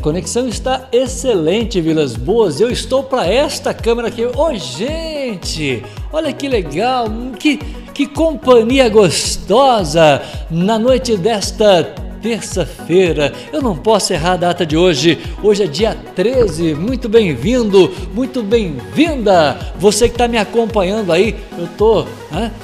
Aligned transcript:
conexão 0.00 0.48
está 0.48 0.88
excelente, 0.90 1.80
Vilas 1.80 2.16
Boas. 2.16 2.60
Eu 2.60 2.70
estou 2.70 3.02
para 3.02 3.26
esta 3.26 3.72
câmera 3.74 4.08
aqui. 4.08 4.24
Ô, 4.24 4.32
oh, 4.36 4.54
gente, 4.54 5.84
olha 6.12 6.32
que 6.32 6.48
legal, 6.48 7.06
que, 7.38 7.58
que 7.94 8.06
companhia 8.06 8.88
gostosa 8.88 10.22
na 10.50 10.78
noite 10.78 11.16
desta 11.16 11.94
terça-feira. 12.22 13.32
Eu 13.52 13.62
não 13.62 13.76
posso 13.76 14.12
errar 14.12 14.32
a 14.32 14.36
data 14.36 14.66
de 14.66 14.76
hoje. 14.76 15.18
Hoje 15.42 15.64
é 15.64 15.66
dia 15.66 15.96
13. 16.14 16.74
Muito 16.74 17.08
bem-vindo, 17.08 17.92
muito 18.14 18.42
bem-vinda. 18.42 19.58
Você 19.78 20.08
que 20.08 20.14
está 20.14 20.28
me 20.28 20.38
acompanhando 20.38 21.12
aí, 21.12 21.36
eu 21.58 21.68
tô. 21.76 22.04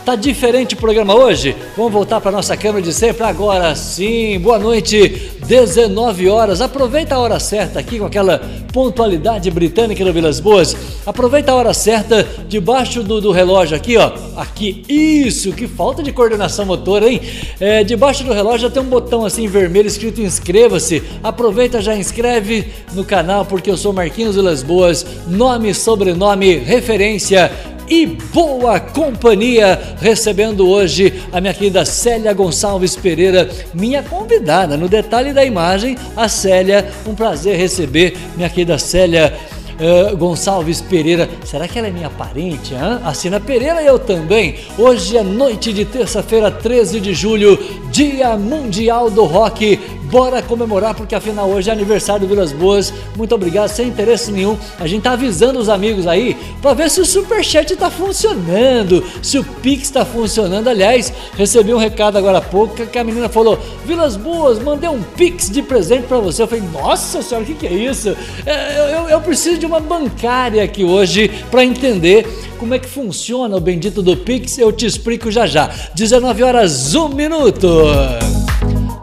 Tá 0.05 0.15
diferente 0.15 0.74
o 0.74 0.79
programa 0.79 1.15
hoje? 1.15 1.57
Vamos 1.77 1.93
voltar 1.93 2.21
para 2.21 2.30
nossa 2.30 2.57
câmera 2.57 2.82
de 2.82 2.93
sempre 2.93 3.24
agora 3.24 3.74
sim. 3.74 4.38
Boa 4.38 4.59
noite, 4.59 5.32
19 5.46 6.28
horas. 6.28 6.60
Aproveita 6.60 7.14
a 7.14 7.18
hora 7.18 7.38
certa 7.38 7.78
aqui 7.78 7.98
com 7.98 8.06
aquela 8.06 8.41
pontualidade 8.73 9.50
britânica 9.50 10.04
no 10.04 10.12
Vilas 10.12 10.41
Boas. 10.41 10.77
Aproveita 11.06 11.52
a 11.52 11.54
hora 11.54 11.73
certa 11.73 12.27
debaixo 12.48 13.02
do, 13.02 13.20
do 13.20 13.30
relógio 13.30 13.77
aqui, 13.77 13.96
ó. 13.96 14.12
Aqui, 14.37 14.84
isso, 14.88 15.52
que 15.52 15.66
falta 15.66 16.02
de 16.02 16.12
coordenação 16.12 16.66
motora, 16.66 17.09
hein? 17.09 17.20
É, 17.60 17.84
debaixo 17.84 18.24
do 18.24 18.32
relógio 18.32 18.70
tem 18.70 18.82
um 18.82 18.87
botão 18.87 19.24
assim 19.24 19.46
vermelho 19.46 19.87
escrito 19.87 20.20
inscreva-se. 20.20 21.02
Aproveita, 21.23 21.80
já 21.80 21.96
inscreve 21.96 22.66
no 22.92 23.04
canal, 23.04 23.45
porque 23.45 23.70
eu 23.70 23.76
sou 23.76 23.92
Marquinhos 23.92 24.34
Vilas 24.34 24.62
Boas, 24.62 25.06
nome, 25.26 25.73
sobrenome, 25.73 26.56
referência 26.56 27.51
e 27.88 28.06
boa 28.06 28.80
companhia, 28.80 29.96
recebendo 30.01 30.68
hoje 30.68 31.23
a 31.32 31.40
minha 31.40 31.54
querida 31.54 31.84
Célia 31.84 32.32
Gonçalves 32.32 32.96
Pereira, 32.96 33.48
minha 33.73 34.02
convidada. 34.02 34.76
No 34.76 34.88
detalhe 34.88 35.32
da 35.32 35.45
imagem, 35.45 35.96
a 36.16 36.28
Célia, 36.28 36.88
um 37.06 37.15
prazer 37.15 37.56
receber 37.56 38.16
minha 38.37 38.48
querida 38.48 38.78
Célia 38.78 39.32
uh, 39.76 40.16
Gonçalves 40.16 40.80
Pereira. 40.80 41.28
Será 41.45 41.68
que 41.68 41.78
ela 41.78 41.88
é 41.88 41.90
minha 41.90 42.10
parente? 42.10 42.74
Hein? 42.74 43.01
Assina 43.04 43.38
Pereira 43.38 43.82
e 43.82 43.87
eu 43.87 43.98
também. 43.98 44.56
Hoje 44.78 45.16
é 45.16 45.23
noite 45.23 45.73
de 45.73 45.84
terça-feira, 45.84 46.50
13 46.50 47.00
de 47.00 47.15
julho, 47.15 47.59
Dia 47.90 48.37
Mundial 48.37 49.10
do 49.10 49.24
Rock. 49.24 49.78
Bora 50.10 50.40
comemorar, 50.40 50.95
porque 50.95 51.15
afinal 51.15 51.49
hoje 51.49 51.68
é 51.68 51.73
aniversário 51.73 52.23
do 52.23 52.29
Vilas 52.29 52.52
Boas. 52.52 52.93
Muito 53.16 53.35
obrigado, 53.35 53.68
sem 53.68 53.88
interesse 53.88 54.30
nenhum. 54.30 54.57
A 54.79 54.87
gente 54.87 55.02
tá 55.02 55.12
avisando 55.12 55.59
os 55.59 55.68
amigos 55.68 56.07
aí 56.07 56.37
para 56.62 56.74
ver 56.74 56.90
se 56.90 57.01
o 57.01 57.04
Superchat 57.04 57.74
tá 57.74 57.90
funcionando, 57.90 59.04
se 59.21 59.38
o 59.38 59.45
Pix 59.45 59.90
tá 59.90 60.04
funcionando. 60.04 60.68
Aliás, 60.68 61.12
recebi 61.37 61.74
um 61.74 61.79
recado 61.79 62.16
agora 62.16 62.38
há 62.38 62.43
pouco 62.43 62.87
que 62.87 62.99
a 62.99 63.02
menina 63.02 63.29
falou: 63.29 63.59
Vilas 63.84 64.16
Boas, 64.16 64.62
mandei 64.62 64.88
um 64.88 65.03
Pix 65.03 65.50
de 65.50 65.60
presente 65.60 66.04
para 66.06 66.19
você. 66.19 66.43
Eu 66.43 66.47
falei: 66.47 66.65
Nossa 66.72 67.21
senhora, 67.21 67.44
o 67.44 67.47
que, 67.47 67.54
que 67.54 67.66
é 67.66 67.72
isso? 67.72 68.16
É, 68.44 68.78
eu, 68.78 68.84
eu, 68.84 69.09
eu 69.09 69.21
preciso 69.21 69.59
de 69.59 69.66
uma 69.66 69.81
bancária 69.81 70.62
aqui 70.62 70.84
hoje 70.84 71.28
para 71.50 71.65
entender 71.65 72.27
como 72.59 72.75
é 72.75 72.78
que 72.78 72.88
funciona 72.88 73.56
o 73.56 73.60
bendito 73.60 74.03
do 74.03 74.16
Pix. 74.16 74.56
Eu 74.56 74.71
te 74.71 74.87
explico 74.87 75.32
já 75.32 75.47
já. 75.47 75.69
19 75.94 76.43
horas, 76.44 76.94
1 76.94 77.09
minuto. 77.09 77.69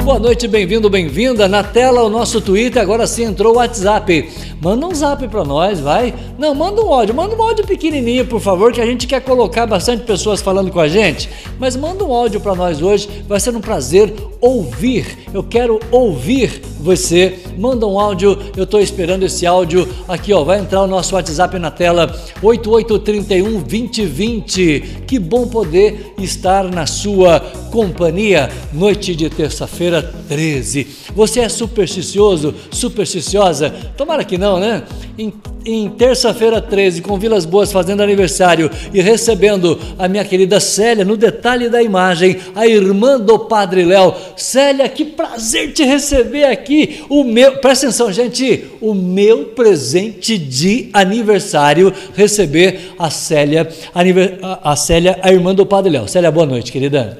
Boa 0.04 0.20
noite, 0.20 0.50
bem-vindo, 0.50 0.90
bem-vinda. 0.90 1.48
Na 1.48 1.64
tela 1.64 2.04
o 2.04 2.09
nosso 2.09 2.42
Twitter, 2.42 2.82
agora 2.82 3.08
sim 3.08 3.23
entrou 3.23 3.54
o 3.54 3.56
WhatsApp. 3.56 4.30
Manda 4.64 4.88
um 4.88 4.95
zap 4.95 5.28
para 5.28 5.44
nós, 5.44 5.81
vai. 5.81 6.14
Não, 6.39 6.56
manda 6.56 6.81
um 6.81 6.94
áudio, 6.94 7.14
manda 7.14 7.36
um 7.36 7.44
áudio 7.44 7.67
pequenininho, 7.67 8.25
por 8.25 8.39
favor, 8.39 8.72
que 8.72 8.80
a 8.80 8.86
gente 8.86 9.06
quer 9.06 9.19
colocar 9.19 9.67
bastante 9.67 10.06
pessoas 10.06 10.42
falando 10.42 10.72
com 10.72 10.80
a 10.80 10.88
gente. 10.88 11.30
Mas 11.59 11.75
manda 11.75 12.06
um 12.06 12.13
áudio 12.13 12.40
para 12.40 12.56
nós 12.56 12.81
hoje, 12.81 13.09
vai 13.28 13.41
ser 13.41 13.53
um 13.53 13.59
prazer 13.59 14.13
ouvir. 14.40 15.28
Eu 15.34 15.44
quero 15.44 15.81
ouvir 15.91 16.62
você. 16.79 17.40
Manda 17.57 17.88
um 17.88 18.00
áudio, 18.00 18.38
eu 18.56 18.63
estou 18.66 18.79
esperando 18.79 19.23
esse 19.23 19.46
áudio. 19.46 19.88
Aqui, 20.07 20.34
ó, 20.34 20.44
vai 20.44 20.59
entrar 20.59 20.81
o 20.81 20.88
nosso 20.88 21.16
WhatsApp 21.16 21.57
na 21.59 21.72
tela 21.72 22.13
8831 22.41 23.62
2020. 23.62 25.03
Que 25.07 25.18
bom 25.18 25.47
poder 25.47 26.13
estar 26.18 26.63
na 26.66 26.85
sua 26.85 27.40
companhia. 27.72 28.50
Noite 28.73 29.16
de 29.16 29.29
terça-feira 29.29 30.02
13. 30.28 30.88
Você 31.16 31.40
é 31.40 31.50
supersticioso, 31.50 32.53
supersticiosa? 32.69 33.73
Tomara 33.96 34.23
que 34.23 34.38
não, 34.38 34.53
né? 34.59 34.84
Em, 35.18 35.34
em 35.66 35.90
terça-feira 35.90 36.62
13, 36.62 37.02
com 37.02 37.18
Vilas 37.18 37.46
Boas 37.46 37.72
fazendo 37.72 38.02
aniversário 38.02 38.69
e 38.94 39.02
recebendo 39.02 39.80
a 39.97 40.08
minha 40.08 40.25
querida 40.25 40.59
Célia, 40.59 41.06
no 41.06 41.16
detalhe 41.16 41.69
da 41.69 41.81
imagem, 41.81 42.38
a 42.56 42.68
irmã 42.68 43.19
do 43.19 43.40
Padre 43.40 43.86
Léo. 43.86 44.14
Célia, 44.36 44.90
que 44.90 45.06
prazer 45.06 45.72
te 45.74 45.84
receber 45.84 46.46
aqui. 46.46 47.03
O 47.09 47.24
meu, 47.24 47.58
presta 47.58 47.86
atenção, 47.86 48.12
gente, 48.12 48.66
o 48.81 48.94
meu 48.94 49.46
presente 49.46 50.38
de 50.38 50.90
aniversário, 50.94 51.94
receber 52.16 52.94
a 52.97 53.09
Célia, 53.09 53.70
a, 53.94 54.72
a 54.72 54.75
Célia, 54.75 55.20
a 55.22 55.31
irmã 55.31 55.53
do 55.53 55.66
Padre 55.66 55.91
Léo. 55.91 56.08
Célia, 56.08 56.31
boa 56.31 56.46
noite, 56.46 56.72
querida. 56.72 57.18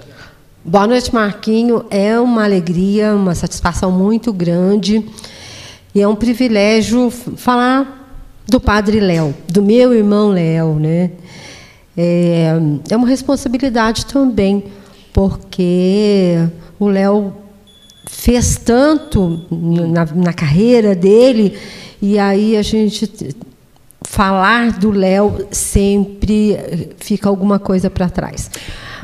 Boa 0.66 0.88
noite, 0.88 1.14
Marquinho. 1.14 1.86
É 1.90 2.18
uma 2.20 2.44
alegria, 2.46 3.14
uma 3.14 3.36
satisfação 3.36 3.92
muito 3.92 4.32
grande 4.32 5.04
e 5.94 6.02
é 6.02 6.08
um 6.08 6.16
privilégio 6.16 7.10
falar 7.12 8.04
do 8.48 8.60
Padre 8.60 9.00
Léo, 9.00 9.34
do 9.48 9.62
meu 9.62 9.94
irmão 9.94 10.30
Léo, 10.30 10.76
né? 10.76 11.12
É, 11.96 12.54
é 12.90 12.98
uma 12.98 13.08
responsabilidade 13.08 14.06
também, 14.06 14.64
porque 15.14 16.38
o 16.80 16.88
Léo 16.88 17.34
fez 18.10 18.58
tanto 18.58 19.46
na, 19.52 20.06
na 20.06 20.34
carreira 20.34 20.96
dele 20.96 21.58
e 22.02 22.18
aí 22.18 22.58
a 22.58 22.62
gente 22.62 23.36
falar 24.02 24.72
do 24.80 24.92
Léo 24.92 25.48
sempre 25.52 26.58
fica 26.98 27.30
alguma 27.30 27.60
coisa 27.60 27.90
para 27.90 28.10
trás. 28.10 28.50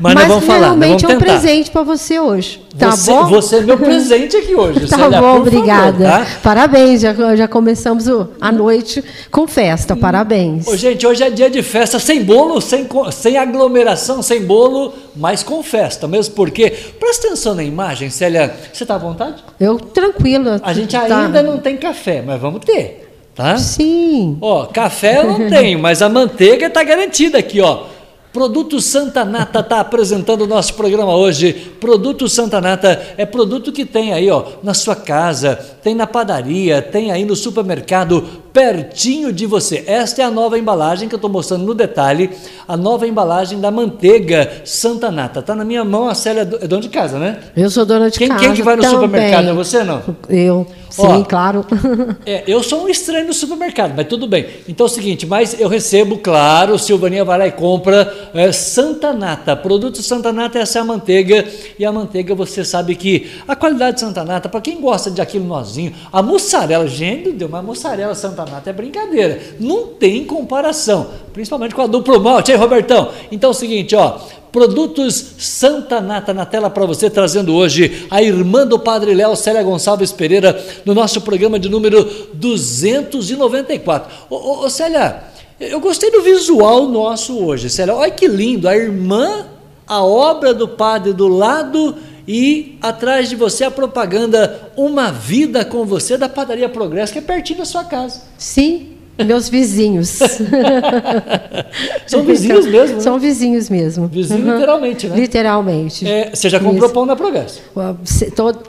Mas, 0.00 0.14
Mas 0.14 0.28
vamos 0.28 0.44
falar, 0.44 0.58
realmente 0.60 1.04
é 1.04 1.08
um 1.08 1.18
presente 1.18 1.70
para 1.70 1.82
você 1.82 2.18
hoje. 2.18 2.62
Tá 2.78 2.92
você, 2.92 3.10
bom? 3.10 3.26
Você 3.26 3.56
é 3.56 3.60
meu 3.60 3.76
presente 3.76 4.36
aqui 4.36 4.54
hoje. 4.54 4.86
tá 4.88 4.96
Célia, 4.96 5.20
bom, 5.20 5.36
obrigada. 5.36 6.10
Favor, 6.10 6.26
tá? 6.26 6.40
Parabéns, 6.42 7.02
já, 7.02 7.36
já 7.36 7.46
começamos 7.46 8.06
a 8.40 8.50
noite 8.50 9.04
com 9.30 9.46
festa. 9.46 9.94
Parabéns. 9.94 10.66
Ô, 10.66 10.76
gente, 10.76 11.06
hoje 11.06 11.22
é 11.22 11.28
dia 11.28 11.50
de 11.50 11.62
festa 11.62 11.98
sem 11.98 12.24
bolo, 12.24 12.60
sem, 12.62 12.88
sem 13.12 13.36
aglomeração, 13.36 14.22
sem 14.22 14.42
bolo, 14.42 14.94
mas 15.14 15.42
com 15.42 15.62
festa. 15.62 16.08
Mesmo 16.08 16.34
porque, 16.34 16.70
presta 16.98 17.26
atenção 17.26 17.54
na 17.54 17.62
imagem, 17.62 18.08
Célia. 18.08 18.54
Você 18.72 18.84
está 18.84 18.94
à 18.94 18.98
vontade? 18.98 19.44
Eu 19.60 19.78
tranquila. 19.78 20.60
A 20.62 20.72
gente 20.72 20.92
tá. 20.92 21.24
ainda 21.24 21.42
não 21.42 21.58
tem 21.58 21.76
café, 21.76 22.22
mas 22.26 22.40
vamos 22.40 22.64
ter. 22.64 23.08
Tá? 23.34 23.56
Sim. 23.58 24.38
Ó, 24.40 24.66
café 24.66 25.18
eu 25.18 25.24
não 25.24 25.48
tenho, 25.48 25.78
mas 25.78 26.02
a 26.02 26.08
manteiga 26.08 26.66
está 26.66 26.82
garantida 26.82 27.38
aqui, 27.38 27.60
ó. 27.60 27.84
Produto 28.32 28.80
Santa 28.80 29.24
Nata 29.24 29.58
está 29.58 29.80
apresentando 29.80 30.42
o 30.42 30.46
nosso 30.46 30.74
programa 30.74 31.16
hoje. 31.16 31.52
Produto 31.80 32.28
Santa 32.28 32.60
Nata 32.60 33.14
é 33.16 33.26
produto 33.26 33.72
que 33.72 33.84
tem 33.84 34.12
aí, 34.12 34.30
ó, 34.30 34.44
na 34.62 34.72
sua 34.72 34.94
casa, 34.94 35.56
tem 35.82 35.96
na 35.96 36.06
padaria, 36.06 36.80
tem 36.80 37.10
aí 37.10 37.24
no 37.24 37.34
supermercado, 37.34 38.24
pertinho 38.52 39.32
de 39.32 39.46
você. 39.46 39.84
Esta 39.86 40.22
é 40.22 40.24
a 40.24 40.30
nova 40.30 40.58
embalagem 40.58 41.08
que 41.08 41.14
eu 41.14 41.18
estou 41.18 41.30
mostrando 41.30 41.64
no 41.64 41.74
detalhe, 41.74 42.30
a 42.66 42.76
nova 42.76 43.06
embalagem 43.06 43.60
da 43.60 43.70
manteiga 43.70 44.62
Santa 44.64 45.10
Nata. 45.10 45.40
Está 45.40 45.54
na 45.54 45.64
minha 45.64 45.84
mão, 45.84 46.08
a 46.08 46.14
Célia 46.14 46.42
é 46.42 46.66
dona 46.66 46.82
de 46.82 46.88
casa, 46.88 47.18
né? 47.18 47.38
Eu 47.56 47.70
sou 47.70 47.84
dona 47.84 48.10
de 48.10 48.18
quem, 48.18 48.28
casa. 48.28 48.40
Quem 48.40 48.54
que 48.54 48.62
vai 48.62 48.76
no 48.76 48.82
também. 48.82 49.00
supermercado? 49.00 49.48
É 49.48 49.52
você 49.52 49.84
não? 49.84 50.02
Eu. 50.28 50.66
Sim, 50.90 51.02
Ó, 51.06 51.22
claro. 51.22 51.64
é, 52.26 52.42
eu 52.48 52.62
sou 52.64 52.82
um 52.82 52.88
estranho 52.88 53.26
no 53.26 53.32
supermercado, 53.32 53.94
mas 53.96 54.08
tudo 54.08 54.26
bem. 54.26 54.46
Então 54.68 54.86
é 54.86 54.88
o 54.88 54.92
seguinte, 54.92 55.24
mas 55.24 55.58
eu 55.58 55.68
recebo, 55.68 56.18
claro, 56.18 56.76
Silvaninha 56.78 57.24
vai 57.24 57.38
lá 57.38 57.46
e 57.46 57.52
compra 57.52 58.12
é, 58.34 58.50
Santa 58.50 59.12
Nata. 59.12 59.54
Produto 59.54 60.02
Santa 60.02 60.32
Nata, 60.32 60.58
essa 60.58 60.78
é 60.78 60.82
a 60.82 60.84
manteiga. 60.84 61.46
E 61.78 61.84
a 61.84 61.92
manteiga, 61.92 62.34
você 62.34 62.64
sabe 62.64 62.96
que 62.96 63.30
a 63.46 63.54
qualidade 63.54 63.94
de 63.94 64.00
Santa 64.00 64.24
Nata, 64.24 64.48
para 64.48 64.60
quem 64.60 64.80
gosta 64.80 65.10
de 65.10 65.20
aquilo 65.20 65.44
nozinho, 65.44 65.92
a 66.12 66.22
mussarela, 66.22 66.88
gente, 66.88 67.30
deu 67.30 67.46
uma 67.46 67.62
mussarela 67.62 68.14
Santa 68.14 68.39
Nata 68.44 68.70
é 68.70 68.72
brincadeira. 68.72 69.40
Não 69.58 69.86
tem 69.86 70.24
comparação, 70.24 71.08
principalmente 71.32 71.74
com 71.74 71.82
a 71.82 71.86
duplo 71.86 72.20
malte, 72.20 72.52
hein, 72.52 72.58
Robertão? 72.58 73.10
Então 73.30 73.50
é 73.50 73.52
o 73.52 73.54
seguinte, 73.54 73.94
ó, 73.96 74.18
Produtos 74.52 75.34
Santa 75.38 76.00
Nata 76.00 76.34
na 76.34 76.44
tela 76.44 76.68
para 76.68 76.84
você, 76.84 77.08
trazendo 77.08 77.54
hoje 77.54 78.06
a 78.10 78.20
irmã 78.20 78.66
do 78.66 78.78
Padre 78.78 79.14
Léo, 79.14 79.36
Célia 79.36 79.62
Gonçalves 79.62 80.10
Pereira, 80.10 80.60
no 80.84 80.92
nosso 80.92 81.20
programa 81.20 81.58
de 81.58 81.68
número 81.68 82.04
294. 82.34 84.12
Ô, 84.28 84.34
ô, 84.34 84.64
ô 84.64 84.70
Célia, 84.70 85.22
eu 85.60 85.78
gostei 85.78 86.10
do 86.10 86.22
visual 86.22 86.88
nosso 86.88 87.38
hoje, 87.38 87.70
Célia. 87.70 87.94
Olha 87.94 88.10
que 88.10 88.26
lindo, 88.26 88.68
a 88.68 88.76
irmã, 88.76 89.46
a 89.86 90.02
obra 90.02 90.52
do 90.52 90.66
Padre 90.66 91.12
do 91.12 91.28
lado 91.28 91.94
e 92.32 92.78
atrás 92.80 93.28
de 93.28 93.34
você 93.34 93.64
a 93.64 93.72
propaganda 93.72 94.70
Uma 94.76 95.10
Vida 95.10 95.64
com 95.64 95.84
Você 95.84 96.16
da 96.16 96.28
Padaria 96.28 96.68
Progresso, 96.68 97.12
que 97.12 97.18
é 97.18 97.22
pertinho 97.22 97.58
da 97.58 97.64
sua 97.64 97.82
casa. 97.82 98.22
Sim, 98.38 98.86
Meus 99.24 99.48
vizinhos. 99.50 100.18
São 102.06 102.22
vizinhos 102.22 102.64
mesmo, 102.64 102.96
né? 102.96 103.02
São 103.02 103.18
vizinhos 103.18 103.68
mesmo. 103.68 104.06
Vizinho 104.06 104.52
literalmente, 104.54 105.08
né? 105.08 105.16
Literalmente. 105.16 106.08
É, 106.08 106.30
você 106.32 106.48
já 106.48 106.58
comprou 106.58 106.86
Isso. 106.86 106.94
pão 106.94 107.04
na 107.04 107.14
Progresso? 107.14 107.60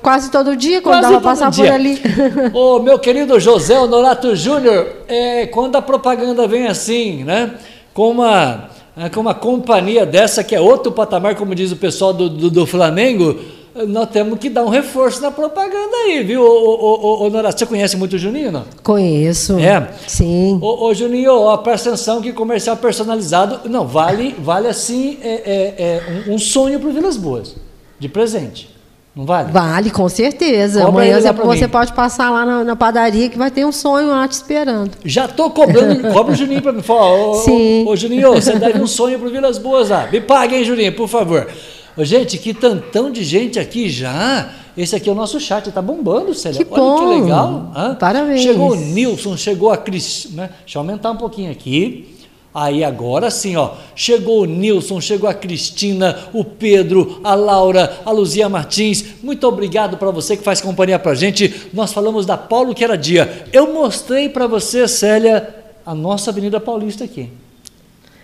Quase 0.02 0.30
todo 0.30 0.56
dia, 0.58 0.82
quando 0.82 0.96
Quase 1.00 1.14
dava 1.14 1.22
passar 1.22 1.52
dia. 1.52 1.66
por 1.66 1.72
ali. 1.74 2.02
Ô, 2.54 2.80
meu 2.80 3.00
querido 3.00 3.40
José 3.40 3.80
Honorato 3.80 4.36
Júnior, 4.36 4.88
é, 5.08 5.46
quando 5.46 5.78
a 5.78 5.82
propaganda 5.82 6.46
vem 6.48 6.68
assim, 6.68 7.24
né? 7.24 7.54
Com 7.94 8.10
uma, 8.10 8.70
uma 9.18 9.34
companhia 9.34 10.06
dessa, 10.06 10.44
que 10.44 10.56
é 10.56 10.60
outro 10.60 10.92
patamar, 10.92 11.36
como 11.36 11.56
diz 11.56 11.72
o 11.72 11.76
pessoal 11.76 12.14
do, 12.14 12.30
do, 12.30 12.50
do 12.50 12.66
Flamengo, 12.66 13.40
nós 13.88 14.10
temos 14.10 14.38
que 14.38 14.50
dar 14.50 14.66
um 14.66 14.70
reforço 14.70 15.22
na 15.22 15.32
propaganda 15.32 15.96
aí, 16.06 16.24
viu, 16.24 16.42
ô, 16.42 16.46
ô, 16.46 16.76
ô, 16.76 17.22
ô, 17.22 17.26
Honorato? 17.26 17.58
Você 17.58 17.66
conhece 17.66 17.96
muito 17.96 18.14
o 18.14 18.20
Juninho, 18.20 18.52
não? 18.52 18.66
Conheço. 18.84 19.58
É? 19.60 19.90
Sim. 20.08 20.60
Ô, 20.62 20.88
ô 20.88 20.94
Juninho, 20.94 21.34
ó, 21.34 21.56
presta 21.58 21.90
atenção 21.90 22.22
que 22.22 22.34
comercial 22.34 22.76
personalizado, 22.76 23.70
não, 23.70 23.88
vale, 23.88 24.36
vale 24.38 24.68
assim, 24.68 25.18
é, 25.24 25.30
é, 25.30 25.76
é 25.78 26.30
um, 26.30 26.36
um 26.36 26.38
sonho 26.38 26.80
para 26.80 26.90
o 26.90 26.92
Vilas 26.92 27.16
Boas, 27.16 27.56
de 27.98 28.10
presente. 28.10 28.70
Não 29.14 29.26
vale? 29.26 29.52
Vale, 29.52 29.92
com 29.92 30.08
certeza. 30.08 30.86
Cobra 30.86 31.04
Amanhã 31.04 31.20
você, 31.20 31.32
você 31.34 31.68
pode 31.68 31.92
passar 31.92 32.30
lá 32.30 32.46
na, 32.46 32.64
na 32.64 32.76
padaria 32.78 33.28
que 33.30 33.38
vai 33.38 33.52
ter 33.52 33.66
um 33.66 33.72
sonho 33.72 34.08
lá 34.08 34.26
te 34.26 34.32
esperando. 34.34 34.92
Já 35.04 35.28
tô 35.28 35.50
cobrando, 35.50 36.02
cobra 36.14 36.32
o 36.32 36.36
Juninho 36.36 36.62
para 36.62 36.72
mim. 36.72 36.82
Fala, 36.82 37.14
ô, 37.14 37.34
Sim. 37.36 37.86
ô, 37.86 37.90
ô, 37.90 37.96
Juninho, 37.96 38.34
você 38.34 38.58
deve 38.58 38.82
um 38.82 38.88
sonho 38.88 39.20
pro 39.20 39.30
Vilas 39.30 39.58
Boas 39.58 39.90
lá. 39.90 40.08
Me 40.10 40.22
paga, 40.22 40.56
hein, 40.56 40.64
Juninho, 40.64 40.94
por 40.96 41.10
favor. 41.10 41.46
Ô, 41.98 42.06
gente, 42.06 42.38
que 42.38 42.54
tantão 42.54 43.12
de 43.12 43.22
gente 43.24 43.60
aqui 43.60 43.90
já. 43.90 44.50
Esse 44.78 44.96
aqui 44.96 45.10
é 45.10 45.12
o 45.12 45.16
nosso 45.16 45.38
chat, 45.42 45.70
tá 45.72 45.82
bombando, 45.82 46.34
Célia. 46.34 46.64
Que 46.64 46.72
Olha 46.72 47.00
que 47.00 47.06
bom. 47.06 47.22
legal. 47.22 47.72
hã? 47.76 47.96
Parabéns. 47.96 48.42
Chegou 48.42 48.72
o 48.72 48.76
Nilson, 48.76 49.36
chegou 49.36 49.70
a 49.72 49.76
Cris. 49.76 50.30
Né? 50.32 50.50
Deixa 50.62 50.78
eu 50.78 50.82
aumentar 50.82 51.12
um 51.12 51.18
pouquinho 51.18 51.52
aqui. 51.52 52.16
Aí 52.54 52.84
agora 52.84 53.32
sim, 53.32 53.56
ó. 53.56 53.72
Chegou 53.96 54.42
o 54.42 54.46
Nilson, 54.46 55.00
chegou 55.00 55.30
a 55.30 55.34
Cristina, 55.34 56.18
o 56.34 56.44
Pedro, 56.44 57.22
a 57.24 57.34
Laura, 57.34 58.00
a 58.06 58.12
Luzia 58.12 58.50
Martins. 58.50 59.06
Muito 59.24 59.48
obrigado 59.48 59.96
para 59.98 60.12
você 60.12 60.36
que 60.36 60.44
faz 60.44 60.60
companhia 60.60 61.00
pra 61.00 61.16
gente. 61.16 61.68
Nós 61.74 61.94
falamos 61.94 62.26
da 62.26 62.38
Paulo 62.38 62.76
que 62.76 62.84
era 62.84 62.98
dia. 62.98 63.46
Eu 63.54 63.72
mostrei 63.74 64.28
para 64.28 64.48
você, 64.48 64.86
Célia, 64.88 65.48
a 65.86 65.96
nossa 65.96 66.30
Avenida 66.30 66.60
Paulista 66.60 67.06
aqui. 67.06 67.30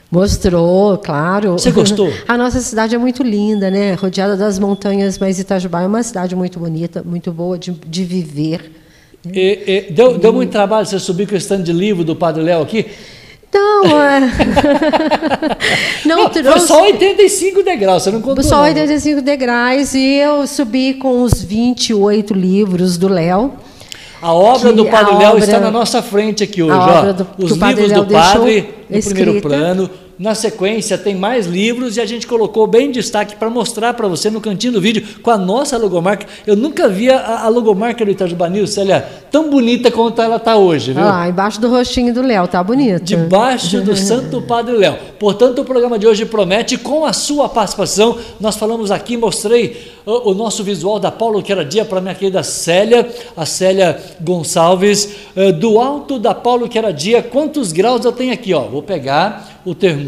Mostrou, 0.09 0.97
claro. 0.97 1.53
Você 1.53 1.71
gostou? 1.71 2.09
A 2.27 2.37
nossa 2.37 2.59
cidade 2.61 2.95
é 2.95 2.97
muito 2.97 3.23
linda, 3.23 3.69
né? 3.69 3.93
Rodeada 3.93 4.37
das 4.37 4.57
montanhas, 4.57 5.17
mas 5.19 5.37
Itajubá 5.37 5.81
é 5.81 5.87
uma 5.87 6.01
cidade 6.01 6.33
muito 6.35 6.59
bonita, 6.59 7.03
muito 7.05 7.31
boa 7.31 7.57
de, 7.57 7.71
de 7.71 8.05
viver. 8.05 8.71
E- 9.33 9.87
e 9.89 9.91
deu, 9.91 10.17
deu 10.17 10.31
muito 10.31 10.51
trabalho 10.51 10.85
você 10.87 10.97
subir 10.97 11.27
com 11.27 11.33
o 11.35 11.37
stand 11.37 11.63
de 11.63 11.73
livro 11.73 12.05
do 12.05 12.15
Padre 12.15 12.41
Léo 12.41 12.61
aqui? 12.61 12.85
Não, 13.53 14.01
é... 14.01 14.19
não, 16.05 16.23
Não, 16.23 16.33
foi 16.33 16.43
trouxe... 16.43 16.67
só 16.67 16.81
85 16.83 17.63
degraus, 17.63 18.03
você 18.03 18.11
não 18.11 18.21
contou 18.21 18.43
Só 18.43 18.57
não. 18.57 18.63
85 18.63 19.21
degraus 19.21 19.93
e 19.93 20.15
eu 20.15 20.45
subi 20.45 20.93
com 20.95 21.23
os 21.23 21.41
28 21.41 22.33
livros 22.33 22.97
do 22.97 23.07
Léo. 23.07 23.53
A 24.21 24.33
obra 24.33 24.73
do 24.73 24.85
Padre 24.85 25.15
Léo 25.15 25.29
obra- 25.33 25.43
está 25.45 25.59
na 25.59 25.71
nossa 25.71 26.01
frente 26.01 26.43
aqui 26.43 26.61
hoje. 26.61 26.71
a 26.73 26.77
ó. 26.77 26.99
obra 26.99 27.13
do- 27.13 27.25
que 27.25 27.45
Os 27.45 27.51
livros 27.51 27.91
do 27.91 28.05
Padre 28.05 28.69
no 28.89 29.01
primeiro 29.01 29.31
escrita. 29.31 29.47
plano. 29.47 29.89
Na 30.19 30.33
sequência, 30.33 30.97
tem 30.97 31.15
mais 31.15 31.45
livros 31.45 31.95
e 31.95 32.01
a 32.01 32.05
gente 32.05 32.25
colocou 32.25 32.65
bem 32.65 32.87
em 32.87 32.91
destaque 32.91 33.35
para 33.35 33.51
mostrar 33.51 33.93
para 33.93 34.07
você 34.07 34.31
no 34.31 34.41
cantinho 34.41 34.73
do 34.73 34.81
vídeo 34.81 35.05
com 35.21 35.29
a 35.29 35.37
nossa 35.37 35.77
logomarca. 35.77 36.25
Eu 36.45 36.55
nunca 36.55 36.89
vi 36.89 37.11
a, 37.11 37.41
a 37.41 37.47
logomarca 37.49 38.03
do 38.03 38.09
Itajubá 38.09 38.49
News, 38.49 38.71
Célia, 38.71 39.07
tão 39.29 39.49
bonita 39.49 39.91
quanto 39.91 40.19
ela 40.19 40.37
está 40.37 40.55
hoje, 40.55 40.91
viu? 40.91 41.03
Lá, 41.03 41.29
embaixo 41.29 41.61
do 41.61 41.69
rostinho 41.69 42.13
do 42.13 42.23
Léo, 42.23 42.47
tá 42.47 42.63
bonito. 42.63 43.03
Debaixo 43.03 43.79
do 43.81 43.93
Santo 43.97 44.41
Padre 44.41 44.75
Léo. 44.75 44.97
Portanto, 45.19 45.61
o 45.61 45.65
programa 45.65 45.99
de 45.99 46.07
hoje 46.07 46.25
promete, 46.25 46.77
com 46.77 47.05
a 47.05 47.13
sua 47.13 47.47
participação, 47.47 48.17
nós 48.39 48.55
falamos 48.55 48.89
aqui, 48.89 49.17
mostrei 49.17 49.97
o, 50.03 50.31
o 50.31 50.33
nosso 50.33 50.63
visual 50.63 50.99
da 50.99 51.11
Paulo 51.11 51.43
que 51.43 51.51
era 51.51 51.63
dia 51.63 51.85
para 51.85 52.01
minha 52.01 52.15
querida 52.15 52.41
Célia, 52.41 53.07
a 53.35 53.45
Célia 53.45 54.01
Gonçalves, 54.19 55.15
eh, 55.35 55.51
do 55.51 55.79
alto 55.79 56.17
da 56.17 56.33
Paulo 56.33 56.67
que 56.67 56.77
era 56.77 56.91
dia, 56.91 57.21
quantos 57.21 57.71
graus 57.71 58.03
eu 58.03 58.11
tenho 58.11 58.33
aqui? 58.33 58.53
Ó, 58.53 58.61
vou 58.61 58.81
pegar 58.81 59.61
o 59.65 59.75
termômetro, 59.75 60.06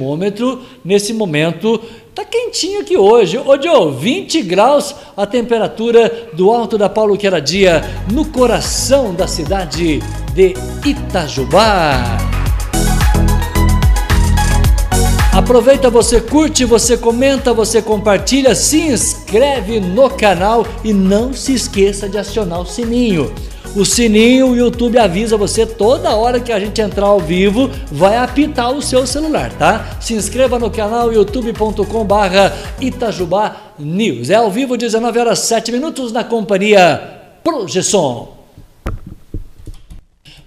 nesse 0.83 1.13
momento, 1.13 1.81
tá 2.15 2.23
quentinho 2.25 2.81
aqui 2.81 2.97
hoje. 2.97 3.37
Ô, 3.37 3.61
Joe, 3.61 3.93
20 3.93 4.41
graus 4.43 4.95
a 5.15 5.25
temperatura 5.25 6.29
do 6.33 6.51
alto 6.51 6.77
da 6.77 6.89
Paulo 6.89 7.17
que 7.17 7.27
era 7.27 7.39
dia, 7.39 7.83
no 8.11 8.25
coração 8.25 9.13
da 9.13 9.27
cidade 9.27 9.99
de 10.33 10.53
Itajubá. 10.85 12.17
Aproveita, 15.31 15.89
você 15.89 16.19
curte, 16.19 16.65
você 16.65 16.97
comenta, 16.97 17.53
você 17.53 17.81
compartilha, 17.81 18.55
se 18.55 18.81
inscreve 18.81 19.79
no 19.79 20.09
canal 20.09 20.65
e 20.83 20.91
não 20.91 21.33
se 21.33 21.53
esqueça 21.53 22.09
de 22.09 22.17
acionar 22.17 22.59
o 22.59 22.65
sininho. 22.65 23.31
O 23.75 23.85
sininho, 23.85 24.49
o 24.49 24.55
YouTube 24.55 24.97
avisa 24.97 25.37
você 25.37 25.65
toda 25.65 26.15
hora 26.15 26.39
que 26.39 26.51
a 26.51 26.59
gente 26.59 26.81
entrar 26.81 27.05
ao 27.05 27.19
vivo, 27.19 27.69
vai 27.91 28.17
apitar 28.17 28.71
o 28.71 28.81
seu 28.81 29.05
celular, 29.05 29.53
tá? 29.53 29.97
Se 30.01 30.15
inscreva 30.15 30.57
no 30.57 30.71
canal 30.71 31.13
youtube.com 31.13 32.03
barra 32.03 32.51
Itajubá 32.81 33.73
News. 33.77 34.31
É 34.31 34.35
ao 34.35 34.49
vivo, 34.49 34.75
19 34.75 35.19
horas 35.19 35.39
7 35.39 35.71
minutos, 35.71 36.11
na 36.11 36.23
companhia 36.23 37.19
Projeção. 37.43 38.38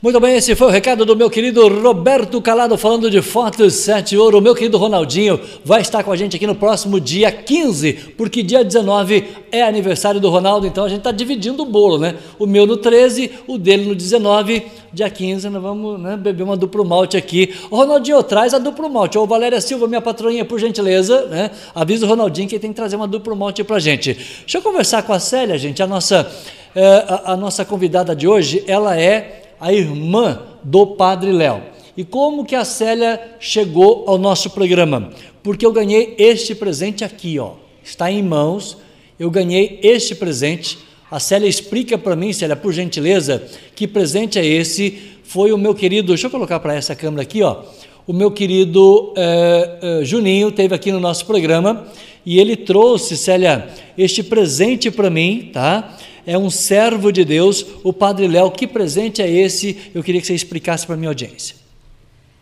Muito 0.02 0.19
bem, 0.19 0.34
esse 0.34 0.56
foi 0.56 0.66
o 0.66 0.70
recado 0.70 1.04
do 1.04 1.14
meu 1.14 1.31
querido 1.31 1.69
Roberto 1.81 2.43
Calado 2.43 2.76
falando 2.76 3.08
de 3.08 3.22
Fotos 3.22 3.75
7 3.75 4.16
Ouro. 4.16 4.38
O 4.38 4.40
meu 4.40 4.52
querido 4.52 4.76
Ronaldinho 4.76 5.38
vai 5.64 5.81
estar 5.81 6.02
com 6.02 6.10
a 6.10 6.16
gente 6.16 6.34
aqui 6.34 6.44
no 6.44 6.56
próximo 6.56 6.99
dia 6.99 7.31
15, 7.31 7.93
porque 8.19 8.43
dia 8.43 8.64
19 8.64 9.25
é 9.52 9.62
aniversário 9.62 10.20
do 10.20 10.28
Ronaldo, 10.28 10.66
então 10.66 10.84
a 10.84 10.88
gente 10.88 10.99
está 10.99 11.12
dividindo 11.12 11.62
o 11.62 11.66
bolo, 11.66 11.99
né? 11.99 12.16
O 12.37 12.46
meu 12.46 12.66
no 12.66 12.76
13, 12.76 13.31
o 13.46 13.56
dele 13.56 13.84
no 13.87 13.94
19, 13.94 14.64
dia 14.93 15.08
15 15.08 15.49
nós 15.49 15.62
vamos 15.62 16.00
né, 16.00 16.16
beber 16.16 16.43
uma 16.43 16.56
duplo 16.56 16.84
malte 16.84 17.16
aqui. 17.16 17.55
O 17.70 17.76
Ronaldinho 17.76 18.20
traz 18.25 18.52
a 18.52 18.58
duplo 18.58 18.90
malte. 18.90 19.16
Ô 19.16 19.25
Valéria 19.25 19.60
Silva, 19.60 19.87
minha 19.87 20.00
patroinha, 20.00 20.44
por 20.44 20.58
gentileza, 20.58 21.26
né? 21.26 21.52
Avisa 21.72 22.06
o 22.06 22.08
Ronaldinho 22.08 22.48
que 22.48 22.56
ele 22.56 22.60
tem 22.62 22.70
que 22.70 22.76
trazer 22.76 22.96
uma 22.96 23.06
duplo 23.06 23.37
malte 23.37 23.62
pra 23.62 23.78
gente. 23.78 24.14
Deixa 24.14 24.58
eu 24.58 24.62
conversar 24.62 25.05
com 25.05 25.12
a 25.12 25.20
Célia, 25.20 25.56
gente, 25.56 25.81
a 25.81 25.87
nossa, 25.87 26.28
eh, 26.75 27.05
a- 27.06 27.34
a 27.34 27.37
nossa 27.37 27.64
convidada 27.64 28.16
de 28.16 28.26
hoje, 28.26 28.64
ela 28.66 28.98
é 29.00 29.38
a 29.62 29.73
irmã 29.73 30.43
do 30.64 30.85
Padre 30.88 31.31
Léo. 31.31 31.62
E 31.97 32.03
como 32.03 32.44
que 32.44 32.56
a 32.56 32.65
Célia 32.65 33.36
chegou 33.39 34.03
ao 34.08 34.19
nosso 34.19 34.51
programa? 34.51 35.13
Porque 35.41 35.65
eu 35.65 35.70
ganhei 35.72 36.17
este 36.19 36.53
presente 36.53 37.05
aqui, 37.05 37.39
ó. 37.39 37.53
Está 37.84 38.10
em 38.10 38.25
mãos. 38.25 38.77
Eu 39.20 39.31
ganhei 39.31 39.79
este 39.81 40.17
presente. 40.17 40.79
A 41.08 41.20
Célia 41.20 41.48
explica 41.48 41.96
para 41.96 42.17
mim, 42.17 42.32
Célia, 42.32 42.56
por 42.56 42.72
gentileza, 42.72 43.41
que 43.77 43.86
presente 43.86 44.36
é 44.36 44.44
esse? 44.44 44.98
Foi 45.22 45.53
o 45.53 45.58
meu 45.58 45.77
querido, 45.77 46.08
deixa 46.08 46.27
eu 46.27 46.31
colocar 46.31 46.58
para 46.58 46.75
essa 46.75 46.96
câmera 46.96 47.22
aqui, 47.22 47.41
ó. 47.43 47.63
O 48.05 48.13
meu 48.13 48.32
querido 48.32 49.13
eh, 49.17 49.79
eh, 49.81 50.05
Juninho 50.05 50.51
teve 50.51 50.75
aqui 50.75 50.91
no 50.91 50.98
nosso 50.98 51.25
programa 51.25 51.86
e 52.27 52.41
ele 52.41 52.56
trouxe, 52.56 53.17
Célia, 53.17 53.69
este 53.96 54.25
presente 54.25 54.91
para 54.91 55.08
mim, 55.08 55.51
tá? 55.53 55.96
É 56.26 56.38
um 56.38 56.50
servo 56.50 57.12
de 57.12 57.24
Deus, 57.24 57.64
o 57.82 57.93
Padre 57.93 58.29
Léo. 58.29 58.50
Que 58.50 58.67
presente 58.67 59.20
é 59.20 59.31
esse? 59.31 59.91
Eu 59.94 60.02
queria 60.02 60.20
que 60.20 60.26
você 60.26 60.34
explicasse 60.34 60.86
para 60.86 60.94
a 60.94 60.98
minha 60.98 61.10
audiência. 61.10 61.56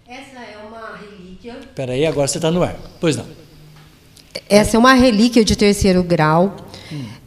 Essa 0.08 0.38
é 0.38 0.56
uma 0.66 0.96
relíquia. 0.96 1.56
Espera 1.60 1.92
aí, 1.92 2.04
agora 2.04 2.28
você 2.28 2.38
está 2.38 2.50
no 2.50 2.62
ar. 2.62 2.76
Pois 3.00 3.16
não. 3.16 3.24
Essa 4.48 4.76
é 4.76 4.78
uma 4.78 4.94
relíquia 4.94 5.44
de 5.44 5.56
terceiro 5.56 6.02
grau. 6.02 6.56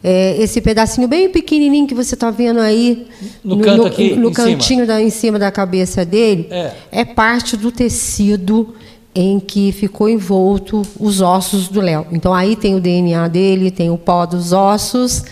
É, 0.03 0.35
esse 0.41 0.59
pedacinho 0.59 1.07
bem 1.07 1.29
pequenininho 1.29 1.87
que 1.87 1.95
você 1.95 2.15
está 2.15 2.29
vendo 2.29 2.59
aí 2.59 3.07
No 3.41 3.61
canto 3.61 3.85
aqui, 3.85 4.13
no 4.13 4.29
em 4.29 4.33
cantinho 4.33 4.85
da, 4.85 5.01
em 5.01 5.09
cima 5.09 5.39
da 5.39 5.49
cabeça 5.49 6.03
dele 6.03 6.49
É. 6.91 7.05
parte 7.05 7.55
do 7.55 7.71
tecido 7.71 8.75
em 9.15 9.39
que 9.39 9.71
ficou 9.71 10.09
envolto 10.09 10.81
os 10.99 11.21
ossos 11.21 11.69
do 11.69 11.79
Léo. 11.79 12.05
Então 12.11 12.33
aí 12.33 12.57
tem 12.57 12.75
o 12.75 12.81
DNA 12.81 13.29
dele, 13.29 13.71
tem 13.71 13.89
o 13.89 13.97
pó 13.97 14.25
dos 14.25 14.51
ossos 14.51 15.23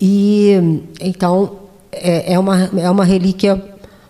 e 0.00 0.52
então 1.00 1.58
é, 1.90 2.34
é 2.34 2.38
uma 2.38 2.70
é 2.76 2.90
uma 2.90 3.04
relíquia 3.04 3.62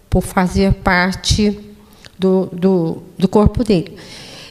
por 0.09 0.23
fazer 0.23 0.73
parte 0.75 1.59
do, 2.19 2.49
do, 2.52 3.02
do 3.19 3.28
corpo 3.28 3.62
dele. 3.62 3.97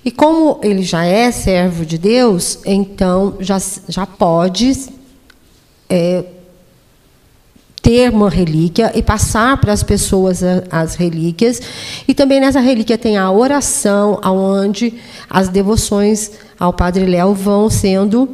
E 0.04 0.12
como 0.12 0.60
ele 0.62 0.84
já 0.84 1.04
é 1.04 1.32
servo 1.32 1.84
de 1.84 1.98
Deus, 1.98 2.60
então 2.65 3.38
já, 3.39 3.58
já 3.88 4.06
pode 4.06 4.77
é, 5.89 6.24
ter 7.82 8.12
uma 8.12 8.30
relíquia 8.30 8.92
e 8.96 9.01
passar 9.01 9.58
para 9.58 9.74
as 9.74 9.82
pessoas 9.82 10.44
as 10.70 10.94
relíquias. 10.94 11.60
E 12.08 12.13
também 12.13 12.39
nessa 12.39 12.60
relíquia 12.60 13.00
tem 13.00 13.18
a 13.18 13.32
oração, 13.32 14.20
aonde 14.22 14.94
as 15.27 15.50
devoções 15.50 16.32
ao 16.60 16.72
Padre 16.72 17.06
Léo 17.06 17.34
vão 17.34 17.68
sendo 17.68 18.30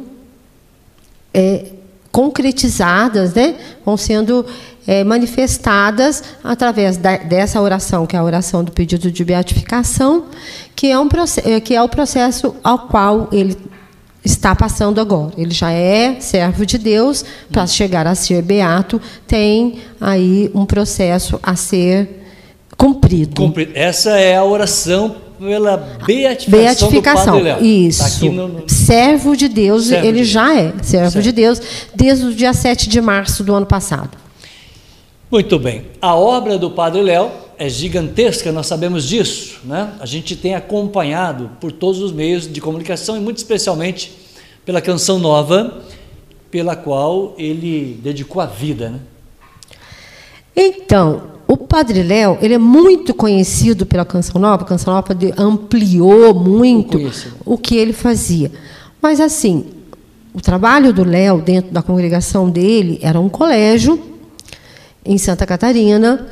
é, 1.32 1.66
concretizadas, 2.12 3.32
né? 3.34 3.56
vão 3.84 3.96
sendo 3.96 4.44
é, 4.86 5.02
manifestadas 5.02 6.22
através 6.44 6.98
da, 6.98 7.16
dessa 7.16 7.60
oração, 7.60 8.06
que 8.06 8.14
é 8.14 8.18
a 8.18 8.24
oração 8.24 8.62
do 8.62 8.70
pedido 8.70 9.10
de 9.10 9.24
beatificação, 9.24 10.26
que 10.76 10.88
é, 10.88 10.98
um, 10.98 11.08
que 11.64 11.74
é 11.74 11.82
o 11.82 11.88
processo 11.88 12.54
ao 12.62 12.80
qual 12.80 13.28
ele 13.32 13.56
está 14.24 14.54
passando 14.54 15.00
agora. 15.00 15.32
Ele 15.36 15.52
já 15.52 15.70
é 15.70 16.20
servo 16.20 16.66
de 16.66 16.78
Deus, 16.78 17.24
para 17.50 17.66
chegar 17.66 18.06
a 18.06 18.14
ser 18.14 18.42
beato, 18.42 19.00
tem 19.26 19.78
aí 20.00 20.50
um 20.54 20.66
processo 20.66 21.40
a 21.42 21.56
ser 21.56 22.22
cumprido. 22.76 23.52
Essa 23.74 24.18
é 24.18 24.36
a 24.36 24.44
oração 24.44 25.16
pela 25.42 25.76
beatificação, 26.06 26.60
beatificação 26.60 27.38
do 27.38 27.44
Padre 27.44 27.62
Léo. 27.62 27.64
Isso. 27.64 28.20
Tá 28.20 28.26
no, 28.26 28.48
no... 28.48 28.68
Servo 28.68 29.36
de 29.36 29.48
Deus, 29.48 29.86
servo 29.86 30.06
ele 30.06 30.18
de 30.18 30.24
já 30.24 30.54
é 30.54 30.72
servo 30.82 31.10
certo. 31.10 31.24
de 31.24 31.32
Deus 31.32 31.60
desde 31.94 32.26
o 32.26 32.34
dia 32.34 32.52
7 32.52 32.88
de 32.88 33.00
março 33.00 33.42
do 33.42 33.52
ano 33.54 33.66
passado. 33.66 34.10
Muito 35.30 35.58
bem. 35.58 35.86
A 36.00 36.14
obra 36.14 36.56
do 36.58 36.70
Padre 36.70 37.02
Léo 37.02 37.30
é 37.58 37.68
gigantesca, 37.68 38.52
nós 38.52 38.66
sabemos 38.66 39.08
disso, 39.08 39.60
né? 39.64 39.92
A 39.98 40.06
gente 40.06 40.36
tem 40.36 40.54
acompanhado 40.54 41.50
por 41.60 41.72
todos 41.72 42.00
os 42.00 42.12
meios 42.12 42.50
de 42.50 42.60
comunicação 42.60 43.16
e 43.16 43.20
muito 43.20 43.38
especialmente 43.38 44.12
pela 44.64 44.80
canção 44.80 45.18
nova, 45.18 45.82
pela 46.50 46.76
qual 46.76 47.34
ele 47.36 47.98
dedicou 48.02 48.40
a 48.40 48.46
vida, 48.46 48.90
né? 48.90 49.00
Então, 50.54 51.31
o 51.52 51.56
Padre 51.58 52.02
Léo, 52.02 52.38
ele 52.40 52.54
é 52.54 52.58
muito 52.58 53.12
conhecido 53.12 53.84
pela 53.84 54.06
Canção 54.06 54.40
Nova, 54.40 54.62
a 54.62 54.66
Canção 54.66 54.94
Nova 54.94 55.14
ampliou 55.36 56.32
muito 56.32 56.98
o 57.44 57.58
que 57.58 57.76
ele 57.76 57.92
fazia. 57.92 58.50
Mas, 59.02 59.20
assim, 59.20 59.66
o 60.32 60.40
trabalho 60.40 60.94
do 60.94 61.04
Léo 61.04 61.42
dentro 61.42 61.70
da 61.70 61.82
congregação 61.82 62.48
dele 62.48 62.98
era 63.02 63.20
um 63.20 63.28
colégio 63.28 64.02
em 65.04 65.18
Santa 65.18 65.44
Catarina 65.44 66.26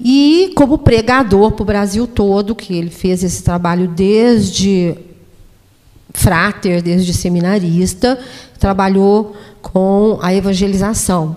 e 0.00 0.52
como 0.56 0.78
pregador 0.78 1.52
para 1.52 1.62
o 1.62 1.66
Brasil 1.66 2.04
todo, 2.08 2.52
que 2.52 2.74
ele 2.74 2.90
fez 2.90 3.22
esse 3.22 3.44
trabalho 3.44 3.86
desde 3.86 4.96
fráter, 6.12 6.82
desde 6.82 7.14
seminarista, 7.14 8.18
trabalhou 8.58 9.36
com 9.62 10.18
a 10.20 10.34
evangelização. 10.34 11.36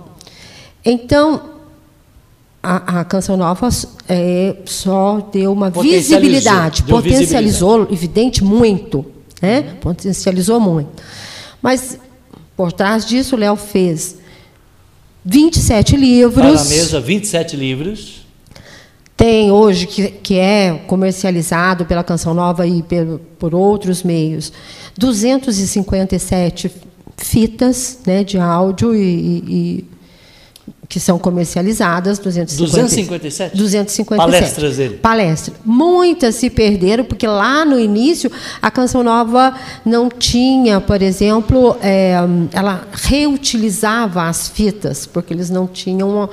Então, 0.84 1.59
a, 2.62 3.00
a 3.00 3.04
Canção 3.04 3.36
Nova 3.36 3.68
é, 4.08 4.56
só 4.66 5.28
deu 5.32 5.52
uma 5.52 5.70
visibilidade, 5.70 6.82
deu 6.82 6.96
potencializou, 6.96 7.86
visibilidade. 7.86 7.94
evidente, 7.94 8.44
muito. 8.44 9.04
Né? 9.40 9.60
Uhum. 9.60 9.76
Potencializou 9.76 10.60
muito. 10.60 10.90
Mas, 11.62 11.98
por 12.56 12.72
trás 12.72 13.06
disso, 13.06 13.34
o 13.34 13.38
Léo 13.38 13.56
fez 13.56 14.18
27 15.24 15.96
livros. 15.96 16.34
Para 16.34 16.60
a 16.60 16.64
mesa, 16.64 17.00
27 17.00 17.56
livros. 17.56 18.20
Tem 19.16 19.50
hoje, 19.50 19.86
que, 19.86 20.08
que 20.08 20.38
é 20.38 20.82
comercializado 20.86 21.84
pela 21.84 22.02
Canção 22.02 22.32
Nova 22.32 22.66
e 22.66 22.82
por, 22.82 23.20
por 23.38 23.54
outros 23.54 24.02
meios, 24.02 24.52
257 24.96 26.70
fitas 27.18 27.98
né, 28.06 28.24
de 28.24 28.38
áudio 28.38 28.94
e, 28.94 29.44
e 29.46 29.84
que 30.90 30.98
são 30.98 31.20
comercializadas, 31.20 32.18
257, 32.18 33.56
257 33.56 34.16
palestras 34.16 34.76
dele. 34.76 34.96
Palestras. 34.96 35.56
Muitas 35.64 36.34
se 36.34 36.50
perderam, 36.50 37.04
porque 37.04 37.28
lá 37.28 37.64
no 37.64 37.78
início 37.78 38.28
a 38.60 38.72
Canção 38.72 39.04
Nova 39.04 39.54
não 39.84 40.08
tinha, 40.08 40.80
por 40.80 41.00
exemplo, 41.00 41.76
é, 41.80 42.14
ela 42.52 42.88
reutilizava 42.90 44.24
as 44.24 44.48
fitas, 44.48 45.06
porque 45.06 45.32
eles 45.32 45.48
não 45.48 45.68
tinham 45.68 46.28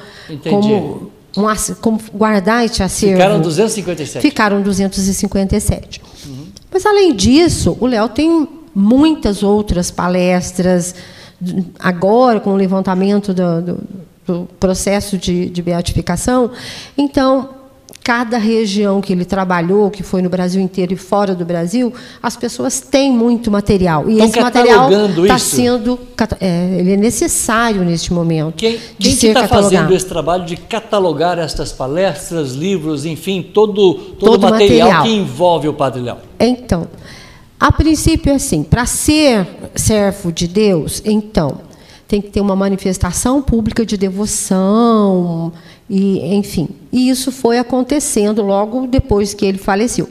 como, 0.49 1.11
um, 1.37 1.53
como 1.79 2.01
guardar 2.11 2.65
esse 2.65 2.81
acervo. 2.81 3.17
Ficaram 3.17 3.39
257. 3.39 4.21
Ficaram 4.23 4.61
257. 4.63 6.01
Uhum. 6.25 6.47
Mas, 6.71 6.83
além 6.83 7.15
disso, 7.15 7.77
o 7.79 7.85
Léo 7.85 8.09
tem 8.09 8.47
muitas 8.73 9.43
outras 9.43 9.91
palestras, 9.91 10.95
agora 11.77 12.39
com 12.39 12.53
o 12.53 12.55
levantamento 12.55 13.35
do, 13.35 13.61
do 13.61 14.06
do 14.27 14.47
processo 14.59 15.17
de, 15.17 15.49
de 15.49 15.61
beatificação. 15.61 16.51
Então, 16.97 17.49
cada 18.03 18.37
região 18.37 19.01
que 19.01 19.11
ele 19.11 19.25
trabalhou, 19.25 19.91
que 19.91 20.01
foi 20.01 20.21
no 20.21 20.29
Brasil 20.29 20.61
inteiro 20.61 20.93
e 20.93 20.95
fora 20.95 21.35
do 21.35 21.43
Brasil, 21.43 21.93
as 22.23 22.37
pessoas 22.37 22.79
têm 22.79 23.11
muito 23.11 23.51
material. 23.51 24.09
E 24.09 24.13
Estão 24.13 24.27
esse 24.27 24.39
material 24.39 24.89
está 25.23 25.37
sendo. 25.37 25.99
É, 26.39 26.77
ele 26.79 26.93
é 26.93 26.97
necessário 26.97 27.83
neste 27.83 28.13
momento. 28.13 28.55
Quem 28.55 28.79
está 28.99 29.47
fazendo 29.47 29.93
esse 29.93 30.05
trabalho 30.05 30.45
de 30.45 30.55
catalogar 30.55 31.37
estas 31.39 31.71
palestras, 31.71 32.53
livros, 32.53 33.05
enfim, 33.05 33.41
todo, 33.41 33.93
todo, 33.95 34.17
todo 34.19 34.41
material, 34.51 34.87
material 34.87 35.03
que 35.03 35.09
envolve 35.09 35.67
o 35.67 35.73
Padre 35.73 36.01
Léo? 36.01 36.17
Então, 36.39 36.87
a 37.59 37.71
princípio, 37.71 38.31
é 38.31 38.35
assim, 38.35 38.63
para 38.63 38.85
ser 38.85 39.45
servo 39.75 40.31
de 40.31 40.47
Deus, 40.47 41.01
então, 41.03 41.59
tem 42.07 42.21
que 42.21 42.29
ter 42.29 42.39
uma 42.39 42.55
manifestação 42.55 43.41
pública 43.41 43.85
de 43.85 43.97
devoção, 43.97 45.51
e 45.89 46.35
enfim. 46.35 46.69
E 46.91 47.09
isso 47.09 47.31
foi 47.31 47.57
acontecendo 47.57 48.41
logo 48.41 48.87
depois 48.87 49.33
que 49.33 49.45
ele 49.45 49.57
faleceu. 49.57 50.09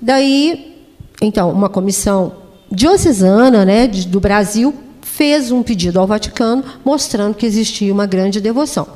Daí, 0.00 0.78
então, 1.20 1.50
uma 1.50 1.68
comissão 1.68 2.32
diocesana 2.72 3.64
né, 3.64 3.86
do 3.86 4.18
Brasil 4.20 4.74
fez 5.02 5.52
um 5.52 5.62
pedido 5.62 6.00
ao 6.00 6.06
Vaticano 6.06 6.64
mostrando 6.84 7.34
que 7.34 7.44
existia 7.44 7.92
uma 7.92 8.06
grande 8.06 8.40
devoção. 8.40 8.86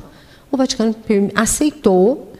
O 0.51 0.57
Vaticano 0.57 0.95
aceitou 1.35 2.31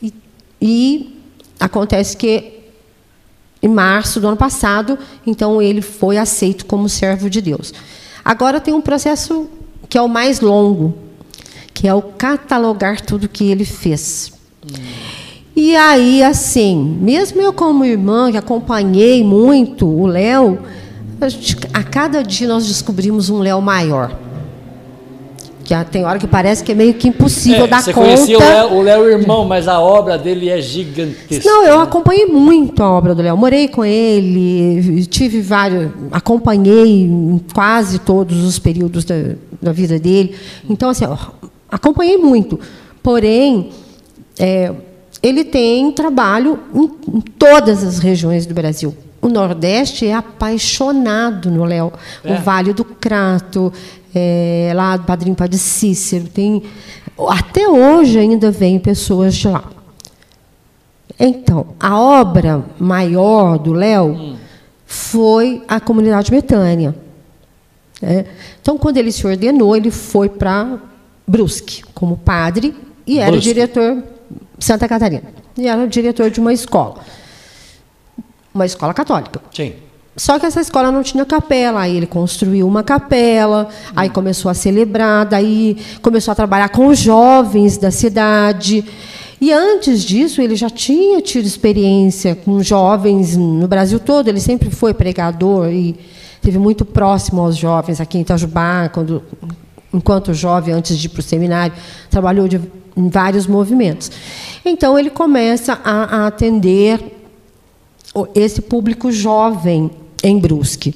e, 0.00 0.14
e 0.60 1.20
acontece 1.58 2.16
que 2.16 2.52
em 3.60 3.68
março 3.68 4.20
do 4.20 4.28
ano 4.28 4.36
passado, 4.36 4.98
então 5.26 5.60
ele 5.60 5.80
foi 5.80 6.18
aceito 6.18 6.66
como 6.66 6.88
servo 6.88 7.30
de 7.30 7.40
Deus. 7.40 7.72
Agora 8.24 8.60
tem 8.60 8.72
um 8.72 8.80
processo 8.80 9.48
que 9.88 9.98
é 9.98 10.02
o 10.02 10.08
mais 10.08 10.40
longo, 10.40 10.94
que 11.72 11.86
é 11.86 11.92
o 11.94 12.00
catalogar 12.00 13.00
tudo 13.00 13.28
que 13.28 13.50
ele 13.50 13.64
fez. 13.64 14.32
E 15.54 15.76
aí, 15.76 16.22
assim, 16.22 16.98
mesmo 17.00 17.40
eu 17.40 17.52
como 17.52 17.84
irmã, 17.84 18.30
que 18.30 18.36
acompanhei 18.36 19.22
muito 19.22 19.86
o 19.86 20.06
Léo, 20.06 20.58
a 21.72 21.82
cada 21.82 22.22
dia 22.22 22.48
nós 22.48 22.66
descobrimos 22.66 23.30
um 23.30 23.38
Léo 23.38 23.60
maior. 23.60 24.23
Que 25.64 25.74
tem 25.86 26.04
hora 26.04 26.18
que 26.18 26.26
parece 26.26 26.62
que 26.62 26.72
é 26.72 26.74
meio 26.74 26.92
que 26.92 27.08
impossível 27.08 27.64
é, 27.64 27.68
dar 27.68 27.82
você 27.82 27.92
conta. 27.92 28.16
Você 28.16 28.36
conhecia 28.36 28.66
o 28.66 28.82
Léo 28.82 29.08
irmão, 29.08 29.46
mas 29.46 29.66
a 29.66 29.80
obra 29.80 30.18
dele 30.18 30.50
é 30.50 30.60
gigantesca. 30.60 31.48
Não, 31.48 31.64
eu 31.64 31.80
acompanhei 31.80 32.26
muito 32.26 32.82
a 32.82 32.90
obra 32.90 33.14
do 33.14 33.22
Léo. 33.22 33.34
Morei 33.34 33.66
com 33.66 33.82
ele, 33.82 35.06
tive 35.06 35.40
vários, 35.40 35.90
acompanhei 36.12 37.10
quase 37.54 37.98
todos 37.98 38.44
os 38.44 38.58
períodos 38.58 39.06
da, 39.06 39.14
da 39.60 39.72
vida 39.72 39.98
dele. 39.98 40.36
Então, 40.68 40.90
assim, 40.90 41.06
acompanhei 41.70 42.18
muito. 42.18 42.60
Porém, 43.02 43.70
é, 44.38 44.70
ele 45.22 45.44
tem 45.44 45.90
trabalho 45.92 46.58
em, 46.74 47.16
em 47.16 47.20
todas 47.20 47.82
as 47.82 47.98
regiões 47.98 48.44
do 48.44 48.52
Brasil. 48.52 48.94
O 49.22 49.28
Nordeste 49.28 50.06
é 50.06 50.12
apaixonado 50.12 51.50
no 51.50 51.64
Léo. 51.64 51.90
É. 52.22 52.34
O 52.34 52.42
Vale 52.42 52.74
do 52.74 52.84
Crato, 52.84 53.72
é, 54.14 54.72
lá 54.74 54.96
do 54.96 55.04
Padrinho 55.04 55.34
Padre 55.34 55.58
Cícero. 55.58 56.28
Tem, 56.28 56.62
até 57.28 57.68
hoje 57.68 58.18
ainda 58.18 58.50
vêm 58.50 58.78
pessoas 58.78 59.34
de 59.34 59.48
lá. 59.48 59.64
Então, 61.18 61.68
a 61.78 61.98
obra 61.98 62.64
maior 62.78 63.58
do 63.58 63.72
Léo 63.72 64.06
hum. 64.06 64.36
foi 64.86 65.62
a 65.68 65.80
comunidade 65.80 66.30
Betânia. 66.30 66.94
Né? 68.00 68.26
Então, 68.60 68.76
quando 68.76 68.96
ele 68.96 69.12
se 69.12 69.26
ordenou, 69.26 69.76
ele 69.76 69.90
foi 69.90 70.28
para 70.28 70.78
Brusque 71.26 71.82
como 71.94 72.16
padre 72.16 72.74
e 73.06 73.18
era 73.18 73.30
Brusque. 73.30 73.48
diretor 73.48 74.02
Santa 74.58 74.88
Catarina. 74.88 75.22
E 75.56 75.68
era 75.68 75.86
diretor 75.86 76.30
de 76.30 76.40
uma 76.40 76.52
escola. 76.52 77.00
Uma 78.52 78.66
escola 78.66 78.92
católica. 78.92 79.40
Sim. 79.54 79.74
Só 80.16 80.38
que 80.38 80.46
essa 80.46 80.60
escola 80.60 80.92
não 80.92 81.02
tinha 81.02 81.24
capela, 81.24 81.80
aí 81.80 81.96
ele 81.96 82.06
construiu 82.06 82.68
uma 82.68 82.84
capela, 82.84 83.68
aí 83.96 84.08
começou 84.08 84.48
a 84.48 84.54
celebrar, 84.54 85.26
daí 85.26 85.76
começou 86.00 86.30
a 86.30 86.34
trabalhar 86.36 86.68
com 86.68 86.86
os 86.86 86.98
jovens 86.98 87.76
da 87.76 87.90
cidade. 87.90 88.84
E 89.40 89.52
antes 89.52 90.04
disso, 90.04 90.40
ele 90.40 90.54
já 90.54 90.70
tinha 90.70 91.20
tido 91.20 91.46
experiência 91.46 92.36
com 92.36 92.62
jovens 92.62 93.36
no 93.36 93.66
Brasil 93.66 93.98
todo, 93.98 94.28
ele 94.28 94.40
sempre 94.40 94.70
foi 94.70 94.94
pregador 94.94 95.68
e 95.68 95.96
esteve 96.36 96.58
muito 96.58 96.84
próximo 96.84 97.40
aos 97.40 97.56
jovens 97.56 98.00
aqui 98.00 98.16
em 98.16 98.20
Itajubá, 98.20 98.88
quando, 98.90 99.20
enquanto 99.92 100.32
jovem, 100.32 100.74
antes 100.74 100.96
de 100.96 101.06
ir 101.06 101.10
para 101.10 101.20
o 101.20 101.22
seminário, 101.24 101.74
trabalhou 102.08 102.46
de, 102.46 102.60
em 102.96 103.08
vários 103.08 103.48
movimentos. 103.48 104.12
Então, 104.64 104.96
ele 104.96 105.10
começa 105.10 105.80
a, 105.84 106.22
a 106.22 106.26
atender 106.28 107.00
esse 108.34 108.62
público 108.62 109.10
jovem 109.10 109.90
em 110.24 110.38
Brusque, 110.38 110.94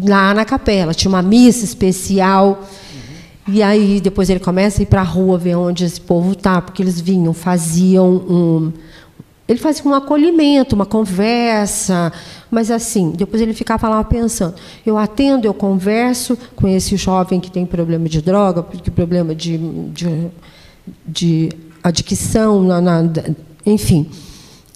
lá 0.00 0.34
na 0.34 0.44
capela. 0.44 0.94
Tinha 0.94 1.08
uma 1.08 1.22
missa 1.22 1.64
especial. 1.64 2.62
E 3.48 3.62
aí 3.62 4.00
depois 4.00 4.28
ele 4.28 4.40
começa 4.40 4.80
a 4.80 4.84
ir 4.84 4.86
para 4.86 5.00
a 5.00 5.04
rua 5.04 5.38
ver 5.38 5.56
onde 5.56 5.84
esse 5.84 6.00
povo 6.00 6.32
está, 6.32 6.60
porque 6.60 6.82
eles 6.82 7.00
vinham, 7.00 7.32
faziam 7.32 8.08
um. 8.08 8.72
Ele 9.48 9.60
fazia 9.60 9.84
um 9.84 9.94
acolhimento, 9.94 10.74
uma 10.74 10.84
conversa, 10.84 12.12
mas 12.50 12.68
assim, 12.68 13.12
depois 13.12 13.40
ele 13.40 13.54
ficava 13.54 13.88
lá 13.88 14.02
pensando. 14.02 14.56
Eu 14.84 14.98
atendo, 14.98 15.46
eu 15.46 15.54
converso 15.54 16.36
com 16.56 16.66
esse 16.66 16.96
jovem 16.96 17.38
que 17.38 17.48
tem 17.48 17.64
problema 17.64 18.08
de 18.08 18.20
droga, 18.20 18.64
problema 18.92 19.36
de, 19.36 19.56
de, 19.92 20.26
de 21.06 21.48
adicção, 21.82 22.64
na, 22.64 22.80
na, 22.80 23.04
enfim. 23.64 24.10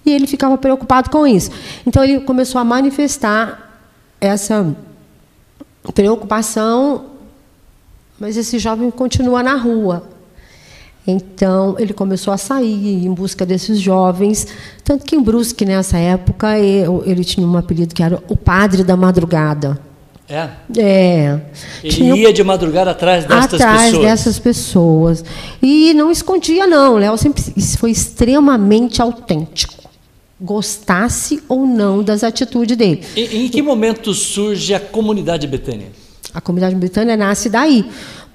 E 0.06 0.12
ele 0.12 0.28
ficava 0.28 0.56
preocupado 0.56 1.10
com 1.10 1.26
isso. 1.26 1.50
Então 1.84 2.04
ele 2.04 2.20
começou 2.20 2.60
a 2.60 2.64
manifestar 2.64 3.69
essa 4.20 4.76
preocupação, 5.94 7.06
mas 8.18 8.36
esse 8.36 8.58
jovem 8.58 8.90
continua 8.90 9.42
na 9.42 9.54
rua. 9.54 10.04
Então 11.06 11.76
ele 11.78 11.92
começou 11.92 12.32
a 12.32 12.36
sair 12.36 13.06
em 13.06 13.12
busca 13.12 13.46
desses 13.46 13.80
jovens, 13.80 14.46
tanto 14.84 15.04
que 15.04 15.16
em 15.16 15.22
Brusque 15.22 15.64
nessa 15.64 15.98
época 15.98 16.58
ele 16.58 17.24
tinha 17.24 17.46
um 17.46 17.56
apelido 17.56 17.94
que 17.94 18.02
era 18.02 18.22
o 18.28 18.36
padre 18.36 18.84
da 18.84 18.96
madrugada. 18.96 19.80
É. 20.28 20.48
É. 20.78 21.40
Ele 21.82 21.92
tinha, 21.92 22.14
ia 22.14 22.32
de 22.32 22.44
madrugada 22.44 22.92
atrás 22.92 23.24
dessas 23.24 23.54
atrás 23.54 23.82
pessoas. 23.82 24.04
dessas 24.04 24.38
pessoas. 24.38 25.24
E 25.60 25.92
não 25.94 26.08
escondia, 26.10 26.68
não. 26.68 26.96
Léo 26.96 27.16
sempre 27.16 27.42
foi 27.76 27.90
extremamente 27.90 29.02
autêntico. 29.02 29.79
Gostasse 30.40 31.42
ou 31.48 31.66
não 31.66 32.02
das 32.02 32.24
atitudes 32.24 32.76
dele. 32.76 33.02
E, 33.14 33.44
em 33.44 33.48
que 33.48 33.60
momento 33.60 34.14
surge 34.14 34.72
a 34.74 34.80
comunidade 34.80 35.46
Betânia? 35.46 35.88
A 36.32 36.40
comunidade 36.40 36.74
Betânia 36.76 37.16
nasce 37.16 37.48
daí. 37.48 37.84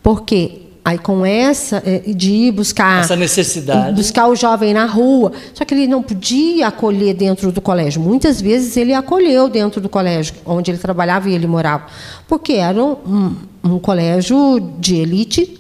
Porque 0.04 0.66
Aí 0.86 1.00
com 1.00 1.26
essa 1.26 1.82
é, 1.84 1.98
de 2.14 2.32
ir 2.32 2.52
buscar 2.52 3.02
essa 3.04 3.16
necessidade, 3.16 3.96
buscar 3.96 4.28
o 4.28 4.36
jovem 4.36 4.72
na 4.72 4.86
rua, 4.86 5.32
só 5.52 5.66
que 5.66 5.74
ele 5.74 5.88
não 5.88 6.04
podia 6.04 6.68
acolher 6.68 7.16
dentro 7.16 7.52
do 7.52 7.60
colégio. 7.60 8.00
Muitas 8.00 8.40
vezes 8.40 8.78
ele 8.78 8.94
acolheu 8.94 9.50
dentro 9.50 9.82
do 9.82 9.90
colégio 9.90 10.36
onde 10.46 10.70
ele 10.70 10.78
trabalhava 10.78 11.28
e 11.28 11.34
ele 11.34 11.48
morava, 11.48 11.88
porque 12.28 12.54
era 12.54 12.80
um, 12.84 13.36
um 13.64 13.80
colégio 13.80 14.60
de 14.78 14.98
elite 14.98 15.60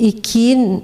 e 0.00 0.12
que 0.12 0.80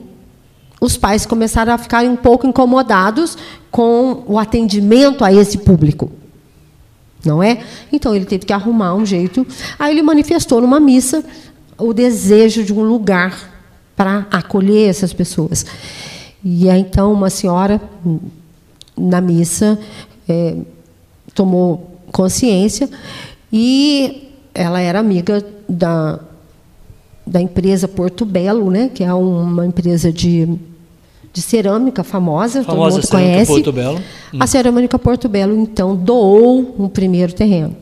os 0.84 0.96
pais 0.96 1.24
começaram 1.24 1.72
a 1.72 1.78
ficar 1.78 2.04
um 2.04 2.16
pouco 2.16 2.46
incomodados 2.46 3.38
com 3.70 4.22
o 4.26 4.38
atendimento 4.38 5.24
a 5.24 5.32
esse 5.32 5.58
público. 5.58 6.12
Não 7.24 7.42
é? 7.42 7.64
Então 7.90 8.14
ele 8.14 8.26
teve 8.26 8.44
que 8.44 8.52
arrumar 8.52 8.94
um 8.94 9.06
jeito. 9.06 9.46
Aí 9.78 9.92
ele 9.92 10.02
manifestou 10.02 10.60
numa 10.60 10.78
missa 10.78 11.24
o 11.78 11.94
desejo 11.94 12.62
de 12.62 12.72
um 12.72 12.82
lugar 12.82 13.50
para 13.96 14.26
acolher 14.30 14.90
essas 14.90 15.12
pessoas. 15.12 15.64
E 16.44 16.68
aí, 16.68 16.80
então 16.80 17.12
uma 17.12 17.30
senhora 17.30 17.80
na 18.96 19.20
missa 19.20 19.78
é, 20.28 20.56
tomou 21.34 21.98
consciência 22.12 22.90
e 23.50 24.30
ela 24.54 24.80
era 24.80 24.98
amiga 24.98 25.42
da, 25.66 26.20
da 27.26 27.40
empresa 27.40 27.88
Porto 27.88 28.26
Belo, 28.26 28.70
né, 28.70 28.90
que 28.92 29.02
é 29.02 29.12
uma 29.14 29.66
empresa 29.66 30.12
de, 30.12 30.46
de 31.34 31.42
cerâmica 31.42 32.04
famosa, 32.04 32.62
famosa 32.62 33.00
todo 33.00 33.02
mundo 33.02 33.10
conhece. 33.10 33.52
Porto 33.52 33.72
Belo. 33.72 34.00
Hum. 34.32 34.38
A 34.38 34.46
cerâmica 34.46 34.96
Porto 34.96 35.28
Belo 35.28 35.52
então 35.60 35.96
doou 35.96 36.76
um 36.78 36.88
primeiro 36.88 37.32
terreno. 37.32 37.76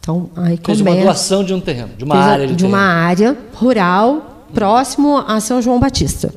Então 0.00 0.28
aí 0.34 0.58
Fez 0.62 0.78
começa, 0.78 0.96
uma 0.96 1.04
doação 1.04 1.44
de 1.44 1.54
um 1.54 1.60
terreno, 1.60 1.90
de 1.96 2.02
uma 2.02 2.16
área 2.16 2.46
de, 2.48 2.56
de 2.56 2.66
uma 2.66 2.80
área 2.80 3.38
rural 3.54 4.44
próximo 4.52 5.18
a 5.18 5.38
São 5.38 5.62
João 5.62 5.78
Batista, 5.78 6.34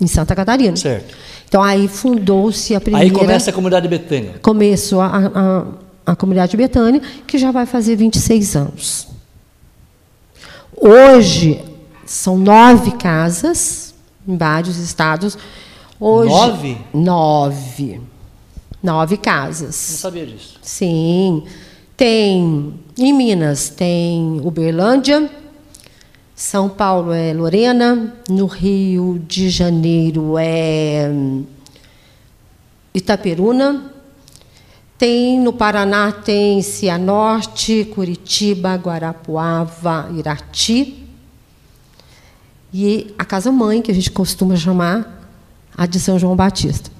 em 0.00 0.06
Santa 0.06 0.36
Catarina. 0.36 0.76
Certo. 0.76 1.12
Então 1.48 1.60
aí 1.60 1.88
fundou-se 1.88 2.72
a 2.72 2.80
primeira. 2.80 3.04
Aí 3.04 3.10
começa 3.10 3.50
a 3.50 3.52
comunidade 3.52 3.88
Betânia. 3.88 4.34
Começou 4.40 5.00
a, 5.00 5.08
a, 6.06 6.12
a 6.12 6.14
comunidade 6.14 6.56
Betânia, 6.56 7.02
que 7.26 7.36
já 7.36 7.50
vai 7.50 7.66
fazer 7.66 7.96
26 7.96 8.54
anos. 8.54 9.08
Hoje 10.76 11.60
são 12.06 12.38
nove 12.38 12.92
casas 12.92 13.92
em 14.28 14.36
vários 14.36 14.76
estados. 14.76 15.36
Hoje, 16.00 16.32
nove? 16.32 16.78
Nove. 16.94 18.00
Nove 18.82 19.16
casas. 19.18 19.88
Não 19.90 19.98
sabia 19.98 20.26
disso. 20.26 20.58
Sim. 20.62 21.44
Tem 21.94 22.72
em 22.98 23.12
Minas 23.12 23.68
tem 23.68 24.40
Uberlândia, 24.42 25.30
são 26.34 26.68
Paulo 26.68 27.12
é 27.12 27.34
Lorena, 27.34 28.14
no 28.28 28.46
Rio 28.46 29.18
de 29.28 29.50
Janeiro 29.50 30.36
é 30.38 31.10
hum, 31.12 31.44
Itaperuna, 32.94 33.92
tem 34.96 35.38
no 35.38 35.52
Paraná 35.52 36.10
tem 36.12 36.62
Cianorte, 36.62 37.90
Curitiba, 37.94 38.74
Guarapuava, 38.76 40.10
Irati. 40.16 41.06
E 42.72 43.14
a 43.18 43.24
casa 43.24 43.52
mãe, 43.52 43.82
que 43.82 43.90
a 43.90 43.94
gente 43.94 44.10
costuma 44.10 44.56
chamar, 44.56 45.19
a 45.80 45.86
de 45.86 45.98
São 45.98 46.18
João 46.18 46.36
Batista. 46.36 46.90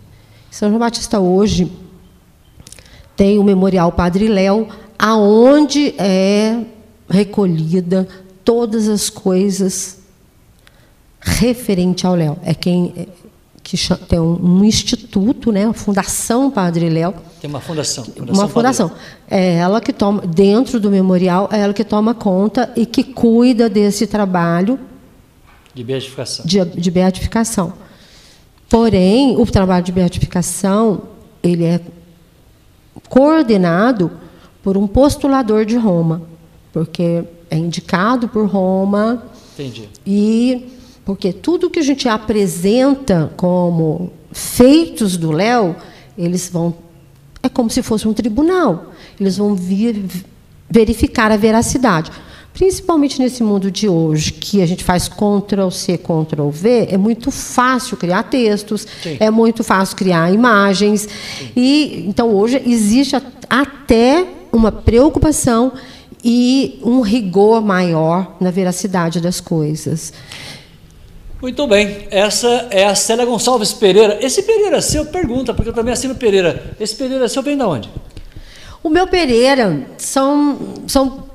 São 0.50 0.70
João 0.70 0.80
Batista 0.80 1.20
hoje 1.20 1.70
tem 3.14 3.38
o 3.38 3.44
Memorial 3.44 3.92
Padre 3.92 4.26
Léo, 4.26 4.68
aonde 4.98 5.94
é 5.98 6.64
recolhida 7.06 8.08
todas 8.42 8.88
as 8.88 9.10
coisas 9.10 9.98
referente 11.20 12.06
ao 12.06 12.14
Léo. 12.14 12.38
É 12.42 12.54
quem 12.54 12.94
é, 12.96 13.06
que 13.62 13.76
tem 14.08 14.18
um, 14.18 14.64
instituto, 14.64 15.52
né, 15.52 15.66
a 15.66 15.74
Fundação 15.74 16.50
Padre 16.50 16.88
Léo. 16.88 17.14
Tem 17.38 17.50
uma 17.50 17.60
fundação. 17.60 18.02
fundação 18.02 18.32
uma 18.34 18.48
fundação. 18.48 18.90
É 19.30 19.56
ela 19.56 19.82
que 19.82 19.92
toma 19.92 20.22
dentro 20.26 20.80
do 20.80 20.90
memorial, 20.90 21.50
é 21.52 21.60
ela 21.60 21.74
que 21.74 21.84
toma 21.84 22.14
conta 22.14 22.72
e 22.74 22.86
que 22.86 23.04
cuida 23.04 23.68
desse 23.68 24.06
trabalho 24.06 24.80
de 25.74 25.84
beatificação. 25.84 26.46
De, 26.46 26.64
de 26.64 26.90
beatificação. 26.90 27.89
Porém, 28.70 29.36
o 29.36 29.44
trabalho 29.44 29.84
de 29.84 29.90
beatificação 29.90 31.02
ele 31.42 31.64
é 31.64 31.80
coordenado 33.08 34.12
por 34.62 34.76
um 34.76 34.86
postulador 34.86 35.64
de 35.66 35.76
Roma, 35.76 36.22
porque 36.72 37.24
é 37.50 37.56
indicado 37.56 38.28
por 38.28 38.46
Roma. 38.46 39.24
Entendi. 39.54 39.88
E 40.06 40.68
porque 41.04 41.32
tudo 41.32 41.68
que 41.68 41.80
a 41.80 41.82
gente 41.82 42.08
apresenta 42.08 43.32
como 43.36 44.12
feitos 44.30 45.16
do 45.16 45.32
Léo, 45.32 45.74
eles 46.16 46.48
vão 46.48 46.74
é 47.42 47.48
como 47.48 47.70
se 47.70 47.82
fosse 47.82 48.06
um 48.06 48.12
tribunal. 48.12 48.92
Eles 49.18 49.36
vão 49.36 49.54
vir 49.54 50.04
verificar 50.68 51.32
a 51.32 51.36
veracidade. 51.36 52.12
Principalmente 52.60 53.18
nesse 53.18 53.42
mundo 53.42 53.70
de 53.70 53.88
hoje, 53.88 54.34
que 54.34 54.60
a 54.60 54.66
gente 54.66 54.84
faz 54.84 55.08
Ctrl 55.08 55.70
C, 55.70 55.96
Ctrl 55.96 56.50
V, 56.50 56.88
é 56.90 56.98
muito 56.98 57.30
fácil 57.30 57.96
criar 57.96 58.24
textos, 58.24 58.86
Sim. 59.02 59.16
é 59.18 59.30
muito 59.30 59.64
fácil 59.64 59.96
criar 59.96 60.30
imagens. 60.30 61.08
Sim. 61.38 61.48
E 61.56 62.04
então 62.06 62.34
hoje 62.34 62.62
existe 62.66 63.16
até 63.48 64.26
uma 64.52 64.70
preocupação 64.70 65.72
e 66.22 66.78
um 66.84 67.00
rigor 67.00 67.62
maior 67.62 68.36
na 68.38 68.50
veracidade 68.50 69.22
das 69.22 69.40
coisas. 69.40 70.12
Muito 71.40 71.66
bem, 71.66 72.08
essa 72.10 72.68
é 72.70 72.84
a 72.84 72.94
Célia 72.94 73.24
Gonçalves 73.24 73.72
Pereira. 73.72 74.18
Esse 74.20 74.42
Pereira 74.42 74.82
seu, 74.82 75.06
pergunta, 75.06 75.54
porque 75.54 75.70
eu 75.70 75.74
também 75.74 75.94
assino 75.94 76.14
Pereira. 76.14 76.76
Esse 76.78 76.94
Pereira 76.94 77.26
seu 77.26 77.42
vem 77.42 77.56
de 77.56 77.64
onde? 77.64 77.88
O 78.82 78.90
meu 78.90 79.06
Pereira 79.06 79.86
são, 79.96 80.58
são 80.86 81.29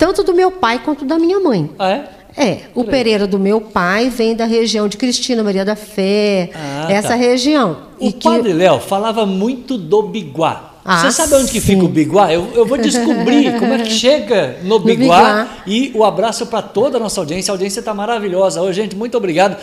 tanto 0.00 0.22
do 0.22 0.32
meu 0.32 0.50
pai 0.50 0.80
quanto 0.82 1.04
da 1.04 1.18
minha 1.18 1.38
mãe. 1.38 1.70
Ah, 1.78 1.90
é? 1.90 2.08
É, 2.36 2.60
o 2.74 2.84
Pereira 2.84 3.26
do 3.26 3.38
meu 3.38 3.60
pai 3.60 4.08
vem 4.08 4.34
da 4.34 4.46
região 4.46 4.88
de 4.88 4.96
Cristina 4.96 5.42
Maria 5.42 5.64
da 5.64 5.76
Fé, 5.76 6.50
ah, 6.54 6.90
essa 6.90 7.08
tá. 7.08 7.14
região. 7.16 7.76
O 7.98 8.08
e 8.08 8.12
padre 8.14 8.50
que... 8.50 8.54
Léo 8.54 8.80
falava 8.80 9.26
muito 9.26 9.76
do 9.76 10.02
biguá. 10.04 10.68
Ah, 10.82 11.02
Você 11.02 11.12
sabe 11.12 11.34
onde 11.34 11.52
que 11.52 11.60
fica 11.60 11.84
o 11.84 11.88
Biguá? 11.88 12.32
Eu, 12.32 12.50
eu 12.54 12.64
vou 12.64 12.78
descobrir 12.78 13.52
como 13.60 13.74
é 13.74 13.80
que 13.80 13.90
chega 13.90 14.56
no 14.62 14.78
Biguá. 14.78 15.46
E 15.66 15.92
o 15.94 16.02
abraço 16.02 16.46
para 16.46 16.62
toda 16.62 16.96
a 16.96 17.00
nossa 17.00 17.20
audiência. 17.20 17.52
A 17.52 17.54
audiência 17.54 17.80
está 17.80 17.92
maravilhosa. 17.92 18.62
Ô, 18.62 18.72
gente, 18.72 18.96
muito 18.96 19.14
obrigado. 19.14 19.58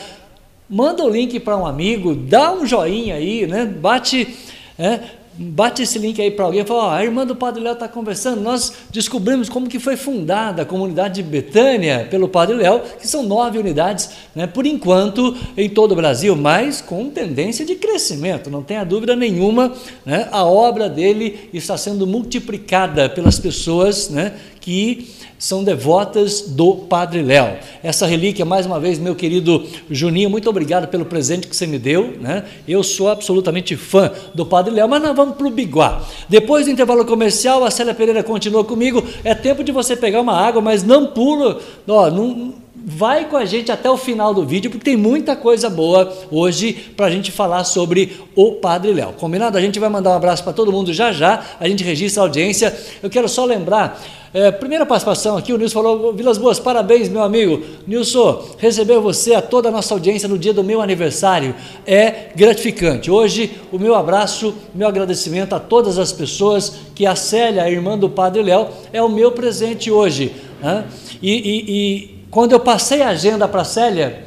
Manda 0.69 1.03
o 1.03 1.09
link 1.09 1.39
para 1.39 1.57
um 1.57 1.65
amigo, 1.65 2.13
dá 2.13 2.53
um 2.53 2.67
joinha 2.67 3.15
aí, 3.15 3.47
né? 3.47 3.65
Bate. 3.65 4.37
É, 4.77 4.99
bate 5.37 5.83
esse 5.83 5.99
link 5.99 6.19
aí 6.21 6.31
para 6.31 6.45
alguém, 6.45 6.65
fala, 6.65 6.85
ó, 6.85 6.91
a 6.91 7.03
irmã 7.03 7.25
do 7.25 7.35
Padre 7.35 7.61
Léo 7.61 7.73
está 7.73 7.87
conversando, 7.87 8.41
nós 8.41 8.73
descobrimos 8.91 9.49
como 9.49 9.67
que 9.67 9.79
foi 9.79 9.95
fundada 9.95 10.63
a 10.63 10.65
comunidade 10.65 11.21
de 11.21 11.23
Betânia 11.23 12.07
pelo 12.09 12.27
Padre 12.27 12.55
Léo, 12.55 12.81
que 12.99 13.07
são 13.07 13.23
nove 13.23 13.59
unidades, 13.59 14.09
né, 14.35 14.47
por 14.47 14.65
enquanto, 14.65 15.35
em 15.55 15.69
todo 15.69 15.91
o 15.91 15.95
Brasil, 15.95 16.35
mas 16.35 16.81
com 16.81 17.09
tendência 17.09 17.65
de 17.65 17.75
crescimento, 17.75 18.49
não 18.49 18.63
tenha 18.63 18.83
dúvida 18.83 19.15
nenhuma, 19.15 19.71
né, 20.05 20.27
a 20.31 20.43
obra 20.43 20.89
dele 20.89 21.49
está 21.53 21.77
sendo 21.77 22.07
multiplicada 22.07 23.09
pelas 23.09 23.39
pessoas 23.39 24.09
né, 24.09 24.33
que 24.59 25.07
são 25.39 25.63
devotas 25.63 26.41
do 26.41 26.75
Padre 26.75 27.21
Léo. 27.21 27.57
Essa 27.83 28.05
relíquia, 28.05 28.43
mais 28.43 28.65
uma 28.65 28.79
vez, 28.79 28.97
meu 28.97 29.15
querido 29.15 29.63
Juninho, 29.89 30.29
muito 30.29 30.49
obrigado 30.49 30.87
pelo 30.87 31.05
presente 31.05 31.47
que 31.47 31.55
você 31.55 31.67
me 31.67 31.77
deu. 31.77 32.15
Né? 32.19 32.43
Eu 32.67 32.83
sou 32.83 33.09
absolutamente 33.09 33.75
fã 33.75 34.11
do 34.33 34.45
Padre 34.45 34.73
Léo, 34.73 34.89
mas 34.89 35.01
nós 35.01 35.15
vamos 35.15 35.35
para 35.35 35.47
o 35.47 35.51
Biguá. 35.51 36.03
Depois 36.27 36.65
do 36.65 36.71
intervalo 36.71 37.05
comercial, 37.05 37.63
a 37.63 37.71
Célia 37.71 37.93
Pereira 37.93 38.23
continua 38.23 38.63
comigo. 38.63 39.03
É 39.23 39.35
tempo 39.35 39.63
de 39.63 39.71
você 39.71 39.95
pegar 39.95 40.21
uma 40.21 40.33
água, 40.33 40.61
mas 40.61 40.83
não 40.83 41.07
pula. 41.07 41.59
Ó, 41.87 42.09
não, 42.09 42.53
vai 42.89 43.25
com 43.25 43.35
a 43.35 43.43
gente 43.43 43.69
até 43.69 43.91
o 43.91 43.97
final 43.97 44.33
do 44.33 44.45
vídeo, 44.45 44.71
porque 44.71 44.85
tem 44.85 44.95
muita 44.95 45.35
coisa 45.35 45.69
boa 45.69 46.09
hoje 46.31 46.71
para 46.95 47.07
a 47.07 47.09
gente 47.09 47.33
falar 47.33 47.65
sobre 47.65 48.21
o 48.33 48.53
Padre 48.53 48.93
Léo. 48.93 49.11
Combinado? 49.11 49.57
A 49.57 49.61
gente 49.61 49.77
vai 49.77 49.89
mandar 49.89 50.11
um 50.11 50.15
abraço 50.15 50.41
para 50.41 50.53
todo 50.53 50.71
mundo 50.71 50.93
já 50.93 51.11
já, 51.11 51.43
a 51.59 51.67
gente 51.67 51.83
registra 51.83 52.23
a 52.23 52.25
audiência. 52.25 52.73
Eu 53.03 53.09
quero 53.09 53.27
só 53.27 53.43
lembrar 53.43 54.01
é, 54.33 54.51
primeira 54.51 54.85
participação 54.85 55.35
aqui, 55.35 55.51
o 55.51 55.57
Nilson 55.57 55.73
falou: 55.73 56.13
Vilas 56.13 56.37
Boas, 56.37 56.59
parabéns, 56.59 57.09
meu 57.09 57.23
amigo. 57.23 57.61
Nilson, 57.85 58.55
receber 58.57 58.99
você, 58.99 59.33
a 59.33 59.41
toda 59.41 59.67
a 59.67 59.71
nossa 59.71 59.93
audiência 59.93 60.29
no 60.29 60.37
dia 60.37 60.53
do 60.53 60.63
meu 60.63 60.81
aniversário 60.81 61.53
é 61.85 62.29
gratificante. 62.35 63.11
Hoje, 63.11 63.51
o 63.69 63.77
meu 63.77 63.95
abraço, 63.95 64.53
meu 64.73 64.87
agradecimento 64.87 65.53
a 65.53 65.59
todas 65.59 65.99
as 65.99 66.13
pessoas 66.13 66.73
que 66.95 67.05
a 67.05 67.15
Célia, 67.15 67.63
a 67.63 67.69
irmã 67.69 67.97
do 67.97 68.09
Padre 68.09 68.43
Léo, 68.43 68.69
é 68.93 69.01
o 69.01 69.09
meu 69.09 69.33
presente 69.33 69.91
hoje. 69.91 70.31
Né? 70.61 70.85
E, 71.21 71.31
e, 71.31 72.11
e 72.11 72.16
quando 72.29 72.51
eu 72.51 72.59
passei 72.59 73.01
a 73.01 73.09
agenda 73.09 73.47
para 73.47 73.61
a 73.61 73.65
Célia, 73.65 74.23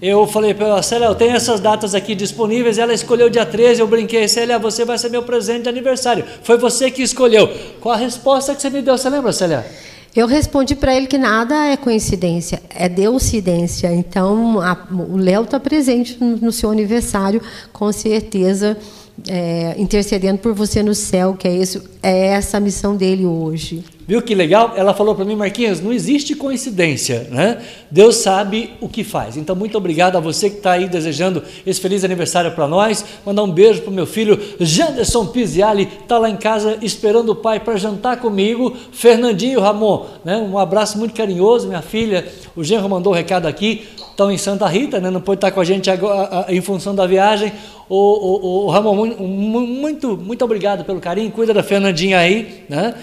eu 0.00 0.26
falei 0.26 0.52
para 0.52 0.66
ela, 0.66 0.82
Célia, 0.82 1.06
eu 1.06 1.14
tenho 1.14 1.36
essas 1.36 1.60
datas 1.60 1.94
aqui 1.94 2.14
disponíveis, 2.14 2.76
ela 2.76 2.92
escolheu 2.92 3.30
dia 3.30 3.46
13, 3.46 3.80
eu 3.80 3.86
brinquei, 3.86 4.26
Célia, 4.26 4.58
você 4.58 4.84
vai 4.84 4.98
ser 4.98 5.08
meu 5.08 5.22
presente 5.22 5.62
de 5.62 5.68
aniversário. 5.68 6.24
Foi 6.42 6.58
você 6.58 6.90
que 6.90 7.02
escolheu. 7.02 7.48
Qual 7.80 7.94
a 7.94 7.98
resposta 7.98 8.52
que 8.52 8.60
você 8.60 8.68
me 8.68 8.82
deu? 8.82 8.98
Você 8.98 9.08
lembra, 9.08 9.32
Célia? 9.32 9.64
Eu 10.14 10.26
respondi 10.26 10.74
para 10.74 10.94
ele 10.94 11.06
que 11.06 11.16
nada 11.16 11.68
é 11.68 11.76
coincidência, 11.76 12.60
é 12.68 12.86
deucidência. 12.86 13.94
Então, 13.94 14.60
a, 14.60 14.76
o 14.90 15.16
Léo 15.16 15.44
está 15.44 15.58
presente 15.58 16.18
no, 16.20 16.36
no, 16.36 16.52
seu 16.52 16.70
aniversário, 16.70 17.40
com 17.72 17.90
certeza, 17.92 18.76
é, 19.26 19.74
intercedendo 19.78 20.38
por 20.38 20.52
você 20.52 20.82
no 20.82 20.94
céu, 20.94 21.34
que 21.34 21.48
é, 21.48 21.54
isso, 21.54 21.82
é 22.02 22.26
essa 22.26 22.58
a 22.58 22.60
missão 22.60 22.94
dele 22.94 23.24
hoje. 23.24 23.84
Viu 24.12 24.20
que 24.20 24.34
legal? 24.34 24.74
Ela 24.76 24.92
falou 24.92 25.14
para 25.14 25.24
mim, 25.24 25.34
Marquinhos, 25.34 25.80
não 25.80 25.90
existe 25.90 26.34
coincidência, 26.34 27.28
né? 27.30 27.62
Deus 27.90 28.16
sabe 28.16 28.74
o 28.78 28.86
que 28.86 29.02
faz. 29.02 29.38
Então, 29.38 29.56
muito 29.56 29.74
obrigado 29.78 30.16
a 30.16 30.20
você 30.20 30.50
que 30.50 30.58
está 30.58 30.72
aí 30.72 30.86
desejando 30.86 31.42
esse 31.66 31.80
feliz 31.80 32.04
aniversário 32.04 32.52
para 32.52 32.68
nós. 32.68 33.02
Mandar 33.24 33.42
um 33.42 33.50
beijo 33.50 33.80
para 33.80 33.90
o 33.90 33.94
meu 33.94 34.04
filho 34.04 34.38
Janderson 34.60 35.24
Piziali, 35.28 35.88
está 36.02 36.18
lá 36.18 36.28
em 36.28 36.36
casa 36.36 36.76
esperando 36.82 37.30
o 37.30 37.34
pai 37.34 37.58
para 37.58 37.74
jantar 37.76 38.18
comigo. 38.18 38.76
Fernandinho 38.92 39.60
Ramon, 39.60 40.04
né? 40.22 40.36
Um 40.36 40.58
abraço 40.58 40.98
muito 40.98 41.14
carinhoso, 41.14 41.66
minha 41.66 41.80
filha. 41.80 42.30
O 42.54 42.62
Genro 42.62 42.90
mandou 42.90 43.14
um 43.14 43.16
recado 43.16 43.48
aqui. 43.48 43.88
Estão 44.10 44.30
em 44.30 44.36
Santa 44.36 44.66
Rita, 44.66 45.00
né? 45.00 45.08
Não 45.08 45.22
pode 45.22 45.38
estar 45.38 45.50
com 45.52 45.60
a 45.60 45.64
gente 45.64 45.90
agora, 45.90 46.44
em 46.50 46.60
função 46.60 46.94
da 46.94 47.06
viagem. 47.06 47.50
O, 47.88 47.96
o, 47.96 48.66
o 48.66 48.68
Ramon, 48.68 49.06
muito, 49.16 50.18
muito 50.18 50.44
obrigado 50.44 50.84
pelo 50.84 51.00
carinho. 51.00 51.30
Cuida 51.30 51.54
da 51.54 51.62
Fernandinha 51.62 52.18
aí, 52.18 52.64
né? 52.68 52.94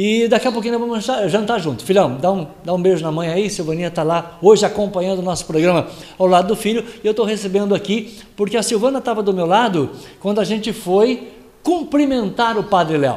E 0.00 0.28
daqui 0.28 0.46
a 0.46 0.52
pouquinho 0.52 0.78
nós 0.78 1.04
vamos 1.04 1.28
jantar 1.28 1.58
junto. 1.58 1.82
Filhão, 1.82 2.18
dá 2.20 2.30
um, 2.30 2.46
dá 2.64 2.72
um 2.72 2.80
beijo 2.80 3.02
na 3.02 3.10
mãe 3.10 3.30
aí. 3.30 3.50
Silvaninha 3.50 3.88
está 3.88 4.04
lá 4.04 4.38
hoje 4.40 4.64
acompanhando 4.64 5.18
o 5.18 5.22
nosso 5.22 5.44
programa 5.44 5.88
ao 6.16 6.28
lado 6.28 6.46
do 6.46 6.54
filho. 6.54 6.84
E 7.02 7.04
eu 7.04 7.10
estou 7.10 7.26
recebendo 7.26 7.74
aqui, 7.74 8.16
porque 8.36 8.56
a 8.56 8.62
Silvana 8.62 9.00
estava 9.00 9.24
do 9.24 9.34
meu 9.34 9.44
lado 9.44 9.90
quando 10.20 10.40
a 10.40 10.44
gente 10.44 10.72
foi 10.72 11.32
cumprimentar 11.64 12.56
o 12.56 12.62
Padre 12.62 12.96
Léo. 12.96 13.16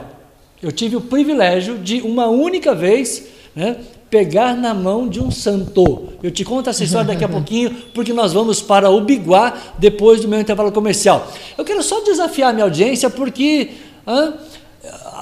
Eu 0.59 0.71
tive 0.71 0.95
o 0.95 1.01
privilégio 1.01 1.77
de, 1.77 2.01
uma 2.01 2.25
única 2.29 2.73
vez, 2.73 3.27
né, 3.55 3.77
pegar 4.09 4.57
na 4.57 4.73
mão 4.73 5.07
de 5.07 5.21
um 5.21 5.29
santo. 5.29 6.09
Eu 6.23 6.31
te 6.31 6.43
conto 6.43 6.67
essa 6.67 6.83
história 6.83 7.09
daqui 7.09 7.23
a 7.23 7.29
pouquinho, 7.29 7.75
porque 7.93 8.11
nós 8.11 8.33
vamos 8.33 8.59
para 8.59 8.89
o 8.89 9.01
Biguá 9.01 9.55
depois 9.77 10.21
do 10.21 10.27
meu 10.27 10.41
intervalo 10.41 10.71
comercial. 10.71 11.31
Eu 11.55 11.63
quero 11.63 11.83
só 11.83 12.01
desafiar 12.01 12.49
a 12.49 12.53
minha 12.53 12.65
audiência, 12.65 13.07
porque 13.07 13.69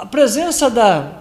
a 0.01 0.05
presença 0.05 0.69
da, 0.69 1.19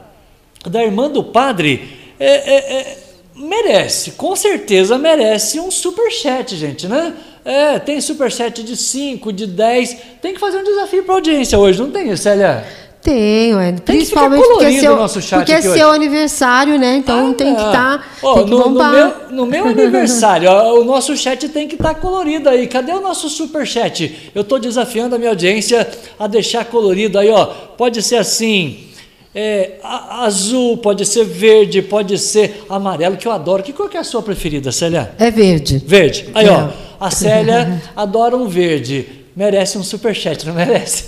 da 0.66 0.82
irmã 0.82 1.08
do 1.08 1.22
padre 1.22 1.98
é, 2.18 2.26
é, 2.26 2.80
é, 2.80 2.98
merece, 3.34 4.12
com 4.12 4.34
certeza 4.34 4.98
merece 4.98 5.60
um 5.60 5.70
super 5.70 6.10
chat, 6.10 6.56
gente, 6.56 6.86
né? 6.86 7.14
É, 7.44 7.78
tem 7.78 8.00
super 8.00 8.30
chat 8.30 8.62
de 8.62 8.76
5, 8.76 9.32
de 9.32 9.46
10. 9.46 9.96
Tem 10.20 10.34
que 10.34 10.40
fazer 10.40 10.58
um 10.58 10.64
desafio 10.64 11.04
para 11.04 11.14
audiência 11.14 11.58
hoje, 11.58 11.80
não 11.80 11.90
tem, 11.90 12.14
Célia? 12.14 12.64
Tenho, 13.00 13.58
é. 13.58 13.72
Principalmente 13.72 14.42
porque 14.42 14.64
é 14.66 14.80
seu, 14.80 14.96
porque 15.38 15.52
é 15.52 15.62
seu 15.62 15.90
aniversário, 15.90 16.78
né? 16.78 16.96
Então 16.96 17.30
ah, 17.30 17.34
tem 17.34 17.54
que 17.54 17.62
estar. 17.62 17.98
Tá, 17.98 18.04
oh, 18.20 18.40
no, 18.40 18.68
no, 18.70 18.90
meu, 18.90 19.14
no 19.30 19.46
meu 19.46 19.64
aniversário, 19.68 20.50
ó, 20.50 20.80
o 20.80 20.84
nosso 20.84 21.16
chat 21.16 21.48
tem 21.48 21.68
que 21.68 21.76
estar 21.76 21.94
tá 21.94 22.00
colorido 22.00 22.48
aí. 22.48 22.66
Cadê 22.66 22.92
o 22.92 23.00
nosso 23.00 23.30
super 23.30 23.66
chat? 23.66 24.30
Eu 24.34 24.42
estou 24.42 24.58
desafiando 24.58 25.14
a 25.14 25.18
minha 25.18 25.30
audiência 25.30 25.88
a 26.18 26.26
deixar 26.26 26.64
colorido 26.64 27.18
aí, 27.18 27.30
ó. 27.30 27.46
Pode 27.46 28.02
ser 28.02 28.16
assim 28.16 28.87
é, 29.34 29.78
azul, 29.82 30.78
pode 30.78 31.04
ser 31.04 31.24
verde, 31.24 31.82
pode 31.82 32.18
ser 32.18 32.64
amarelo, 32.68 33.16
que 33.16 33.28
eu 33.28 33.32
adoro. 33.32 33.62
Que 33.62 33.72
cor 33.72 33.88
que 33.88 33.96
é 33.96 34.00
a 34.00 34.04
sua 34.04 34.22
preferida, 34.22 34.72
Célia? 34.72 35.12
É 35.18 35.30
verde. 35.30 35.82
Verde. 35.86 36.28
Aí, 36.34 36.46
é. 36.46 36.50
ó, 36.50 36.68
a 36.98 37.10
Célia 37.10 37.82
adora 37.94 38.36
um 38.36 38.48
verde. 38.48 39.06
Merece 39.36 39.78
um 39.78 39.84
superchat, 39.84 40.44
não 40.44 40.52
merece? 40.52 41.04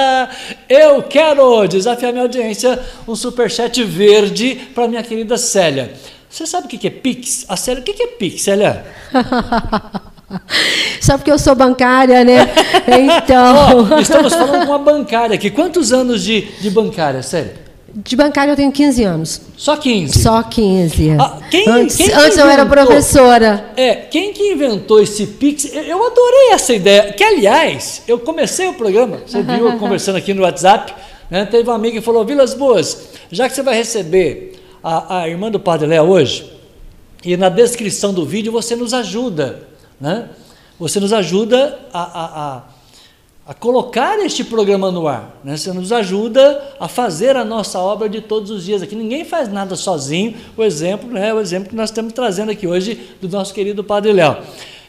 eu 0.70 1.02
quero 1.02 1.66
desafiar 1.66 2.12
minha 2.12 2.24
audiência 2.24 2.78
um 3.06 3.14
superchat 3.14 3.84
verde 3.84 4.54
para 4.74 4.88
minha 4.88 5.02
querida 5.02 5.36
Célia. 5.36 5.92
Você 6.30 6.46
sabe 6.46 6.66
o 6.66 6.70
que 6.70 6.86
é 6.86 6.90
Pix? 6.90 7.44
A 7.46 7.56
Célia, 7.56 7.82
o 7.82 7.84
que 7.84 8.02
é 8.02 8.06
Pix, 8.06 8.42
Célia? 8.42 8.86
Só 11.00 11.16
porque 11.16 11.30
eu 11.30 11.38
sou 11.38 11.54
bancária, 11.54 12.24
né? 12.24 12.46
Então. 12.88 13.88
oh, 13.90 13.98
estamos 14.00 14.32
falando 14.32 14.66
com 14.66 14.72
uma 14.72 14.78
bancária 14.78 15.34
aqui. 15.34 15.50
Quantos 15.50 15.92
anos 15.92 16.22
de, 16.22 16.40
de 16.40 16.70
bancária, 16.70 17.22
sério? 17.22 17.52
De 17.94 18.16
bancária 18.16 18.52
eu 18.52 18.56
tenho 18.56 18.72
15 18.72 19.04
anos. 19.04 19.40
Só 19.56 19.76
15? 19.76 20.18
Só 20.18 20.42
15. 20.42 21.10
Ah, 21.18 21.38
quem, 21.50 21.68
antes 21.68 21.96
quem 21.96 22.12
antes 22.12 22.38
eu 22.38 22.46
era 22.46 22.64
professora. 22.64 23.72
É, 23.76 23.94
quem 23.94 24.32
que 24.32 24.52
inventou 24.52 25.02
esse 25.02 25.26
Pix? 25.26 25.70
Eu 25.74 26.06
adorei 26.06 26.52
essa 26.52 26.74
ideia. 26.74 27.12
Que, 27.12 27.24
aliás, 27.24 28.02
eu 28.06 28.18
comecei 28.18 28.68
o 28.68 28.74
programa, 28.74 29.20
você 29.26 29.42
viu 29.42 29.70
eu 29.70 29.76
conversando 29.80 30.16
aqui 30.16 30.32
no 30.32 30.42
WhatsApp, 30.42 30.94
né? 31.30 31.44
teve 31.46 31.68
uma 31.68 31.76
amiga 31.76 31.98
que 31.98 32.04
falou, 32.04 32.24
Vilas 32.24 32.54
Boas, 32.54 33.08
já 33.30 33.48
que 33.48 33.54
você 33.54 33.62
vai 33.62 33.74
receber 33.74 34.60
a, 34.82 35.20
a 35.20 35.28
irmã 35.28 35.50
do 35.50 35.60
Padre 35.60 35.88
Léo 35.88 36.04
hoje, 36.04 36.50
e 37.24 37.36
na 37.36 37.48
descrição 37.48 38.14
do 38.14 38.24
vídeo 38.24 38.52
você 38.52 38.76
nos 38.76 38.94
ajuda 38.94 39.67
né? 40.00 40.28
Você 40.78 41.00
nos 41.00 41.12
ajuda 41.12 41.78
a, 41.92 42.02
a, 42.02 42.24
a, 42.24 42.62
a 43.48 43.54
colocar 43.54 44.18
este 44.20 44.44
programa 44.44 44.92
no 44.92 45.08
ar. 45.08 45.36
Né? 45.42 45.56
Você 45.56 45.72
nos 45.72 45.90
ajuda 45.90 46.76
a 46.78 46.86
fazer 46.86 47.36
a 47.36 47.44
nossa 47.44 47.80
obra 47.80 48.08
de 48.08 48.20
todos 48.20 48.50
os 48.50 48.64
dias 48.64 48.80
aqui. 48.80 48.94
Ninguém 48.94 49.24
faz 49.24 49.48
nada 49.48 49.74
sozinho. 49.74 50.36
O 50.56 50.62
exemplo, 50.62 51.10
né, 51.10 51.34
o 51.34 51.40
exemplo 51.40 51.68
que 51.68 51.74
nós 51.74 51.90
estamos 51.90 52.12
trazendo 52.12 52.52
aqui 52.52 52.66
hoje 52.66 53.16
do 53.20 53.28
nosso 53.28 53.52
querido 53.52 53.82
Padre 53.82 54.12
Léo. 54.12 54.36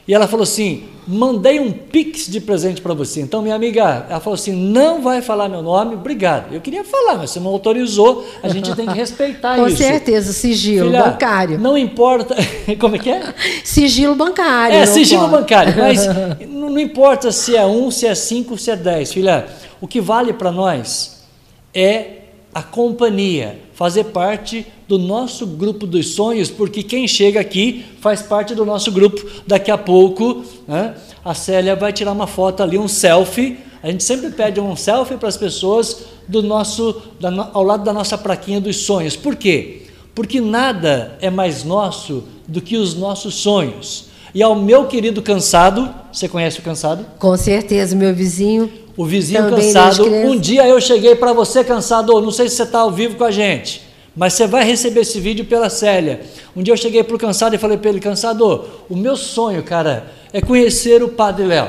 E 0.10 0.14
ela 0.16 0.28
falou 0.28 0.42
assim: 0.42 0.86
mandei 1.08 1.60
um 1.60 1.72
pix 1.72 2.26
de 2.26 2.42
presente 2.42 2.82
para 2.82 2.96
você. 2.96 3.22
Então, 3.22 3.44
minha 3.44 3.54
amiga, 3.54 4.08
ela 4.10 4.20
falou 4.20 4.34
assim: 4.34 4.52
não 4.52 5.04
vai 5.04 5.22
falar 5.22 5.48
meu 5.48 5.62
nome, 5.62 5.94
obrigado. 5.94 6.52
Eu 6.52 6.60
queria 6.60 6.84
falar, 6.84 7.20
mas 7.20 7.30
você 7.30 7.40
não 7.40 7.52
autorizou, 7.52 8.26
a 8.42 8.50
gente 8.50 8.76
tem 8.76 8.88
que 8.88 8.94
respeitar 8.98 9.56
Com 9.56 9.68
isso. 9.68 9.78
Com 9.78 9.84
certeza, 9.84 10.34
sigilo 10.34 10.88
Filha, 10.88 11.04
bancário. 11.04 11.60
Não 11.60 11.78
importa. 11.78 12.36
Como 12.82 12.96
é 12.96 13.00
que 13.00 13.12
é? 13.12 13.36
Sigilo 13.64 14.16
bancário. 14.16 14.78
É, 14.78 14.88
sigilo 14.88 15.28
bancário. 15.28 15.76
Mas 15.78 16.08
não 16.50 16.80
importa 16.80 17.32
se 17.32 17.56
é 17.56 17.64
um, 17.64 17.92
se 17.92 18.08
é 18.08 18.16
cinco, 18.16 18.58
se 18.58 18.72
é 18.72 18.76
dez. 18.76 19.14
Filha, 19.14 19.46
o 19.80 19.88
que 19.88 20.02
vale 20.02 20.34
para 20.34 20.52
nós 20.52 21.24
é 21.72 22.24
a 22.52 22.64
companhia, 22.64 23.60
fazer 23.76 24.06
parte 24.06 24.66
do 24.90 24.98
nosso 24.98 25.46
grupo 25.46 25.86
dos 25.86 26.16
sonhos, 26.16 26.50
porque 26.50 26.82
quem 26.82 27.08
chega 27.08 27.40
aqui 27.40 27.86
faz 28.02 28.24
parte 28.24 28.56
do 28.56 28.66
nosso 28.66 28.92
grupo. 28.92 29.24
Daqui 29.46 29.70
a 29.70 29.78
pouco, 29.78 30.44
né, 30.68 30.96
a 31.24 31.36
Célia 31.36 31.76
vai 31.76 31.94
tirar 31.94 32.12
uma 32.12 32.26
foto 32.26 32.64
ali, 32.64 32.76
um 32.76 32.88
selfie. 32.88 33.60
A 33.84 33.92
gente 33.92 34.04
sempre 34.04 34.32
pede 34.32 34.60
um 34.60 34.76
selfie 34.76 35.16
para 35.16 35.30
as 35.30 35.38
pessoas 35.38 36.06
do 36.28 36.42
nosso, 36.42 37.04
da, 37.20 37.52
ao 37.54 37.64
lado 37.64 37.84
da 37.84 37.94
nossa 37.94 38.18
praquinha 38.18 38.60
dos 38.60 38.78
sonhos. 38.78 39.16
Por 39.16 39.36
quê? 39.36 39.84
Porque 40.16 40.42
nada 40.42 41.16
é 41.22 41.30
mais 41.30 41.64
nosso 41.64 42.24
do 42.48 42.60
que 42.60 42.76
os 42.76 42.96
nossos 42.96 43.36
sonhos. 43.36 44.06
E 44.34 44.42
ao 44.42 44.56
meu 44.56 44.88
querido 44.88 45.22
cansado, 45.22 45.88
você 46.12 46.28
conhece 46.28 46.58
o 46.60 46.64
cansado? 46.64 47.06
Com 47.20 47.38
certeza, 47.38 47.96
meu 47.96 48.14
vizinho. 48.14 48.72
O 48.98 49.06
vizinho 49.06 49.52
cansado. 49.52 50.04
Um 50.04 50.36
dia 50.36 50.68
eu 50.68 50.82
cheguei 50.82 51.16
para 51.16 51.32
você 51.32 51.64
cansado, 51.64 52.20
não 52.20 52.32
sei 52.32 52.50
se 52.50 52.56
você 52.56 52.64
está 52.64 52.80
ao 52.80 52.92
vivo 52.92 53.18
com 53.18 53.24
a 53.24 53.32
gente, 53.32 53.88
mas 54.16 54.34
você 54.34 54.48
vai 54.48 54.64
receber 54.64 55.02
esse 55.02 55.20
vídeo 55.20 55.46
pela 55.46 55.70
Célia. 55.70 56.22
Um 56.56 56.62
dia 56.62 56.74
eu 56.74 56.78
cheguei 56.78 57.04
para 57.04 57.16
o 57.16 57.20
cansado 57.20 57.56
e 57.56 57.58
falei 57.58 57.78
para 57.78 57.90
ele, 57.90 58.00
cansado, 58.00 58.66
o 58.90 58.96
meu 58.96 59.16
sonho, 59.16 59.64
cara, 59.64 60.12
é 60.34 60.42
conhecer 60.42 61.02
o 61.04 61.10
Padre 61.10 61.46
Léo. 61.46 61.68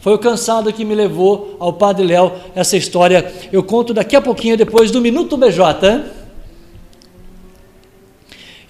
Foi 0.00 0.14
o 0.14 0.18
cansado 0.18 0.72
que 0.72 0.84
me 0.84 0.94
levou 0.94 1.56
ao 1.58 1.74
Padre 1.74 2.06
Léo. 2.06 2.32
Essa 2.54 2.76
história 2.76 3.30
eu 3.52 3.62
conto 3.62 3.92
daqui 3.92 4.16
a 4.16 4.20
pouquinho, 4.20 4.56
depois 4.56 4.90
do 4.90 5.00
Minuto 5.00 5.36
BJ. 5.36 6.04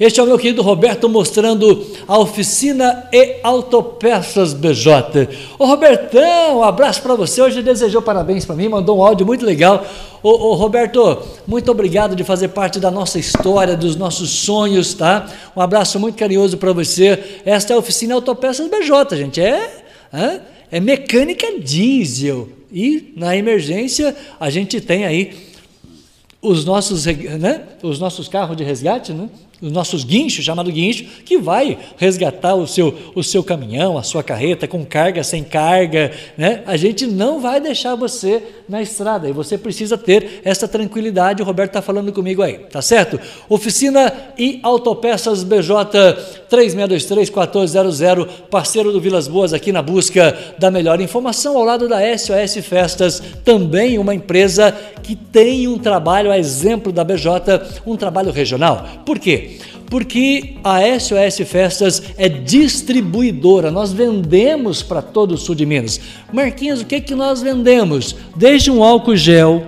Este 0.01 0.19
é 0.19 0.23
o 0.23 0.27
meu 0.27 0.39
querido 0.39 0.63
Roberto 0.63 1.11
mostrando 1.11 1.87
a 2.09 2.19
oficina 2.19 3.07
e 3.13 3.37
autopeças 3.43 4.55
BJ. 4.55 5.29
Ô 5.59 5.67
Robertão, 5.67 6.61
um 6.61 6.63
abraço 6.65 7.03
para 7.03 7.15
você. 7.15 7.43
Hoje 7.43 7.61
desejou 7.61 8.01
parabéns 8.01 8.47
para 8.47 8.57
mim, 8.57 8.67
mandou 8.67 8.97
um 8.97 9.05
áudio 9.05 9.27
muito 9.27 9.45
legal. 9.45 9.85
Ô, 10.23 10.31
ô, 10.31 10.55
Roberto, 10.55 11.23
muito 11.47 11.71
obrigado 11.71 12.17
de 12.17 12.25
fazer 12.25 12.49
parte 12.49 12.81
da 12.81 12.91
nossa 12.91 13.19
história, 13.19 13.77
dos 13.77 13.95
nossos 13.95 14.31
sonhos, 14.31 14.95
tá? 14.95 15.29
Um 15.55 15.61
abraço 15.61 16.01
muito 16.01 16.17
carinhoso 16.17 16.57
para 16.57 16.73
você. 16.73 17.43
Esta 17.45 17.75
é 17.75 17.77
a 17.77 17.79
oficina 17.79 18.15
Autopeças 18.15 18.71
BJ, 18.71 19.19
gente. 19.19 19.39
É, 19.39 19.83
hã? 20.15 20.41
é 20.73 20.81
mecânica 20.81 21.47
diesel. 21.61 22.49
E 22.73 23.13
na 23.17 23.37
emergência 23.37 24.17
a 24.39 24.49
gente 24.49 24.81
tem 24.81 25.05
aí 25.05 25.37
os 26.41 26.65
nossos, 26.65 27.05
né, 27.05 27.65
os 27.83 27.99
nossos 27.99 28.29
carros 28.29 28.57
de 28.57 28.65
resgate, 28.65 29.13
né, 29.13 29.29
os 29.61 29.71
nossos 29.71 30.05
guinchos, 30.05 30.45
chamado 30.45 30.73
guincho, 30.73 31.05
que 31.25 31.37
vai 31.39 31.79
resgatar 31.97 32.55
o 32.55 32.67
seu, 32.67 32.97
o 33.15 33.23
seu 33.23 33.45
caminhão, 33.45 33.99
a 33.99 34.03
sua 34.03 34.23
carreta, 34.23 34.67
com 34.67 34.85
carga, 34.85 35.23
sem 35.23 35.45
carga. 35.45 36.13
Né? 36.37 36.63
A 36.67 36.77
gente 36.77 37.07
não 37.07 37.41
vai 37.41 37.61
deixar 37.61 37.95
você 37.95 38.43
na 38.69 38.81
estrada 38.81 39.29
e 39.29 39.33
você 39.33 39.59
precisa 39.59 39.99
ter 39.99 40.41
essa 40.45 40.67
tranquilidade. 40.67 41.43
O 41.43 41.45
Roberto 41.45 41.71
está 41.71 41.83
falando 41.83 42.13
comigo 42.13 42.43
aí, 42.43 42.59
tá 42.59 42.81
certo? 42.81 43.21
Oficina 43.49 44.13
e 44.39 44.61
Autopeças 44.63 45.45
BJ 45.45 45.71
3623-1400, 46.51 48.29
parceiro 48.51 48.93
do 48.93 49.01
Vilas 49.01 49.29
Boas 49.29 49.53
aqui 49.53 49.73
na 49.73 49.83
busca 49.83 50.37
da 50.59 50.71
melhor 50.71 51.01
informação, 51.01 51.57
ao 51.57 51.65
lado 51.65 51.89
da 51.89 52.01
SOS 52.17 52.65
Festas, 52.65 53.23
também 53.45 53.99
uma 53.99 54.15
empresa 54.15 54.77
que 55.03 55.15
tem 55.15 55.69
um 55.69 55.79
trabalho, 55.79 56.31
a 56.31 56.39
exemplo 56.39 56.93
da 56.93 57.05
BJ, 57.05 57.63
um 57.87 57.97
trabalho 57.97 58.33
regional. 58.33 58.87
Por 59.05 59.19
quê? 59.19 59.50
Porque 59.89 60.55
a 60.63 60.81
SOS 60.99 61.49
Festas 61.49 62.03
é 62.17 62.29
distribuidora, 62.29 63.71
nós 63.71 63.93
vendemos 63.93 64.83
para 64.83 65.03
todo 65.03 65.33
o 65.33 65.39
sul 65.39 65.55
de 65.55 65.67
Minas. 65.67 66.01
Marquinhos, 66.33 66.81
o 66.81 66.87
que, 66.87 67.01
que 67.01 67.15
nós 67.15 67.43
vendemos? 67.43 68.15
Desde 68.37 68.71
um 68.71 68.85
álcool 68.85 69.17
gel, 69.17 69.67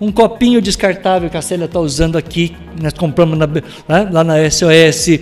um 0.00 0.12
copinho 0.12 0.60
descartável 0.60 1.30
que 1.30 1.36
a 1.36 1.42
Célia 1.42 1.64
está 1.64 1.80
usando 1.80 2.16
aqui, 2.16 2.54
nós 2.80 2.92
compramos 2.92 3.38
na, 3.38 3.46
né, 3.46 3.62
lá 3.88 4.22
na 4.22 4.50
SOS. 4.50 5.20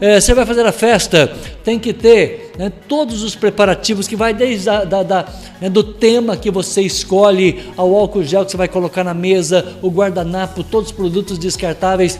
É, 0.00 0.20
você 0.20 0.34
vai 0.34 0.44
fazer 0.46 0.66
a 0.66 0.72
festa, 0.72 1.32
tem 1.64 1.78
que 1.78 1.92
ter 1.92 2.52
né, 2.58 2.72
todos 2.88 3.22
os 3.22 3.34
preparativos 3.34 4.08
que 4.08 4.16
vai 4.16 4.32
desde 4.34 4.68
a, 4.68 4.84
da, 4.84 5.02
da, 5.02 5.26
né, 5.60 5.68
do 5.68 5.84
tema 5.84 6.36
que 6.36 6.50
você 6.50 6.82
escolhe, 6.82 7.64
ao 7.76 7.94
álcool 7.94 8.24
gel 8.24 8.44
que 8.44 8.50
você 8.50 8.56
vai 8.56 8.68
colocar 8.68 9.04
na 9.04 9.14
mesa, 9.14 9.76
o 9.82 9.88
guardanapo, 9.88 10.64
todos 10.64 10.90
os 10.90 10.96
produtos 10.96 11.38
descartáveis. 11.38 12.18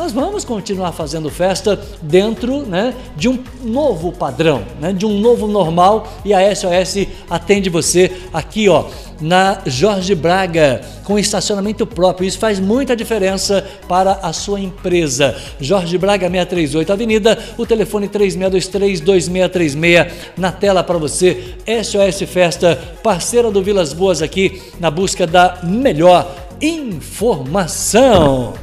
Nós 0.00 0.12
vamos 0.12 0.44
continuar 0.46 0.92
fazendo 0.92 1.28
festa 1.28 1.78
dentro 2.00 2.64
né, 2.64 2.94
de 3.16 3.28
um 3.28 3.38
novo 3.62 4.10
padrão, 4.10 4.64
né, 4.80 4.94
de 4.94 5.04
um 5.04 5.20
novo 5.20 5.46
normal 5.46 6.08
e 6.24 6.32
a 6.32 6.56
SOS 6.56 7.06
atende 7.28 7.68
você 7.68 8.10
aqui 8.32 8.66
ó, 8.66 8.86
na 9.20 9.58
Jorge 9.66 10.14
Braga, 10.14 10.80
com 11.04 11.18
estacionamento 11.18 11.86
próprio. 11.86 12.26
Isso 12.26 12.38
faz 12.38 12.58
muita 12.58 12.96
diferença 12.96 13.62
para 13.86 14.12
a 14.22 14.32
sua 14.32 14.58
empresa. 14.58 15.36
Jorge 15.60 15.98
Braga 15.98 16.30
638 16.30 16.92
Avenida, 16.94 17.38
o 17.58 17.66
telefone 17.66 18.08
3623-2636 18.08 20.10
na 20.34 20.50
tela 20.50 20.82
para 20.82 20.96
você. 20.96 21.56
SOS 21.66 22.26
Festa, 22.26 22.74
parceira 23.02 23.50
do 23.50 23.62
Vilas 23.62 23.92
Boas 23.92 24.22
aqui 24.22 24.62
na 24.80 24.90
busca 24.90 25.26
da 25.26 25.58
melhor 25.62 26.34
informação. 26.58 28.54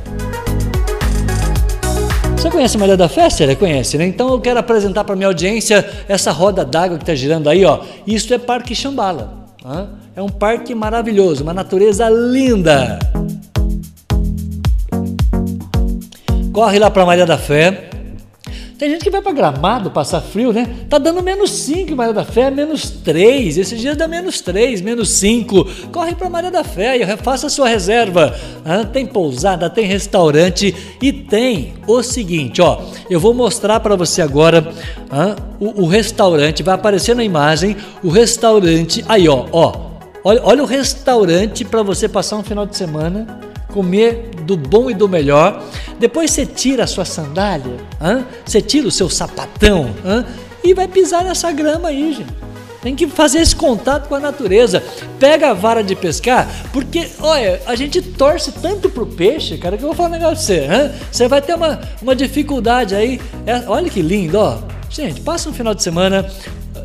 Conhece 2.57 2.75
a 2.75 2.79
Maria 2.79 2.97
da 2.97 3.07
Fé? 3.07 3.29
Você 3.29 3.55
conhece, 3.55 3.99
né? 3.99 4.07
Então 4.07 4.29
eu 4.29 4.41
quero 4.41 4.59
apresentar 4.59 5.03
para 5.03 5.15
minha 5.15 5.27
audiência 5.27 5.87
essa 6.09 6.31
roda 6.31 6.65
d'água 6.65 6.97
que 6.97 7.03
está 7.03 7.13
girando 7.13 7.47
aí, 7.51 7.63
ó. 7.63 7.81
Isso 8.07 8.33
é 8.33 8.39
Parque 8.39 8.73
Xambala. 8.73 9.45
tá? 9.61 9.87
É 10.15 10.23
um 10.23 10.27
parque 10.27 10.73
maravilhoso, 10.73 11.43
uma 11.43 11.53
natureza 11.53 12.09
linda. 12.09 12.97
Corre 16.51 16.79
lá 16.79 16.89
para 16.89 17.05
Maria 17.05 17.27
da 17.27 17.37
Fé. 17.37 17.86
Tem 18.77 18.91
gente 18.91 19.03
que 19.03 19.09
vai 19.09 19.23
para 19.23 19.31
Gramado 19.31 19.89
passar 19.89 20.21
frio, 20.21 20.53
né? 20.53 20.67
Tá 20.87 20.99
dando 20.99 21.23
menos 21.23 21.49
5 21.49 21.91
em 21.91 21.95
Maria 21.95 22.13
da 22.13 22.23
Fé, 22.23 22.51
menos 22.51 22.91
3. 22.91 23.57
Esses 23.57 23.81
dias 23.81 23.97
dá 23.97 24.07
menos 24.07 24.39
3, 24.39 24.81
menos 24.81 25.09
5. 25.13 25.65
Corre 25.91 26.13
para 26.13 26.29
Maria 26.29 26.51
da 26.51 26.63
Fé 26.63 26.95
e 26.95 27.17
faça 27.17 27.49
sua 27.49 27.67
reserva. 27.67 28.39
Ah, 28.63 28.85
tem 28.85 29.07
pousada, 29.07 29.67
tem 29.67 29.85
restaurante 29.85 30.75
e 31.01 31.11
tem 31.11 31.73
o 31.87 32.03
seguinte, 32.03 32.61
ó. 32.61 32.79
Eu 33.09 33.19
vou 33.19 33.33
mostrar 33.33 33.79
para 33.79 33.95
você 33.95 34.21
agora 34.21 34.71
ah, 35.09 35.35
o, 35.59 35.85
o 35.85 35.87
restaurante. 35.87 36.61
Vai 36.61 36.75
aparecer 36.75 37.15
na 37.15 37.23
imagem 37.23 37.75
o 38.03 38.09
restaurante. 38.09 39.03
Aí, 39.09 39.27
ó, 39.27 39.47
ó. 39.51 39.87
Olha, 40.23 40.41
olha 40.43 40.63
o 40.63 40.67
restaurante 40.67 41.65
para 41.65 41.81
você 41.81 42.07
passar 42.07 42.35
um 42.35 42.43
final 42.43 42.65
de 42.65 42.77
semana 42.77 43.46
comer 43.71 44.29
do 44.43 44.57
bom 44.57 44.89
e 44.89 44.93
do 44.93 45.07
melhor. 45.07 45.63
Depois 45.99 46.31
você 46.31 46.45
tira 46.45 46.83
a 46.83 46.87
sua 46.87 47.05
sandália, 47.05 47.77
hã? 48.01 48.25
você 48.45 48.61
tira 48.61 48.87
o 48.87 48.91
seu 48.91 49.09
sapatão 49.09 49.93
hã? 50.05 50.25
e 50.63 50.73
vai 50.73 50.87
pisar 50.87 51.23
nessa 51.23 51.51
grama 51.51 51.89
aí, 51.89 52.13
gente. 52.13 52.47
Tem 52.81 52.95
que 52.95 53.07
fazer 53.07 53.39
esse 53.39 53.55
contato 53.55 54.07
com 54.07 54.15
a 54.15 54.19
natureza. 54.19 54.83
Pega 55.19 55.49
a 55.49 55.53
vara 55.53 55.83
de 55.83 55.95
pescar, 55.95 56.47
porque, 56.71 57.07
olha, 57.19 57.59
a 57.65 57.75
gente 57.75 58.01
torce 58.01 58.51
tanto 58.51 58.89
pro 58.89 59.05
peixe, 59.05 59.57
cara, 59.57 59.77
que 59.77 59.83
eu 59.83 59.87
vou 59.87 59.95
falar 59.95 60.09
um 60.09 60.11
negócio 60.13 60.35
pra 60.35 60.45
você. 60.45 60.67
Hã? 60.71 60.91
Você 61.11 61.27
vai 61.27 61.41
ter 61.41 61.55
uma, 61.55 61.81
uma 62.01 62.15
dificuldade 62.15 62.95
aí. 62.95 63.19
É, 63.45 63.63
olha 63.67 63.89
que 63.89 64.01
lindo, 64.01 64.37
ó. 64.37 64.59
Gente, 64.89 65.21
passa 65.21 65.49
um 65.49 65.53
final 65.53 65.75
de 65.75 65.83
semana 65.83 66.29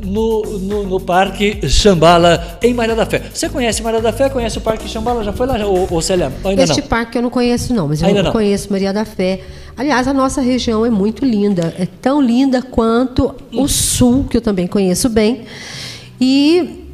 no, 0.05 0.43
no, 0.59 0.83
no 0.85 1.01
Parque 1.01 1.67
Xambala, 1.69 2.59
em 2.63 2.75
Maria 2.75 2.95
da 2.95 3.07
Fé. 3.07 3.23
Você 3.33 3.49
conhece 3.49 3.83
Maria 3.83 4.01
da 4.01 4.13
Fé? 4.13 4.29
Conhece 4.29 4.59
o 4.59 4.61
Parque 4.61 4.89
Xambala? 4.89 5.23
Já 5.25 5.33
foi 5.33 5.47
lá, 5.47 5.55
ô, 5.67 5.87
ô 5.95 6.01
Célia? 6.01 6.33
Ainda 6.45 6.63
este 6.65 6.81
não. 6.81 6.89
parque 6.89 7.19
eu 7.19 7.23
não 7.23 7.31
conheço 7.31 7.73
não, 7.75 7.89
mas 7.89 8.03
eu 8.03 8.09
Ainda 8.09 8.23
não. 8.25 8.33
conheço 8.33 8.69
Maria 8.71 8.93
da 8.93 9.05
Fé. 9.05 9.41
Aliás, 9.77 10.07
a 10.07 10.13
nossa 10.13 10.41
região 10.41 10.85
é 10.85 10.91
muito 10.91 11.25
linda, 11.25 11.75
é 11.79 11.87
tão 12.01 12.21
linda 12.21 12.61
quanto 12.63 13.35
Hum. 13.53 13.63
o 13.63 13.69
sul, 13.69 14.25
que 14.29 14.37
eu 14.37 14.41
também 14.41 14.67
conheço 14.67 15.09
bem. 15.09 15.43
E 16.21 16.85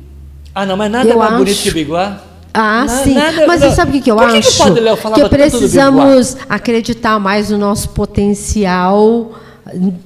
Ah, 0.54 0.64
não, 0.66 0.76
mas 0.76 0.90
nada 0.90 1.08
Eu 1.08 1.18
mais 1.18 1.32
bonito 1.32 1.54
acho- 1.54 1.62
que 1.62 1.70
Biguá. 1.70 2.22
Ah, 2.54 2.86
sim. 2.88 3.14
nada- 3.14 3.46
Mas 3.46 3.60
não. 3.60 3.68
você 3.70 3.76
sabe 3.76 3.90
o 3.90 3.92
que, 3.94 4.00
que 4.00 4.10
eu 4.10 4.16
Por 4.16 4.30
que 4.30 4.38
acho? 4.38 4.50
que 4.50 4.54
o 4.62 4.64
Padre 4.64 4.80
Léo 4.80 4.96
que 4.96 5.28
precisamos 5.28 6.36
acreditar 6.48 7.18
mais 7.20 7.50
no 7.50 7.58
nosso 7.58 7.90
potencial 7.90 9.32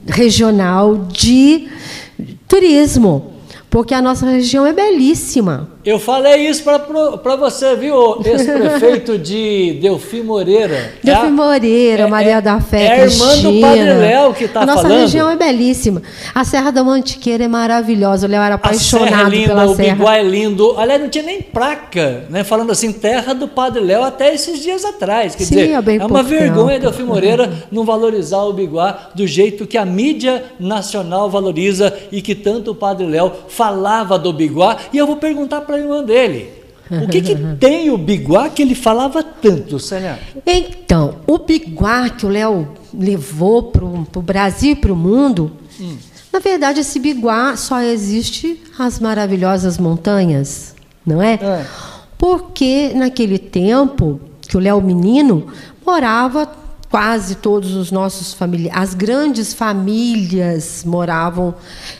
regional 0.06 0.96
de 1.10 1.68
turismo. 2.52 3.32
Porque 3.70 3.94
a 3.94 4.02
nossa 4.02 4.26
região 4.26 4.66
é 4.66 4.74
belíssima. 4.74 5.70
Eu 5.84 5.98
falei 5.98 6.46
isso 6.48 6.62
para 6.62 7.34
você, 7.36 7.74
viu? 7.74 8.20
Esse 8.24 8.44
prefeito 8.52 9.18
de 9.18 9.78
Delfim 9.82 10.22
Moreira. 10.22 10.92
Delfim 11.02 11.26
É 11.26 11.30
Moreira, 11.30 12.02
é- 12.04 12.06
Maria 12.06 12.36
é- 12.36 12.40
da 12.40 12.60
Fé, 12.60 12.84
É 12.84 12.92
a 12.92 13.04
irmã 13.06 13.36
do. 13.38 13.60
Padre 13.60 13.94
Léo 13.94 14.32
que 14.34 14.44
está 14.44 14.60
A 14.60 14.66
nossa 14.66 14.82
falando. 14.82 15.00
região 15.00 15.28
é 15.28 15.34
belíssima. 15.36 16.00
A 16.32 16.44
Serra 16.44 16.70
da 16.70 16.84
Mantiqueira 16.84 17.42
é 17.44 17.48
maravilhosa. 17.48 18.28
O 18.28 18.30
Léo 18.30 18.40
era 18.42 18.54
A 18.62 18.72
serra 18.74 19.06
é 19.06 19.08
apaixonado 19.08 19.30
linda, 19.30 19.48
pela 19.48 19.64
o 19.66 19.74
serra. 19.74 19.94
Biguá 19.96 20.16
é 20.18 20.22
lindo. 20.22 20.74
Aliás, 20.78 21.00
não 21.02 21.08
tinha 21.08 21.24
nem 21.24 21.42
placa, 21.42 22.26
né? 22.30 22.44
Falando 22.44 22.70
assim, 22.70 22.92
terra 22.92 23.34
do 23.34 23.48
Padre 23.48 23.82
Léo 23.82 24.04
até 24.04 24.32
esses 24.32 24.62
dias 24.62 24.84
atrás. 24.84 25.34
Quer 25.34 25.44
Sim, 25.44 25.54
dizer, 25.56 25.74
há 25.74 25.82
bem 25.82 25.98
é 25.98 26.06
uma 26.06 26.22
vergonha 26.22 26.74
tempo. 26.78 26.82
Delfim 26.92 27.02
Moreira 27.02 27.52
não 27.72 27.84
valorizar 27.84 28.42
o 28.44 28.52
Biguá 28.52 29.10
do 29.16 29.26
jeito 29.26 29.66
que 29.66 29.76
a 29.76 29.84
mídia 29.84 30.44
nacional 30.60 31.28
valoriza 31.28 31.92
e 32.12 32.22
que 32.22 32.36
tanto 32.36 32.70
o 32.70 32.74
Padre 32.74 33.04
Léo 33.06 33.32
falava 33.48 34.16
do 34.16 34.32
Biguá. 34.32 34.76
E 34.92 34.98
eu 34.98 35.06
vou 35.08 35.16
perguntar 35.16 35.60
para 35.62 35.71
a 35.74 35.78
irmã 35.78 36.02
dele. 36.04 36.50
O 36.90 37.08
que, 37.08 37.22
que 37.22 37.34
tem 37.58 37.90
o 37.90 37.96
Biguá 37.96 38.50
que 38.50 38.60
ele 38.62 38.74
falava 38.74 39.22
tanto, 39.22 39.78
Célia? 39.78 40.18
Então, 40.46 41.16
o 41.26 41.38
biguá 41.38 42.10
que 42.10 42.26
o 42.26 42.28
Léo 42.28 42.68
levou 42.92 43.64
para 43.64 43.84
o 43.84 44.22
Brasil 44.22 44.72
e 44.72 44.76
para 44.76 44.92
o 44.92 44.96
mundo, 44.96 45.52
Hum. 45.80 45.96
na 46.32 46.38
verdade, 46.38 46.80
esse 46.80 46.98
biguá 47.00 47.56
só 47.56 47.80
existe 47.80 48.62
as 48.78 49.00
maravilhosas 49.00 49.78
montanhas, 49.78 50.74
não 51.04 51.22
é? 51.22 51.34
É. 51.34 51.66
Porque 52.18 52.92
naquele 52.94 53.38
tempo 53.38 54.20
que 54.42 54.56
o 54.56 54.60
Léo 54.60 54.80
menino 54.82 55.46
morava 55.84 56.46
quase 56.92 57.36
todos 57.36 57.74
os 57.74 57.90
nossos 57.90 58.34
familiares, 58.34 58.78
as 58.78 58.94
grandes 58.94 59.54
famílias 59.54 60.84
moravam 60.84 61.54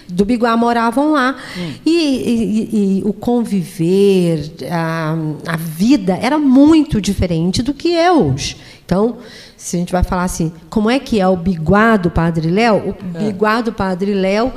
do 0.07 0.23
Biguá 0.23 0.55
moravam 0.55 1.13
lá 1.13 1.35
hum. 1.57 1.73
e, 1.87 1.91
e, 1.91 2.99
e, 2.99 3.03
o 3.03 3.15
conviver, 3.15 4.53
a, 4.71 5.17
a 5.47 5.57
vida 5.57 6.19
era 6.21 6.39
muito 6.39 7.01
diferente 7.01 7.63
do 7.63 7.73
que 7.73 7.97
é 7.97 8.13
hoje. 8.13 8.59
Então, 8.85 9.17
se 9.57 9.77
a 9.77 9.79
gente 9.79 9.91
vai 9.91 10.05
falar 10.05 10.25
assim, 10.25 10.53
como 10.69 10.91
é 10.91 10.99
que 10.99 11.19
é 11.19 11.27
o 11.27 11.39
Biguá 11.39 11.97
do 11.97 12.11
Padre 12.11 12.51
Léo? 12.51 12.91
O 12.91 13.19
é. 13.19 13.25
Biguá 13.25 13.63
do 13.63 13.73
Padre 13.73 14.13
Léo 14.13 14.53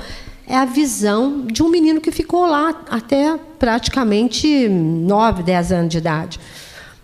é 0.46 0.58
a 0.58 0.66
visão 0.66 1.46
de 1.46 1.64
um 1.64 1.70
menino 1.70 2.02
que 2.02 2.12
ficou 2.12 2.46
lá 2.46 2.84
até 2.90 3.40
praticamente 3.58 4.68
9, 4.68 5.44
10 5.44 5.72
anos 5.72 5.90
de 5.90 5.98
idade. 5.98 6.42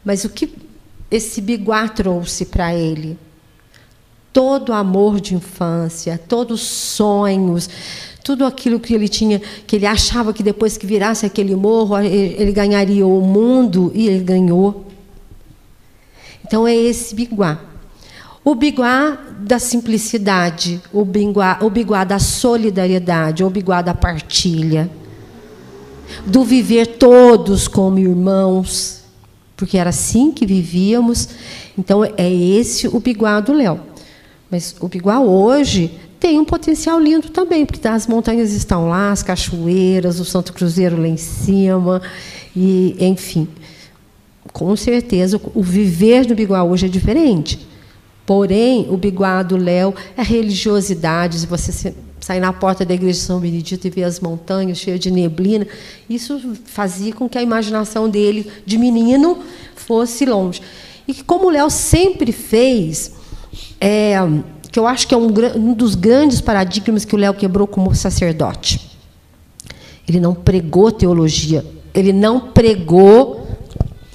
Mas 0.03 0.25
o 0.25 0.29
que 0.29 0.47
esse 1.11 1.41
biguá 1.41 1.89
trouxe 1.89 2.45
para 2.45 2.73
ele? 2.73 3.17
Todo 4.31 4.69
o 4.69 4.73
amor 4.73 5.19
de 5.19 5.35
infância, 5.35 6.17
todos 6.17 6.61
os 6.61 6.67
sonhos, 6.67 7.69
tudo 8.23 8.45
aquilo 8.45 8.79
que 8.79 8.93
ele 8.93 9.09
tinha, 9.09 9.41
que 9.67 9.75
ele 9.75 9.85
achava 9.85 10.33
que 10.33 10.41
depois 10.41 10.77
que 10.77 10.85
virasse 10.85 11.25
aquele 11.25 11.53
morro, 11.55 11.99
ele 11.99 12.53
ganharia 12.53 13.05
o 13.05 13.19
mundo, 13.19 13.91
e 13.93 14.07
ele 14.07 14.23
ganhou. 14.23 14.85
Então 16.45 16.65
é 16.65 16.73
esse 16.73 17.13
biguá. 17.13 17.59
O 18.43 18.55
biguá 18.55 19.17
da 19.39 19.59
simplicidade, 19.59 20.81
o 20.93 21.03
biguá, 21.03 21.59
o 21.61 21.69
biguá 21.69 22.03
da 22.03 22.19
solidariedade, 22.19 23.43
o 23.43 23.49
biguá 23.49 23.81
da 23.81 23.93
partilha, 23.93 24.89
do 26.25 26.43
viver 26.43 26.87
todos 26.87 27.67
como 27.67 27.99
irmãos, 27.99 29.00
porque 29.61 29.77
era 29.77 29.91
assim 29.91 30.31
que 30.31 30.43
vivíamos. 30.43 31.29
Então 31.77 32.03
é 32.03 32.33
esse 32.33 32.87
o 32.87 32.99
biguá 32.99 33.39
do 33.39 33.53
Léo. 33.53 33.79
Mas 34.49 34.75
o 34.79 34.87
biguá 34.87 35.19
hoje 35.19 35.99
tem 36.19 36.39
um 36.39 36.45
potencial 36.45 36.99
lindo 36.99 37.29
também, 37.29 37.63
porque 37.63 37.87
as 37.87 38.07
montanhas 38.07 38.53
estão 38.53 38.89
lá, 38.89 39.11
as 39.11 39.21
cachoeiras, 39.21 40.19
o 40.19 40.25
Santo 40.25 40.51
Cruzeiro 40.51 40.99
lá 40.99 41.07
em 41.07 41.15
cima, 41.15 42.01
e 42.55 42.95
enfim. 42.99 43.47
Com 44.51 44.75
certeza 44.75 45.39
o 45.53 45.61
viver 45.61 46.25
do 46.25 46.33
biguá 46.33 46.63
hoje 46.63 46.87
é 46.87 46.89
diferente. 46.89 47.59
Porém, 48.25 48.87
o 48.89 48.97
biguado 48.97 49.57
Léo 49.57 49.93
é 50.17 50.23
religiosidade. 50.23 51.37
Se 51.37 51.45
você 51.45 51.93
sair 52.31 52.39
na 52.39 52.53
porta 52.53 52.85
da 52.85 52.93
igreja 52.93 53.19
de 53.19 53.25
São 53.25 53.39
Benedito 53.39 53.85
e 53.85 53.89
ver 53.89 54.05
as 54.05 54.21
montanhas 54.21 54.77
cheias 54.77 55.01
de 55.01 55.11
neblina, 55.11 55.67
isso 56.09 56.55
fazia 56.65 57.13
com 57.13 57.27
que 57.27 57.37
a 57.37 57.41
imaginação 57.41 58.09
dele, 58.09 58.49
de 58.65 58.77
menino, 58.77 59.39
fosse 59.75 60.25
longe. 60.25 60.61
E 61.05 61.13
como 61.13 61.47
o 61.47 61.49
Léo 61.49 61.69
sempre 61.69 62.31
fez, 62.31 63.11
é, 63.81 64.15
que 64.71 64.79
eu 64.79 64.87
acho 64.87 65.05
que 65.07 65.13
é 65.13 65.17
um, 65.17 65.27
um 65.57 65.73
dos 65.73 65.93
grandes 65.93 66.39
paradigmas 66.39 67.03
que 67.03 67.13
o 67.13 67.17
Léo 67.17 67.33
quebrou 67.33 67.67
como 67.67 67.93
sacerdote. 67.93 68.79
Ele 70.07 70.19
não 70.19 70.33
pregou 70.33 70.89
teologia, 70.89 71.65
ele 71.93 72.13
não 72.13 72.39
pregou 72.39 73.40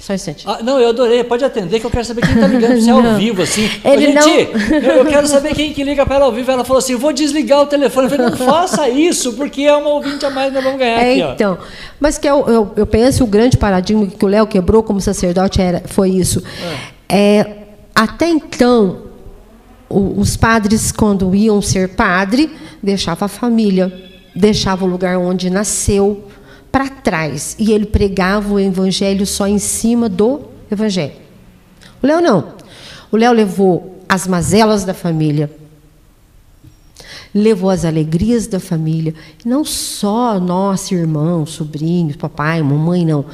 só 0.07 0.13
um 0.13 0.15
instante. 0.15 0.43
Ah, 0.47 0.59
não, 0.63 0.79
eu 0.79 0.89
adorei. 0.89 1.21
Pode 1.23 1.43
atender 1.43 1.81
que 1.81 1.85
eu 1.85 1.91
quero 1.91 2.05
saber 2.05 2.21
quem 2.21 2.33
está 2.33 2.47
ligando 2.47 2.79
você 2.79 2.89
ao 2.89 3.01
vivo, 3.15 3.41
assim. 3.41 3.69
Ele 3.83 4.05
gente, 4.05 4.15
não... 4.15 4.77
eu, 4.79 5.05
quero 5.05 5.27
saber 5.27 5.53
quem 5.53 5.73
que 5.73 5.83
liga 5.83 6.05
para 6.05 6.15
ela 6.15 6.25
ao 6.25 6.31
vivo. 6.31 6.49
Ela 6.49 6.63
falou 6.63 6.79
assim: 6.79 6.95
vou 6.95 7.11
desligar 7.11 7.61
o 7.61 7.65
telefone. 7.65 8.07
Eu 8.07 8.11
falei, 8.11 8.29
não 8.29 8.37
faça 8.37 8.87
isso, 8.87 9.33
porque 9.33 9.63
é 9.63 9.75
uma 9.75 9.89
ouvinte 9.89 10.25
a 10.25 10.29
mais 10.29 10.53
nós 10.53 10.63
vamos 10.63 10.79
ganhar 10.79 11.03
é, 11.03 11.11
aqui. 11.11 11.33
Então, 11.33 11.57
mas 11.99 12.17
que 12.17 12.27
eu, 12.27 12.47
eu, 12.47 12.71
eu 12.77 12.87
penso 12.87 13.25
o 13.25 13.27
grande 13.27 13.57
paradigma 13.57 14.07
que 14.07 14.23
o 14.23 14.27
Léo 14.29 14.47
quebrou 14.47 14.81
como 14.81 15.01
sacerdote 15.01 15.61
era, 15.61 15.83
foi 15.87 16.11
isso. 16.11 16.41
É. 17.09 17.37
é 17.39 17.57
até 17.93 18.29
então, 18.29 19.01
o, 19.89 20.21
os 20.21 20.37
padres, 20.37 20.89
quando 20.89 21.35
iam 21.35 21.61
ser 21.61 21.89
padre, 21.95 22.49
deixavam 22.81 23.25
a 23.25 23.29
família, 23.29 23.91
deixavam 24.33 24.87
o 24.87 24.91
lugar 24.91 25.17
onde 25.17 25.49
nasceu 25.49 26.23
para 26.77 26.89
trás 26.89 27.55
e 27.57 27.71
ele 27.71 27.87
pregava 27.87 28.53
o 28.53 28.59
evangelho 28.59 29.25
só 29.25 29.47
em 29.47 29.57
cima 29.57 30.07
do 30.07 30.41
evangelho. 30.69 31.15
O 32.03 32.05
Léo 32.05 32.21
não. 32.21 32.53
O 33.11 33.17
Léo 33.17 33.33
levou 33.33 33.99
as 34.07 34.27
mazelas 34.27 34.85
da 34.85 34.93
família, 34.93 35.49
levou 37.33 37.71
as 37.71 37.83
alegrias 37.83 38.45
da 38.45 38.59
família, 38.59 39.15
não 39.43 39.65
só 39.65 40.39
nós, 40.39 40.91
irmãos, 40.91 41.49
sobrinhos, 41.49 42.15
papai, 42.15 42.61
mamãe, 42.61 43.03
não 43.03 43.25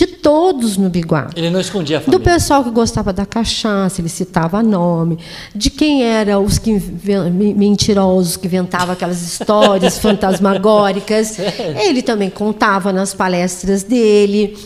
de 0.00 0.06
todos 0.06 0.78
no 0.78 0.88
Biguá. 0.88 1.28
Ele 1.36 1.50
não 1.50 1.60
escondia 1.60 1.98
a 1.98 2.00
família. 2.00 2.18
Do 2.18 2.24
pessoal 2.24 2.64
que 2.64 2.70
gostava 2.70 3.12
da 3.12 3.26
cachaça, 3.26 4.00
ele 4.00 4.08
citava 4.08 4.62
nome. 4.62 5.18
De 5.54 5.68
quem 5.68 6.02
eram 6.02 6.42
os 6.42 6.58
que 6.58 6.72
mentirosos 6.72 8.38
que 8.38 8.46
inventavam 8.46 8.94
aquelas 8.94 9.20
histórias 9.20 9.98
fantasmagóricas. 10.00 11.38
Ele 11.38 12.00
também 12.00 12.30
contava 12.30 12.94
nas 12.94 13.12
palestras 13.12 13.82
dele. 13.82 14.56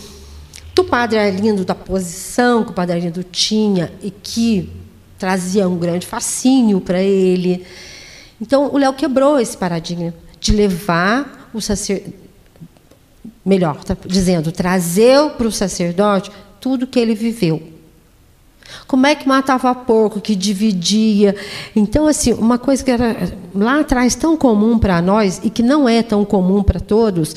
Do 0.72 0.84
padre 0.84 1.18
Arlindo, 1.18 1.64
da 1.64 1.74
posição 1.74 2.62
que 2.62 2.70
o 2.70 2.72
padre 2.72 2.94
Arlindo 2.94 3.24
tinha 3.24 3.92
e 4.00 4.12
que 4.12 4.70
trazia 5.18 5.68
um 5.68 5.76
grande 5.76 6.06
fascínio 6.06 6.80
para 6.80 7.02
ele. 7.02 7.66
Então, 8.40 8.72
o 8.72 8.78
Léo 8.78 8.92
quebrou 8.92 9.40
esse 9.40 9.56
paradigma 9.56 10.14
de 10.38 10.52
levar 10.52 11.50
o 11.52 11.60
sacerdote 11.60 12.23
melhor, 13.44 13.82
tá 13.84 13.96
dizendo, 14.06 14.50
trazer 14.50 15.30
para 15.30 15.46
o 15.46 15.52
sacerdote 15.52 16.30
tudo 16.60 16.86
que 16.86 16.98
ele 16.98 17.14
viveu. 17.14 17.74
Como 18.86 19.06
é 19.06 19.14
que 19.14 19.28
matava 19.28 19.74
porco, 19.74 20.20
que 20.20 20.34
dividia. 20.34 21.36
Então, 21.76 22.06
assim, 22.06 22.32
uma 22.32 22.58
coisa 22.58 22.82
que 22.82 22.90
era 22.90 23.32
lá 23.54 23.80
atrás 23.80 24.14
tão 24.14 24.36
comum 24.36 24.78
para 24.78 25.02
nós 25.02 25.40
e 25.44 25.50
que 25.50 25.62
não 25.62 25.88
é 25.88 26.02
tão 26.02 26.24
comum 26.24 26.62
para 26.62 26.80
todos, 26.80 27.34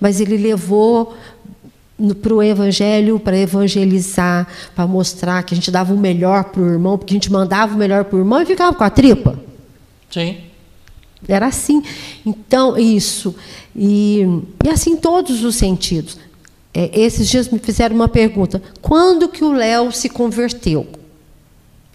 mas 0.00 0.20
ele 0.20 0.36
levou 0.36 1.14
para 2.22 2.34
o 2.34 2.42
evangelho, 2.42 3.20
para 3.20 3.36
evangelizar, 3.36 4.46
para 4.74 4.86
mostrar 4.86 5.42
que 5.42 5.54
a 5.54 5.56
gente 5.56 5.70
dava 5.70 5.92
o 5.92 5.98
melhor 5.98 6.44
para 6.44 6.62
o 6.62 6.68
irmão, 6.68 6.96
porque 6.96 7.12
a 7.12 7.16
gente 7.16 7.30
mandava 7.30 7.74
o 7.74 7.78
melhor 7.78 8.04
para 8.04 8.16
o 8.16 8.20
irmão 8.20 8.40
e 8.40 8.46
ficava 8.46 8.74
com 8.74 8.84
a 8.84 8.90
tripa. 8.90 9.38
Sim. 10.10 10.49
Era 11.28 11.46
assim. 11.46 11.82
Então, 12.24 12.78
isso. 12.78 13.34
E, 13.74 14.24
e 14.64 14.68
assim 14.68 14.96
todos 14.96 15.44
os 15.44 15.54
sentidos. 15.54 16.18
É, 16.72 16.98
esses 16.98 17.28
dias 17.28 17.48
me 17.48 17.58
fizeram 17.58 17.96
uma 17.96 18.08
pergunta. 18.08 18.62
Quando 18.80 19.28
que 19.28 19.44
o 19.44 19.52
Léo 19.52 19.92
se 19.92 20.08
converteu? 20.08 20.86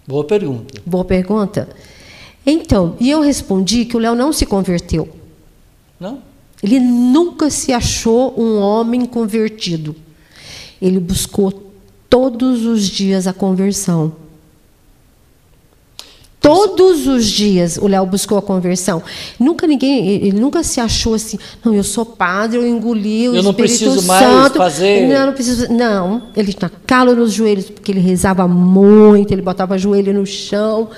Boa 0.08 0.24
pergunta. 0.24 0.82
Boa 0.86 1.06
pergunta. 1.06 1.70
Então, 2.46 2.96
e 3.00 3.10
eu 3.10 3.22
respondi 3.22 3.86
que 3.86 3.98
o 3.98 4.00
Léo 4.00 4.16
não 4.16 4.32
se 4.32 4.46
converteu. 4.46 5.10
Não? 6.00 6.22
Ele 6.62 6.80
nunca 6.80 7.50
se 7.50 7.74
achou 7.74 8.40
um 8.40 8.60
homem 8.60 9.06
convertido. 9.06 9.96
Ele 10.82 11.00
buscou 11.00 11.72
todos 12.10 12.66
os 12.66 12.88
dias 12.88 13.28
a 13.28 13.34
conversão. 13.34 14.14
Todos 16.46 17.08
os 17.08 17.26
dias 17.26 17.78
o 17.78 17.88
Léo 17.88 18.06
buscou 18.06 18.38
a 18.38 18.42
conversão. 18.42 19.02
Nunca 19.40 19.66
ninguém, 19.66 20.08
ele 20.08 20.40
nunca 20.40 20.62
se 20.62 20.80
achou 20.80 21.16
assim, 21.16 21.40
não, 21.64 21.74
eu 21.74 21.84
sou 21.84 22.06
padre, 22.06 22.60
eu 22.60 22.68
engoli 22.68 23.28
o 23.30 23.36
eu 23.36 23.42
Espírito 23.42 23.44
não 23.44 23.54
preciso 23.54 24.02
Santo. 24.02 24.08
Mais 24.08 24.54
fazer... 24.54 25.08
Não, 25.08 25.26
não 25.26 25.34
preciso. 25.34 25.74
Não, 25.74 26.22
ele 26.38 26.54
tinha 26.54 26.72
calo 26.86 27.16
nos 27.16 27.34
joelhos, 27.34 27.70
porque 27.70 27.92
ele 27.92 28.00
rezava 28.00 28.48
muito, 28.48 29.34
ele 29.34 29.42
botava 29.42 29.74
o 29.74 29.78
joelho 29.78 30.14
no 30.14 30.26
chão. 30.26 30.90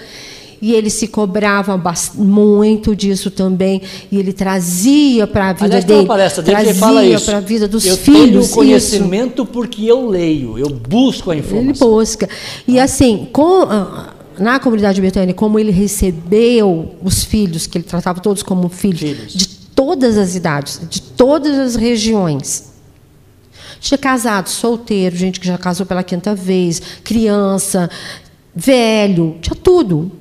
E 0.60 0.74
ele 0.74 0.90
se 0.90 1.08
cobrava 1.08 1.80
muito 2.16 2.96
disso 2.96 3.30
também. 3.30 3.80
E 4.12 4.18
ele 4.18 4.34
trazia 4.34 5.28
para 5.28 5.50
a 5.50 5.54
vida 5.54 5.66
Aliás, 5.66 5.86
dele. 5.86 6.00
Tem 6.00 6.06
uma 6.06 6.16
palestra 6.16 6.42
dele 6.42 6.56
trazia 6.58 6.76
fala 6.76 7.06
isso. 7.06 7.26
para 7.26 7.38
a 7.38 7.42
vida 7.42 7.68
dos 7.68 7.86
eu 7.86 7.96
filhos. 7.96 8.20
Eu 8.20 8.42
tenho 8.42 8.50
conhecimento 8.56 9.44
isso. 9.44 9.52
porque 9.52 9.86
eu 9.86 10.10
leio, 10.10 10.58
eu 10.58 10.70
busco 10.70 11.30
a 11.30 11.36
informação. 11.36 11.70
Ele 11.70 11.78
busca. 11.78 12.28
E 12.68 12.80
assim, 12.80 13.28
com 13.32 13.68
na 14.40 14.60
comunidade 14.60 15.02
Betânia, 15.02 15.34
como 15.34 15.60
ele 15.60 15.72
recebeu 15.72 16.96
os 17.04 17.24
filhos, 17.24 17.68
que 17.68 17.78
ele 17.78 17.86
tratava 17.86 18.20
todos 18.20 18.44
como 18.44 18.70
filhos, 18.70 19.00
filhos. 19.00 19.34
de 19.34 19.48
todas 19.48 20.18
as 20.18 20.36
idades, 20.36 20.82
de 20.90 21.02
todas 21.02 21.58
as 21.58 21.76
regiões. 21.76 22.74
Tinha 23.80 23.98
casado, 23.98 24.50
solteiro, 24.50 25.16
gente 25.16 25.40
que 25.40 25.48
já 25.48 25.58
casou 25.58 25.86
pela 25.86 26.04
quinta 26.04 26.34
vez, 26.34 26.82
criança, 27.04 27.90
velho, 28.56 29.38
tinha 29.42 29.56
tudo. 29.56 30.12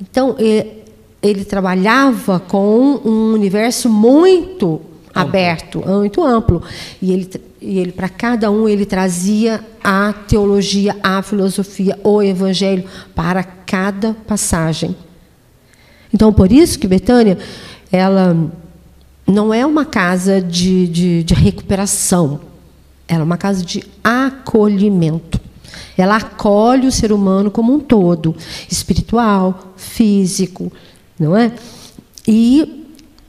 Então, 0.00 0.36
ele, 0.38 0.82
ele 1.22 1.44
trabalhava 1.44 2.40
com 2.40 3.00
um 3.04 3.32
universo 3.32 3.88
muito 3.88 4.80
aberto, 5.14 5.82
muito 5.86 6.22
amplo. 6.24 6.62
E 7.00 7.12
ele, 7.12 7.30
e 7.62 7.78
ele 7.78 7.92
para 7.92 8.08
cada 8.08 8.50
um, 8.50 8.68
ele 8.68 8.84
trazia 8.84 9.64
a 9.82 10.12
teologia, 10.12 10.96
a 11.02 11.22
filosofia, 11.22 11.98
o 12.02 12.22
evangelho 12.22 12.84
para 13.14 13.42
cada 13.42 14.14
passagem. 14.26 14.96
Então, 16.12 16.32
por 16.32 16.52
isso 16.52 16.78
que 16.78 16.86
Betânia, 16.86 17.38
ela 17.90 18.36
não 19.26 19.54
é 19.54 19.64
uma 19.64 19.84
casa 19.84 20.40
de, 20.40 20.86
de, 20.88 21.22
de 21.22 21.34
recuperação, 21.34 22.40
ela 23.08 23.20
é 23.20 23.24
uma 23.24 23.36
casa 23.36 23.64
de 23.64 23.82
acolhimento. 24.02 25.40
Ela 25.96 26.16
acolhe 26.16 26.86
o 26.86 26.92
ser 26.92 27.12
humano 27.12 27.50
como 27.50 27.72
um 27.72 27.80
todo, 27.80 28.34
espiritual, 28.70 29.74
físico, 29.76 30.72
não 31.18 31.36
é? 31.36 31.52
E 32.26 32.81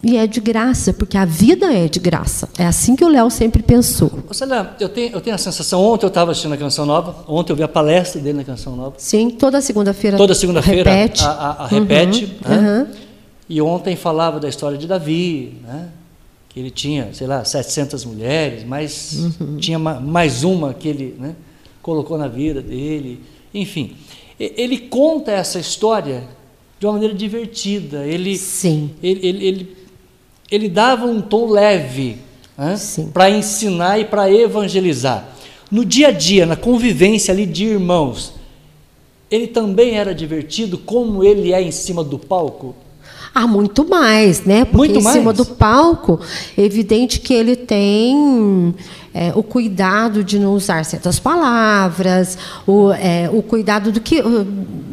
e 0.03 0.17
é 0.17 0.27
de 0.27 0.41
graça, 0.41 0.91
porque 0.93 1.17
a 1.17 1.23
vida 1.25 1.73
é 1.73 1.87
de 1.87 1.99
graça. 1.99 2.49
É 2.57 2.65
assim 2.65 2.95
que 2.95 3.05
o 3.05 3.07
Léo 3.07 3.29
sempre 3.31 3.63
pensou. 3.63 4.11
Célia, 4.31 4.71
eu 4.79 4.89
tenho, 4.89 5.13
eu 5.13 5.21
tenho 5.21 5.35
a 5.35 5.39
sensação, 5.39 5.81
ontem 5.81 6.05
eu 6.05 6.09
estava 6.09 6.31
assistindo 6.31 6.53
a 6.53 6.57
Canção 6.57 6.85
Nova, 6.85 7.23
ontem 7.27 7.53
eu 7.53 7.55
vi 7.55 7.63
a 7.63 7.67
palestra 7.67 8.19
dele 8.21 8.37
na 8.39 8.43
Canção 8.43 8.75
Nova. 8.75 8.95
Sim, 8.97 9.29
toda 9.29 9.61
segunda-feira. 9.61 10.17
Toda 10.17 10.35
segunda-feira 10.35 10.91
repete. 10.91 11.23
A, 11.23 11.29
a, 11.29 11.63
a 11.63 11.67
repete. 11.67 12.25
Uhum, 12.45 12.49
né? 12.61 12.87
uhum. 12.89 12.95
E 13.49 13.61
ontem 13.61 13.95
falava 13.95 14.39
da 14.39 14.49
história 14.49 14.77
de 14.77 14.87
Davi, 14.87 15.55
né? 15.63 15.89
que 16.49 16.59
ele 16.59 16.69
tinha, 16.69 17.09
sei 17.13 17.25
lá, 17.25 17.43
700 17.43 18.05
mulheres, 18.05 18.63
mas 18.63 19.31
Uhum. 19.39 19.57
tinha 19.57 19.79
ma- 19.79 19.99
mais 19.99 20.43
uma 20.43 20.73
que 20.73 20.87
ele 20.87 21.15
né, 21.17 21.35
colocou 21.81 22.17
na 22.17 22.27
vida 22.27 22.61
dele. 22.61 23.21
Enfim, 23.53 23.95
ele 24.39 24.77
conta 24.77 25.31
essa 25.31 25.59
história 25.59 26.23
de 26.79 26.85
uma 26.85 26.93
maneira 26.93 27.13
divertida. 27.15 28.05
Ele, 28.05 28.37
Sim. 28.37 28.91
ele, 29.01 29.27
ele, 29.27 29.45
ele, 29.45 29.77
ele 30.53 30.69
dava 30.69 31.07
um 31.07 31.19
tom 31.19 31.49
leve 31.49 32.17
Sim. 32.77 33.09
para 33.11 33.27
ensinar 33.27 33.97
e 33.97 34.05
para 34.05 34.31
evangelizar. 34.31 35.27
No 35.71 35.83
dia 35.83 36.09
a 36.09 36.11
dia, 36.11 36.45
na 36.45 36.55
convivência 36.55 37.33
ali 37.33 37.47
de 37.47 37.65
irmãos, 37.65 38.33
ele 39.31 39.47
também 39.47 39.97
era 39.97 40.13
divertido 40.13 40.77
como 40.77 41.23
ele 41.23 41.51
é 41.51 41.59
em 41.59 41.71
cima 41.71 42.03
do 42.03 42.19
palco? 42.19 42.75
Ah, 43.33 43.47
muito 43.47 43.89
mais, 43.89 44.45
né? 44.45 44.63
Porque 44.63 44.77
Muito 44.77 44.99
em 44.99 45.01
cima 45.01 45.33
mais? 45.33 45.37
do 45.37 45.45
palco, 45.45 46.19
é 46.55 46.61
evidente 46.61 47.19
que 47.19 47.33
ele 47.33 47.55
tem 47.55 48.75
é, 49.11 49.33
o 49.35 49.41
cuidado 49.41 50.23
de 50.23 50.37
não 50.37 50.53
usar 50.53 50.85
certas 50.85 51.17
palavras, 51.17 52.37
o, 52.67 52.91
é, 52.91 53.27
o 53.33 53.41
cuidado 53.41 53.91
do 53.91 53.99
que 53.99 54.21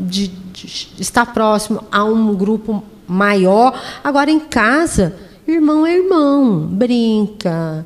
de, 0.08 0.28
de 0.28 0.90
estar 0.98 1.26
próximo 1.34 1.84
a 1.92 2.02
um 2.02 2.34
grupo 2.34 2.82
maior. 3.06 3.78
Agora 4.02 4.30
em 4.30 4.40
casa, 4.40 5.14
irmão 5.52 5.86
é 5.86 5.96
irmão, 5.96 6.66
brinca. 6.70 7.84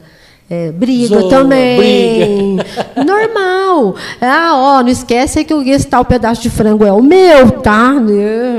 é, 0.49 0.71
briga 0.73 1.21
Zoa, 1.21 1.29
também. 1.31 2.57
Normal. 3.05 3.95
Ah, 4.21 4.53
ó, 4.55 4.83
não 4.83 4.89
esquece 4.89 5.43
que 5.45 5.53
esse 5.71 5.87
tal 5.87 6.05
pedaço 6.05 6.43
de 6.43 6.51
frango 6.51 6.85
é 6.85 6.93
o 6.93 7.03
meu, 7.03 7.51
tá? 7.51 7.95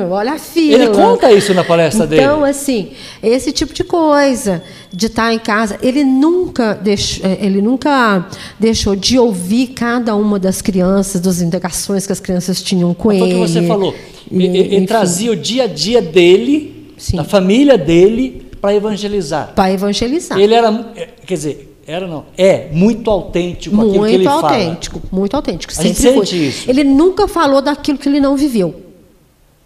Olha 0.10 0.34
a 0.34 0.39
fila. 0.39 0.84
Ele 0.84 0.88
conta 0.93 1.32
isso 1.32 1.53
na 1.53 1.64
palestra 1.64 2.06
dele. 2.08 2.22
Então, 2.24 2.43
assim, 2.43 2.89
esse 3.22 3.51
tipo 3.51 3.74
de 3.74 3.84
coisa, 3.84 4.64
de 4.91 5.06
estar 5.06 5.34
em 5.34 5.39
casa, 5.39 5.78
ele 5.82 6.03
nunca 6.03 6.74
deixou, 6.74 7.26
eh, 7.26 7.38
ele 7.41 7.62
nunca 7.62 8.26
deixou 8.60 8.95
de 8.95 9.18
ouvir 9.20 9.68
cada 9.68 10.16
uma 10.16 10.39
das 10.39 10.62
crianças, 10.62 11.22
das 11.22 11.41
indagações 11.41 12.06
que 12.06 12.12
as 12.12 12.20
crianças 12.20 12.62
tinham 12.62 12.93
com 12.93 13.10
Foi 13.10 13.22
o 13.22 13.26
ele. 13.26 13.34
que 13.34 13.39
você 13.39 13.62
falou. 13.64 13.93
Ele, 14.32 14.58
ele 14.58 14.88
trazia 14.88 15.32
o 15.32 15.36
dia 15.36 15.64
a 15.66 15.68
dia 15.68 16.01
dele, 16.01 16.93
Sim. 16.97 17.18
da 17.18 17.24
família 17.24 17.78
dele, 17.78 18.45
para 18.66 18.74
evangelizar. 18.74 19.53
para 19.53 19.72
evangelizar. 19.72 20.39
Ele 20.39 20.53
era, 20.55 20.91
é, 20.95 21.05
quer 21.24 21.36
dizer, 21.36 21.78
era 21.86 22.07
não, 22.07 22.26
é 22.36 22.70
muito 22.72 23.11
autêntico 23.11 23.76
aquilo 23.76 23.91
que 23.91 24.13
ele 24.13 24.18
muito 24.18 24.41
fala. 24.41 24.49
autêntico, 24.49 25.01
muito 25.11 25.36
autêntico. 25.36 25.74
A 25.78 25.84
gente 25.84 25.99
Sempre 25.99 26.51
foi. 26.51 26.70
Ele 26.70 26.84
nunca 26.84 27.28
falou 27.28 27.61
daquilo 27.61 27.99
que 27.99 28.09
ele 28.09 28.20
não 28.20 28.36
viveu. 28.36 28.82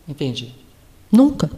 Entendi. 0.06 0.50
Nunca. 1.10 1.50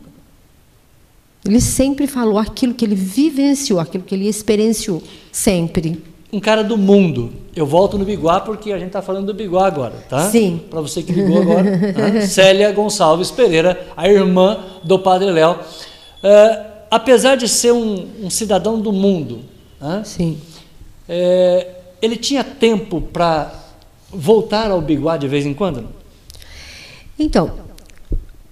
Ele 1.43 1.59
sempre 1.59 2.05
falou 2.05 2.37
aquilo 2.37 2.75
que 2.75 2.85
ele 2.85 2.93
vivenciou, 2.93 3.79
aquilo 3.79 4.03
que 4.03 4.13
ele 4.13 4.27
experienciou. 4.27 5.01
Sempre. 5.31 5.99
Um 6.31 6.39
cara 6.39 6.63
do 6.63 6.77
mundo. 6.77 7.33
Eu 7.55 7.65
volto 7.65 7.97
no 7.97 8.05
Biguá 8.05 8.39
porque 8.39 8.71
a 8.71 8.77
gente 8.77 8.87
está 8.87 9.01
falando 9.01 9.25
do 9.25 9.33
Biguá 9.33 9.65
agora, 9.65 9.95
tá? 10.07 10.29
Sim. 10.29 10.61
Para 10.69 10.79
você 10.79 11.01
que 11.01 11.11
ligou 11.11 11.41
agora. 11.41 11.93
tá? 11.93 12.21
Célia 12.21 12.71
Gonçalves 12.71 13.31
Pereira, 13.31 13.87
a 13.97 14.07
irmã 14.07 14.59
do 14.83 14.99
Padre 14.99 15.31
Léo. 15.31 15.57
É, 16.21 16.70
apesar 16.91 17.37
de 17.37 17.47
ser 17.47 17.71
um, 17.71 18.07
um 18.21 18.29
cidadão 18.29 18.79
do 18.79 18.91
mundo, 18.91 19.39
né? 19.79 20.03
Sim. 20.03 20.37
É, 21.07 21.75
ele 22.01 22.17
tinha 22.17 22.43
tempo 22.43 22.99
para 23.01 23.53
voltar 24.11 24.69
ao 24.69 24.81
Biguá 24.81 25.15
de 25.15 25.27
vez 25.27 25.45
em 25.45 25.53
quando? 25.53 25.87
Então, 27.17 27.51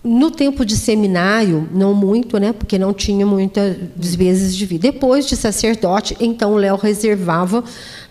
no 0.01 0.31
tempo 0.31 0.63
de 0.63 0.77
seminário, 0.77 1.67
não 1.73 1.93
muito, 1.93 2.39
né? 2.39 2.53
Porque 2.53 2.79
não 2.79 2.93
tinha 2.93 3.25
muitas 3.25 3.75
vezes 4.15 4.55
de 4.55 4.65
vida. 4.65 4.91
Depois 4.91 5.27
de 5.27 5.35
sacerdote, 5.35 6.15
então 6.21 6.53
o 6.53 6.57
Léo 6.57 6.77
reservava 6.77 7.63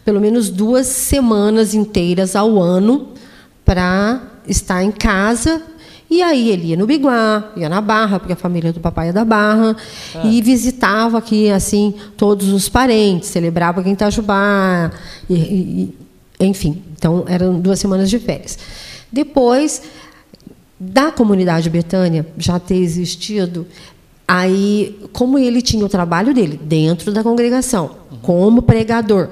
pelo 0.04 0.20
menos 0.20 0.50
duas 0.50 0.86
semanas 0.86 1.74
inteiras 1.74 2.36
ao 2.36 2.60
ano 2.60 3.08
para 3.64 4.22
estar 4.46 4.82
em 4.82 4.90
casa. 4.90 5.62
E 6.10 6.22
aí 6.22 6.48
ele 6.50 6.68
ia 6.68 6.76
no 6.76 6.86
Biguá, 6.86 7.52
ia 7.56 7.68
na 7.68 7.80
Barra, 7.82 8.18
porque 8.18 8.32
a 8.32 8.36
família 8.36 8.72
do 8.72 8.80
papai 8.80 9.10
é 9.10 9.12
da 9.12 9.24
Barra, 9.26 9.76
e 10.24 10.40
visitava 10.40 11.18
aqui 11.18 11.50
assim 11.50 11.92
todos 12.16 12.48
os 12.48 12.68
parentes, 12.68 13.28
celebrava 13.28 13.80
aqui 13.80 13.90
em 13.90 13.92
Itajubá, 13.92 14.90
e, 15.28 15.34
e- 15.34 15.94
e- 16.40 16.46
enfim. 16.46 16.82
Então 16.96 17.24
eram 17.28 17.60
duas 17.60 17.78
semanas 17.78 18.08
de 18.08 18.18
férias. 18.18 18.58
Depois 19.12 19.82
da 20.80 21.10
comunidade 21.12 21.68
Betânia 21.68 22.26
já 22.38 22.58
ter 22.58 22.76
existido, 22.76 23.66
aí, 24.26 24.98
como 25.12 25.38
ele 25.38 25.60
tinha 25.60 25.84
o 25.84 25.88
trabalho 25.88 26.32
dele 26.32 26.58
dentro 26.62 27.12
da 27.12 27.22
congregação, 27.22 27.90
como 28.22 28.62
pregador, 28.62 29.28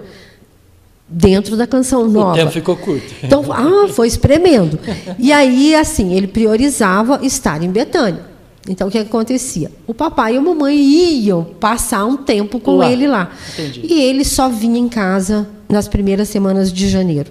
dentro 1.09 1.57
da 1.57 1.66
canção 1.66 2.09
nova. 2.09 2.32
O 2.32 2.34
tempo 2.34 2.50
ficou 2.50 2.76
curto. 2.76 3.14
Então, 3.22 3.44
ah, 3.52 3.88
foi 3.88 4.09
espremendo. 4.09 4.78
E 5.18 5.32
aí, 5.32 5.74
assim, 5.74 6.12
ele 6.14 6.26
priorizava 6.26 7.20
estar 7.22 7.62
em 7.62 7.70
Betânia. 7.70 8.24
Então, 8.68 8.88
o 8.88 8.90
que 8.90 8.98
acontecia? 8.98 9.70
O 9.86 9.94
papai 9.94 10.34
e 10.34 10.38
a 10.38 10.40
mamãe 10.40 10.76
iam 10.76 11.44
passar 11.44 12.04
um 12.04 12.16
tempo 12.16 12.59
com 12.59 12.78
Lá. 12.78 12.90
ele 12.90 13.07
lá. 13.07 13.30
Entendi. 13.52 13.82
E 13.84 14.02
ele 14.02 14.24
só 14.24 14.48
vinha 14.48 14.78
em 14.78 14.88
casa 14.88 15.46
nas 15.68 15.86
primeiras 15.86 16.28
semanas 16.28 16.72
de 16.72 16.88
janeiro. 16.88 17.30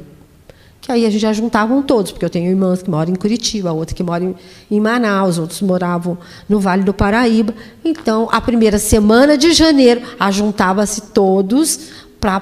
Que 0.80 0.91
aí 0.93 1.05
a 1.05 1.09
gente 1.09 1.19
já 1.21 1.34
juntavam 1.34 1.82
todos, 1.82 2.11
porque 2.11 2.23
eu 2.23 2.30
tenho 2.30 2.49
irmãs 2.49 2.82
que 2.82 2.89
moram 2.89 3.11
em 3.11 3.15
Curitiba, 3.15 3.73
outra 3.73 3.93
que 3.93 4.03
mora 4.03 4.23
em- 4.23 4.36
em 4.71 4.80
Manaus, 4.80 5.38
outros 5.38 5.61
moravam 5.61 6.17
no 6.47 6.59
Vale 6.59 6.84
do 6.84 6.93
Paraíba. 6.93 7.53
Então, 7.84 8.30
a 8.32 8.39
primeira 8.39 8.78
semana 8.80 9.38
de 9.38 9.51
janeiro, 9.51 10.01
ajuntava-se 10.17 11.01
todos 11.01 11.80
para 12.21 12.39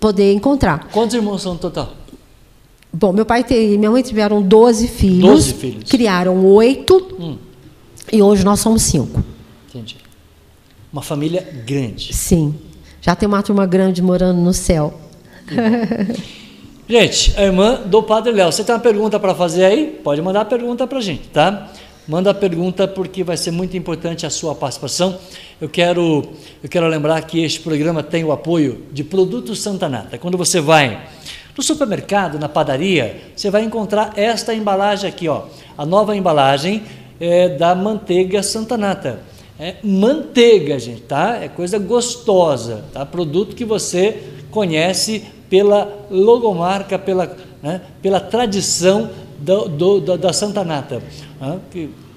poder 0.00 0.32
encontrar. 0.32 0.88
Quantos 0.92 1.14
irmãos 1.14 1.42
são 1.42 1.54
no 1.54 1.58
total? 1.58 1.92
Bom, 2.92 3.12
meu 3.12 3.26
pai 3.26 3.44
e 3.50 3.76
minha 3.76 3.90
mãe 3.90 4.02
tiveram 4.02 4.40
12 4.40 4.86
filhos. 4.88 5.30
12 5.30 5.54
filhos. 5.54 5.90
Criaram 5.90 6.44
oito. 6.46 7.16
Hum. 7.18 7.36
E 8.12 8.22
hoje 8.22 8.44
nós 8.44 8.60
somos 8.60 8.82
cinco. 8.82 9.22
Entendi. 9.68 9.96
Uma 10.92 11.02
família 11.02 11.46
grande. 11.66 12.14
Sim. 12.14 12.54
Já 13.00 13.16
tem 13.16 13.26
uma 13.26 13.42
turma 13.42 13.66
grande 13.66 14.00
morando 14.00 14.40
no 14.40 14.52
céu. 14.52 14.94
Gente, 16.88 17.34
a 17.36 17.42
irmã 17.42 17.80
do 17.84 18.02
Padre 18.02 18.32
Léo, 18.32 18.52
você 18.52 18.62
tem 18.62 18.74
uma 18.74 18.80
pergunta 18.80 19.18
para 19.18 19.34
fazer 19.34 19.64
aí? 19.64 20.00
Pode 20.04 20.22
mandar 20.22 20.42
a 20.42 20.44
pergunta 20.44 20.86
para 20.86 20.98
a 20.98 21.00
gente, 21.00 21.28
tá? 21.28 21.72
Manda 22.06 22.32
a 22.32 22.34
pergunta 22.34 22.86
porque 22.86 23.24
vai 23.24 23.34
ser 23.34 23.50
muito 23.50 23.78
importante 23.78 24.26
a 24.26 24.30
sua 24.30 24.54
participação. 24.54 25.18
Eu 25.58 25.70
quero, 25.70 26.22
eu 26.62 26.68
quero 26.68 26.86
lembrar 26.86 27.22
que 27.22 27.42
este 27.42 27.60
programa 27.60 28.02
tem 28.02 28.22
o 28.22 28.30
apoio 28.30 28.84
de 28.92 29.02
Produtos 29.02 29.62
Santanata. 29.62 30.18
Quando 30.18 30.36
você 30.36 30.60
vai 30.60 31.08
no 31.56 31.62
supermercado, 31.62 32.38
na 32.38 32.46
padaria, 32.46 33.22
você 33.34 33.50
vai 33.50 33.64
encontrar 33.64 34.12
esta 34.16 34.52
embalagem 34.52 35.08
aqui, 35.08 35.28
ó, 35.28 35.44
a 35.78 35.86
nova 35.86 36.14
embalagem 36.14 36.82
é, 37.18 37.48
da 37.48 37.74
manteiga 37.74 38.42
Santanata. 38.42 39.20
É 39.58 39.76
manteiga, 39.82 40.78
gente, 40.78 41.02
tá? 41.02 41.38
É 41.42 41.48
coisa 41.48 41.78
gostosa, 41.78 42.84
tá? 42.92 43.06
Produto 43.06 43.56
que 43.56 43.64
você 43.64 44.20
conhece 44.50 45.24
pela 45.48 46.06
logomarca, 46.10 46.98
pela, 46.98 47.34
né, 47.62 47.80
pela 48.02 48.20
tradição 48.20 49.08
do, 49.44 49.68
do, 49.68 50.00
do- 50.00 50.18
da 50.18 50.32
Santa 50.32 50.64
Nata. 50.64 51.02
né, 51.40 51.60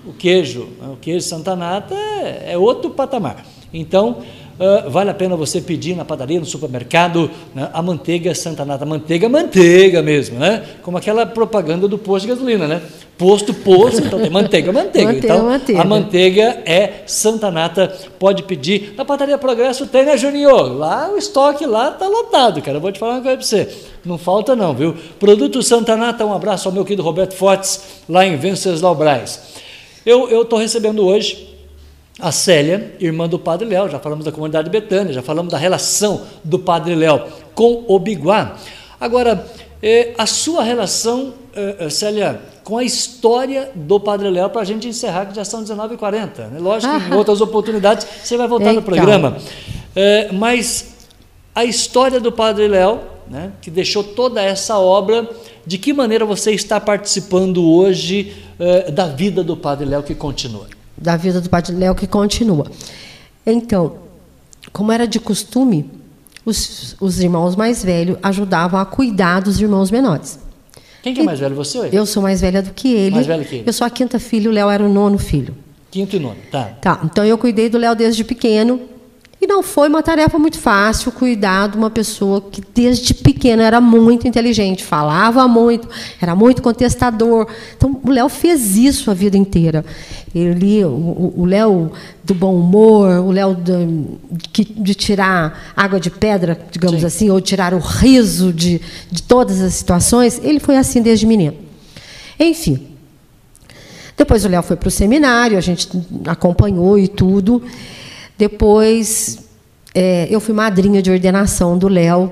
o 0.05 0.13
queijo, 0.13 0.67
né, 0.82 0.88
o 0.93 0.95
queijo 0.97 1.25
Santa 1.25 1.55
Nata 1.55 1.93
é, 1.95 2.53
é 2.53 2.57
outro 2.57 2.89
patamar. 2.91 3.45
Então, 3.73 4.17
ah, 4.60 4.86
vale 4.89 5.12
a 5.12 5.14
pena 5.14 5.36
você 5.36 5.62
pedir 5.62 5.95
na 5.95 6.03
padaria, 6.03 6.39
no 6.39 6.45
supermercado, 6.45 7.30
né, 7.53 7.70
a 7.72 7.82
manteiga 7.82 8.34
Santa 8.34 8.66
Nata. 8.66 8.86
Manteiga, 8.86 9.30
manteiga 9.30 10.01
mesmo, 10.01 10.39
né? 10.39 10.64
Como 10.82 10.97
aquela 10.97 11.26
propaganda 11.26 11.88
do 11.88 11.97
posto 11.97 12.26
de 12.26 12.34
gasolina, 12.34 12.68
né? 12.68 12.82
Posto, 13.18 13.53
posto, 13.53 14.01
então 14.05 14.20
tem 14.20 14.30
manteiga, 14.30 14.72
manteiga. 14.72 15.14
Manteiga, 15.14 15.34
então, 15.34 15.45
manteiga. 15.45 15.82
a 15.82 15.86
manteiga 15.86 16.62
é 16.66 17.03
Santa 17.05 17.49
Nata, 17.51 17.95
pode 18.20 18.43
pedir. 18.43 18.93
Na 18.95 19.05
Padaria 19.05 19.38
Progresso 19.38 19.88
tem, 19.88 20.05
né, 20.05 20.18
Juninho? 20.18 20.78
Lá 20.78 21.10
o 21.12 21.18
estoque 21.18 21.66
lá 21.66 21.91
tá 21.91 22.08
lotado, 22.08 22.62
cara. 22.62 22.78
Eu 22.78 22.82
vou 22.82 22.91
te 22.91 22.99
falar 22.99 23.14
uma 23.14 23.22
coisa 23.22 23.38
para 23.38 23.45
você. 23.45 23.70
Não 24.05 24.18
falta 24.18 24.55
não, 24.55 24.74
viu? 24.74 24.95
Produto 25.20 25.62
Santa 25.64 25.95
Nata, 25.95 26.26
um 26.26 26.34
abraço 26.34 26.68
ao 26.68 26.74
meu 26.74 26.84
querido 26.84 27.03
Roberto 27.03 27.34
Fortes, 27.34 28.03
lá 28.08 28.26
em 28.26 28.38
Venceslau 28.38 28.95
Braz. 28.95 29.55
Eu 30.05 30.41
estou 30.41 30.58
recebendo 30.58 31.05
hoje 31.05 31.57
a 32.20 32.32
Célia, 32.32 32.95
irmã 32.99 33.28
do 33.28 33.38
Padre 33.38 33.68
Léo, 33.68 33.89
já 33.89 33.99
falamos 33.99 34.26
da 34.26 34.32
comunidade 34.32 34.65
de 34.65 34.72
Betânia, 34.72 35.13
já 35.13 35.22
falamos 35.22 35.51
da 35.51 35.57
relação 35.57 36.24
do 36.43 36.57
Padre 36.57 36.95
Léo 36.95 37.22
com 37.53 37.84
o 37.88 37.99
Biguá. 37.99 38.55
Agora, 38.99 39.45
é, 39.82 40.13
a 40.18 40.26
sua 40.26 40.63
relação, 40.63 41.34
é, 41.55 41.86
é, 41.86 41.89
Célia, 41.89 42.41
com 42.63 42.78
a 42.78 42.84
história 42.84 43.70
do 43.76 43.99
Padre 43.99 44.30
Léo, 44.32 44.49
para 44.49 44.61
a 44.61 44.65
gente 44.65 44.88
encerrar, 44.88 45.28
que 45.28 45.36
já 45.36 45.45
são 45.45 45.63
19h40. 45.63 46.47
Né? 46.51 46.59
Lógico 46.59 46.99
que 46.99 47.11
em 47.11 47.13
outras 47.13 47.39
oportunidades 47.39 48.07
você 48.24 48.36
vai 48.36 48.47
voltar 48.47 48.74
no 48.74 48.82
programa. 48.82 49.38
É, 49.95 50.32
mas 50.32 50.95
a 51.53 51.63
história 51.63 52.20
do 52.20 52.32
Padre 52.32 52.68
Léo, 52.68 52.99
né, 53.28 53.51
que 53.61 53.70
deixou 53.70 54.03
toda 54.03 54.41
essa 54.41 54.80
obra, 54.80 55.30
de 55.65 55.78
que 55.78 55.93
maneira 55.93 56.26
você 56.26 56.51
está 56.51 56.80
participando 56.80 57.63
hoje 57.63 58.34
da 58.93 59.05
vida 59.05 59.43
do 59.43 59.55
Padre 59.55 59.86
Léo 59.86 60.01
que 60.01 60.15
continua? 60.15 60.76
Da 60.97 61.15
vida 61.15 61.39
do 61.39 61.49
Padre 61.49 61.75
Léo 61.75 61.93
que 61.93 62.07
continua. 62.07 62.65
Então, 63.45 63.97
como 64.73 64.91
era 64.91 65.07
de 65.07 65.19
costume, 65.19 65.89
os, 66.45 66.95
os 66.99 67.19
irmãos 67.19 67.55
mais 67.55 67.83
velhos 67.83 68.17
ajudavam 68.23 68.79
a 68.79 68.85
cuidar 68.85 69.41
dos 69.41 69.59
irmãos 69.59 69.91
menores. 69.91 70.39
Quem 71.03 71.13
que 71.13 71.21
é 71.21 71.23
mais 71.23 71.39
velho, 71.39 71.55
você 71.55 71.77
ou 71.77 71.85
ele? 71.85 71.97
Eu 71.97 72.05
sou 72.05 72.23
mais 72.23 72.41
velha 72.41 72.61
do 72.61 72.71
que 72.71 72.93
ele. 72.93 73.15
Mais 73.15 73.27
velho 73.27 73.45
que 73.45 73.55
ele. 73.55 73.63
Eu 73.65 73.73
sou 73.73 73.85
a 73.85 73.89
quinta 73.89 74.19
filha, 74.19 74.49
o 74.49 74.53
Léo 74.53 74.69
era 74.69 74.83
o 74.83 74.89
nono 74.89 75.17
filho. 75.17 75.55
Quinto 75.91 76.15
e 76.15 76.19
nono, 76.19 76.37
tá. 76.51 76.65
Tá, 76.81 76.99
então 77.03 77.23
eu 77.23 77.37
cuidei 77.37 77.69
do 77.69 77.77
Léo 77.77 77.95
desde 77.95 78.23
pequeno. 78.23 78.81
E 79.39 79.45
não 79.45 79.61
foi 79.61 79.87
uma 79.87 80.01
tarefa 80.01 80.39
muito 80.39 80.57
fácil 80.57 81.11
cuidar 81.11 81.69
de 81.69 81.77
uma 81.77 81.91
pessoa 81.91 82.41
que 82.41 82.59
desde 82.73 83.13
pequena 83.13 83.61
era 83.61 83.79
muito 83.79 84.27
inteligente, 84.27 84.83
falava 84.83 85.47
muito, 85.47 85.87
era 86.19 86.35
muito 86.35 86.61
contestador. 86.61 87.47
Então 87.75 88.01
o 88.03 88.09
Léo 88.09 88.29
fez 88.29 88.75
isso 88.75 89.11
a 89.11 89.13
vida 89.13 89.37
inteira. 89.37 89.85
Ele, 90.36 90.84
o 90.84 91.45
Léo 91.45 91.91
do 92.23 92.36
bom 92.36 92.55
humor, 92.55 93.19
o 93.19 93.32
Léo 93.32 93.55
de, 93.55 94.65
de, 94.65 94.93
tirar 94.93 95.73
água 95.75 95.99
de 95.99 96.09
pedra, 96.09 96.59
digamos 96.69 96.99
Sim. 96.99 97.05
assim, 97.05 97.30
ou 97.30 97.39
tirar 97.39 97.73
o 97.73 97.80
riso 97.80 98.51
de, 98.51 98.82
de 99.09 99.23
todas 99.23 99.61
as 99.61 99.73
situações, 99.73 100.39
ele 100.43 100.59
foi 100.59 100.78
assim 100.78 101.01
desde 101.01 101.25
menino. 101.25 101.55
Enfim. 102.39 102.88
Depois 104.17 104.43
o 104.43 104.49
Léo 104.49 104.63
foi 104.63 104.75
para 104.75 104.88
o 104.88 104.91
seminário, 104.91 105.57
a 105.57 105.61
gente 105.61 105.89
acompanhou 106.25 106.97
e 106.97 107.07
tudo. 107.07 107.61
Depois, 108.38 109.39
é, 109.93 110.28
eu 110.30 110.39
fui 110.39 110.53
madrinha 110.53 111.01
de 111.01 111.09
ordenação 111.09 111.78
do 111.78 111.88
Léo. 111.88 112.32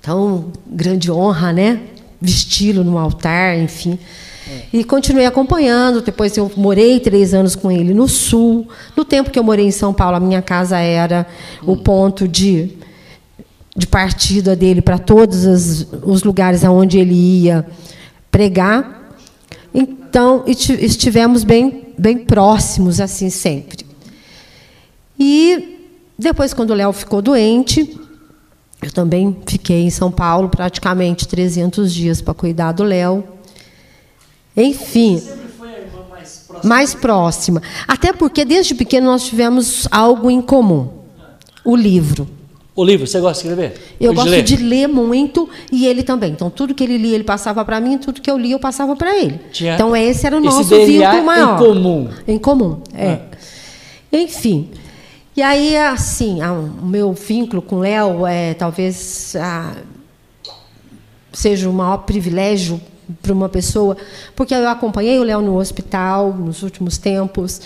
Então, 0.00 0.52
grande 0.66 1.10
honra, 1.10 1.52
né? 1.52 1.80
Vesti-lo 2.20 2.84
no 2.84 2.98
altar, 2.98 3.58
enfim. 3.58 3.98
É. 4.52 4.62
E 4.72 4.84
continuei 4.84 5.26
acompanhando. 5.26 6.02
Depois, 6.02 6.36
eu 6.36 6.50
morei 6.56 7.00
três 7.00 7.32
anos 7.32 7.56
com 7.56 7.70
ele 7.70 7.94
no 7.94 8.06
Sul. 8.06 8.68
No 8.96 9.04
tempo 9.04 9.30
que 9.30 9.38
eu 9.38 9.44
morei 9.44 9.66
em 9.66 9.70
São 9.70 9.94
Paulo, 9.94 10.16
a 10.16 10.20
minha 10.20 10.42
casa 10.42 10.78
era 10.78 11.26
o 11.64 11.76
ponto 11.76 12.28
de, 12.28 12.70
de 13.74 13.86
partida 13.86 14.54
dele 14.54 14.82
para 14.82 14.98
todos 14.98 15.44
os, 15.46 15.86
os 16.02 16.22
lugares 16.22 16.64
aonde 16.64 16.98
ele 16.98 17.14
ia 17.14 17.66
pregar. 18.30 19.16
Então, 19.74 20.44
estivemos 20.46 21.44
bem, 21.44 21.88
bem 21.96 22.18
próximos, 22.18 23.00
assim, 23.00 23.30
sempre. 23.30 23.86
E 25.18 25.78
depois, 26.18 26.52
quando 26.52 26.70
o 26.70 26.74
Léo 26.74 26.92
ficou 26.92 27.22
doente, 27.22 27.98
eu 28.82 28.90
também 28.90 29.36
fiquei 29.46 29.84
em 29.84 29.90
São 29.90 30.10
Paulo 30.10 30.48
praticamente 30.48 31.28
300 31.28 31.94
dias 31.94 32.20
para 32.20 32.34
cuidar 32.34 32.72
do 32.72 32.82
Léo. 32.82 33.24
Enfim. 34.56 35.18
Sempre 35.18 35.48
foi 35.58 35.68
a 35.68 35.78
irmã 35.78 36.04
mais 36.10 36.44
próxima. 36.46 36.74
Mais 36.74 36.94
próxima. 36.94 37.62
Até 37.88 38.12
porque 38.12 38.44
desde 38.44 38.74
pequeno 38.74 39.06
nós 39.06 39.24
tivemos 39.24 39.88
algo 39.90 40.30
em 40.30 40.40
comum: 40.40 40.88
o 41.64 41.74
livro. 41.74 42.28
O 42.74 42.82
livro, 42.82 43.06
você 43.06 43.20
gosta 43.20 43.42
de 43.42 43.50
escrever? 43.50 43.96
Eu 44.00 44.14
gosto 44.14 44.30
de 44.30 44.36
ler. 44.36 44.42
de 44.42 44.56
ler 44.56 44.88
muito 44.88 45.46
e 45.70 45.86
ele 45.86 46.02
também. 46.02 46.32
Então, 46.32 46.48
tudo 46.48 46.74
que 46.74 46.82
ele 46.82 46.96
lia, 46.96 47.14
ele 47.14 47.24
passava 47.24 47.62
para 47.66 47.78
mim, 47.78 47.98
tudo 47.98 48.18
que 48.18 48.30
eu 48.30 48.38
lia, 48.38 48.54
eu 48.54 48.58
passava 48.58 48.96
para 48.96 49.14
ele. 49.14 49.38
Tinha 49.52 49.74
então, 49.74 49.94
esse 49.94 50.26
era 50.26 50.38
o 50.38 50.40
nosso 50.40 50.64
vínculo 50.64 51.22
maior. 51.22 51.54
Em 51.54 51.66
comum. 51.66 52.08
Em 52.26 52.38
comum, 52.38 52.80
é. 52.94 53.08
Ah. 53.10 53.20
Enfim. 54.10 54.70
E 55.36 55.42
aí, 55.42 55.76
assim, 55.76 56.42
o 56.42 56.86
meu 56.86 57.12
vínculo 57.12 57.60
com 57.60 57.76
o 57.76 57.80
Léo 57.80 58.26
é 58.26 58.54
talvez 58.54 59.36
ah, 59.36 59.74
seja 61.30 61.68
o 61.68 61.72
maior 61.74 61.98
privilégio 61.98 62.80
para 63.20 63.32
uma 63.32 63.48
pessoa, 63.48 63.96
porque 64.34 64.54
eu 64.54 64.68
acompanhei 64.68 65.18
o 65.18 65.22
Léo 65.22 65.40
no 65.40 65.58
hospital 65.58 66.32
nos 66.32 66.62
últimos 66.62 66.98
tempos. 66.98 67.60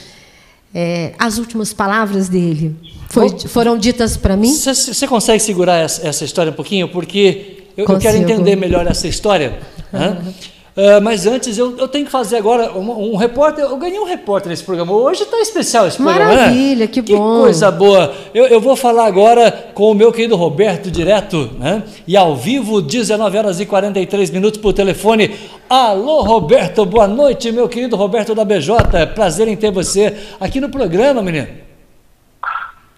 É, 0.74 1.14
as 1.18 1.38
últimas 1.38 1.72
palavras 1.72 2.28
dele 2.28 2.76
foi, 3.08 3.30
foram 3.48 3.78
ditas 3.78 4.16
para 4.16 4.36
mim. 4.36 4.52
Você 4.54 5.06
consegue 5.06 5.42
segurar 5.42 5.76
essa, 5.76 6.06
essa, 6.06 6.24
história 6.24 6.52
um 6.52 6.54
pouquinho? 6.54 6.88
Porque 6.88 7.64
eu, 7.76 7.86
eu 7.86 7.98
quero 7.98 8.18
entender 8.18 8.56
melhor 8.56 8.86
essa 8.86 9.08
história. 9.08 9.58
Uhum. 9.92 10.32
Uh, 10.76 11.00
mas 11.00 11.26
antes, 11.26 11.56
eu, 11.56 11.74
eu, 11.78 11.88
tenho 11.88 12.04
que 12.04 12.10
fazer 12.10 12.36
agora 12.36 12.70
um, 12.72 13.14
um, 13.14 13.16
repórter. 13.16 13.64
Eu 13.64 13.78
ganhei 13.78 13.98
um 13.98 14.04
repórter 14.04 14.50
nesse 14.50 14.62
programa. 14.62 14.92
Hoje 14.92 15.22
está 15.22 15.38
especial 15.38 15.86
esse 15.86 15.96
programa. 15.96 16.32
Né? 16.32 16.36
Maravilha, 16.36 16.84
né? 16.84 16.86
que 16.86 17.00
bom. 17.00 17.14
Que 17.14 17.40
coisa 17.44 17.70
boa. 17.70 18.14
Eu, 18.34 18.44
eu, 18.44 18.60
vou 18.60 18.76
falar 18.76 19.06
agora 19.06 19.70
com 19.72 19.90
o 19.90 19.94
meu 19.94 20.12
querido 20.12 20.36
Roberto, 20.36 20.90
direto, 20.90 21.50
né? 21.58 21.82
E 22.06 22.14
ao 22.14 22.36
vivo, 22.36 22.82
19 22.82 23.38
horas 23.38 23.58
e 23.58 23.64
43 23.64 24.28
minutos 24.28 24.60
por 24.60 24.74
telefone. 24.74 25.34
Alô, 25.66 26.20
Roberto, 26.20 26.84
boa 26.84 27.08
noite, 27.08 27.50
meu 27.50 27.70
querido 27.70 27.96
Roberto 27.96 28.34
da 28.34 28.44
BJ. 28.44 29.06
Prazer 29.14 29.48
em 29.48 29.56
ter 29.56 29.70
você 29.70 30.14
aqui 30.38 30.60
no 30.60 30.68
programa, 30.68 31.22
menino. 31.22 31.48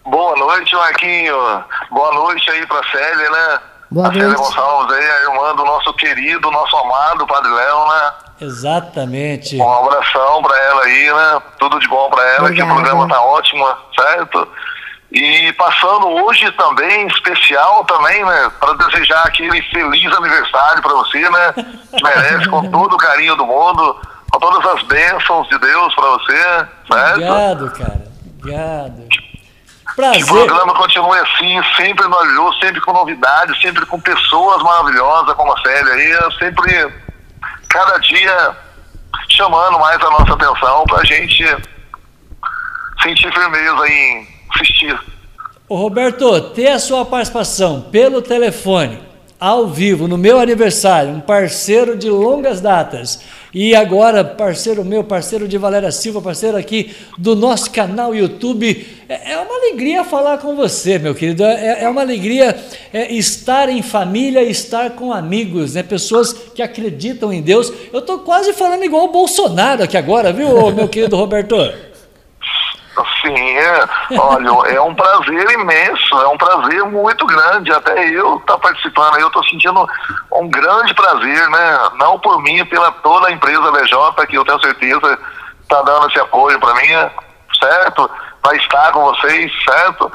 Boa 0.05 0.37
noite, 0.37 0.75
Marquinho. 0.75 1.37
Boa 1.93 2.13
noite 2.13 2.51
aí 2.51 2.67
para 2.67 2.81
a 2.81 2.91
Célia, 2.91 3.31
né? 3.31 3.59
Boa 3.91 4.09
a 4.09 4.13
noite. 4.13 4.37
Gonçalves 4.37 4.97
aí, 4.97 5.11
a 5.11 5.23
irmã 5.31 5.55
do 5.55 5.65
nosso 5.65 5.93
querido, 5.95 6.51
nosso 6.51 6.77
amado 6.77 7.27
Padre 7.27 7.51
Léo, 7.51 7.89
né? 7.89 8.13
Exatamente. 8.41 9.57
Um 9.57 9.73
abração 9.73 10.43
para 10.43 10.59
ela 10.65 10.85
aí, 10.85 11.13
né? 11.13 11.43
Tudo 11.59 11.81
de 11.81 11.89
bom 11.89 12.09
para 12.11 12.23
ela, 12.23 12.45
Obrigada. 12.45 12.55
que 12.55 12.63
o 12.63 12.83
programa 12.83 13.09
tá 13.09 13.21
ótimo, 13.21 13.67
certo? 13.99 14.49
E 15.11 15.53
passando 15.55 16.07
hoje 16.07 16.51
também, 16.53 17.07
especial 17.07 17.85
também, 17.85 18.25
né? 18.25 18.53
Para 18.61 18.75
desejar 18.75 19.23
aquele 19.27 19.63
feliz 19.63 20.13
aniversário 20.13 20.83
para 20.83 20.93
você, 20.93 21.21
né? 21.31 21.55
Que 21.97 22.03
merece 22.03 22.49
com 22.49 22.71
todo 22.71 22.95
o 22.95 22.99
carinho 22.99 23.35
do 23.35 23.47
mundo, 23.47 23.97
com 24.31 24.39
todas 24.39 24.75
as 24.75 24.83
bênçãos 24.83 25.49
de 25.49 25.59
Deus 25.59 25.95
para 25.95 26.11
você, 26.11 26.43
certo? 26.93 27.15
Obrigado, 27.15 27.71
cara. 27.73 28.05
Obrigado. 28.39 29.28
Prazer. 29.99 30.25
Que 30.25 30.31
o 30.31 30.47
programa 30.47 30.75
continue 30.75 31.19
assim, 31.19 31.61
sempre 31.77 32.07
maravilhoso, 32.07 32.57
sempre 32.61 32.81
com 32.81 32.93
novidades, 32.93 33.61
sempre 33.61 33.85
com 33.85 34.01
pessoas 34.01 34.63
maravilhosas 34.63 35.35
como 35.35 35.53
a 35.53 35.61
Célia 35.61 35.93
aí, 35.93 36.39
sempre, 36.39 36.93
cada 37.69 37.99
dia, 37.99 38.57
chamando 39.29 39.77
mais 39.81 40.01
a 40.01 40.11
nossa 40.11 40.35
atenção 40.35 40.85
para 40.85 41.01
a 41.01 41.05
gente 41.05 41.45
sentir 43.03 43.33
firmeza 43.33 43.89
em 43.89 44.29
assistir. 44.55 45.01
Ô 45.69 45.75
Roberto, 45.75 46.43
ter 46.51 46.69
a 46.69 46.79
sua 46.79 47.05
participação 47.05 47.81
pelo 47.91 48.23
telefone, 48.23 49.03
ao 49.41 49.67
vivo, 49.67 50.07
no 50.07 50.17
meu 50.17 50.39
aniversário, 50.39 51.11
um 51.11 51.21
parceiro 51.21 51.99
de 51.99 52.09
longas 52.09 52.61
datas 52.61 53.21
e 53.53 53.75
agora, 53.75 54.23
parceiro 54.25 54.85
meu, 54.85 55.03
parceiro 55.03 55.49
de 55.49 55.57
Valéria 55.57 55.91
Silva, 55.91 56.21
parceiro 56.21 56.57
aqui 56.57 56.95
do 57.17 57.35
nosso 57.35 57.71
canal 57.71 58.15
YouTube, 58.15 58.87
é, 59.09 59.33
é 59.33 59.39
uma 59.39 59.55
alegria 59.55 60.05
falar 60.05 60.39
com 60.39 60.55
você, 60.55 60.99
meu 60.99 61.15
querido. 61.15 61.45
É, 61.45 61.85
é 61.85 61.89
uma 61.89 62.03
alegria 62.03 62.55
é, 62.93 63.13
estar 63.13 63.69
em 63.69 63.81
família, 63.81 64.43
estar 64.43 64.91
com 64.91 65.13
amigos, 65.13 65.75
né? 65.75 65.83
pessoas 65.83 66.33
que 66.33 66.61
acreditam 66.61 67.33
em 67.33 67.41
Deus. 67.41 67.73
Eu 67.93 68.01
estou 68.01 68.19
quase 68.19 68.53
falando 68.53 68.85
igual 68.85 69.05
o 69.05 69.13
Bolsonaro 69.13 69.83
aqui 69.83 69.97
agora, 69.97 70.33
viu, 70.33 70.71
meu 70.73 70.89
querido 70.89 71.17
Roberto? 71.17 71.57
Sim, 73.29 73.57
é, 73.59 74.19
olha, 74.19 74.75
é 74.75 74.81
um 74.81 74.95
prazer 74.95 75.51
imenso, 75.51 76.15
é 76.15 76.29
um 76.29 76.39
prazer 76.39 76.83
muito 76.85 77.27
grande. 77.27 77.71
Até 77.73 78.09
eu 78.09 78.37
estar 78.37 78.55
tá 78.55 78.59
participando, 78.59 79.19
eu 79.19 79.27
estou 79.27 79.45
sentindo 79.45 79.87
um 80.33 80.49
grande 80.49 80.95
prazer, 80.95 81.51
né? 81.51 81.79
Não 81.99 82.19
por 82.19 82.43
mim, 82.43 82.65
pela 82.65 82.91
toda 82.91 83.29
a 83.29 83.33
empresa 83.33 83.71
BJ, 83.71 84.27
que 84.27 84.37
eu 84.37 84.45
tenho 84.45 84.61
certeza 84.61 85.19
está 85.63 85.83
dando 85.83 86.09
esse 86.09 86.19
apoio 86.19 86.59
para 86.59 86.75
mim, 86.75 86.89
certo? 87.61 88.11
Para 88.43 88.57
estar 88.57 88.93
com 88.93 89.05
vocês, 89.05 89.53
certo? 89.65 90.11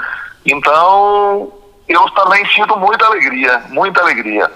Então, 0.46 1.54
eu 1.88 2.10
também 2.12 2.44
sinto 2.48 2.76
muita 2.78 3.06
alegria, 3.06 3.62
muita 3.70 4.02
alegria. 4.02 4.50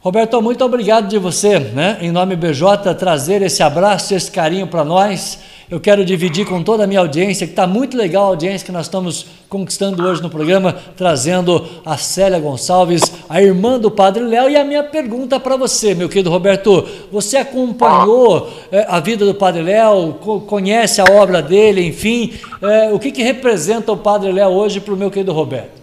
Roberto, 0.00 0.42
muito 0.42 0.64
obrigado 0.64 1.08
de 1.08 1.16
você, 1.16 1.58
né? 1.58 1.96
Em 2.00 2.10
nome 2.10 2.36
BJ, 2.36 2.94
trazer 2.96 3.40
esse 3.40 3.62
abraço, 3.62 4.14
esse 4.14 4.30
carinho 4.30 4.66
para 4.66 4.84
nós 4.84 5.38
eu 5.72 5.80
quero 5.80 6.04
dividir 6.04 6.46
com 6.46 6.62
toda 6.62 6.84
a 6.84 6.86
minha 6.86 7.00
audiência, 7.00 7.46
que 7.46 7.54
está 7.54 7.66
muito 7.66 7.96
legal 7.96 8.24
a 8.24 8.26
audiência 8.26 8.66
que 8.66 8.70
nós 8.70 8.84
estamos 8.84 9.26
conquistando 9.48 10.06
hoje 10.06 10.22
no 10.22 10.28
programa, 10.28 10.74
trazendo 10.98 11.66
a 11.86 11.96
Célia 11.96 12.38
Gonçalves, 12.38 13.00
a 13.26 13.40
irmã 13.40 13.78
do 13.78 13.90
Padre 13.90 14.22
Léo. 14.22 14.50
E 14.50 14.56
a 14.58 14.64
minha 14.64 14.82
pergunta 14.84 15.40
para 15.40 15.56
você, 15.56 15.94
meu 15.94 16.10
querido 16.10 16.28
Roberto: 16.28 16.86
você 17.10 17.38
acompanhou 17.38 18.52
é, 18.70 18.84
a 18.86 19.00
vida 19.00 19.24
do 19.24 19.34
Padre 19.34 19.62
Léo, 19.62 20.12
conhece 20.46 21.00
a 21.00 21.04
obra 21.10 21.40
dele, 21.40 21.86
enfim, 21.86 22.38
é, 22.60 22.92
o 22.92 22.98
que, 22.98 23.10
que 23.10 23.22
representa 23.22 23.92
o 23.92 23.96
Padre 23.96 24.30
Léo 24.30 24.50
hoje 24.50 24.78
para 24.78 24.92
o 24.92 24.96
meu 24.96 25.10
querido 25.10 25.32
Roberto? 25.32 25.80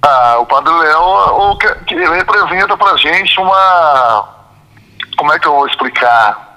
Ah, 0.00 0.38
o 0.40 0.46
Padre 0.46 0.72
Léo, 0.72 1.50
o 1.50 1.58
que, 1.58 1.94
representa 1.96 2.78
pra 2.78 2.96
gente 2.96 3.38
uma. 3.38 4.26
Como 5.18 5.30
é 5.30 5.38
que 5.38 5.46
eu 5.46 5.52
vou 5.52 5.66
explicar? 5.66 6.51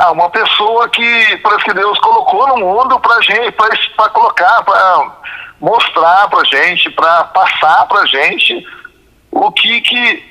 Ah, 0.00 0.12
uma 0.12 0.30
pessoa 0.30 0.88
que 0.88 1.36
parece 1.42 1.62
que 1.62 1.74
Deus 1.74 1.98
colocou 1.98 2.48
no 2.48 2.56
mundo 2.56 2.98
pra 3.00 3.20
gente, 3.20 3.52
pra 3.52 4.08
colocar, 4.08 4.62
pra 4.62 5.12
mostrar 5.60 6.26
pra 6.30 6.42
gente, 6.44 6.88
pra 6.92 7.24
passar 7.24 7.86
pra 7.86 8.06
gente 8.06 8.66
o 9.30 9.52
que, 9.52 9.78
que 9.82 10.24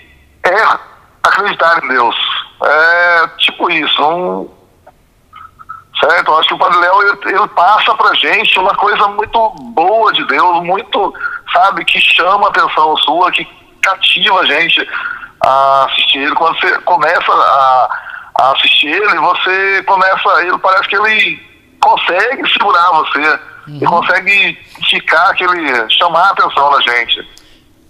é 0.43 0.79
acreditar 1.21 1.83
em 1.83 1.87
Deus. 1.87 2.15
É 2.63 3.27
tipo 3.37 3.69
isso, 3.69 4.03
um, 4.03 4.49
certo? 5.99 6.31
Eu 6.31 6.39
acho 6.39 6.47
que 6.47 6.55
o 6.55 6.57
Padre 6.57 6.79
Léo 6.79 7.01
ele, 7.03 7.35
ele 7.37 7.47
passa 7.49 7.93
pra 7.93 8.15
gente 8.15 8.57
uma 8.57 8.73
coisa 8.73 9.07
muito 9.09 9.49
boa 9.75 10.11
de 10.13 10.25
Deus, 10.25 10.63
muito, 10.63 11.13
sabe, 11.53 11.85
que 11.85 12.01
chama 12.01 12.47
a 12.47 12.49
atenção 12.49 12.97
sua, 12.97 13.31
que 13.31 13.47
cativa 13.83 14.39
a 14.39 14.45
gente 14.45 14.89
a 15.45 15.85
assistir. 15.85 16.33
Quando 16.33 16.59
você 16.59 16.79
começa 16.79 17.31
a, 17.31 18.08
a 18.39 18.53
assistir 18.53 18.87
ele, 18.87 19.19
você 19.19 19.83
começa, 19.83 20.43
ele 20.43 20.57
parece 20.59 20.87
que 20.87 20.95
ele 20.95 21.39
consegue 21.81 22.49
segurar 22.51 22.91
você, 22.91 23.19
uhum. 23.19 23.75
ele 23.75 23.85
consegue 23.85 24.57
ficar 24.89 25.29
aquele, 25.29 25.89
chamar 25.89 26.27
a 26.27 26.31
atenção 26.31 26.71
da 26.71 26.81
gente. 26.81 27.27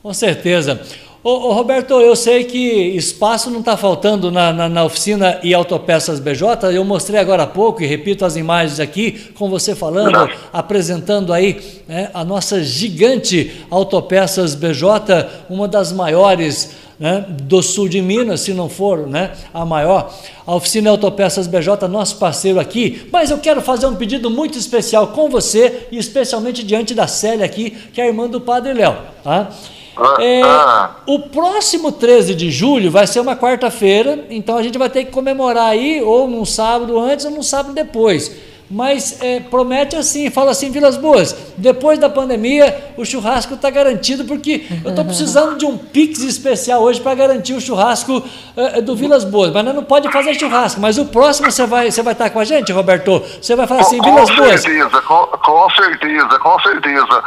Com 0.02 0.14
certeza. 0.14 0.82
Ô, 1.22 1.50
ô, 1.50 1.54
Roberto, 1.54 2.00
eu 2.00 2.16
sei 2.16 2.46
que 2.46 2.96
espaço 2.96 3.52
não 3.52 3.60
está 3.60 3.76
faltando 3.76 4.32
na, 4.32 4.54
na, 4.54 4.70
na, 4.70 4.86
oficina 4.86 5.38
e 5.44 5.54
autopeças 5.54 6.18
BJ. 6.18 6.72
Eu 6.74 6.86
mostrei 6.86 7.20
agora 7.20 7.44
há 7.44 7.48
pouco 7.48 7.84
e 7.84 7.86
repito 7.86 8.24
as 8.24 8.38
imagens 8.38 8.80
aqui 8.80 9.34
com 9.38 9.50
você 9.50 9.76
falando, 9.76 10.30
apresentando 10.54 11.34
aí 11.34 11.62
né, 11.90 12.10
a 12.14 12.24
nossa 12.24 12.64
gigante 12.64 13.66
autopeças 13.70 14.56
BJ, 14.56 15.28
uma 15.50 15.68
das 15.68 15.92
maiores 15.92 16.74
né, 17.00 17.26
do 17.30 17.62
sul 17.64 17.88
de 17.88 18.02
Minas, 18.02 18.42
se 18.42 18.54
não 18.54 18.68
for 18.68 19.08
né, 19.08 19.32
a 19.54 19.64
maior. 19.64 20.14
A 20.46 20.54
oficina 20.54 20.90
Autopeças 20.90 21.48
BJ, 21.48 21.88
nosso 21.88 22.18
parceiro 22.18 22.60
aqui. 22.60 23.08
Mas 23.12 23.32
eu 23.32 23.38
quero 23.38 23.62
fazer 23.62 23.86
um 23.86 23.96
pedido 23.96 24.30
muito 24.30 24.58
especial 24.58 25.08
com 25.08 25.30
você 25.30 25.88
e 25.92 25.98
especialmente 25.98 26.64
diante 26.64 26.94
da 26.94 27.08
Célia 27.08 27.46
aqui, 27.46 27.72
que 27.72 28.02
é 28.02 28.04
a 28.04 28.08
irmã 28.08 28.28
do 28.28 28.42
Padre 28.42 28.74
Léo. 28.74 28.98
Tá? 29.24 29.50
Ah, 29.96 30.18
é, 30.22 30.42
ah. 30.44 30.96
O 31.06 31.20
próximo 31.20 31.92
13 31.92 32.36
de 32.36 32.52
julho 32.52 32.92
vai 32.92 33.08
ser 33.08 33.20
uma 33.20 33.36
quarta-feira, 33.36 34.26
então 34.30 34.58
a 34.58 34.64
gente 34.64 34.78
vai 34.78 34.90
ter 34.90 35.06
que 35.06 35.12
comemorar 35.12 35.68
aí, 35.68 36.02
ou 36.02 36.28
num 36.28 36.46
sábado 36.46 37.00
antes 37.00 37.26
ou 37.26 37.32
num 37.32 37.44
sábado 37.44 37.74
depois 37.74 38.50
mas 38.70 39.20
é, 39.22 39.40
promete 39.40 39.96
assim, 39.96 40.30
fala 40.30 40.52
assim, 40.52 40.70
Vilas 40.70 40.96
Boas, 40.96 41.36
depois 41.58 41.98
da 41.98 42.10
pandemia 42.10 42.94
o 42.96 43.04
churrasco 43.04 43.56
está 43.56 43.70
garantido, 43.70 44.26
porque 44.26 44.68
eu 44.84 44.92
estou 44.92 45.04
precisando 45.04 45.58
de 45.58 45.66
um 45.66 45.78
Pix 45.78 46.20
especial 46.22 46.82
hoje 46.82 47.02
para 47.02 47.16
garantir 47.16 47.54
o 47.54 47.62
churrasco 47.62 48.24
é, 48.56 48.82
do 48.82 48.96
Vilas 48.96 49.24
Boas, 49.24 49.52
mas 49.52 49.66
não 49.66 49.84
pode 49.84 50.12
fazer 50.12 50.36
churrasco, 50.36 50.80
mas 50.80 50.98
o 50.98 51.06
próximo 51.06 51.52
você 51.52 51.66
vai, 51.66 51.90
você 51.90 52.04
vai 52.04 52.14
estar 52.14 52.30
com 52.30 52.40
a 52.40 52.44
gente, 52.44 52.72
Roberto? 52.72 53.24
Você 53.42 53.56
vai 53.56 53.66
falar 53.66 53.82
assim, 53.82 53.98
com, 53.98 54.06
Vilas 54.06 54.30
Boas... 54.36 54.62
Certeza, 54.62 55.02
com, 55.02 55.26
com 55.26 55.70
certeza, 55.72 56.40
com 56.40 56.60
certeza. 56.60 57.24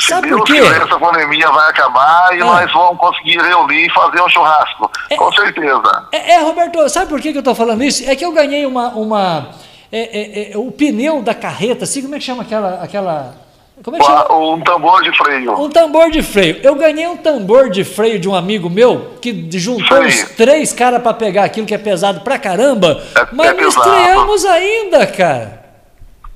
Sabe 0.00 0.28
Se 0.28 0.34
Deus 0.34 0.40
por 0.40 0.46
quê? 0.46 0.60
Quiser, 0.60 0.82
essa 0.82 0.98
pandemia 0.98 1.50
vai 1.50 1.70
acabar 1.70 2.36
e 2.36 2.40
é. 2.40 2.44
nós 2.44 2.72
vamos 2.72 2.98
conseguir 2.98 3.38
reunir 3.38 3.86
e 3.86 3.90
fazer 3.90 4.20
um 4.20 4.28
churrasco, 4.28 4.90
é, 5.08 5.16
com 5.16 5.32
certeza. 5.32 6.08
É, 6.10 6.32
é, 6.32 6.40
Roberto, 6.40 6.88
sabe 6.88 7.08
por 7.08 7.20
que, 7.20 7.30
que 7.30 7.38
eu 7.38 7.40
estou 7.40 7.54
falando 7.54 7.84
isso? 7.84 8.08
É 8.08 8.16
que 8.16 8.24
eu 8.24 8.32
ganhei 8.32 8.66
uma... 8.66 8.88
uma 8.88 9.69
é, 9.92 9.98
é, 9.98 10.52
é, 10.52 10.58
o 10.58 10.70
pneu 10.70 11.22
da 11.22 11.34
carreta, 11.34 11.84
assim, 11.84 12.02
como 12.02 12.14
é 12.14 12.18
que 12.18 12.24
chama 12.24 12.42
aquela. 12.42 12.82
aquela 12.82 13.34
como 13.82 13.96
é 13.96 14.00
que 14.00 14.06
chama? 14.06 14.32
Um 14.34 14.60
tambor 14.60 15.02
de 15.02 15.16
freio. 15.16 15.52
Um 15.58 15.70
tambor 15.70 16.10
de 16.10 16.22
freio. 16.22 16.60
Eu 16.62 16.74
ganhei 16.74 17.06
um 17.06 17.16
tambor 17.16 17.70
de 17.70 17.82
freio 17.82 18.18
de 18.18 18.28
um 18.28 18.34
amigo 18.34 18.68
meu 18.68 19.16
que 19.22 19.48
juntou 19.52 20.02
uns 20.02 20.22
três 20.36 20.72
caras 20.72 21.02
para 21.02 21.14
pegar 21.14 21.44
aquilo 21.44 21.66
que 21.66 21.74
é 21.74 21.78
pesado 21.78 22.20
pra 22.20 22.38
caramba, 22.38 23.02
é, 23.16 23.26
mas 23.32 23.48
é 23.48 23.54
não 23.54 23.68
estreamos 23.68 24.44
ainda, 24.44 25.06
cara. 25.06 25.60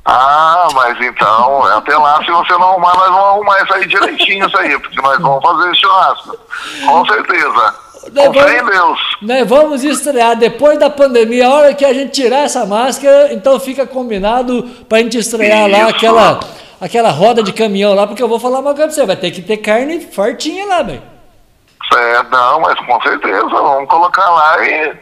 Ah, 0.06 0.68
mas 0.74 1.00
então, 1.00 1.62
até 1.64 1.96
lá, 1.96 2.22
se 2.24 2.30
você 2.30 2.52
não 2.54 2.70
arrumar, 2.70 2.94
nós 2.94 3.08
vamos 3.08 3.24
arrumar 3.24 3.62
isso 3.62 3.74
aí 3.74 3.86
direitinho, 3.86 4.46
isso 4.46 4.58
aí, 4.58 4.78
porque 4.78 5.00
nós 5.00 5.18
vamos 5.18 5.42
fazer 5.42 5.70
esse 5.70 5.80
churrasco. 5.80 6.38
Com 6.86 7.06
certeza. 7.06 7.83
Vamos. 8.12 9.00
Nós 9.22 9.48
vamos 9.48 9.84
estrear 9.84 10.36
depois 10.36 10.78
da 10.78 10.90
pandemia, 10.90 11.46
a 11.46 11.54
hora 11.54 11.74
que 11.74 11.84
a 11.84 11.92
gente 11.92 12.12
tirar 12.12 12.40
essa 12.40 12.66
máscara, 12.66 13.32
então 13.32 13.58
fica 13.58 13.86
combinado 13.86 14.62
para 14.88 14.98
a 14.98 15.00
gente 15.02 15.18
estrear 15.18 15.68
Isso. 15.68 15.78
lá 15.78 15.88
aquela, 15.88 16.40
aquela 16.80 17.10
roda 17.10 17.42
de 17.42 17.52
caminhão 17.52 17.94
lá, 17.94 18.06
porque 18.06 18.22
eu 18.22 18.28
vou 18.28 18.38
falar 18.38 18.58
uma 18.58 18.74
coisa 18.74 18.86
pra 18.86 18.94
você, 18.94 19.06
vai 19.06 19.16
ter 19.16 19.30
que 19.30 19.42
ter 19.42 19.58
carne 19.58 20.00
fortinha 20.00 20.66
lá, 20.66 20.82
velho. 20.82 21.02
É, 21.94 22.22
não, 22.24 22.60
mas 22.60 22.78
com 22.80 23.00
certeza, 23.02 23.48
vamos 23.48 23.88
colocar 23.88 24.28
lá 24.30 24.64
e 24.66 24.94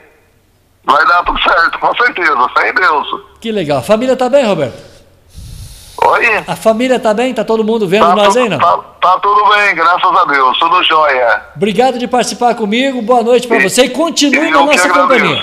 vai 0.85 1.07
dar 1.07 1.25
tudo 1.25 1.41
certo, 1.41 1.79
com 1.79 1.95
certeza, 1.95 2.51
sem 2.59 2.75
Deus. 2.75 3.07
Que 3.41 3.53
legal. 3.53 3.79
A 3.79 3.83
família 3.83 4.17
tá 4.17 4.29
bem, 4.29 4.45
Roberto? 4.45 4.92
Oi? 6.01 6.45
A 6.47 6.57
família 6.57 6.99
tá 6.99 7.13
bem? 7.13 7.35
Tá 7.35 7.45
todo 7.45 7.65
mundo 7.65 7.87
vendo 7.87 8.07
tá 8.07 8.17
nós 8.17 8.37
aí, 8.37 8.49
não? 8.49 8.59
Tá, 8.59 8.79
tá, 9.01 9.19
tudo 9.21 9.45
bem, 9.51 9.75
graças 9.75 10.17
a 10.17 10.25
Deus, 10.25 10.59
tudo 10.59 10.83
jóia. 10.85 11.43
Obrigado 11.57 11.99
de 11.99 12.09
participar 12.09 12.55
comigo, 12.55 13.03
boa 13.03 13.23
noite 13.23 13.47
para 13.47 13.61
você 13.61 13.85
e 13.85 13.91
continue 13.91 14.51
na 14.51 14.65
nossa 14.65 14.89
companhia. 14.89 15.43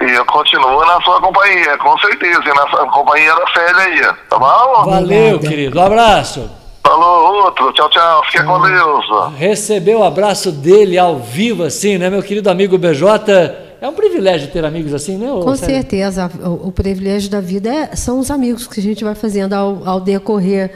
E 0.00 0.10
eu 0.10 0.24
continuo 0.26 0.84
na 0.84 1.00
sua 1.00 1.20
companhia, 1.20 1.76
com 1.78 1.98
certeza, 1.98 2.42
e 2.44 2.54
na 2.54 2.66
companhia 2.86 3.34
da 3.34 3.46
Célia 3.48 3.82
aí, 3.82 4.14
tá 4.28 4.38
bom? 4.38 4.84
Valeu, 4.84 5.40
querido, 5.40 5.78
um 5.78 5.82
abraço. 5.82 6.50
Falou, 6.86 7.44
outro, 7.44 7.72
tchau, 7.72 7.88
tchau, 7.90 8.22
fica 8.30 8.44
com 8.44 8.60
Deus. 8.60 9.04
Recebeu 9.36 10.00
o 10.00 10.04
abraço 10.04 10.52
dele 10.52 10.96
ao 10.96 11.16
vivo 11.16 11.64
assim, 11.64 11.98
né, 11.98 12.08
meu 12.08 12.22
querido 12.22 12.48
amigo 12.48 12.78
BJ? 12.78 13.65
É 13.80 13.88
um 13.88 13.92
privilégio 13.92 14.50
ter 14.50 14.64
amigos 14.64 14.94
assim, 14.94 15.16
né? 15.16 15.28
Com 15.28 15.56
certeza. 15.56 16.30
O, 16.44 16.68
o, 16.68 16.72
privilégio 16.72 17.30
da 17.30 17.40
vida 17.40 17.72
é, 17.72 17.96
são 17.96 18.18
os 18.18 18.30
amigos 18.30 18.66
que 18.66 18.80
a 18.80 18.82
gente 18.82 19.04
vai 19.04 19.14
fazendo 19.14 19.52
ao, 19.52 19.86
ao 19.86 20.00
decorrer 20.00 20.72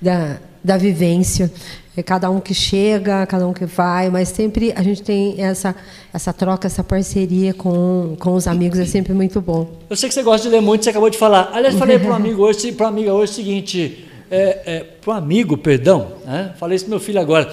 da, 0.00 0.38
da 0.62 0.76
vivência. 0.76 1.50
É 1.96 2.02
cada 2.02 2.30
um 2.30 2.40
que 2.40 2.54
chega, 2.54 3.26
cada 3.26 3.46
um 3.46 3.52
que 3.52 3.66
vai, 3.66 4.08
mas 4.10 4.28
sempre 4.28 4.72
a 4.76 4.82
gente 4.82 5.02
tem 5.02 5.34
essa, 5.42 5.74
essa 6.14 6.32
troca, 6.32 6.66
essa 6.66 6.84
parceria 6.84 7.52
com, 7.52 8.16
com 8.18 8.34
os 8.34 8.46
amigos, 8.46 8.78
é 8.78 8.86
sempre 8.86 9.12
muito 9.12 9.40
bom. 9.40 9.68
Eu 9.88 9.96
sei 9.96 10.08
que 10.08 10.14
você 10.14 10.22
gosta 10.22 10.48
de 10.48 10.54
ler 10.54 10.62
muito, 10.62 10.84
você 10.84 10.90
acabou 10.90 11.10
de 11.10 11.18
falar. 11.18 11.50
Aliás, 11.52 11.74
falei 11.74 11.98
para 11.98 12.10
um 12.12 12.14
amigo 12.14 12.42
hoje, 12.42 12.72
para 12.72 12.88
amiga 12.88 13.12
hoje 13.12 13.32
o 13.32 13.34
seguinte, 13.34 14.08
é, 14.30 14.62
é, 14.64 14.84
para 15.00 15.14
um 15.14 15.16
amigo, 15.16 15.58
perdão, 15.58 16.12
né? 16.24 16.54
falei 16.58 16.76
isso 16.76 16.84
para 16.84 16.90
meu 16.90 17.00
filho 17.00 17.20
agora. 17.20 17.52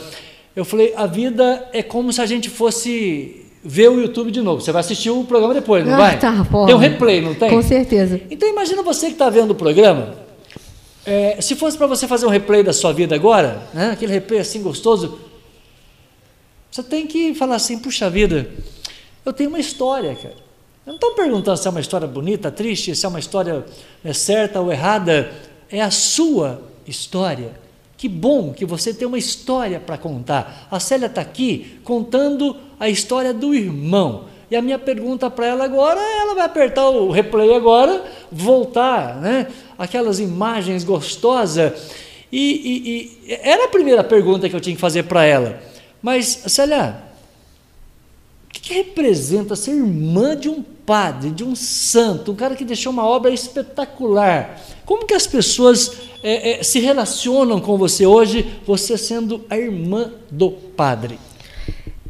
Eu 0.56 0.64
falei, 0.64 0.94
a 0.96 1.06
vida 1.08 1.68
é 1.74 1.82
como 1.82 2.14
se 2.14 2.22
a 2.22 2.26
gente 2.26 2.50
fosse 2.50 3.47
ver 3.68 3.90
o 3.90 4.00
YouTube 4.00 4.32
de 4.32 4.42
novo. 4.42 4.62
Você 4.62 4.72
vai 4.72 4.80
assistir 4.80 5.10
o 5.10 5.26
programa 5.26 5.54
depois, 5.54 5.86
não 5.86 5.96
ah, 5.96 5.98
vai? 5.98 6.20
Tá, 6.20 6.32
tem 6.66 6.74
um 6.74 6.78
replay, 6.78 7.20
não 7.20 7.36
tem? 7.36 7.50
Com 7.50 7.62
certeza. 7.62 8.22
Então 8.32 8.48
imagina 8.48 8.82
você 8.82 9.08
que 9.08 9.14
está 9.14 9.30
vendo 9.30 9.52
o 9.52 9.56
programa. 9.56 10.16
É, 11.06 11.42
se 11.42 11.54
fosse 11.54 11.78
para 11.78 11.86
você 11.86 12.08
fazer 12.08 12.26
um 12.26 12.30
replay 12.30 12.64
da 12.64 12.72
sua 12.72 12.94
vida 12.94 13.14
agora, 13.14 13.68
né, 13.74 13.92
aquele 13.92 14.14
replay 14.14 14.40
assim 14.40 14.62
gostoso, 14.62 15.20
você 16.72 16.82
tem 16.82 17.06
que 17.06 17.36
falar 17.36 17.56
assim, 17.56 17.78
puxa 17.78 18.10
vida, 18.10 18.50
eu 19.26 19.34
tenho 19.34 19.50
uma 19.50 19.60
história, 19.60 20.16
cara. 20.16 20.36
Eu 20.86 20.92
não 20.92 20.96
estou 20.96 21.12
perguntando 21.12 21.58
se 21.58 21.68
é 21.68 21.72
uma 21.72 21.82
história 21.82 22.08
bonita, 22.08 22.50
triste, 22.50 22.96
se 22.96 23.06
é 23.06 23.10
uma 23.10 23.20
história 23.20 23.66
é, 24.02 24.14
certa 24.14 24.62
ou 24.62 24.72
errada. 24.72 25.34
É 25.70 25.82
a 25.82 25.92
sua 25.92 26.62
história. 26.88 27.52
Que 27.98 28.08
bom 28.08 28.54
que 28.54 28.66
você 28.66 28.94
tem 28.94 29.06
uma 29.06 29.18
história 29.18 29.78
para 29.78 29.98
contar. 29.98 30.68
A 30.72 30.80
Célia 30.80 31.08
está 31.08 31.20
aqui 31.20 31.80
contando 31.84 32.56
a 32.80 32.90
história 32.90 33.34
do 33.34 33.54
irmão. 33.54 34.26
E 34.50 34.56
a 34.56 34.62
minha 34.62 34.80
pergunta 34.80 35.30
para 35.30 35.46
ela 35.46 35.66
agora, 35.66 36.00
ela 36.00 36.34
vai 36.34 36.46
apertar 36.46 36.90
o 36.90 37.12
replay 37.12 37.54
agora, 37.54 38.04
voltar, 38.32 39.18
né? 39.18 39.48
Aquelas 39.78 40.20
imagens 40.20 40.84
gostosas. 40.86 41.74
E, 42.32 42.40
e, 42.40 43.32
e 43.32 43.40
era 43.42 43.66
a 43.66 43.70
primeira 43.70 44.04
pergunta 44.04 44.48
que 44.48 44.56
eu 44.56 44.62
tinha 44.62 44.76
que 44.76 44.82
fazer 44.82 45.04
para 45.04 45.26
ela. 45.26 45.62
Mas, 46.02 46.44
Célia, 46.48 47.04
o 48.46 48.54
que, 48.54 48.62
que 48.62 48.74
representa 48.74 49.56
ser 49.56 49.72
irmã 49.72 50.36
de 50.36 50.48
um 50.48 50.62
padre, 50.62 51.32
de 51.32 51.44
um 51.44 51.54
santo, 51.54 52.32
um 52.32 52.36
cara 52.36 52.56
que 52.56 52.64
deixou 52.64 52.94
uma 52.94 53.06
obra 53.06 53.32
espetacular? 53.32 54.62
Como 54.86 55.06
que 55.06 55.14
as 55.14 55.28
pessoas 55.28 55.92
é, 56.24 56.52
é, 56.52 56.64
se 56.64 56.80
relacionam 56.80 57.60
com 57.60 57.78
você 57.78 58.06
hoje, 58.06 58.62
você 58.66 58.98
sendo 58.98 59.44
a 59.50 59.58
irmã 59.58 60.14
do 60.32 60.52
padre? 60.52 61.20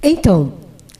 Então, 0.01 0.53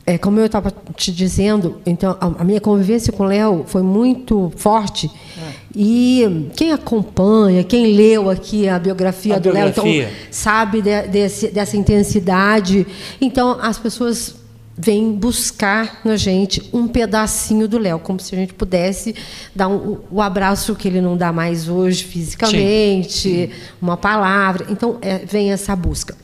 é, 0.08 0.16
como 0.16 0.40
eu 0.40 0.46
estava 0.46 0.72
te 0.96 1.12
dizendo, 1.12 1.82
então 1.84 2.16
a, 2.18 2.42
minha 2.42 2.62
convivência 2.62 3.12
com 3.12 3.24
o 3.24 3.26
Léo 3.26 3.64
foi 3.66 3.82
muito 3.82 4.50
forte. 4.56 5.10
É. 5.36 5.52
E 5.76 6.48
quem 6.56 6.72
acompanha, 6.72 7.62
quem 7.62 7.94
leu 7.94 8.30
aqui 8.30 8.66
a 8.66 8.78
biografia 8.78 9.36
a 9.36 9.38
do 9.38 9.52
Léo, 9.52 9.68
então, 9.68 9.84
sabe 10.30 10.80
de, 10.80 11.02
desse, 11.08 11.48
dessa 11.48 11.76
intensidade. 11.76 12.86
Então, 13.20 13.58
as 13.60 13.78
pessoas 13.78 14.34
vêm 14.78 15.12
buscar 15.12 16.00
na 16.02 16.16
gente 16.16 16.70
um 16.72 16.88
pedacinho 16.88 17.68
do 17.68 17.76
Léo, 17.76 17.98
como 17.98 18.18
se 18.18 18.34
a 18.34 18.38
gente 18.38 18.54
pudesse 18.54 19.14
dar 19.54 19.68
um, 19.68 19.98
o 20.10 20.22
abraço 20.22 20.74
que 20.74 20.88
ele 20.88 21.02
não 21.02 21.18
dá 21.18 21.34
mais 21.34 21.68
hoje 21.68 22.04
fisicamente, 22.04 23.28
Sim. 23.28 23.46
Sim. 23.48 23.52
uma 23.82 23.98
palavra. 23.98 24.68
Então, 24.70 24.96
é, 25.02 25.18
vem 25.18 25.52
essa 25.52 25.76
busca. 25.76 26.16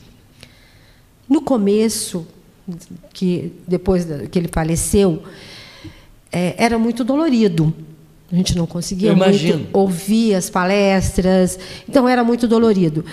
No 1.29 1.41
começo, 1.41 2.25
que 3.13 3.51
depois 3.67 4.05
que 4.31 4.39
ele 4.39 4.47
faleceu, 4.47 5.23
é, 6.31 6.55
era 6.57 6.77
muito 6.77 7.03
dolorido. 7.03 7.73
A 8.31 8.35
gente 8.35 8.57
não 8.57 8.65
conseguia 8.65 9.15
muito 9.15 9.67
ouvir 9.71 10.33
as 10.33 10.49
palestras, 10.49 11.59
então 11.87 12.09
era 12.09 12.23
muito 12.23 12.47
dolorido. 12.47 13.05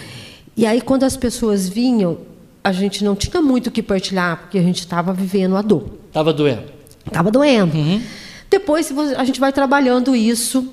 E 0.57 0.67
aí, 0.67 0.81
quando 0.81 1.05
as 1.05 1.17
pessoas 1.17 1.69
vinham, 1.69 2.19
a 2.65 2.73
gente 2.73 3.05
não 3.05 3.15
tinha 3.15 3.43
muito 3.43 3.69
o 3.69 3.71
que 3.71 3.83
partilhar, 3.83 4.39
porque 4.41 4.59
a 4.59 4.63
gente 4.63 4.81
estava 4.81 5.13
vivendo 5.13 5.57
a 5.57 5.63
dor. 5.63 5.99
Estava 6.09 6.33
doendo. 6.33 6.65
Estava 7.07 7.31
doendo. 7.31 7.77
Uhum. 7.77 8.03
Depois 8.51 8.93
a 9.17 9.25
gente 9.25 9.41
vai 9.41 9.53
trabalhando 9.53 10.15
isso 10.15 10.73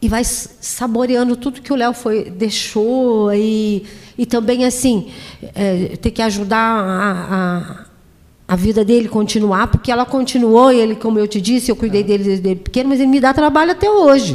e 0.00 0.08
vai 0.08 0.22
saboreando 0.24 1.36
tudo 1.36 1.60
que 1.60 1.72
o 1.72 1.76
Léo 1.76 1.92
foi 1.92 2.30
deixou 2.30 3.32
e, 3.34 3.84
e 4.16 4.26
também 4.26 4.64
assim 4.64 5.08
é, 5.54 5.96
ter 5.96 6.10
que 6.10 6.22
ajudar 6.22 6.58
a, 6.58 7.86
a 8.48 8.56
vida 8.56 8.82
dele 8.82 9.08
continuar, 9.08 9.66
porque 9.66 9.92
ela 9.92 10.06
continuou, 10.06 10.72
e 10.72 10.80
ele, 10.80 10.96
como 10.96 11.18
eu 11.18 11.28
te 11.28 11.38
disse, 11.38 11.70
eu 11.70 11.76
cuidei 11.76 12.02
dele 12.02 12.24
desde 12.24 12.54
pequeno, 12.54 12.88
mas 12.88 12.98
ele 12.98 13.10
me 13.10 13.20
dá 13.20 13.34
trabalho 13.34 13.72
até 13.72 13.90
hoje. 13.90 14.34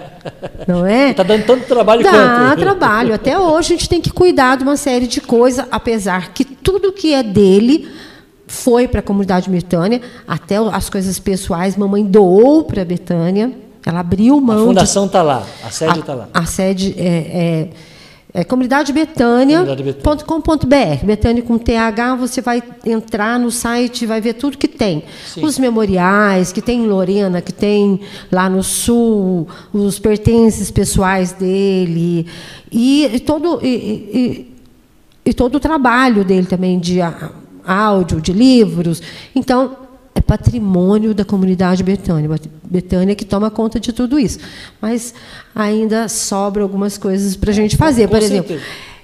Não 0.66 0.86
é? 0.86 1.10
Está 1.10 1.22
dando 1.22 1.44
tanto 1.44 1.66
trabalho 1.66 2.02
dá 2.02 2.10
quanto. 2.10 2.48
Dá 2.48 2.56
trabalho. 2.64 3.14
Até 3.14 3.38
hoje 3.38 3.74
a 3.74 3.76
gente 3.76 3.90
tem 3.90 4.00
que 4.00 4.10
cuidar 4.10 4.56
de 4.56 4.62
uma 4.62 4.78
série 4.78 5.06
de 5.06 5.20
coisas, 5.20 5.66
apesar 5.70 6.32
que 6.32 6.46
tudo 6.46 6.92
que 6.92 7.12
é 7.12 7.22
dele 7.22 7.86
foi 8.46 8.88
para 8.88 9.00
a 9.00 9.02
comunidade 9.02 9.50
Betânia, 9.50 10.00
até 10.26 10.56
as 10.56 10.88
coisas 10.88 11.18
pessoais, 11.18 11.76
mamãe 11.76 12.02
doou 12.02 12.64
para 12.64 12.80
a 12.80 12.84
Betânia. 12.86 13.52
Ela 13.84 14.00
abriu 14.00 14.40
mão. 14.40 14.62
A 14.62 14.66
fundação 14.68 15.06
está 15.06 15.22
lá, 15.22 15.44
a 15.62 15.70
sede 15.70 15.98
está 15.98 16.14
lá. 16.14 16.28
A 16.32 16.46
sede 16.46 16.94
é, 16.96 17.04
é 17.04 17.68
é 18.34 18.42
comunidadebetânia.com.br. 18.44 21.04
Betânia 21.04 21.42
com 21.42 21.58
TH, 21.58 22.14
você 22.14 22.40
vai 22.40 22.62
entrar 22.86 23.38
no 23.38 23.50
site, 23.50 24.06
vai 24.06 24.22
ver 24.22 24.32
tudo 24.34 24.56
que 24.56 24.66
tem. 24.66 25.04
Sim. 25.26 25.44
Os 25.44 25.58
memoriais, 25.58 26.50
que 26.50 26.62
tem 26.62 26.84
em 26.84 26.86
Lorena, 26.86 27.42
que 27.42 27.52
tem 27.52 28.00
lá 28.30 28.48
no 28.48 28.62
sul, 28.62 29.46
os 29.70 29.98
pertences 29.98 30.70
pessoais 30.70 31.32
dele, 31.32 32.26
e, 32.70 33.04
e 33.04 33.20
todo, 33.20 33.60
e, 33.62 33.68
e, 33.68 34.50
e, 35.26 35.34
todo 35.34 35.56
o 35.56 35.60
trabalho 35.60 36.24
dele 36.24 36.46
também 36.46 36.78
de 36.78 37.00
áudio, 37.66 38.18
de 38.18 38.32
livros. 38.32 39.02
Então, 39.34 39.76
patrimônio 40.22 41.14
da 41.14 41.24
comunidade 41.24 41.82
Betânia. 41.82 42.30
Betânia 42.64 43.14
que 43.14 43.24
toma 43.24 43.50
conta 43.50 43.78
de 43.78 43.92
tudo 43.92 44.18
isso. 44.18 44.38
Mas 44.80 45.14
ainda 45.54 46.08
sobra 46.08 46.62
algumas 46.62 46.96
coisas 46.96 47.36
para 47.36 47.50
a 47.50 47.54
gente 47.54 47.76
fazer. 47.76 48.08
Por 48.08 48.18
exemplo, 48.18 48.58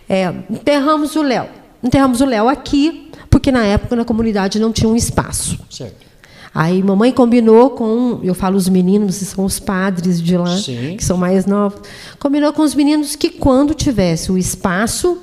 é, 0.08 0.32
enterramos 0.50 1.16
o 1.16 1.22
Léo. 1.22 1.46
Enterramos 1.82 2.20
o 2.20 2.24
Léo 2.24 2.48
aqui, 2.48 3.10
porque 3.30 3.52
na 3.52 3.64
época 3.64 3.94
na 3.94 4.04
comunidade 4.04 4.58
não 4.58 4.72
tinha 4.72 4.88
um 4.88 4.96
espaço. 4.96 5.58
Certo. 5.70 6.08
Aí 6.54 6.82
mamãe 6.82 7.12
combinou 7.12 7.70
com, 7.70 8.20
eu 8.22 8.34
falo 8.34 8.56
os 8.56 8.68
meninos, 8.68 9.16
são 9.16 9.44
os 9.44 9.60
padres 9.60 10.20
de 10.20 10.36
lá, 10.36 10.56
Sim. 10.56 10.96
que 10.96 11.04
são 11.04 11.16
mais 11.16 11.46
novos, 11.46 11.80
combinou 12.18 12.52
com 12.52 12.62
os 12.62 12.74
meninos 12.74 13.14
que 13.14 13.30
quando 13.30 13.74
tivesse 13.74 14.32
o 14.32 14.38
espaço, 14.38 15.18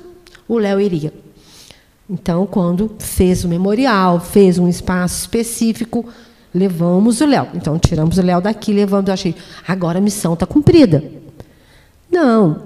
o 0.48 0.56
Léo 0.56 0.80
iria. 0.80 1.12
Então, 2.08 2.46
quando 2.46 2.94
fez 2.98 3.44
o 3.44 3.48
memorial, 3.48 4.20
fez 4.20 4.58
um 4.58 4.68
espaço 4.68 5.22
específico, 5.22 6.06
levamos 6.54 7.20
o 7.20 7.26
Léo. 7.26 7.48
Então, 7.54 7.78
tiramos 7.78 8.16
o 8.16 8.22
Léo 8.22 8.40
daqui, 8.40 8.72
levamos. 8.72 9.08
Eu 9.08 9.14
achei, 9.14 9.34
agora 9.66 9.98
a 9.98 10.00
missão 10.00 10.34
está 10.34 10.46
cumprida. 10.46 11.02
Não. 12.10 12.62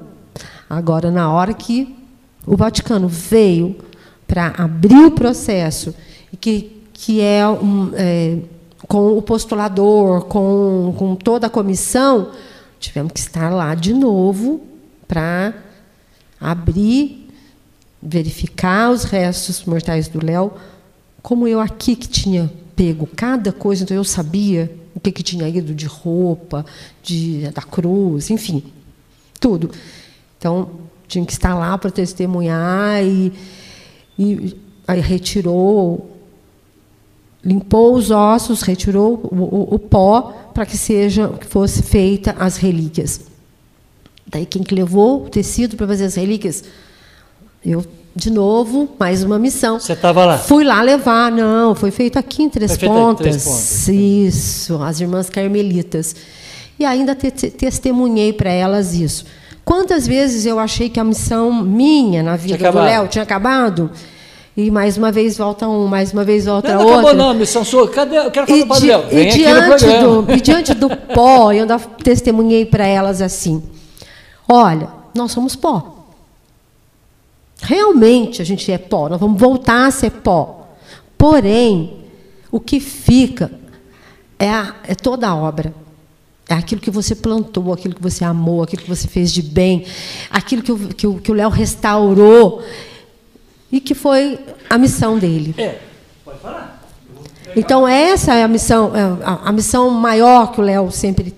Agora, 0.68 1.10
na 1.10 1.32
hora 1.32 1.54
que 1.54 1.96
o 2.46 2.56
Vaticano 2.56 3.08
veio 3.08 3.76
para 4.26 4.48
abrir 4.58 5.06
o 5.06 5.10
processo, 5.10 5.94
que, 6.38 6.84
que 6.92 7.20
é, 7.20 7.46
um, 7.48 7.90
é 7.94 8.38
com 8.86 9.16
o 9.16 9.22
postulador, 9.22 10.26
com, 10.26 10.94
com 10.98 11.14
toda 11.16 11.46
a 11.46 11.50
comissão, 11.50 12.30
tivemos 12.78 13.12
que 13.12 13.20
estar 13.20 13.50
lá 13.50 13.74
de 13.74 13.94
novo 13.94 14.60
para 15.08 15.54
abrir 16.40 17.29
verificar 18.02 18.90
os 18.90 19.04
restos 19.04 19.64
mortais 19.64 20.08
do 20.08 20.24
Léo, 20.24 20.52
como 21.22 21.46
eu 21.46 21.60
aqui 21.60 21.94
que 21.94 22.08
tinha 22.08 22.50
pego 22.74 23.06
cada 23.06 23.52
coisa, 23.52 23.84
então 23.84 23.96
eu 23.96 24.04
sabia 24.04 24.74
o 24.94 25.00
que, 25.00 25.12
que 25.12 25.22
tinha 25.22 25.46
ido 25.48 25.74
de 25.74 25.86
roupa, 25.86 26.64
de, 27.02 27.48
da 27.50 27.62
cruz, 27.62 28.30
enfim, 28.30 28.62
tudo. 29.38 29.70
Então, 30.38 30.70
tinha 31.06 31.24
que 31.24 31.32
estar 31.32 31.54
lá 31.54 31.76
para 31.76 31.90
testemunhar 31.90 33.04
e, 33.04 33.32
e 34.18 34.56
aí 34.86 35.00
retirou, 35.00 36.16
limpou 37.44 37.94
os 37.94 38.10
ossos, 38.10 38.62
retirou 38.62 39.28
o, 39.30 39.36
o, 39.36 39.74
o 39.74 39.78
pó 39.78 40.32
para 40.54 40.64
que 40.64 40.76
seja 40.76 41.28
que 41.28 41.46
fosse 41.46 41.82
feita 41.82 42.34
as 42.38 42.56
relíquias. 42.56 43.20
Daí 44.26 44.46
quem 44.46 44.62
que 44.62 44.74
levou 44.74 45.26
o 45.26 45.28
tecido 45.28 45.76
para 45.76 45.86
fazer 45.86 46.04
as 46.04 46.14
relíquias? 46.14 46.64
Eu, 47.64 47.84
de 48.16 48.30
novo, 48.30 48.88
mais 48.98 49.22
uma 49.22 49.38
missão. 49.38 49.78
Você 49.78 49.92
estava 49.92 50.24
lá? 50.24 50.38
Fui 50.38 50.64
lá 50.64 50.80
levar, 50.82 51.30
não, 51.30 51.74
foi 51.74 51.90
feito 51.90 52.18
aqui 52.18 52.42
em 52.42 52.48
Três, 52.48 52.76
Pontas. 52.76 53.26
Três 53.26 53.44
Pontas. 53.44 53.88
Isso, 53.88 54.82
as 54.82 55.00
irmãs 55.00 55.28
carmelitas. 55.28 56.16
E 56.78 56.84
ainda 56.84 57.14
te 57.14 57.30
testemunhei 57.30 58.32
para 58.32 58.50
elas 58.50 58.94
isso. 58.94 59.26
Quantas 59.64 60.06
vezes 60.06 60.46
eu 60.46 60.58
achei 60.58 60.88
que 60.88 60.98
a 60.98 61.04
missão 61.04 61.52
minha 61.62 62.22
na 62.22 62.36
vida 62.36 62.72
do 62.72 62.78
Léo 62.78 63.06
tinha 63.08 63.22
acabado? 63.22 63.90
E 64.56 64.70
mais 64.70 64.96
uma 64.96 65.12
vez 65.12 65.36
volta 65.38 65.68
um, 65.68 65.86
mais 65.86 66.12
uma 66.12 66.24
vez 66.24 66.46
volta 66.46 66.74
não, 66.74 66.78
não 66.78 66.86
outra. 66.86 67.00
Acabou, 67.00 67.14
não, 67.14 67.34
missão 67.34 67.64
sua. 67.64 67.88
Cadê? 67.88 68.16
Eu 68.16 68.30
quero 68.30 68.46
falar 68.46 68.58
e 68.58 68.62
do 68.62 68.68
Padre 68.68 68.86
Léo. 68.88 69.06
Vem 69.08 69.28
e, 69.28 69.30
diante 69.30 69.86
do, 69.86 70.32
e 70.32 70.40
diante 70.40 70.74
do 70.74 70.90
pó, 71.14 71.52
eu 71.52 71.60
ainda 71.62 71.78
testemunhei 72.02 72.64
para 72.64 72.86
elas 72.86 73.22
assim: 73.22 73.62
olha, 74.48 74.88
nós 75.14 75.30
somos 75.30 75.54
pó. 75.54 75.99
Realmente 77.62 78.40
a 78.40 78.44
gente 78.44 78.70
é 78.70 78.78
pó, 78.78 79.08
nós 79.08 79.20
vamos 79.20 79.40
voltar 79.40 79.86
a 79.86 79.90
ser 79.90 80.10
pó. 80.10 80.68
Porém, 81.16 82.04
o 82.50 82.58
que 82.58 82.80
fica 82.80 83.50
é, 84.38 84.50
a, 84.50 84.74
é 84.84 84.94
toda 84.94 85.28
a 85.28 85.36
obra. 85.36 85.74
É 86.48 86.54
aquilo 86.54 86.80
que 86.80 86.90
você 86.90 87.14
plantou, 87.14 87.72
aquilo 87.72 87.94
que 87.94 88.02
você 88.02 88.24
amou, 88.24 88.62
aquilo 88.62 88.82
que 88.82 88.88
você 88.88 89.06
fez 89.06 89.32
de 89.32 89.42
bem, 89.42 89.86
aquilo 90.30 90.62
que 90.62 90.72
o, 90.72 90.78
que 90.88 91.06
o, 91.06 91.20
que 91.20 91.30
o 91.30 91.34
Léo 91.34 91.48
restaurou 91.48 92.62
e 93.70 93.80
que 93.80 93.94
foi 93.94 94.38
a 94.68 94.76
missão 94.76 95.18
dele. 95.18 95.54
É, 95.56 95.78
pode 96.24 96.40
falar. 96.40 96.82
Então, 97.54 97.86
essa 97.86 98.34
é 98.34 98.42
a 98.42 98.48
missão, 98.48 98.92
é, 98.96 99.24
a, 99.24 99.48
a 99.48 99.52
missão 99.52 99.90
maior 99.90 100.50
que 100.50 100.60
o 100.60 100.64
Léo 100.64 100.90
sempre 100.90 101.34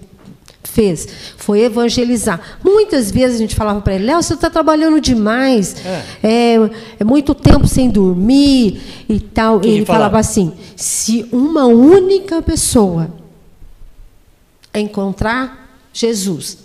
fez 0.65 1.09
foi 1.37 1.61
evangelizar. 1.61 2.59
Muitas 2.63 3.11
vezes 3.11 3.37
a 3.37 3.39
gente 3.39 3.55
falava 3.55 3.81
para 3.81 3.95
ele, 3.95 4.07
Léo, 4.07 4.23
você 4.23 4.35
está 4.35 4.49
trabalhando 4.49 5.01
demais, 5.01 5.77
é. 5.85 6.05
É, 6.23 6.71
é. 7.01 7.05
muito 7.05 7.35
tempo 7.35 7.67
sem 7.67 7.91
dormir 7.91 8.81
e 9.09 9.21
tal. 9.21 9.61
Que 9.61 9.69
ele 9.69 9.85
falava 9.85 10.19
assim: 10.19 10.53
se 10.77 11.27
uma 11.33 11.67
única 11.67 12.41
pessoa 12.43 13.11
encontrar 14.75 15.79
Jesus 15.93 16.59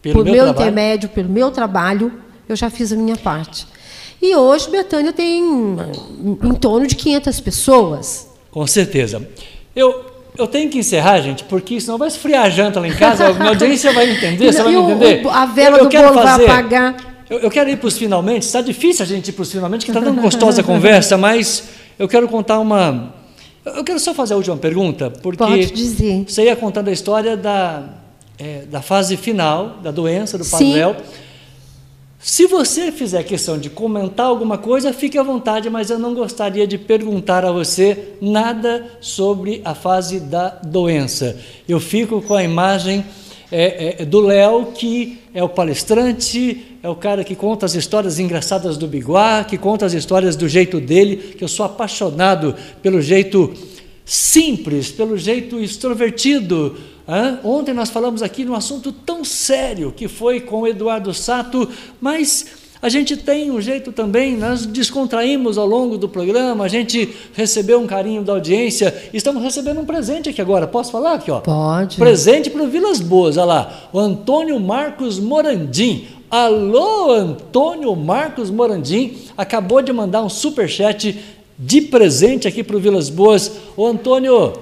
pelo 0.00 0.14
por 0.14 0.24
meu, 0.24 0.44
meu 0.44 0.48
intermédio, 0.48 1.08
pelo 1.10 1.28
meu 1.28 1.50
trabalho, 1.50 2.12
eu 2.48 2.56
já 2.56 2.70
fiz 2.70 2.92
a 2.92 2.96
minha 2.96 3.16
parte. 3.16 3.66
E 4.22 4.34
hoje 4.36 4.70
Betânia 4.70 5.12
tem 5.12 5.42
em 6.42 6.54
torno 6.54 6.86
de 6.86 6.94
500 6.94 7.40
pessoas. 7.40 8.28
Com 8.50 8.66
certeza. 8.66 9.26
Eu, 9.74 10.09
eu 10.36 10.46
tenho 10.46 10.70
que 10.70 10.78
encerrar, 10.78 11.20
gente, 11.20 11.44
porque 11.44 11.80
senão 11.80 11.98
vai 11.98 12.08
esfriar 12.08 12.44
a 12.44 12.50
janta 12.50 12.80
lá 12.80 12.88
em 12.88 12.92
casa, 12.92 13.28
a 13.28 13.32
minha 13.32 13.48
audiência 13.48 13.92
vai 13.92 14.10
entender, 14.10 14.52
você 14.52 14.62
vai 14.62 14.72
me 14.72 14.78
entender. 14.80 15.28
a 15.28 15.46
vela 15.46 15.78
eu, 15.78 15.84
eu 15.84 15.88
do 15.88 15.96
bolo 15.96 16.14
fazer, 16.14 16.46
vai 16.46 16.58
apagar. 16.58 16.96
Eu, 17.28 17.38
eu, 17.38 17.50
quero 17.50 17.70
ir 17.70 17.76
para 17.76 17.86
os 17.88 17.96
finalmente, 17.96 18.42
está 18.42 18.60
difícil 18.60 19.04
a 19.04 19.06
gente 19.06 19.28
ir 19.28 19.32
para 19.32 19.42
os 19.42 19.52
finalmente, 19.52 19.84
que 19.84 19.90
está 19.90 20.02
tão 20.02 20.14
gostosa 20.16 20.62
a 20.62 20.64
conversa, 20.64 21.16
mas 21.18 21.64
eu 21.98 22.08
quero 22.08 22.28
contar 22.28 22.58
uma... 22.58 23.14
Eu 23.64 23.84
quero 23.84 24.00
só 24.00 24.14
fazer 24.14 24.34
a 24.34 24.36
última 24.36 24.56
pergunta, 24.56 25.10
porque 25.10 25.36
Pode 25.36 25.70
dizer. 25.70 26.24
você 26.26 26.44
ia 26.44 26.56
contando 26.56 26.88
a 26.88 26.92
história 26.92 27.36
da, 27.36 27.84
é, 28.38 28.62
da 28.70 28.80
fase 28.80 29.16
final 29.16 29.78
da 29.82 29.90
doença 29.90 30.38
do 30.38 30.44
Padre 30.46 30.72
Léo. 30.72 30.96
Se 32.22 32.46
você 32.46 32.92
fizer 32.92 33.22
questão 33.22 33.58
de 33.58 33.70
comentar 33.70 34.26
alguma 34.26 34.58
coisa, 34.58 34.92
fique 34.92 35.16
à 35.16 35.22
vontade, 35.22 35.70
mas 35.70 35.88
eu 35.88 35.98
não 35.98 36.14
gostaria 36.14 36.66
de 36.66 36.76
perguntar 36.76 37.46
a 37.46 37.50
você 37.50 38.12
nada 38.20 38.84
sobre 39.00 39.62
a 39.64 39.74
fase 39.74 40.20
da 40.20 40.50
doença. 40.50 41.34
Eu 41.66 41.80
fico 41.80 42.20
com 42.20 42.34
a 42.34 42.44
imagem 42.44 43.06
é, 43.50 44.02
é, 44.02 44.04
do 44.04 44.20
Léo, 44.20 44.66
que 44.66 45.18
é 45.32 45.42
o 45.42 45.48
palestrante, 45.48 46.76
é 46.82 46.88
o 46.90 46.94
cara 46.94 47.24
que 47.24 47.34
conta 47.34 47.64
as 47.64 47.74
histórias 47.74 48.18
engraçadas 48.18 48.76
do 48.76 48.86
Biguá, 48.86 49.42
que 49.42 49.56
conta 49.56 49.86
as 49.86 49.94
histórias 49.94 50.36
do 50.36 50.46
jeito 50.46 50.78
dele, 50.78 51.16
que 51.16 51.42
eu 51.42 51.48
sou 51.48 51.64
apaixonado 51.64 52.54
pelo 52.82 53.00
jeito 53.00 53.50
simples, 54.12 54.90
pelo 54.90 55.16
jeito 55.16 55.58
extrovertido, 55.60 56.76
Ontem 57.42 57.74
nós 57.74 57.90
falamos 57.90 58.22
aqui 58.22 58.44
num 58.44 58.54
assunto 58.54 58.92
tão 58.92 59.24
sério 59.24 59.90
que 59.90 60.06
foi 60.06 60.38
com 60.38 60.60
o 60.60 60.66
Eduardo 60.66 61.12
Sato, 61.12 61.68
mas 62.00 62.46
A 62.82 62.88
gente 62.88 63.14
tem 63.14 63.50
um 63.50 63.60
jeito 63.60 63.92
também, 63.92 64.38
nós 64.38 64.64
descontraímos 64.64 65.58
ao 65.58 65.66
longo 65.66 65.98
do 65.98 66.08
programa, 66.08 66.64
a 66.64 66.68
gente 66.68 67.14
recebeu 67.34 67.78
um 67.78 67.86
carinho 67.86 68.22
da 68.22 68.32
audiência, 68.32 69.10
estamos 69.12 69.42
recebendo 69.42 69.80
um 69.80 69.84
presente 69.84 70.30
aqui 70.30 70.40
agora. 70.40 70.66
Posso 70.66 70.90
falar 70.90 71.14
aqui, 71.14 71.30
ó? 71.30 71.40
Pode. 71.40 71.98
Presente 71.98 72.48
para 72.48 72.62
o 72.62 72.68
Vilas 72.68 72.98
Boas, 72.98 73.36
olha 73.36 73.44
lá. 73.44 73.88
O 73.92 73.98
Antônio 73.98 74.58
Marcos 74.58 75.18
Morandim. 75.18 76.06
Alô, 76.30 77.10
Antônio 77.12 77.94
Marcos 77.94 78.50
Morandim, 78.50 79.14
acabou 79.36 79.82
de 79.82 79.92
mandar 79.92 80.22
um 80.22 80.30
super 80.30 80.66
chat 80.66 81.18
de 81.62 81.82
presente 81.82 82.48
aqui 82.48 82.64
para 82.64 82.76
o 82.76 82.80
Vilas 82.80 83.10
Boas. 83.10 83.52
Ô 83.76 83.86
Antônio, 83.86 84.54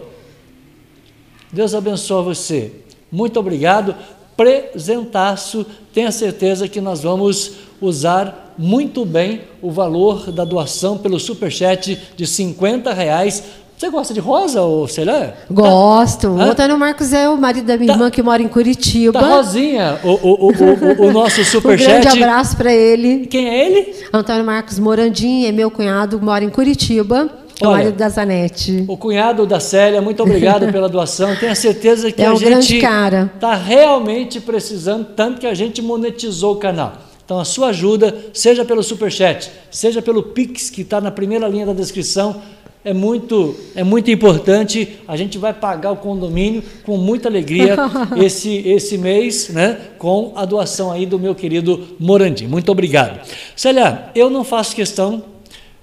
Deus 1.52 1.72
abençoe 1.72 2.24
você. 2.24 2.72
Muito 3.10 3.38
obrigado. 3.38 3.94
Presentaço. 4.36 5.64
Tenha 5.94 6.10
certeza 6.10 6.66
que 6.66 6.80
nós 6.80 7.02
vamos 7.02 7.52
usar 7.80 8.54
muito 8.58 9.04
bem 9.04 9.42
o 9.62 9.70
valor 9.70 10.32
da 10.32 10.44
doação 10.44 10.98
pelo 10.98 11.20
superchat 11.20 11.96
de 12.16 12.26
50 12.26 12.92
reais. 12.92 13.44
Você 13.78 13.90
gosta 13.90 14.12
de 14.12 14.18
rosa, 14.18 14.60
ou 14.60 14.88
sei 14.88 15.04
lá? 15.04 15.34
Gosto. 15.48 16.22
Tá. 16.22 16.28
O 16.28 16.40
Antônio 16.40 16.76
Marcos 16.76 17.12
é 17.12 17.28
o 17.28 17.36
marido 17.36 17.64
da 17.64 17.76
minha 17.76 17.86
tá. 17.86 17.92
irmã 17.92 18.10
que 18.10 18.20
mora 18.20 18.42
em 18.42 18.48
Curitiba. 18.48 19.20
Tá 19.20 19.36
rosinha 19.36 20.00
o, 20.02 20.08
o, 20.08 20.48
o, 20.48 21.04
o, 21.04 21.06
o 21.06 21.12
nosso 21.12 21.44
superchat. 21.44 21.94
um 21.94 22.00
grande 22.00 22.24
abraço 22.24 22.56
para 22.56 22.74
ele. 22.74 23.28
Quem 23.28 23.48
é 23.48 23.66
ele? 23.66 23.94
Antônio 24.12 24.44
Marcos 24.44 24.80
Morandim, 24.80 25.44
é 25.44 25.52
meu 25.52 25.70
cunhado, 25.70 26.20
mora 26.20 26.42
em 26.42 26.50
Curitiba. 26.50 27.30
É 27.60 27.68
o 27.68 27.70
marido 27.70 27.96
da 27.96 28.08
Zanete. 28.08 28.84
O 28.88 28.96
cunhado 28.96 29.46
da 29.46 29.60
Célia, 29.60 30.02
muito 30.02 30.24
obrigado 30.24 30.66
pela 30.72 30.88
doação. 30.88 31.36
Tenho 31.36 31.54
certeza 31.54 32.10
que 32.10 32.20
é 32.20 32.26
a 32.26 32.32
um 32.32 32.36
gente 32.36 32.78
está 32.78 33.54
realmente 33.54 34.40
precisando, 34.40 35.04
tanto 35.14 35.38
que 35.38 35.46
a 35.46 35.54
gente 35.54 35.80
monetizou 35.80 36.54
o 36.54 36.56
canal. 36.56 36.94
Então, 37.28 37.38
a 37.38 37.44
sua 37.44 37.68
ajuda, 37.68 38.16
seja 38.32 38.64
pelo 38.64 38.82
Superchat, 38.82 39.50
seja 39.70 40.00
pelo 40.00 40.22
Pix, 40.22 40.70
que 40.70 40.80
está 40.80 40.98
na 40.98 41.10
primeira 41.10 41.46
linha 41.46 41.66
da 41.66 41.74
descrição, 41.74 42.40
é 42.88 42.94
muito, 42.94 43.54
é 43.74 43.84
muito 43.84 44.10
importante. 44.10 44.98
A 45.06 45.14
gente 45.14 45.36
vai 45.36 45.52
pagar 45.52 45.92
o 45.92 45.96
condomínio 45.96 46.62
com 46.84 46.96
muita 46.96 47.28
alegria 47.28 47.76
esse, 48.16 48.56
esse 48.66 48.96
mês, 48.96 49.50
né? 49.50 49.78
Com 49.98 50.32
a 50.34 50.46
doação 50.46 50.90
aí 50.90 51.04
do 51.04 51.18
meu 51.18 51.34
querido 51.34 51.88
Morandi. 52.00 52.48
Muito 52.48 52.72
obrigado. 52.72 53.20
Célia, 53.54 54.10
eu 54.14 54.30
não 54.30 54.42
faço 54.42 54.74
questão 54.74 55.22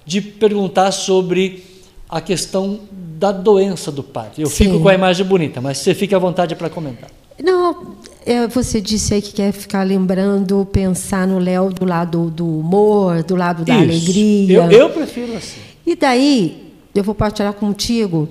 de 0.04 0.20
perguntar 0.20 0.90
sobre 0.90 1.62
a 2.08 2.20
questão 2.20 2.80
da 2.90 3.30
doença 3.30 3.92
do 3.92 4.02
padre. 4.02 4.42
Eu 4.42 4.48
Sim. 4.48 4.64
fico 4.64 4.80
com 4.80 4.88
a 4.88 4.94
imagem 4.94 5.24
bonita, 5.24 5.60
mas 5.60 5.78
você 5.78 5.94
fica 5.94 6.16
à 6.16 6.18
vontade 6.18 6.56
para 6.56 6.68
comentar. 6.68 7.08
Não, 7.40 7.96
é, 8.24 8.48
você 8.48 8.80
disse 8.80 9.14
aí 9.14 9.22
que 9.22 9.32
quer 9.32 9.52
ficar 9.52 9.82
lembrando, 9.84 10.66
pensar 10.72 11.26
no 11.28 11.38
Léo 11.38 11.70
do 11.70 11.84
lado 11.84 12.30
do 12.30 12.46
humor, 12.46 13.22
do 13.22 13.36
lado 13.36 13.64
da 13.64 13.74
Isso. 13.74 13.84
alegria. 13.84 14.56
Eu, 14.56 14.70
eu, 14.70 14.90
prefiro 14.90 15.36
assim. 15.36 15.60
E 15.86 15.94
daí, 15.94 16.65
eu 16.98 17.04
vou 17.04 17.14
partilhar 17.14 17.52
contigo 17.52 18.28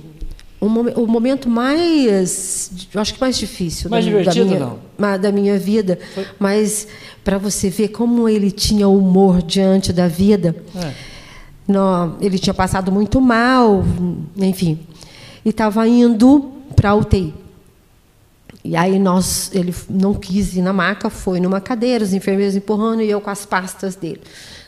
um, 0.61 1.03
o 1.03 1.07
momento 1.07 1.49
mais, 1.49 2.71
eu 2.93 2.99
acho 3.01 3.13
que 3.13 3.21
mais 3.21 3.37
difícil 3.37 3.89
mais 3.89 4.05
da, 4.05 4.11
divertido, 4.11 4.45
da, 4.45 4.77
minha, 4.97 5.17
da 5.17 5.31
minha 5.31 5.59
vida, 5.59 5.99
Foi. 6.13 6.25
mas 6.39 6.87
para 7.23 7.37
você 7.37 7.69
ver 7.69 7.89
como 7.89 8.27
ele 8.27 8.51
tinha 8.51 8.87
humor 8.87 9.41
diante 9.41 9.91
da 9.91 10.07
vida. 10.07 10.55
É. 10.75 11.15
No, 11.67 12.15
ele 12.21 12.37
tinha 12.37 12.53
passado 12.53 12.91
muito 12.91 13.19
mal, 13.19 13.83
enfim, 14.37 14.79
e 15.43 15.49
estava 15.49 15.87
indo 15.87 16.51
para 16.75 16.91
a 16.91 16.95
UTI. 16.95 17.33
E 18.63 18.75
aí 18.75 18.99
nós, 18.99 19.51
ele 19.53 19.73
não 19.89 20.13
quis 20.13 20.55
ir 20.55 20.61
na 20.61 20.71
maca, 20.71 21.09
foi 21.09 21.39
numa 21.39 21.59
cadeira, 21.59 22.03
os 22.03 22.13
enfermeiros 22.13 22.55
empurrando 22.55 23.01
e 23.01 23.09
eu 23.09 23.19
com 23.19 23.31
as 23.31 23.45
pastas 23.45 23.95
dele. 23.95 24.21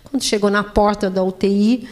Quando 0.04 0.24
chegou 0.24 0.50
na 0.50 0.64
porta 0.64 1.10
da 1.10 1.24
UTI, 1.24 1.88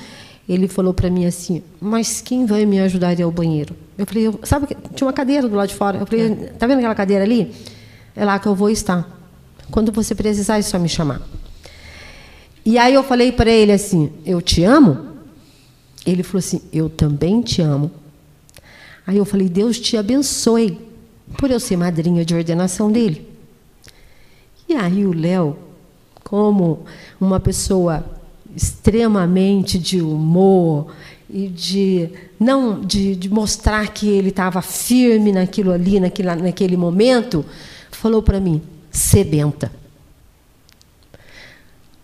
ele 0.48 0.68
falou 0.68 0.94
para 0.94 1.10
mim 1.10 1.26
assim: 1.26 1.64
"Mas 1.80 2.22
quem 2.22 2.46
vai 2.46 2.66
me 2.66 2.80
ajudar 2.80 3.10
a 3.10 3.14
ir 3.14 3.24
ao 3.24 3.32
banheiro?" 3.32 3.76
Eu 3.98 4.06
falei: 4.06 4.32
"Sabe 4.44 4.68
que 4.68 4.76
tinha 4.94 5.08
uma 5.08 5.14
cadeira 5.14 5.48
do 5.48 5.56
lado 5.56 5.70
de 5.70 5.76
fora?" 5.76 5.98
Eu 5.98 6.06
falei: 6.06 6.36
"Tá 6.58 6.68
vendo 6.68 6.80
aquela 6.80 6.96
cadeira 6.96 7.24
ali? 7.24 7.54
É 8.16 8.24
lá 8.24 8.40
que 8.40 8.48
eu 8.48 8.56
vou 8.56 8.70
estar. 8.70 9.10
Quando 9.72 9.92
você 9.92 10.14
precisar, 10.14 10.58
é 10.58 10.62
só 10.62 10.78
me 10.80 10.90
chamar." 10.90 11.22
E 12.66 12.78
aí 12.78 12.94
eu 12.94 13.04
falei 13.04 13.32
para 13.32 13.50
ele 13.50 13.72
assim: 13.72 14.12
"Eu 14.26 14.42
te 14.42 14.64
amo?" 14.64 15.16
Ele 16.06 16.24
falou 16.24 16.40
assim: 16.40 16.62
"Eu 16.72 16.90
também 16.90 17.42
te 17.42 17.62
amo." 17.62 17.92
Aí 19.08 19.18
eu 19.18 19.26
falei: 19.26 19.50
"Deus 19.50 19.80
te 19.80 19.98
abençoe." 19.98 20.86
por 21.38 21.52
eu 21.52 21.60
ser 21.60 21.78
madrinha 21.78 22.24
de 22.24 22.36
ordenação 22.36 22.92
dele. 22.92 23.28
E 24.68 24.74
aí 24.74 25.06
o 25.06 25.14
Léo, 25.14 25.58
como 26.24 26.86
uma 27.20 27.40
pessoa 27.40 28.06
extremamente 28.56 29.78
de 29.78 30.02
humor 30.02 30.94
e 31.30 31.48
de 31.48 32.10
não 32.40 32.80
de, 32.80 33.16
de 33.16 33.30
mostrar 33.30 33.88
que 33.90 34.08
ele 34.08 34.30
estava 34.30 34.62
firme 34.62 35.32
naquilo 35.32 35.72
ali, 35.72 36.00
naquele, 36.00 36.36
naquele 36.36 36.78
momento, 36.78 37.46
falou 37.92 38.22
para 38.22 38.40
mim: 38.40 38.62
sebenta. 38.92 39.72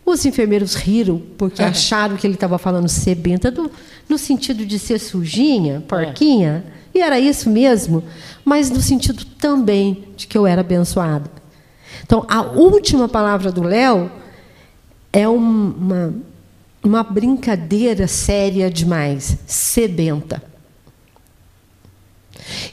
Os 0.06 0.26
enfermeiros 0.26 0.74
riram 0.74 1.22
porque 1.38 1.62
é. 1.62 1.66
acharam 1.66 2.18
que 2.18 2.26
ele 2.26 2.34
estava 2.34 2.58
falando 2.58 2.90
sebenta 2.90 3.50
do, 3.52 3.72
no 4.10 4.18
sentido 4.18 4.66
de 4.66 4.78
ser 4.80 5.00
sujinha, 5.00 5.82
porquinha. 5.88 6.64
É. 6.78 6.82
E 6.94 7.02
era 7.02 7.20
isso 7.20 7.50
mesmo, 7.50 8.04
mas 8.44 8.70
no 8.70 8.82
sentido 8.82 9.24
também 9.24 10.04
de 10.18 10.28
que 10.28 10.38
eu 10.38 10.46
era 10.46 10.60
abençoada. 10.60 11.32
Então, 12.04 12.26
a 12.28 12.42
última 12.42 13.08
palavra 13.08 13.52
do 13.52 13.64
Léo 13.64 14.12
é 15.14 15.28
uma, 15.28 16.14
uma 16.84 17.04
brincadeira 17.04 18.08
séria 18.08 18.70
demais, 18.70 19.38
sebenta. 19.46 20.44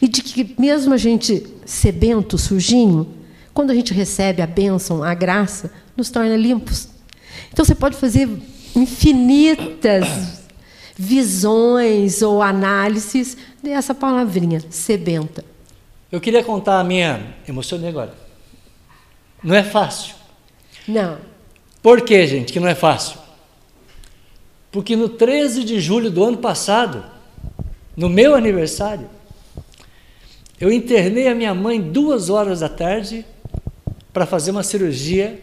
E 0.00 0.09
de 0.09 0.22
que, 0.22 0.54
mesmo 0.59 0.94
a 0.94 0.96
gente 0.96 1.46
sebento, 1.66 2.38
sujinho, 2.38 3.14
quando 3.52 3.70
a 3.70 3.74
gente 3.74 3.92
recebe 3.92 4.40
a 4.40 4.46
bênção, 4.46 5.02
a 5.02 5.14
graça, 5.14 5.70
nos 5.96 6.11
torna 6.11 6.36
limpos. 6.36 6.88
Então, 7.52 7.64
você 7.64 7.74
pode 7.74 7.96
fazer 7.96 8.28
infinitas 8.74 10.06
visões 10.96 12.22
ou 12.22 12.42
análises 12.42 13.36
dessa 13.62 13.94
palavrinha, 13.94 14.62
sebenta. 14.70 15.44
Eu 16.11 16.20
queria 16.20 16.42
contar 16.42 16.80
a 16.80 16.84
minha. 16.84 17.34
Emocionei 17.46 17.90
agora. 17.90 18.14
Não 19.42 19.54
é 19.54 19.62
fácil. 19.62 20.16
Não. 20.86 21.18
Por 21.82 22.00
que, 22.02 22.26
gente, 22.26 22.52
que 22.52 22.59
não 22.59 22.68
é 22.68 22.74
fácil? 22.74 23.18
Porque 24.78 24.94
no 24.94 25.08
13 25.08 25.64
de 25.64 25.80
julho 25.80 26.08
do 26.08 26.22
ano 26.22 26.38
passado, 26.38 27.04
no 27.96 28.08
meu 28.08 28.36
aniversário, 28.36 29.10
eu 30.60 30.70
internei 30.70 31.26
a 31.26 31.34
minha 31.34 31.52
mãe 31.52 31.80
duas 31.80 32.30
horas 32.30 32.60
da 32.60 32.68
tarde 32.68 33.26
para 34.12 34.24
fazer 34.24 34.52
uma 34.52 34.62
cirurgia 34.62 35.42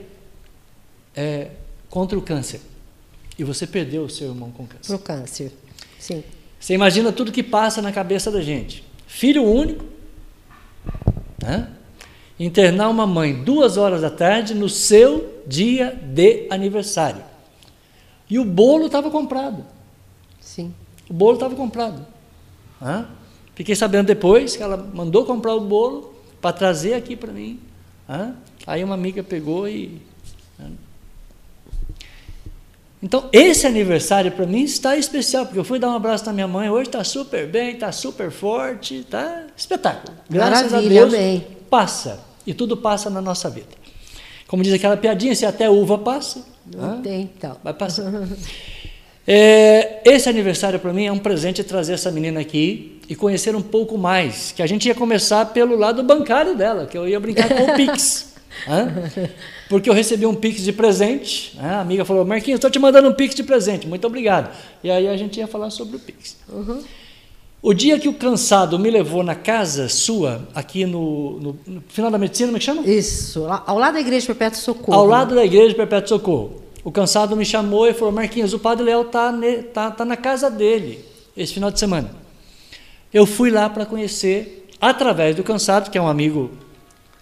é, 1.14 1.50
contra 1.90 2.18
o 2.18 2.22
câncer. 2.22 2.62
E 3.38 3.44
você 3.44 3.68
perdeu 3.68 4.04
o 4.04 4.10
seu 4.10 4.30
irmão 4.30 4.52
com 4.52 4.66
câncer. 4.66 4.88
Pro 4.88 5.00
câncer, 5.00 5.52
sim. 6.00 6.24
Você 6.58 6.74
imagina 6.74 7.12
tudo 7.12 7.30
que 7.30 7.44
passa 7.44 7.82
na 7.82 7.92
cabeça 7.92 8.32
da 8.32 8.40
gente. 8.40 8.86
Filho 9.06 9.44
único, 9.44 9.84
né? 11.44 11.68
internar 12.40 12.88
uma 12.88 13.06
mãe 13.06 13.34
duas 13.44 13.76
horas 13.76 14.00
da 14.00 14.10
tarde 14.10 14.54
no 14.54 14.70
seu 14.70 15.44
dia 15.46 15.92
de 15.92 16.48
aniversário. 16.50 17.35
E 18.30 18.40
o 18.40 18.46
bolo 18.46 18.88
estava 18.88 19.10
comprado. 19.12 19.64
Sim. 20.40 20.74
O 21.10 21.14
bolo 21.14 21.36
estava 21.36 21.56
comprado. 21.56 22.06
Né? 22.82 23.06
Fiquei 23.54 23.76
sabendo 23.76 24.08
depois 24.08 24.56
que 24.56 24.64
ela 24.64 24.78
mandou 24.78 25.26
comprar 25.26 25.54
o 25.54 25.62
bolo 25.62 26.14
para 26.42 26.54
trazer 26.54 26.94
aqui 26.94 27.16
para 27.16 27.32
mim. 27.32 27.60
Né? 28.08 28.36
Aí 28.66 28.84
uma 28.84 28.96
amiga 28.96 29.24
pegou 29.24 29.68
e? 29.68 30.02
Então, 33.06 33.30
esse 33.32 33.68
aniversário 33.68 34.32
para 34.32 34.48
mim 34.48 34.64
está 34.64 34.98
especial, 34.98 35.46
porque 35.46 35.60
eu 35.60 35.64
fui 35.64 35.78
dar 35.78 35.90
um 35.92 35.96
abraço 35.96 36.26
na 36.26 36.34
minha 36.34 36.48
mãe, 36.48 36.72
hoje 36.72 36.90
está 36.90 37.04
super 37.04 37.48
bem, 37.48 37.74
está 37.74 37.92
super 37.92 38.32
forte, 38.32 38.96
está 38.96 39.44
espetáculo. 39.56 40.18
Graças 40.28 40.72
Maravilha, 40.72 41.02
a 41.02 41.06
Deus, 41.06 41.14
bem. 41.14 41.48
passa. 41.70 42.24
E 42.48 42.54
tudo 42.54 42.76
passa 42.76 43.10
na 43.12 43.22
nossa 43.22 43.48
vida. 43.48 43.68
Como 44.48 44.64
diz 44.64 44.74
aquela 44.74 44.98
piadinha, 44.98 45.36
se 45.36 45.46
até 45.46 45.70
uva 45.70 46.00
passa, 46.00 46.44
não 46.74 47.02
tem, 47.02 47.22
então. 47.22 47.58
vai 47.64 47.74
passar. 47.74 48.12
é, 49.28 50.02
esse 50.06 50.30
aniversário 50.30 50.80
para 50.80 50.94
mim 50.94 51.06
é 51.06 51.12
um 51.12 51.20
presente 51.20 51.64
trazer 51.64 51.94
essa 51.94 52.12
menina 52.12 52.40
aqui 52.40 53.00
e 53.08 53.16
conhecer 53.16 53.56
um 53.56 53.62
pouco 53.62 53.98
mais, 53.98 54.52
que 54.52 54.64
a 54.64 54.68
gente 54.68 54.88
ia 54.88 54.96
começar 54.96 55.46
pelo 55.48 55.76
lado 55.76 56.02
bancário 56.04 56.56
dela, 56.56 56.86
que 56.86 56.98
eu 56.98 57.08
ia 57.08 57.20
brincar 57.20 57.50
com 57.50 57.64
o 57.64 57.76
Pix. 57.76 58.34
Porque 59.70 59.90
eu 59.90 59.94
recebi 59.94 60.26
um 60.26 60.34
Pix 60.34 60.62
de 60.62 60.72
presente. 60.72 61.56
Né? 61.58 61.70
A 61.70 61.82
amiga 61.82 62.06
falou: 62.06 62.26
Marquinhos, 62.26 62.58
estou 62.58 62.72
te 62.72 62.80
mandando 62.80 63.10
um 63.10 63.14
Pix 63.14 63.36
de 63.36 63.44
presente, 63.44 63.88
muito 63.88 64.06
obrigado. 64.08 64.56
E 64.84 64.90
aí 64.90 65.08
a 65.08 65.18
gente 65.18 65.40
ia 65.40 65.48
falar 65.48 65.70
sobre 65.70 65.98
o 65.98 66.00
Pix. 66.00 66.38
Uhum. 66.50 66.82
O 67.66 67.74
dia 67.74 67.98
que 67.98 68.08
o 68.08 68.14
cansado 68.14 68.78
me 68.78 68.92
levou 68.92 69.24
na 69.24 69.34
casa 69.34 69.90
sua, 69.90 70.48
aqui 70.54 70.86
no, 70.86 71.40
no, 71.40 71.60
no 71.66 71.84
final 71.88 72.12
da 72.12 72.18
medicina, 72.20 72.50
como 72.50 72.58
é 72.58 72.60
que 72.60 72.66
chama? 72.66 72.84
Isso, 72.84 73.48
ao 73.66 73.80
lado 73.80 73.96
da 73.96 74.00
igreja 74.00 74.28
Perpétuo 74.28 74.60
Socorro. 74.60 74.96
Ao 74.96 75.04
lado 75.04 75.34
da 75.34 75.44
igreja 75.44 75.74
Perpétuo 75.74 76.10
Socorro. 76.10 76.62
o 76.84 76.92
cansado 76.92 77.36
me 77.36 77.44
chamou 77.44 77.88
e 77.88 77.94
falou: 77.96 78.14
Marquinhos, 78.14 78.54
o 78.54 78.60
Padre 78.60 78.86
Léo 78.86 79.02
está 79.02 79.34
tá, 79.74 79.90
tá 79.90 80.06
na 80.06 80.16
casa 80.16 80.48
dele 80.48 81.04
esse 81.36 81.56
final 81.56 81.72
de 81.72 81.80
semana. 81.80 82.12
Eu 83.12 83.26
fui 83.26 83.50
lá 83.50 83.68
para 83.68 83.84
conhecer, 83.84 84.68
através 84.80 85.36
do 85.36 85.42
cansado, 85.42 85.90
que 85.90 85.98
é 85.98 86.02
um 86.02 86.08
amigo. 86.08 86.52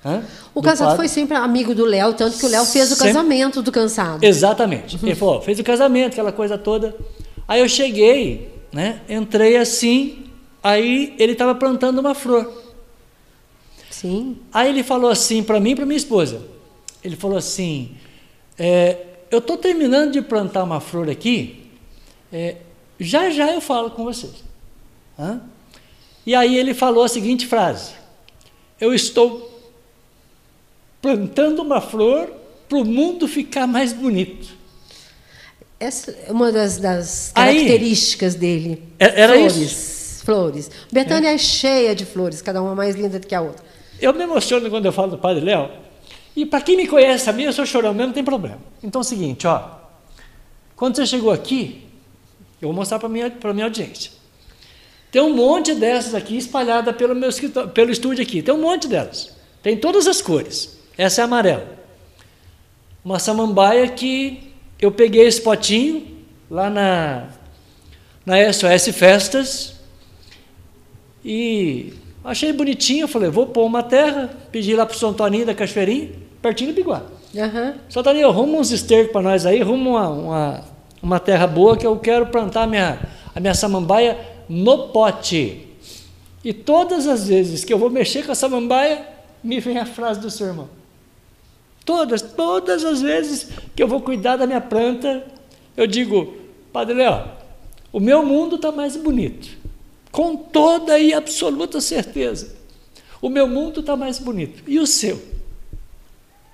Hã, 0.06 0.24
o 0.54 0.62
cansado 0.62 0.88
padre. 0.88 0.98
foi 0.98 1.08
sempre 1.08 1.38
amigo 1.38 1.74
do 1.74 1.86
Léo, 1.86 2.16
tanto 2.16 2.38
que 2.38 2.46
o 2.46 2.50
Léo 2.50 2.66
fez 2.66 2.92
o 2.92 2.96
sempre... 2.96 3.14
casamento 3.14 3.62
do 3.62 3.72
cansado. 3.72 4.22
Exatamente. 4.22 4.98
Uhum. 4.98 5.08
Ele 5.08 5.16
falou: 5.16 5.42
fez 5.42 5.58
o 5.58 5.64
casamento, 5.64 6.12
aquela 6.12 6.34
coisa 6.34 6.58
toda. 6.58 6.94
Aí 7.48 7.62
eu 7.62 7.70
cheguei, 7.70 8.52
né, 8.74 9.00
entrei 9.08 9.56
assim, 9.56 10.23
aí 10.64 11.14
ele 11.20 11.34
estava 11.34 11.54
plantando 11.54 12.00
uma 12.00 12.16
flor. 12.16 12.52
Sim. 13.90 14.38
Aí 14.52 14.70
ele 14.70 14.82
falou 14.82 15.10
assim 15.10 15.44
para 15.44 15.60
mim 15.60 15.72
e 15.72 15.76
para 15.76 15.86
minha 15.86 15.98
esposa. 15.98 16.42
Ele 17.04 17.16
falou 17.16 17.38
assim: 17.38 17.96
é, 18.58 18.98
eu 19.30 19.40
estou 19.40 19.58
terminando 19.58 20.14
de 20.14 20.22
plantar 20.22 20.64
uma 20.64 20.80
flor 20.80 21.10
aqui, 21.10 21.68
é, 22.32 22.58
já 23.00 23.30
já 23.30 23.52
eu 23.52 23.62
falo 23.62 23.92
com 23.92 24.04
vocês. 24.04 24.44
Hã? 25.20 25.42
E 26.26 26.34
aí 26.34 26.58
ele 26.58 26.74
falou 26.74 27.04
a 27.04 27.08
seguinte 27.08 27.46
frase: 27.46 27.94
Eu 28.80 28.94
estou 28.94 29.52
plantando 31.02 31.62
uma 31.62 31.82
flor 31.82 32.32
para 32.70 32.78
o 32.78 32.86
mundo 32.86 33.28
ficar 33.28 33.68
mais 33.68 33.92
bonito. 33.92 34.64
Essa 35.80 36.12
é 36.12 36.32
uma 36.32 36.50
das, 36.50 36.78
das 36.78 37.32
características 37.36 38.36
aí, 38.36 38.40
dele. 38.40 38.84
É, 38.98 39.22
era 39.22 39.34
flores, 39.34 39.56
isso? 39.58 39.93
Flores. 40.24 40.72
Betânia 40.92 41.30
é. 41.30 41.36
é 41.36 41.38
cheia 41.38 41.94
de 41.94 42.06
flores, 42.06 42.42
cada 42.42 42.62
uma 42.62 42.74
mais 42.74 42.96
linda 42.96 43.20
do 43.20 43.28
que 43.28 43.36
a 43.36 43.42
outra. 43.42 43.64
Eu 44.02 44.14
me 44.14 44.24
emociono 44.24 44.70
quando 44.70 44.86
eu 44.86 44.92
falo 44.92 45.12
do 45.12 45.18
Padre 45.18 45.44
Léo, 45.44 45.70
e 46.36 46.46
para 46.46 46.62
quem 46.62 46.78
me 46.78 46.88
conhece 46.88 47.30
a 47.30 47.34
mim, 47.34 47.44
eu 47.44 47.54
sou 47.54 47.66
chorão 47.66 47.94
mesmo, 47.94 48.08
não 48.08 48.14
tem 48.14 48.24
problema. 48.24 48.60
Então 48.82 49.02
é 49.02 49.04
o 49.04 49.06
seguinte, 49.06 49.46
ó. 49.46 49.62
Quando 50.76 50.96
você 50.96 51.06
chegou 51.06 51.32
aqui, 51.32 51.88
eu 52.62 52.70
vou 52.70 52.74
mostrar 52.74 53.00
para 53.00 53.08
a 53.08 53.12
minha, 53.12 53.32
minha 53.54 53.66
audiência. 53.66 54.12
Tem 55.12 55.22
um 55.22 55.36
monte 55.36 55.76
dessas 55.76 56.16
aqui 56.16 56.38
espalhada 56.38 56.92
pelo, 56.92 57.14
meu 57.14 57.30
pelo 57.74 57.92
estúdio 57.92 58.24
aqui. 58.24 58.42
Tem 58.42 58.54
um 58.54 58.62
monte 58.62 58.88
delas. 58.88 59.36
Tem 59.62 59.78
todas 59.78 60.08
as 60.08 60.22
cores. 60.22 60.80
Essa 60.98 61.22
é 61.22 61.24
amarela. 61.24 61.78
Uma 63.06 63.20
samambaia 63.20 63.88
que 63.90 64.54
eu 64.80 64.92
peguei 64.92 65.28
esse 65.28 65.42
potinho 65.42 66.18
lá 66.50 66.70
na, 66.70 67.28
na 68.26 68.52
SOS 68.52 68.88
Festas 68.96 69.73
e 71.24 71.94
achei 72.24 72.52
bonitinho. 72.54 73.08
Falei, 73.08 73.30
vou 73.30 73.48
pôr 73.48 73.66
uma 73.66 73.84
terra. 73.84 74.30
Pedi 74.52 74.76
lá 74.76 74.86
para 74.86 74.96
o 74.96 74.98
São 74.98 75.14
Toninho 75.14 75.46
da 75.46 75.54
Cachoeirinha 75.54 76.24
pertinho 76.44 76.74
do 76.74 76.76
Biguá. 76.76 77.02
Uhum. 77.34 77.74
Só 77.88 78.04
Toninho, 78.04 78.28
arruma 78.28 78.58
uns 78.58 78.72
estercos 78.72 79.14
para 79.14 79.22
nós 79.22 79.46
aí, 79.46 79.62
arruma 79.62 79.90
uma, 79.90 80.10
uma, 80.10 80.66
uma, 81.02 81.20
terra 81.20 81.48
boa 81.48 81.78
que 81.78 81.88
eu 81.88 81.98
quero 81.98 82.28
plantar 82.28 82.64
a 82.64 82.68
minha, 82.68 83.00
a 83.34 83.40
minha 83.40 83.56
samambaia 83.56 84.20
no 84.50 84.90
pote. 84.90 85.66
E 86.44 86.54
todas 86.54 87.08
as 87.08 87.30
vezes 87.30 87.64
que 87.64 87.74
eu 87.74 87.80
vou 87.80 87.90
mexer 87.90 88.26
com 88.26 88.34
a 88.34 88.36
samambaia, 88.36 89.08
me 89.42 89.62
vem 89.62 89.78
a 89.78 89.86
frase 89.86 90.20
do 90.20 90.30
seu 90.30 90.48
irmão. 90.48 90.68
Todas, 91.86 92.22
todas 92.22 92.84
as 92.84 93.02
vezes 93.02 93.50
que 93.74 93.82
eu 93.82 93.88
vou 93.88 94.02
cuidar 94.02 94.36
da 94.36 94.46
minha 94.46 94.62
planta, 94.62 95.26
eu 95.76 95.88
digo, 95.88 96.36
Padre 96.74 96.96
Léo, 96.96 97.24
o 97.92 98.00
meu 98.00 98.24
mundo 98.24 98.58
está 98.58 98.72
mais 98.72 98.98
bonito. 98.98 99.63
Com 100.14 100.38
toda 100.38 101.00
e 101.00 101.12
absoluta 101.12 101.82
certeza. 101.82 102.56
O 103.20 103.30
meu 103.30 103.48
mundo 103.48 103.80
está 103.80 103.98
mais 103.98 104.20
bonito. 104.20 104.64
E 104.68 104.78
o 104.78 104.86
seu? 104.86 105.20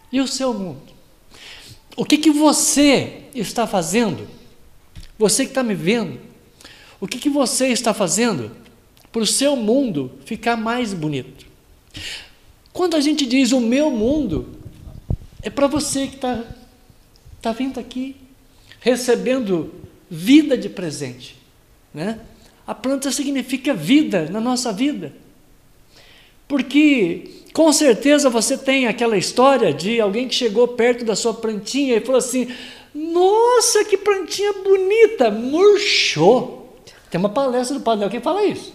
E 0.09 0.21
o 0.21 0.27
seu 0.29 0.53
mundo? 0.53 0.93
O 1.97 2.05
que, 2.05 2.17
que 2.17 2.31
você 2.31 3.23
está 3.35 3.67
fazendo? 3.67 4.25
Você 5.17 5.43
que 5.43 5.51
está 5.51 5.61
me 5.61 5.75
vendo, 5.75 6.21
o 7.01 7.07
que, 7.07 7.19
que 7.19 7.29
você 7.29 7.67
está 7.67 7.93
fazendo 7.93 8.49
para 9.11 9.23
o 9.23 9.27
seu 9.27 9.57
mundo 9.57 10.09
ficar 10.23 10.55
mais 10.55 10.93
bonito? 10.93 11.45
Quando 12.71 12.95
a 12.95 13.01
gente 13.01 13.25
diz 13.25 13.51
o 13.51 13.59
meu 13.59 13.91
mundo, 13.91 14.57
é 15.41 15.49
para 15.49 15.67
você 15.67 16.07
que 16.07 16.15
está 16.15 16.45
tá 17.41 17.51
vindo 17.51 17.77
aqui, 17.77 18.15
recebendo 18.79 19.73
vida 20.09 20.57
de 20.57 20.69
presente. 20.69 21.35
Né? 21.93 22.21
A 22.69 22.75
planta 22.75 23.11
significa 23.11 23.73
vida 23.73 24.27
na 24.29 24.39
nossa 24.39 24.71
vida. 24.71 25.11
Porque 26.47 27.41
com 27.51 27.73
certeza 27.73 28.29
você 28.29 28.55
tem 28.55 28.85
aquela 28.85 29.17
história 29.17 29.73
de 29.73 29.99
alguém 29.99 30.27
que 30.27 30.35
chegou 30.35 30.67
perto 30.67 31.03
da 31.03 31.15
sua 31.15 31.33
plantinha 31.33 31.95
e 31.95 31.99
falou 31.99 32.19
assim: 32.19 32.47
Nossa, 32.93 33.83
que 33.85 33.97
plantinha 33.97 34.53
bonita, 34.53 35.31
murchou. 35.31 36.77
Tem 37.09 37.17
uma 37.17 37.29
palestra 37.29 37.75
do 37.75 37.83
Padre 37.83 38.07
que 38.07 38.19
fala 38.19 38.43
isso. 38.43 38.71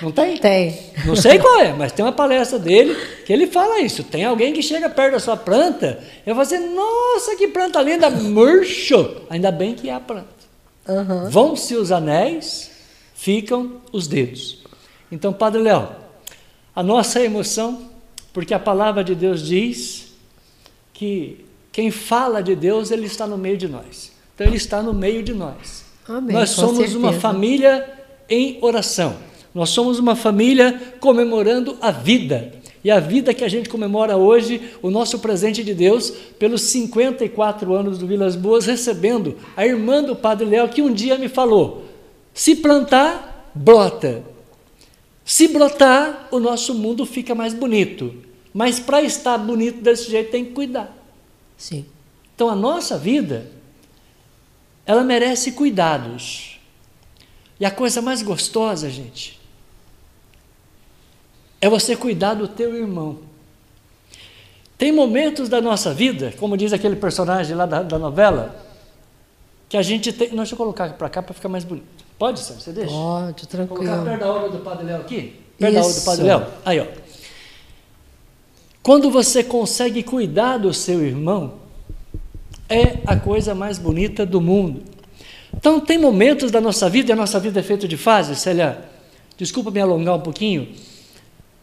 Não 0.00 0.12
tem? 0.12 0.36
Tem. 0.38 0.78
Não 1.04 1.16
sei 1.16 1.40
qual 1.40 1.58
é, 1.58 1.72
mas 1.72 1.90
tem 1.90 2.04
uma 2.04 2.12
palestra 2.12 2.56
dele 2.56 2.96
que 3.26 3.32
ele 3.32 3.48
fala 3.48 3.80
isso. 3.80 4.04
Tem 4.04 4.24
alguém 4.24 4.52
que 4.52 4.62
chega 4.62 4.88
perto 4.88 5.14
da 5.14 5.18
sua 5.18 5.36
planta 5.36 5.98
e 6.24 6.32
vai 6.32 6.44
dizer: 6.44 6.60
Nossa, 6.60 7.34
que 7.34 7.48
planta 7.48 7.82
linda, 7.82 8.10
murchou. 8.10 9.26
Ainda 9.28 9.50
bem 9.50 9.74
que 9.74 9.88
é 9.88 9.94
a 9.94 9.98
planta. 9.98 10.38
Uhum. 10.86 11.28
Vão-se 11.28 11.74
os 11.74 11.90
anéis, 11.90 12.77
ficam 13.18 13.72
os 13.92 14.06
dedos. 14.06 14.58
Então, 15.10 15.32
Padre 15.32 15.60
Léo, 15.60 15.88
a 16.74 16.84
nossa 16.84 17.20
emoção, 17.20 17.90
porque 18.32 18.54
a 18.54 18.60
palavra 18.60 19.02
de 19.02 19.12
Deus 19.12 19.44
diz 19.44 20.14
que 20.94 21.44
quem 21.72 21.90
fala 21.90 22.40
de 22.40 22.54
Deus, 22.54 22.92
ele 22.92 23.06
está 23.06 23.26
no 23.26 23.36
meio 23.36 23.58
de 23.58 23.66
nós. 23.66 24.12
Então, 24.34 24.46
ele 24.46 24.56
está 24.56 24.80
no 24.80 24.94
meio 24.94 25.24
de 25.24 25.34
nós. 25.34 25.84
Amém, 26.08 26.32
nós 26.32 26.50
somos 26.50 26.94
uma 26.94 27.12
família 27.12 27.92
em 28.30 28.56
oração. 28.60 29.16
Nós 29.52 29.70
somos 29.70 29.98
uma 29.98 30.14
família 30.14 30.80
comemorando 31.00 31.76
a 31.80 31.90
vida. 31.90 32.52
E 32.84 32.90
a 32.90 33.00
vida 33.00 33.34
que 33.34 33.42
a 33.42 33.48
gente 33.48 33.68
comemora 33.68 34.16
hoje, 34.16 34.60
o 34.80 34.90
nosso 34.92 35.18
presente 35.18 35.64
de 35.64 35.74
Deus, 35.74 36.10
pelos 36.38 36.62
54 36.62 37.74
anos 37.74 37.98
do 37.98 38.06
Vilas 38.06 38.36
Boas, 38.36 38.66
recebendo 38.66 39.36
a 39.56 39.66
irmã 39.66 40.04
do 40.04 40.14
Padre 40.14 40.46
Léo, 40.46 40.68
que 40.68 40.80
um 40.80 40.92
dia 40.92 41.18
me 41.18 41.28
falou: 41.28 41.87
se 42.38 42.54
plantar, 42.54 43.50
brota. 43.52 44.22
Se 45.24 45.48
brotar, 45.48 46.28
o 46.30 46.38
nosso 46.38 46.72
mundo 46.72 47.04
fica 47.04 47.34
mais 47.34 47.52
bonito. 47.52 48.14
Mas 48.54 48.78
para 48.78 49.02
estar 49.02 49.36
bonito 49.38 49.80
desse 49.80 50.08
jeito 50.08 50.30
tem 50.30 50.44
que 50.44 50.52
cuidar. 50.52 50.96
Sim. 51.56 51.84
Então 52.32 52.48
a 52.48 52.54
nossa 52.54 52.96
vida, 52.96 53.50
ela 54.86 55.02
merece 55.02 55.50
cuidados. 55.50 56.60
E 57.58 57.64
a 57.64 57.72
coisa 57.72 58.00
mais 58.00 58.22
gostosa, 58.22 58.88
gente, 58.88 59.40
é 61.60 61.68
você 61.68 61.96
cuidar 61.96 62.34
do 62.34 62.46
teu 62.46 62.72
irmão. 62.76 63.18
Tem 64.78 64.92
momentos 64.92 65.48
da 65.48 65.60
nossa 65.60 65.92
vida, 65.92 66.32
como 66.38 66.56
diz 66.56 66.72
aquele 66.72 66.94
personagem 66.94 67.56
lá 67.56 67.66
da, 67.66 67.82
da 67.82 67.98
novela, 67.98 68.64
que 69.68 69.76
a 69.76 69.82
gente 69.82 70.12
tem. 70.12 70.28
Não, 70.28 70.36
deixa 70.36 70.54
eu 70.54 70.56
colocar 70.56 70.92
para 70.92 71.10
cá 71.10 71.20
para 71.20 71.34
ficar 71.34 71.48
mais 71.48 71.64
bonito. 71.64 71.97
Pode, 72.18 72.40
Sam? 72.40 72.54
Você 72.54 72.72
deixa? 72.72 72.90
Pode, 72.90 73.46
tranquilo. 73.46 73.84
Colocar 73.84 74.04
perto 74.04 74.20
da 74.20 74.32
obra 74.32 74.48
do 74.50 74.58
Padre 74.58 74.86
Léo 74.86 75.00
aqui? 75.00 75.34
Perto 75.56 75.72
Isso. 75.72 75.80
da 75.80 75.86
obra 75.86 76.00
do 76.00 76.04
Padre 76.04 76.24
Léo? 76.24 76.46
Aí, 76.64 76.80
ó. 76.80 76.86
Quando 78.82 79.10
você 79.10 79.44
consegue 79.44 80.02
cuidar 80.02 80.58
do 80.58 80.74
seu 80.74 81.04
irmão, 81.04 81.54
é 82.68 82.98
a 83.06 83.16
coisa 83.16 83.54
mais 83.54 83.78
bonita 83.78 84.26
do 84.26 84.40
mundo. 84.40 84.82
Então, 85.54 85.78
tem 85.78 85.96
momentos 85.96 86.50
da 86.50 86.60
nossa 86.60 86.88
vida, 86.88 87.10
e 87.10 87.12
a 87.12 87.16
nossa 87.16 87.38
vida 87.38 87.60
é 87.60 87.62
feita 87.62 87.86
de 87.86 87.96
fases, 87.96 88.38
Célia. 88.38 88.84
Desculpa 89.36 89.70
me 89.70 89.80
alongar 89.80 90.16
um 90.16 90.20
pouquinho. 90.20 90.68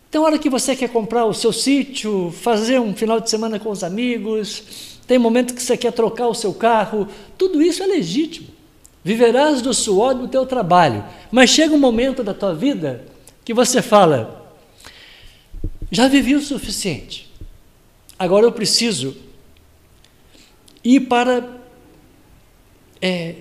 Tem 0.10 0.22
hora 0.22 0.40
que 0.40 0.50
você 0.50 0.76
quer 0.76 0.90
comprar 0.90 1.26
o 1.26 1.34
seu 1.34 1.52
sítio, 1.52 2.32
fazer 2.32 2.80
um 2.80 2.96
final 2.96 3.20
de 3.20 3.30
semana 3.30 3.60
com 3.60 3.70
os 3.70 3.84
amigos, 3.84 4.64
tem 5.06 5.20
momento 5.20 5.54
que 5.54 5.62
você 5.62 5.76
quer 5.76 5.92
trocar 5.92 6.28
o 6.28 6.34
seu 6.34 6.54
carro, 6.54 7.08
tudo 7.38 7.62
isso 7.62 7.84
é 7.84 7.86
legítimo. 7.86 8.55
Viverás 9.06 9.62
do 9.62 9.72
suor 9.72 10.16
do 10.16 10.28
teu 10.28 10.48
trabalho. 10.48 11.06
Mas 11.32 11.52
chega 11.52 11.76
um 11.76 11.78
momento 11.78 12.24
da 12.24 12.34
tua 12.34 12.56
vida 12.56 13.06
que 13.46 13.54
você 13.54 13.80
fala: 13.80 14.52
já 15.92 16.08
vivi 16.08 16.34
o 16.34 16.42
suficiente. 16.42 17.32
Agora 18.18 18.48
eu 18.48 18.52
preciso 18.52 19.16
ir 20.84 21.02
para 21.02 21.62
é, 23.00 23.36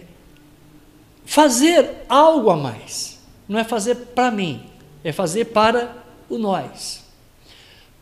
fazer 1.24 2.04
algo 2.10 2.50
a 2.50 2.56
mais. 2.58 3.18
Não 3.48 3.58
é 3.58 3.64
fazer 3.64 3.94
para 3.94 4.30
mim, 4.30 4.62
é 5.02 5.12
fazer 5.12 5.46
para 5.46 5.96
o 6.28 6.36
nós. 6.36 7.02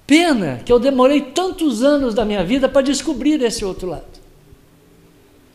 Pena 0.04 0.60
que 0.64 0.72
eu 0.72 0.80
demorei 0.80 1.20
tantos 1.20 1.80
anos 1.84 2.12
da 2.12 2.24
minha 2.24 2.42
vida 2.42 2.68
para 2.68 2.82
descobrir 2.82 3.40
esse 3.40 3.64
outro 3.64 3.88
lado. 3.88 4.20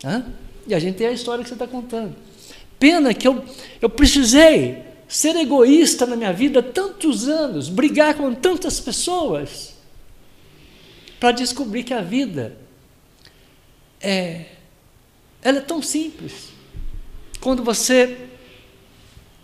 Hã? 0.06 0.26
E 0.68 0.76
a 0.76 0.80
gente 0.80 0.96
tem 0.96 1.08
a 1.08 1.12
história 1.12 1.44
que 1.44 1.50
você 1.50 1.56
está 1.56 1.68
contando. 1.68 2.16
Pena 2.80 3.14
que 3.14 3.28
eu, 3.28 3.44
eu 3.82 3.90
precisei 3.90 4.84
ser 5.08 5.36
egoísta 5.36 6.06
na 6.06 6.16
minha 6.16 6.34
vida 6.34 6.62
tantos 6.62 7.28
anos, 7.28 7.70
brigar 7.70 8.16
com 8.16 8.34
tantas 8.34 8.80
pessoas, 8.80 9.76
para 11.20 11.32
descobrir 11.32 11.84
que 11.84 11.94
a 11.94 12.02
vida 12.02 12.58
é 14.00 14.46
Ela 15.42 15.60
é 15.60 15.62
tão 15.62 15.82
simples. 15.82 16.50
Quando 17.40 17.64
você 17.64 18.28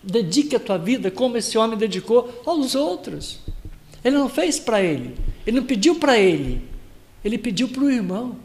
dedica 0.03 0.57
a 0.57 0.59
tua 0.59 0.78
vida 0.78 1.09
como 1.09 1.38
esse 1.38 1.57
homem 1.57 1.78
dedicou 1.78 2.41
aos 2.45 2.76
outros. 2.76 3.39
Ele 4.03 4.17
não 4.17 4.28
fez 4.28 4.59
para 4.59 4.82
ele, 4.82 5.15
ele 5.47 5.57
não 5.61 5.65
pediu 5.65 5.95
para 5.95 6.19
ele, 6.19 6.61
ele 7.24 7.38
pediu 7.38 7.69
para 7.69 7.84
o 7.84 7.89
irmão. 7.89 8.36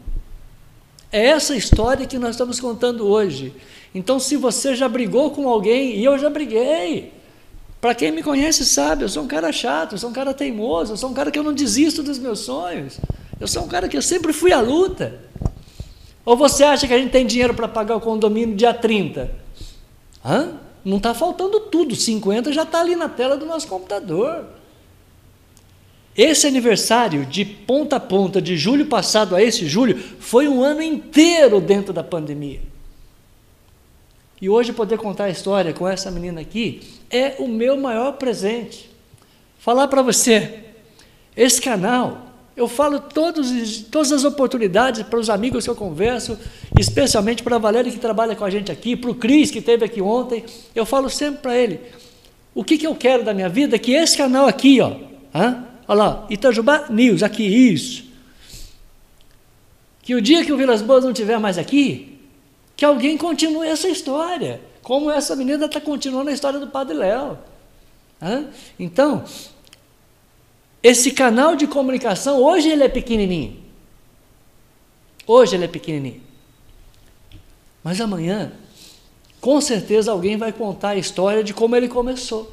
É 1.11 1.25
essa 1.27 1.55
história 1.55 2.05
que 2.05 2.19
nós 2.19 2.31
estamos 2.31 2.59
contando 2.59 3.07
hoje. 3.07 3.53
Então, 3.93 4.19
se 4.19 4.37
você 4.37 4.75
já 4.75 4.87
brigou 4.87 5.31
com 5.31 5.49
alguém, 5.49 5.95
e 5.95 6.05
eu 6.05 6.17
já 6.19 6.29
briguei, 6.29 7.11
para 7.81 7.95
quem 7.95 8.11
me 8.11 8.21
conhece 8.21 8.63
sabe, 8.65 9.03
eu 9.03 9.09
sou 9.09 9.23
um 9.23 9.27
cara 9.27 9.51
chato, 9.51 9.93
eu 9.93 9.97
sou 9.97 10.09
um 10.09 10.13
cara 10.13 10.33
teimoso, 10.33 10.93
eu 10.93 10.97
sou 10.97 11.09
um 11.09 11.13
cara 11.13 11.31
que 11.31 11.39
eu 11.39 11.43
não 11.43 11.53
desisto 11.53 12.03
dos 12.03 12.19
meus 12.19 12.39
sonhos. 12.39 12.99
Eu 13.39 13.47
sou 13.47 13.63
um 13.63 13.67
cara 13.67 13.87
que 13.87 13.97
eu 13.97 14.01
sempre 14.01 14.33
fui 14.33 14.51
à 14.51 14.61
luta. 14.61 15.19
Ou 16.23 16.37
você 16.37 16.63
acha 16.63 16.87
que 16.87 16.93
a 16.93 16.97
gente 16.97 17.11
tem 17.11 17.25
dinheiro 17.25 17.55
para 17.55 17.67
pagar 17.67 17.95
o 17.95 18.01
condomínio 18.01 18.55
dia 18.55 18.73
30? 18.73 19.31
Hã? 20.23 20.59
Não 20.85 20.97
está 20.97 21.13
faltando 21.13 21.59
tudo, 21.61 21.95
50 21.95 22.53
já 22.53 22.63
está 22.63 22.81
ali 22.81 22.95
na 22.95 23.09
tela 23.09 23.35
do 23.35 23.45
nosso 23.45 23.67
computador. 23.67 24.45
Esse 26.21 26.45
aniversário 26.47 27.25
de 27.25 27.45
ponta 27.45 27.95
a 27.95 27.99
ponta, 27.99 28.41
de 28.41 28.57
julho 28.57 28.87
passado 28.87 29.37
a 29.37 29.41
esse 29.41 29.65
julho, 29.65 29.97
foi 30.19 30.49
um 30.49 30.61
ano 30.61 30.81
inteiro 30.81 31.61
dentro 31.61 31.93
da 31.93 32.03
pandemia. 32.03 32.59
E 34.41 34.49
hoje 34.49 34.73
poder 34.73 34.97
contar 34.97 35.23
a 35.23 35.29
história 35.29 35.71
com 35.71 35.87
essa 35.87 36.11
menina 36.11 36.41
aqui 36.41 36.81
é 37.09 37.35
o 37.39 37.47
meu 37.47 37.77
maior 37.77 38.17
presente. 38.17 38.91
Falar 39.59 39.87
para 39.87 40.01
você, 40.01 40.59
esse 41.37 41.61
canal 41.61 42.25
eu 42.53 42.67
falo 42.67 42.99
todos, 42.99 43.83
todas 43.83 44.11
as 44.11 44.25
oportunidades 44.25 45.03
para 45.03 45.19
os 45.19 45.29
amigos 45.29 45.63
que 45.63 45.69
eu 45.69 45.75
converso, 45.75 46.37
especialmente 46.77 47.43
para 47.43 47.55
a 47.55 47.59
Valéria 47.59 47.89
que 47.89 47.97
trabalha 47.97 48.35
com 48.35 48.43
a 48.43 48.49
gente 48.49 48.69
aqui, 48.69 48.97
para 48.97 49.09
o 49.09 49.15
Cris 49.15 49.51
que 49.51 49.59
esteve 49.59 49.85
aqui 49.85 50.01
ontem. 50.01 50.43
Eu 50.75 50.85
falo 50.85 51.09
sempre 51.09 51.43
para 51.43 51.57
ele: 51.57 51.79
o 52.53 52.61
que, 52.61 52.77
que 52.77 52.85
eu 52.85 52.93
quero 52.93 53.23
da 53.23 53.33
minha 53.33 53.47
vida? 53.47 53.77
É 53.77 53.79
que 53.79 53.93
esse 53.93 54.17
canal 54.17 54.45
aqui, 54.45 54.81
ó, 54.81 54.97
hein? 55.33 55.68
Olha 55.89 55.97
lá, 55.97 56.27
Itajubá 56.29 56.85
News, 56.87 57.23
aqui, 57.23 57.43
isso. 57.43 58.05
Que 60.03 60.13
o 60.13 60.21
dia 60.21 60.45
que 60.45 60.53
o 60.53 60.57
Vilas 60.57 60.83
Boas 60.83 61.03
não 61.03 61.11
estiver 61.11 61.39
mais 61.39 61.57
aqui, 61.57 62.19
que 62.77 62.85
alguém 62.85 63.17
continue 63.17 63.67
essa 63.67 63.89
história, 63.89 64.61
como 64.83 65.09
essa 65.09 65.35
menina 65.35 65.65
está 65.65 65.81
continuando 65.81 66.29
a 66.29 66.33
história 66.33 66.59
do 66.59 66.67
Padre 66.67 66.95
Léo. 66.95 67.39
Então, 68.77 69.25
esse 70.83 71.11
canal 71.11 71.55
de 71.55 71.65
comunicação, 71.65 72.41
hoje 72.41 72.69
ele 72.69 72.83
é 72.83 72.89
pequenininho. 72.89 73.57
Hoje 75.25 75.55
ele 75.55 75.65
é 75.65 75.67
pequenininho. 75.67 76.21
Mas 77.83 77.99
amanhã, 77.99 78.51
com 79.41 79.59
certeza 79.59 80.11
alguém 80.11 80.37
vai 80.37 80.53
contar 80.53 80.89
a 80.89 80.97
história 80.97 81.43
de 81.43 81.53
como 81.53 81.75
ele 81.75 81.87
começou. 81.87 82.51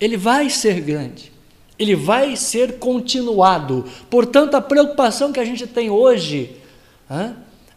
Ele 0.00 0.16
vai 0.16 0.50
ser 0.50 0.80
grande. 0.80 1.35
Ele 1.78 1.94
vai 1.94 2.36
ser 2.36 2.78
continuado. 2.78 3.84
Portanto, 4.08 4.54
a 4.54 4.60
preocupação 4.60 5.32
que 5.32 5.40
a 5.40 5.44
gente 5.44 5.66
tem 5.66 5.90
hoje 5.90 6.56
hein, 7.10 7.34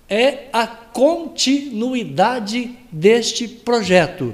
é 0.09 0.47
a 0.53 0.65
continuidade 0.65 2.77
deste 2.91 3.47
projeto. 3.47 4.33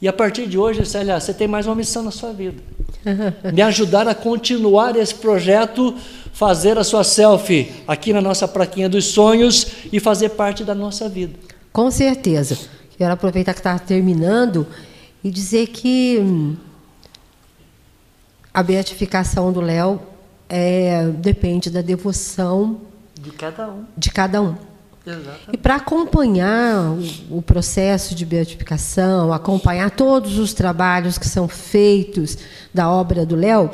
E 0.00 0.08
a 0.08 0.12
partir 0.12 0.46
de 0.46 0.58
hoje, 0.58 0.84
Célia, 0.84 1.18
você 1.18 1.32
tem 1.32 1.48
mais 1.48 1.66
uma 1.66 1.74
missão 1.74 2.02
na 2.02 2.10
sua 2.10 2.32
vida 2.32 2.74
me 3.52 3.62
ajudar 3.62 4.08
a 4.08 4.14
continuar 4.14 4.96
esse 4.96 5.14
projeto, 5.14 5.94
fazer 6.32 6.78
a 6.78 6.84
sua 6.84 7.04
selfie 7.04 7.70
aqui 7.86 8.12
na 8.12 8.20
nossa 8.20 8.48
praquinha 8.48 8.88
dos 8.88 9.06
sonhos 9.06 9.66
e 9.92 10.00
fazer 10.00 10.30
parte 10.30 10.64
da 10.64 10.74
nossa 10.74 11.08
vida. 11.08 11.34
Com 11.72 11.90
certeza. 11.90 12.58
Quero 12.96 13.12
aproveitar 13.12 13.52
que 13.52 13.60
está 13.60 13.78
terminando 13.78 14.66
e 15.22 15.30
dizer 15.30 15.68
que 15.68 16.18
hum, 16.20 16.56
a 18.54 18.62
beatificação 18.62 19.52
do 19.52 19.60
Léo 19.60 20.00
é, 20.48 21.08
depende 21.08 21.68
da 21.68 21.82
devoção 21.82 22.80
de 23.20 23.32
cada 23.32 23.68
um. 23.68 23.84
De 23.96 24.12
cada 24.12 24.40
um. 24.40 24.54
E 25.52 25.58
para 25.58 25.74
acompanhar 25.74 26.96
o, 27.30 27.38
o, 27.38 27.42
processo 27.42 28.14
de 28.14 28.24
beatificação, 28.24 29.34
acompanhar 29.34 29.90
todos 29.90 30.38
os 30.38 30.54
trabalhos 30.54 31.18
que 31.18 31.28
são 31.28 31.46
feitos 31.46 32.38
da 32.72 32.90
obra 32.90 33.26
do 33.26 33.36
Léo, 33.36 33.70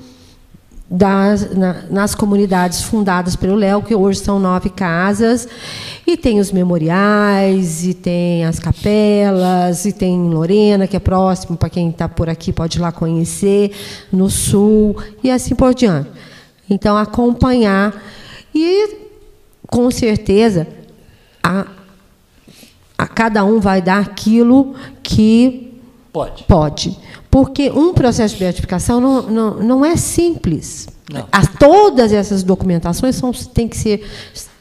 das, 0.94 1.52
na, 1.56 1.82
nas 1.90 2.14
comunidades 2.14 2.82
fundadas 2.82 3.34
pelo 3.34 3.56
Léo, 3.56 3.82
que 3.82 3.94
hoje 3.94 4.20
são 4.20 4.38
nove 4.38 4.70
casas, 4.70 5.48
e 6.06 6.16
tem 6.16 6.38
os 6.38 6.52
memoriais, 6.52 7.84
e 7.84 7.92
tem 7.92 8.44
as 8.44 8.60
capelas, 8.60 9.84
e 9.84 9.92
tem 9.92 10.16
Lorena, 10.28 10.86
que 10.86 10.96
é 10.96 11.00
próximo, 11.00 11.56
para 11.56 11.68
quem 11.68 11.90
está 11.90 12.08
por 12.08 12.28
aqui 12.28 12.52
pode 12.52 12.78
ir 12.78 12.80
lá 12.80 12.92
conhecer, 12.92 13.72
no 14.12 14.30
sul, 14.30 14.96
e 15.22 15.30
assim 15.30 15.56
por 15.56 15.74
diante. 15.74 16.10
Então, 16.70 16.96
acompanhar. 16.96 18.00
E, 18.54 18.96
com 19.66 19.90
certeza, 19.90 20.66
a, 21.42 21.66
a 22.96 23.06
cada 23.08 23.44
um 23.44 23.58
vai 23.58 23.82
dar 23.82 23.98
aquilo 23.98 24.74
que 25.02 25.80
pode. 26.12 26.44
Pode. 26.44 26.98
Porque 27.34 27.68
um 27.68 27.92
processo 27.92 28.34
de 28.34 28.40
beatificação 28.44 29.00
não, 29.00 29.22
não, 29.22 29.54
não 29.54 29.84
é 29.84 29.96
simples. 29.96 30.86
As, 31.32 31.48
todas 31.58 32.12
essas 32.12 32.44
documentações 32.44 33.16
são, 33.16 33.32
têm 33.32 33.66
que 33.66 33.76
ser 33.76 34.06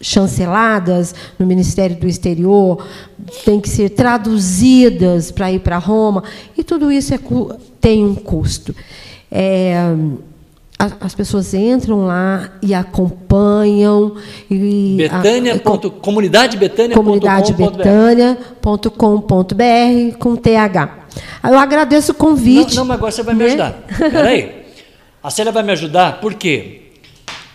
chanceladas 0.01 1.13
no 1.37 1.45
Ministério 1.45 1.95
do 1.95 2.07
Exterior, 2.07 2.83
têm 3.45 3.61
que 3.61 3.69
ser 3.69 3.89
traduzidas 3.89 5.29
para 5.29 5.51
ir 5.51 5.59
para 5.59 5.77
Roma, 5.77 6.23
e 6.57 6.63
tudo 6.63 6.91
isso 6.91 7.13
é, 7.13 7.19
tem 7.79 8.03
um 8.03 8.15
custo. 8.15 8.75
É, 9.31 9.75
as 10.99 11.13
pessoas 11.13 11.53
entram 11.53 12.07
lá 12.07 12.53
e 12.59 12.73
acompanham. 12.73 14.15
E 14.49 14.97
Betânia. 14.97 15.53
A, 15.53 15.59
comunidade 16.95 17.53
betânia.com.br 17.53 20.17
com 20.17 20.35
TH. 20.35 21.02
Eu 21.43 21.57
agradeço 21.57 22.11
o 22.11 22.15
convite. 22.15 22.75
Não, 22.75 22.83
não 22.83 22.85
mas 22.85 22.97
agora 22.97 23.11
você 23.11 23.23
vai 23.23 23.35
me 23.35 23.41
né? 23.41 23.45
ajudar. 23.47 23.73
Peraí. 23.97 24.63
A 25.23 25.29
Célia 25.29 25.53
vai 25.53 25.63
me 25.63 25.71
ajudar, 25.71 26.19
por 26.19 26.33
quê? 26.33 26.83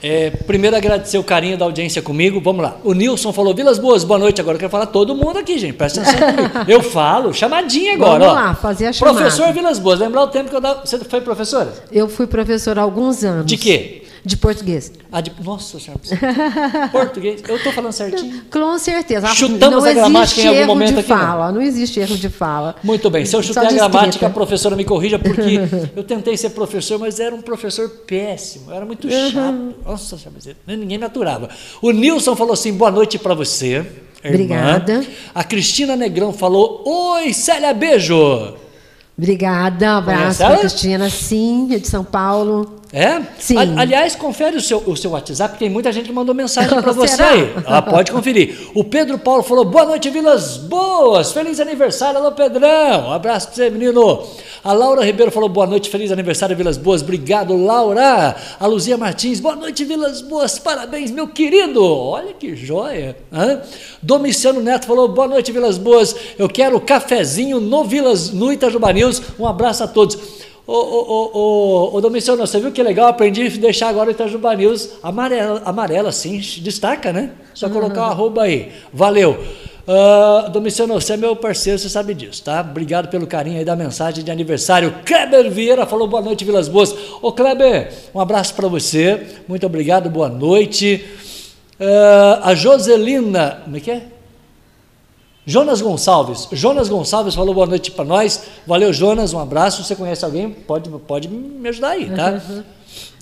É, 0.02 0.30
primeiro 0.30 0.76
agradecer 0.76 1.18
o 1.18 1.24
carinho 1.24 1.58
da 1.58 1.64
audiência 1.64 2.00
comigo. 2.00 2.40
Vamos 2.40 2.62
lá. 2.62 2.76
O 2.84 2.94
Nilson 2.94 3.32
falou, 3.32 3.52
Vilas 3.54 3.78
Boas, 3.78 4.04
boa 4.04 4.18
noite. 4.18 4.40
Agora 4.40 4.54
eu 4.54 4.58
quero 4.60 4.70
falar 4.70 4.86
todo 4.86 5.14
mundo 5.14 5.38
aqui, 5.38 5.58
gente. 5.58 5.74
Presta 5.74 6.00
atenção 6.00 6.34
comigo. 6.34 6.50
Eu 6.70 6.82
falo, 6.82 7.34
chamadinha 7.34 7.94
agora. 7.94 8.20
Vamos 8.20 8.28
ó. 8.28 8.32
lá, 8.34 8.54
fazer 8.54 8.86
a 8.86 8.92
chamada. 8.92 9.18
Professor 9.18 9.52
Vilas 9.52 9.78
Boas, 9.78 9.98
lembrar 9.98 10.22
o 10.22 10.28
tempo 10.28 10.48
que 10.50 10.56
eu 10.56 10.60
dava. 10.60 10.86
Você 10.86 10.98
foi 11.00 11.20
professora? 11.20 11.72
Eu 11.90 12.08
fui 12.08 12.26
professora 12.26 12.80
há 12.80 12.84
alguns 12.84 13.24
anos. 13.24 13.44
De 13.44 13.56
quê? 13.56 14.04
De 14.24 14.36
português. 14.36 14.92
Ah, 15.10 15.20
de... 15.20 15.32
Nossa 15.42 15.78
senhora. 15.78 16.00
português. 16.92 17.42
Eu 17.46 17.56
estou 17.56 17.72
falando 17.72 17.92
certinho? 17.92 18.42
Com 18.50 18.78
certeza. 18.78 19.26
Chutamos 19.28 19.84
não 19.84 19.90
a 19.90 19.94
gramática 19.94 20.40
em 20.40 20.48
algum 20.48 20.66
momento 20.66 20.94
de 20.94 21.00
aqui. 21.00 21.08
Fala. 21.08 21.46
Não. 21.46 21.54
não 21.54 21.62
existe 21.62 22.00
erro 22.00 22.16
de 22.16 22.28
fala. 22.28 22.76
Muito 22.82 23.08
bem. 23.10 23.24
Se 23.24 23.36
eu 23.36 23.42
chutei 23.42 23.64
a 23.64 23.70
gramática, 23.72 24.26
a 24.26 24.30
professora 24.30 24.76
me 24.76 24.84
corrija, 24.84 25.18
porque 25.18 25.60
eu 25.94 26.04
tentei 26.04 26.36
ser 26.36 26.50
professor, 26.50 26.98
mas 26.98 27.20
era 27.20 27.34
um 27.34 27.42
professor 27.42 27.88
péssimo. 28.06 28.72
Era 28.72 28.84
muito 28.84 29.08
chato. 29.10 29.54
Uhum. 29.54 29.74
Nossa 29.84 30.18
senhora, 30.18 30.56
ninguém 30.66 30.98
me 30.98 31.04
aturava. 31.04 31.48
O 31.80 31.90
Nilson 31.90 32.34
falou 32.36 32.52
assim: 32.52 32.72
boa 32.72 32.90
noite 32.90 33.18
para 33.18 33.34
você. 33.34 33.86
Irmã. 34.24 34.34
Obrigada. 34.34 35.06
A 35.34 35.44
Cristina 35.44 35.96
Negrão 35.96 36.32
falou: 36.32 36.82
Oi, 36.84 37.32
Célia, 37.32 37.72
beijo. 37.72 38.54
Obrigada, 39.16 39.94
um 39.94 39.98
abraço 39.98 40.38
para 40.38 40.58
Cristina, 40.58 41.10
sim, 41.10 41.74
é 41.74 41.78
de 41.78 41.88
São 41.88 42.04
Paulo. 42.04 42.77
É? 42.92 43.20
Sim. 43.38 43.56
aliás, 43.76 44.14
confere 44.16 44.56
o 44.56 44.60
seu, 44.62 44.78
o 44.78 44.96
seu 44.96 45.10
WhatsApp, 45.10 45.58
tem 45.58 45.68
muita 45.68 45.92
gente 45.92 46.06
que 46.06 46.12
mandou 46.12 46.34
mensagem 46.34 46.70
para 46.80 46.92
você 46.92 47.20
aí. 47.22 47.54
Ah, 47.66 47.82
pode 47.82 48.10
conferir. 48.10 48.70
O 48.74 48.82
Pedro 48.82 49.18
Paulo 49.18 49.42
falou: 49.42 49.64
boa 49.64 49.84
noite, 49.84 50.08
Vilas 50.08 50.56
Boas, 50.56 51.32
feliz 51.32 51.60
aniversário, 51.60 52.18
alô 52.18 52.32
Pedrão. 52.32 53.08
Um 53.08 53.12
abraço 53.12 53.48
para 53.48 53.56
você, 53.56 53.70
menino. 53.70 54.26
A 54.64 54.72
Laura 54.72 55.04
Ribeiro 55.04 55.30
falou: 55.30 55.50
boa 55.50 55.66
noite, 55.66 55.90
feliz 55.90 56.10
aniversário, 56.10 56.56
Vilas 56.56 56.78
Boas. 56.78 57.02
Obrigado, 57.02 57.54
Laura. 57.56 58.34
A 58.58 58.66
Luzia 58.66 58.96
Martins, 58.96 59.38
boa 59.38 59.54
noite, 59.54 59.84
Vilas 59.84 60.22
Boas, 60.22 60.58
parabéns, 60.58 61.10
meu 61.10 61.28
querido. 61.28 61.84
Olha 61.84 62.32
que 62.32 62.56
joia. 62.56 63.16
Hã? 63.30 63.60
Domiciano 64.02 64.62
Neto 64.62 64.86
falou: 64.86 65.08
boa 65.08 65.28
noite, 65.28 65.52
Vilas 65.52 65.76
Boas. 65.76 66.16
Eu 66.38 66.48
quero 66.48 66.80
cafezinho 66.80 67.60
no 67.60 67.84
Vilas, 67.84 68.30
no 68.30 68.50
Itajubá 68.50 68.94
News. 68.94 69.20
Um 69.38 69.46
abraço 69.46 69.84
a 69.84 69.86
todos. 69.86 70.47
Ô, 70.70 70.74
ô, 70.74 71.30
ô, 71.32 71.96
ô, 71.96 72.00
Domiciano, 72.02 72.46
você 72.46 72.60
viu 72.60 72.70
que 72.70 72.82
legal? 72.82 73.08
Aprendi 73.08 73.46
a 73.46 73.58
deixar 73.58 73.88
agora 73.88 74.10
o 74.10 74.12
Itajuba 74.12 74.54
News 74.54 74.98
amarela, 75.02 75.62
amarela 75.64 76.12
sim, 76.12 76.38
destaca, 76.60 77.10
né? 77.10 77.30
Só 77.54 77.70
colocar 77.70 78.02
o 78.02 78.10
arroba 78.10 78.42
aí. 78.42 78.70
Valeu. 78.92 79.30
Uh, 79.30 80.50
Domiciano, 80.50 80.92
você 80.92 81.14
é 81.14 81.16
meu 81.16 81.34
parceiro, 81.34 81.78
você 81.78 81.88
sabe 81.88 82.12
disso, 82.12 82.44
tá? 82.44 82.60
Obrigado 82.60 83.08
pelo 83.08 83.26
carinho 83.26 83.58
aí 83.58 83.64
da 83.64 83.74
mensagem 83.74 84.22
de 84.22 84.30
aniversário. 84.30 84.94
Kleber 85.06 85.50
Vieira 85.50 85.86
falou 85.86 86.06
boa 86.06 86.20
noite, 86.20 86.44
Vilas 86.44 86.68
Boas. 86.68 86.94
Ô 87.22 87.32
Kleber, 87.32 87.90
um 88.14 88.20
abraço 88.20 88.52
para 88.52 88.68
você. 88.68 89.26
Muito 89.48 89.64
obrigado, 89.64 90.10
boa 90.10 90.28
noite. 90.28 91.02
Uh, 91.80 92.42
a 92.42 92.54
Joselina, 92.54 93.62
como 93.64 93.78
é 93.78 93.80
que 93.80 93.90
é? 93.90 94.17
Jonas 95.48 95.80
Gonçalves. 95.80 96.46
Jonas 96.52 96.90
Gonçalves 96.90 97.34
falou 97.34 97.54
boa 97.54 97.66
noite 97.66 97.90
para 97.90 98.04
nós. 98.04 98.42
Valeu, 98.66 98.92
Jonas, 98.92 99.32
um 99.32 99.38
abraço. 99.38 99.82
Você 99.82 99.96
conhece 99.96 100.22
alguém? 100.22 100.50
Pode, 100.50 100.90
pode 100.90 101.26
me 101.26 101.66
ajudar 101.70 101.92
aí, 101.92 102.10
tá? 102.10 102.38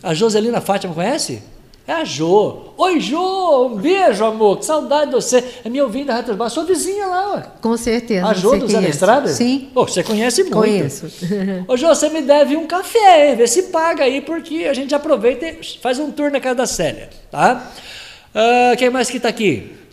A 0.02 0.12
Joselina 0.12 0.60
Fátima 0.60 0.92
conhece? 0.92 1.40
É 1.86 1.92
a 1.92 2.04
Jo. 2.04 2.72
Oi, 2.76 2.98
Jo, 2.98 3.68
um 3.68 3.76
beijo, 3.76 4.24
amor. 4.24 4.58
Que 4.58 4.64
saudade 4.64 5.12
de 5.12 5.14
você. 5.14 5.44
É 5.64 5.68
minha 5.68 5.84
ouvinte 5.84 6.06
da 6.06 6.16
Retrobas, 6.16 6.52
sua 6.52 6.64
vizinha 6.64 7.06
lá, 7.06 7.34
ué. 7.36 7.46
Com 7.62 7.76
certeza. 7.76 8.26
A 8.26 8.34
Jo 8.34 8.58
do 8.58 8.66
Zé 8.66 8.80
da 8.80 8.88
Estrada? 8.88 9.28
Sim. 9.28 9.68
Oh, 9.72 9.84
você 9.84 10.02
conhece 10.02 10.42
muito. 10.42 10.56
Conheço. 10.56 11.06
Ô, 11.68 11.76
Jo, 11.76 11.86
você 11.86 12.08
me 12.08 12.22
deve 12.22 12.56
um 12.56 12.66
café, 12.66 13.30
hein? 13.30 13.36
Vê 13.36 13.46
se 13.46 13.62
paga 13.64 14.02
aí, 14.02 14.20
porque 14.20 14.66
a 14.68 14.74
gente 14.74 14.92
aproveita 14.92 15.46
e 15.46 15.60
faz 15.80 16.00
um 16.00 16.10
tour 16.10 16.32
na 16.32 16.40
casa 16.40 16.56
da 16.56 16.66
Célia, 16.66 17.08
tá? 17.30 17.70
Uh, 18.34 18.76
quem 18.76 18.90
mais 18.90 19.08
que 19.08 19.18
está 19.18 19.28
aqui? 19.28 19.85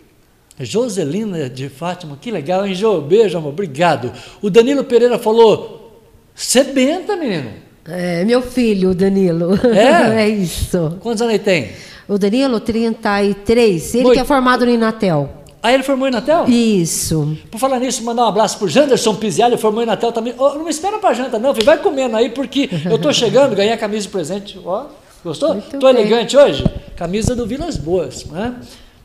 Joselina 0.58 1.48
de 1.50 1.68
Fátima, 1.68 2.16
que 2.20 2.30
legal, 2.30 2.66
hein, 2.66 2.74
Jo? 2.74 3.00
Beijo, 3.00 3.36
amor, 3.36 3.50
obrigado. 3.50 4.12
O 4.40 4.48
Danilo 4.48 4.84
Pereira 4.84 5.18
falou: 5.18 6.00
Sebenta, 6.34 7.16
menino. 7.16 7.50
É, 7.86 8.24
meu 8.24 8.40
filho, 8.40 8.90
o 8.90 8.94
Danilo. 8.94 9.58
É? 9.66 10.22
é 10.24 10.28
isso. 10.28 10.96
Quantos 11.00 11.20
anos 11.20 11.34
ele 11.34 11.42
tem? 11.42 11.72
O 12.08 12.18
Danilo, 12.18 12.60
33. 12.60 13.94
Ele 13.94 14.04
Muito. 14.04 14.14
que 14.14 14.20
é 14.20 14.24
formado 14.24 14.64
no 14.64 14.70
Inatel. 14.70 15.44
Ah, 15.64 15.72
ele 15.72 15.82
formou 15.82 16.06
em 16.06 16.10
Natel? 16.10 16.44
Isso. 16.46 17.38
Por 17.50 17.58
falar 17.58 17.78
nisso, 17.80 18.04
mandar 18.04 18.26
um 18.26 18.28
abraço 18.28 18.58
pro 18.58 18.68
Janderson 18.68 19.14
Piziali, 19.14 19.56
formou 19.56 19.82
em 19.82 19.86
Natel 19.86 20.12
também. 20.12 20.34
Ô, 20.36 20.50
não 20.50 20.64
me 20.64 20.68
espera 20.68 20.98
pra 20.98 21.14
janta, 21.14 21.38
não, 21.38 21.54
filho. 21.54 21.64
vai 21.64 21.78
comendo 21.78 22.14
aí, 22.18 22.28
porque 22.28 22.68
eu 22.84 22.98
tô 22.98 23.10
chegando, 23.14 23.56
ganhei 23.56 23.72
a 23.72 23.78
camisa 23.78 24.02
de 24.02 24.10
presente. 24.10 24.60
Ó, 24.62 24.84
gostou? 25.24 25.54
Muito 25.54 25.78
tô 25.78 25.90
bem. 25.90 26.02
elegante 26.02 26.36
hoje? 26.36 26.62
Camisa 26.94 27.34
do 27.34 27.46
Vilas 27.46 27.78
Boas, 27.78 28.26
né? 28.26 28.56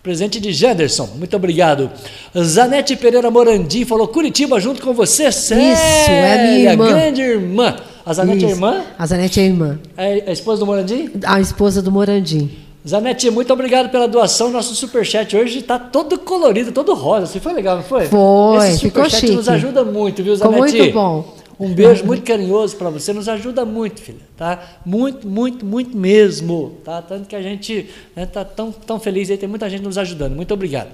Presente 0.02 0.40
de 0.40 0.54
Janderson, 0.54 1.10
muito 1.18 1.36
obrigado. 1.36 1.92
Zanete 2.38 2.96
Pereira 2.96 3.30
Morandim 3.30 3.84
falou: 3.84 4.08
Curitiba 4.08 4.58
junto 4.60 4.82
com 4.82 4.94
você, 4.94 5.30
Célia, 5.30 5.74
Isso, 5.74 6.10
é 6.12 6.38
minha 6.58 6.72
irmã. 6.72 6.88
grande 6.88 7.22
irmã. 7.22 7.76
A 8.06 8.14
Zanete 8.14 8.46
é 8.46 8.48
Isso. 8.48 8.56
irmã? 8.56 8.82
A 8.98 9.06
Zanete 9.06 9.40
é 9.42 9.44
irmã. 9.44 9.80
É 9.98 10.24
a 10.28 10.32
esposa 10.32 10.60
do 10.62 10.66
Morandim? 10.66 11.10
A 11.26 11.42
esposa 11.42 11.82
do 11.82 11.92
Morandim. 11.92 12.50
Zanete, 12.88 13.30
muito 13.30 13.52
obrigado 13.52 13.90
pela 13.90 14.08
doação. 14.08 14.50
Nosso 14.50 14.74
superchat 14.74 15.36
hoje 15.36 15.60
está 15.60 15.78
todo 15.78 16.18
colorido, 16.18 16.72
todo 16.72 16.94
rosa. 16.96 17.26
Assim, 17.26 17.42
foi 17.42 17.52
legal, 17.52 17.76
não 17.76 17.84
foi? 17.84 18.06
Foi, 18.06 18.68
Esse 18.70 18.80
ficou 18.80 19.04
superchat 19.04 19.32
nos 19.36 19.50
ajuda 19.50 19.84
muito, 19.84 20.24
viu, 20.24 20.38
Ficou 20.38 20.54
Zanete? 20.54 20.78
muito 20.78 20.94
bom. 20.94 21.39
Um 21.60 21.74
beijo 21.74 22.06
muito 22.06 22.24
carinhoso 22.24 22.78
para 22.78 22.90
você, 22.90 23.12
nos 23.12 23.28
ajuda 23.28 23.66
muito, 23.66 24.02
filha, 24.02 24.22
tá? 24.38 24.80
Muito, 24.86 25.28
muito, 25.28 25.66
muito 25.66 25.98
mesmo, 25.98 26.78
tá? 26.86 27.02
Tanto 27.02 27.28
que 27.28 27.36
a 27.36 27.42
gente 27.42 27.90
está 28.16 28.46
tão, 28.46 28.72
tão 28.72 28.98
feliz 28.98 29.30
aí, 29.30 29.38
tem 29.38 29.50
muita 29.50 29.70
gente 29.70 29.84
nos 29.84 29.98
ajudando. 29.98 30.36
Muito 30.36 30.54
obrigado. 30.54 30.90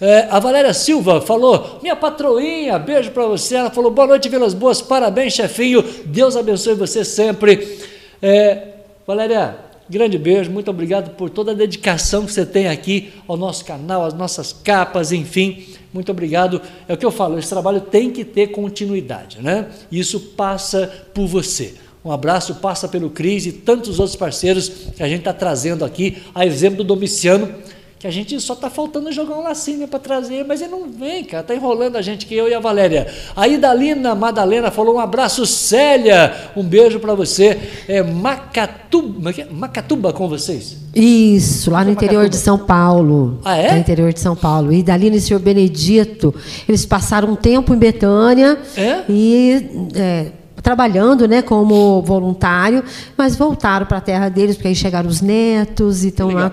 É, 0.00 0.28
a 0.30 0.38
Valéria 0.38 0.72
Silva 0.72 1.20
falou, 1.20 1.80
minha 1.82 1.96
patroinha, 1.96 2.78
beijo 2.78 3.10
para 3.10 3.26
você. 3.26 3.56
Ela 3.56 3.70
falou, 3.70 3.90
boa 3.90 4.06
noite, 4.06 4.28
Vilas 4.28 4.54
Boas, 4.54 4.80
parabéns, 4.80 5.32
chefinho. 5.32 5.82
Deus 6.06 6.36
abençoe 6.36 6.74
você 6.74 7.04
sempre. 7.04 7.80
É, 8.22 8.74
Valéria, 9.04 9.56
grande 9.88 10.18
beijo, 10.18 10.50
muito 10.50 10.70
obrigado 10.70 11.14
por 11.16 11.30
toda 11.30 11.52
a 11.52 11.54
dedicação 11.54 12.26
que 12.26 12.32
você 12.32 12.44
tem 12.44 12.68
aqui 12.68 13.12
ao 13.26 13.36
nosso 13.36 13.64
canal, 13.64 14.04
às 14.04 14.14
nossas 14.14 14.52
capas, 14.52 15.12
enfim. 15.12 15.66
Muito 15.92 16.12
obrigado. 16.12 16.60
É 16.86 16.94
o 16.94 16.96
que 16.96 17.06
eu 17.06 17.10
falo, 17.10 17.38
esse 17.38 17.48
trabalho 17.48 17.80
tem 17.80 18.10
que 18.10 18.24
ter 18.24 18.48
continuidade, 18.48 19.40
né? 19.40 19.68
Isso 19.90 20.20
passa 20.36 21.08
por 21.14 21.26
você. 21.26 21.74
Um 22.04 22.12
abraço, 22.12 22.54
passa 22.56 22.86
pelo 22.88 23.10
Cris 23.10 23.46
e 23.46 23.52
tantos 23.52 23.98
outros 23.98 24.16
parceiros 24.16 24.68
que 24.96 25.02
a 25.02 25.08
gente 25.08 25.20
está 25.20 25.32
trazendo 25.32 25.84
aqui, 25.84 26.18
a 26.34 26.46
exemplo 26.46 26.78
do 26.78 26.84
Domiciano, 26.84 27.52
que 27.98 28.06
a 28.06 28.10
gente 28.10 28.38
só 28.40 28.52
está 28.52 28.70
faltando 28.70 29.10
jogar 29.10 29.34
um 29.36 29.42
lacinho 29.42 29.88
para 29.88 29.98
trazer, 29.98 30.44
mas 30.46 30.60
ele 30.62 30.70
não 30.70 30.88
vem, 30.88 31.24
cara, 31.24 31.40
está 31.40 31.54
enrolando 31.54 31.96
a 31.96 32.02
gente, 32.02 32.26
que 32.26 32.34
eu 32.34 32.48
e 32.48 32.54
a 32.54 32.60
Valéria. 32.60 33.08
A 33.34 33.48
Idalina 33.48 34.14
Madalena 34.14 34.70
falou 34.70 34.94
um 34.96 35.00
abraço, 35.00 35.44
Célia, 35.44 36.32
um 36.56 36.62
beijo 36.62 37.00
para 37.00 37.14
você. 37.14 37.58
É 37.88 38.00
Macatuba, 38.02 39.32
Macatuba 39.50 40.12
com 40.12 40.28
vocês? 40.28 40.76
Isso, 40.94 41.70
lá 41.70 41.80
no 41.80 41.86
Foi 41.86 41.92
interior 41.94 42.22
Macatuba. 42.22 42.28
de 42.38 42.44
São 42.44 42.58
Paulo. 42.58 43.40
Ah, 43.44 43.56
é? 43.56 43.72
No 43.72 43.78
interior 43.78 44.12
de 44.12 44.20
São 44.20 44.36
Paulo. 44.36 44.72
E 44.72 44.82
Dalina 44.82 45.16
e 45.16 45.18
o 45.18 45.22
senhor 45.22 45.40
Benedito, 45.40 46.34
eles 46.68 46.86
passaram 46.86 47.30
um 47.32 47.36
tempo 47.36 47.74
em 47.74 47.78
Betânia 47.78 48.58
É? 48.76 49.02
e 49.08 49.90
é, 49.94 50.26
trabalhando 50.62 51.26
né, 51.26 51.42
como 51.42 52.02
voluntário, 52.02 52.82
mas 53.16 53.36
voltaram 53.36 53.86
para 53.86 53.98
a 53.98 54.00
terra 54.00 54.28
deles, 54.28 54.56
porque 54.56 54.68
aí 54.68 54.74
chegaram 54.74 55.08
os 55.08 55.20
netos 55.20 56.04
e 56.04 56.08
estão 56.08 56.30
lá 56.30 56.52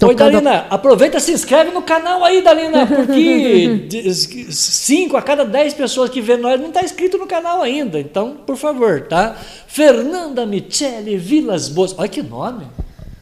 Legal. 0.00 0.06
cu- 0.06 0.06
Oi, 0.06 0.14
tocando. 0.14 0.16
Dalina, 0.42 0.66
aproveita 0.70 1.16
e 1.18 1.20
se 1.20 1.32
inscreve 1.32 1.70
no 1.70 1.82
canal 1.82 2.24
aí, 2.24 2.42
Dalina, 2.42 2.86
porque 2.86 3.66
de- 3.88 4.12
cinco 4.14 5.16
a 5.16 5.22
cada 5.22 5.44
dez 5.44 5.72
pessoas 5.74 6.10
que 6.10 6.20
vê 6.20 6.36
nós 6.36 6.60
não 6.60 6.68
está 6.68 6.82
inscrito 6.82 7.16
no 7.18 7.26
canal 7.26 7.62
ainda. 7.62 7.98
Então, 8.00 8.36
por 8.46 8.56
favor, 8.56 9.02
tá? 9.08 9.36
Fernanda 9.66 10.44
Michele 10.46 11.16
Vilas 11.16 11.68
Boas. 11.68 11.94
Olha 11.98 12.08
que 12.08 12.22
nome. 12.22 12.66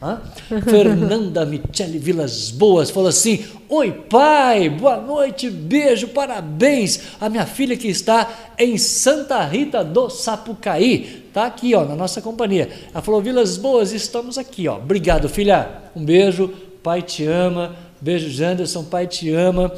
Hã? 0.03 0.19
Fernanda 0.69 1.45
Michele 1.45 1.97
Vilas 1.97 2.51
Boas 2.51 2.89
falou 2.89 3.07
assim: 3.07 3.45
Oi, 3.69 3.89
pai, 4.09 4.69
boa 4.69 4.97
noite, 4.97 5.49
beijo, 5.49 6.09
parabéns. 6.09 6.99
A 7.21 7.29
minha 7.29 7.45
filha 7.45 7.77
que 7.77 7.87
está 7.87 8.29
em 8.59 8.77
Santa 8.77 9.41
Rita 9.45 9.81
do 9.81 10.09
Sapucaí, 10.09 11.23
tá 11.33 11.45
aqui, 11.45 11.73
ó, 11.73 11.85
na 11.85 11.95
nossa 11.95 12.21
companhia. 12.21 12.69
Ela 12.93 13.01
falou: 13.01 13.21
Vilas 13.21 13.55
Boas, 13.55 13.93
estamos 13.93 14.37
aqui, 14.37 14.67
ó. 14.67 14.75
Obrigado, 14.75 15.29
filha. 15.29 15.69
Um 15.95 16.03
beijo, 16.03 16.53
pai 16.83 17.01
te 17.01 17.25
ama. 17.25 17.73
Beijo, 18.01 18.29
Janderson, 18.29 18.83
pai 18.83 19.07
te 19.07 19.33
ama. 19.33 19.71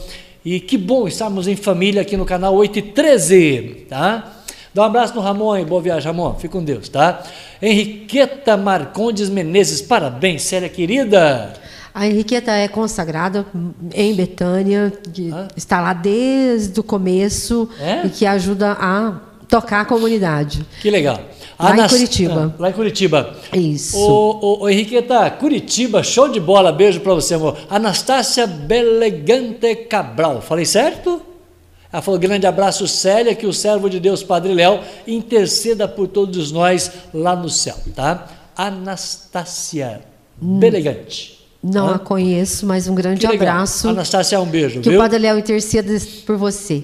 E 0.43 0.59
que 0.59 0.75
bom 0.75 1.07
estarmos 1.07 1.47
em 1.47 1.55
família 1.55 2.01
aqui 2.01 2.17
no 2.17 2.25
canal 2.25 2.55
8 2.55 2.79
e 2.79 2.81
13, 2.81 3.85
tá? 3.87 4.43
Dá 4.75 4.81
um 4.81 4.85
abraço 4.87 5.15
no 5.15 5.21
Ramon 5.21 5.53
aí, 5.53 5.63
boa 5.63 5.81
viagem, 5.81 6.05
Ramon. 6.11 6.33
Fique 6.33 6.49
com 6.51 6.61
Deus, 6.61 6.89
tá? 6.89 7.23
Henriqueta 7.61 8.57
Marcondes 8.57 9.29
Menezes, 9.29 9.81
parabéns, 9.81 10.41
Célia 10.41 10.67
querida. 10.67 11.53
A 11.93 12.05
Henriqueta 12.05 12.51
é 12.51 12.67
consagrada 12.67 13.45
em 13.93 14.13
Betânia, 14.13 14.91
que 15.13 15.31
Ah. 15.33 15.47
está 15.55 15.79
lá 15.79 15.93
desde 15.93 16.77
o 16.77 16.83
começo 16.83 17.69
É? 17.79 18.05
e 18.05 18.09
que 18.09 18.25
ajuda 18.25 18.73
a 18.77 19.13
tocar 19.47 19.79
a 19.79 19.85
comunidade. 19.85 20.65
Que 20.81 20.89
legal. 20.89 21.21
Lá 21.57 21.77
em 21.77 21.87
Curitiba. 21.87 22.53
Ah, 22.53 22.61
Lá 22.61 22.69
em 22.69 22.73
Curitiba. 22.73 23.33
Isso. 23.53 23.97
Ô, 23.97 24.39
ô, 24.41 24.63
ô, 24.63 24.69
Henriqueta, 24.69 25.29
Curitiba, 25.31 26.03
show 26.03 26.27
de 26.27 26.41
bola, 26.41 26.73
beijo 26.73 26.99
pra 26.99 27.13
você, 27.13 27.35
amor. 27.35 27.57
Anastácia 27.69 28.45
Belegante 28.45 29.73
Cabral, 29.73 30.41
falei 30.41 30.65
certo? 30.65 31.21
Ela 31.95 32.01
falou, 32.01 32.19
grande 32.19 32.45
abraço, 32.45 32.85
Célia, 32.89 33.33
que 33.33 33.47
o 33.47 33.53
servo 33.53 33.89
de 33.89 34.01
Deus, 34.01 34.21
Padre 34.21 34.53
Léo, 34.53 34.81
interceda 35.07 35.87
por 35.87 36.09
todos 36.09 36.51
nós 36.51 36.91
lá 37.13 37.37
no 37.37 37.49
céu, 37.49 37.77
tá? 37.95 38.27
Anastácia 38.53 40.01
Belegante. 40.35 41.39
Não 41.63 41.87
Hã? 41.87 41.95
a 41.95 41.99
conheço, 41.99 42.65
mas 42.65 42.89
um 42.89 42.95
grande 42.95 43.25
abraço. 43.25 43.87
Anastácia, 43.87 44.37
um 44.41 44.45
beijo, 44.45 44.81
Que 44.81 44.89
viu? 44.89 44.99
o 44.99 45.01
Padre 45.01 45.19
Léo 45.19 45.39
interceda 45.39 45.89
por 46.25 46.35
você. 46.35 46.83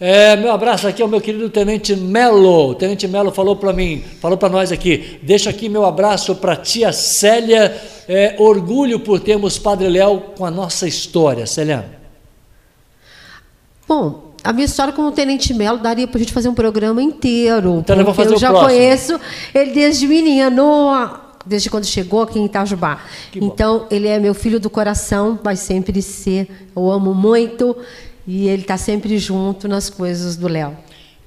É, 0.00 0.34
meu 0.34 0.50
abraço 0.50 0.88
aqui 0.88 1.00
ao 1.00 1.06
meu 1.06 1.20
querido 1.20 1.48
Tenente 1.48 1.94
Melo. 1.94 2.70
O 2.70 2.74
Tenente 2.74 3.06
Melo 3.06 3.30
falou 3.30 3.54
para 3.54 3.72
mim, 3.72 4.02
falou 4.20 4.36
para 4.36 4.48
nós 4.48 4.72
aqui. 4.72 5.20
Deixa 5.22 5.48
aqui 5.48 5.68
meu 5.68 5.84
abraço 5.84 6.34
para 6.34 6.56
tia 6.56 6.92
Célia. 6.92 7.72
É, 8.08 8.34
orgulho 8.40 8.98
por 8.98 9.20
termos 9.20 9.58
Padre 9.60 9.88
Léo 9.88 10.20
com 10.36 10.44
a 10.44 10.50
nossa 10.50 10.88
história, 10.88 11.46
Célia. 11.46 12.02
Bom, 13.86 14.32
a 14.42 14.52
minha 14.52 14.64
história 14.66 14.92
com 14.92 15.02
o 15.02 15.12
Tenente 15.12 15.52
Melo 15.54 15.78
daria 15.78 16.06
para 16.06 16.18
a 16.18 16.20
gente 16.20 16.32
fazer 16.32 16.48
um 16.48 16.54
programa 16.54 17.02
inteiro. 17.02 17.78
Então 17.78 17.96
eu 17.96 18.04
vou 18.04 18.14
porque 18.14 18.22
fazer 18.22 18.34
eu 18.34 18.36
o 18.36 18.40
já 18.40 18.48
próximo. 18.50 18.68
conheço 18.70 19.20
ele 19.54 19.72
desde 19.72 20.06
menino, 20.06 21.10
desde 21.46 21.70
quando 21.70 21.84
chegou 21.84 22.22
aqui 22.22 22.38
em 22.38 22.46
Itajubá. 22.46 23.00
Que 23.30 23.40
bom. 23.40 23.46
Então, 23.46 23.86
ele 23.90 24.08
é 24.08 24.18
meu 24.18 24.34
filho 24.34 24.58
do 24.60 24.70
coração, 24.70 25.38
vai 25.42 25.56
sempre 25.56 26.00
ser. 26.02 26.48
Eu 26.74 26.90
amo 26.90 27.14
muito 27.14 27.76
e 28.26 28.48
ele 28.48 28.62
está 28.62 28.76
sempre 28.76 29.18
junto 29.18 29.68
nas 29.68 29.90
coisas 29.90 30.36
do 30.36 30.48
Léo. 30.48 30.76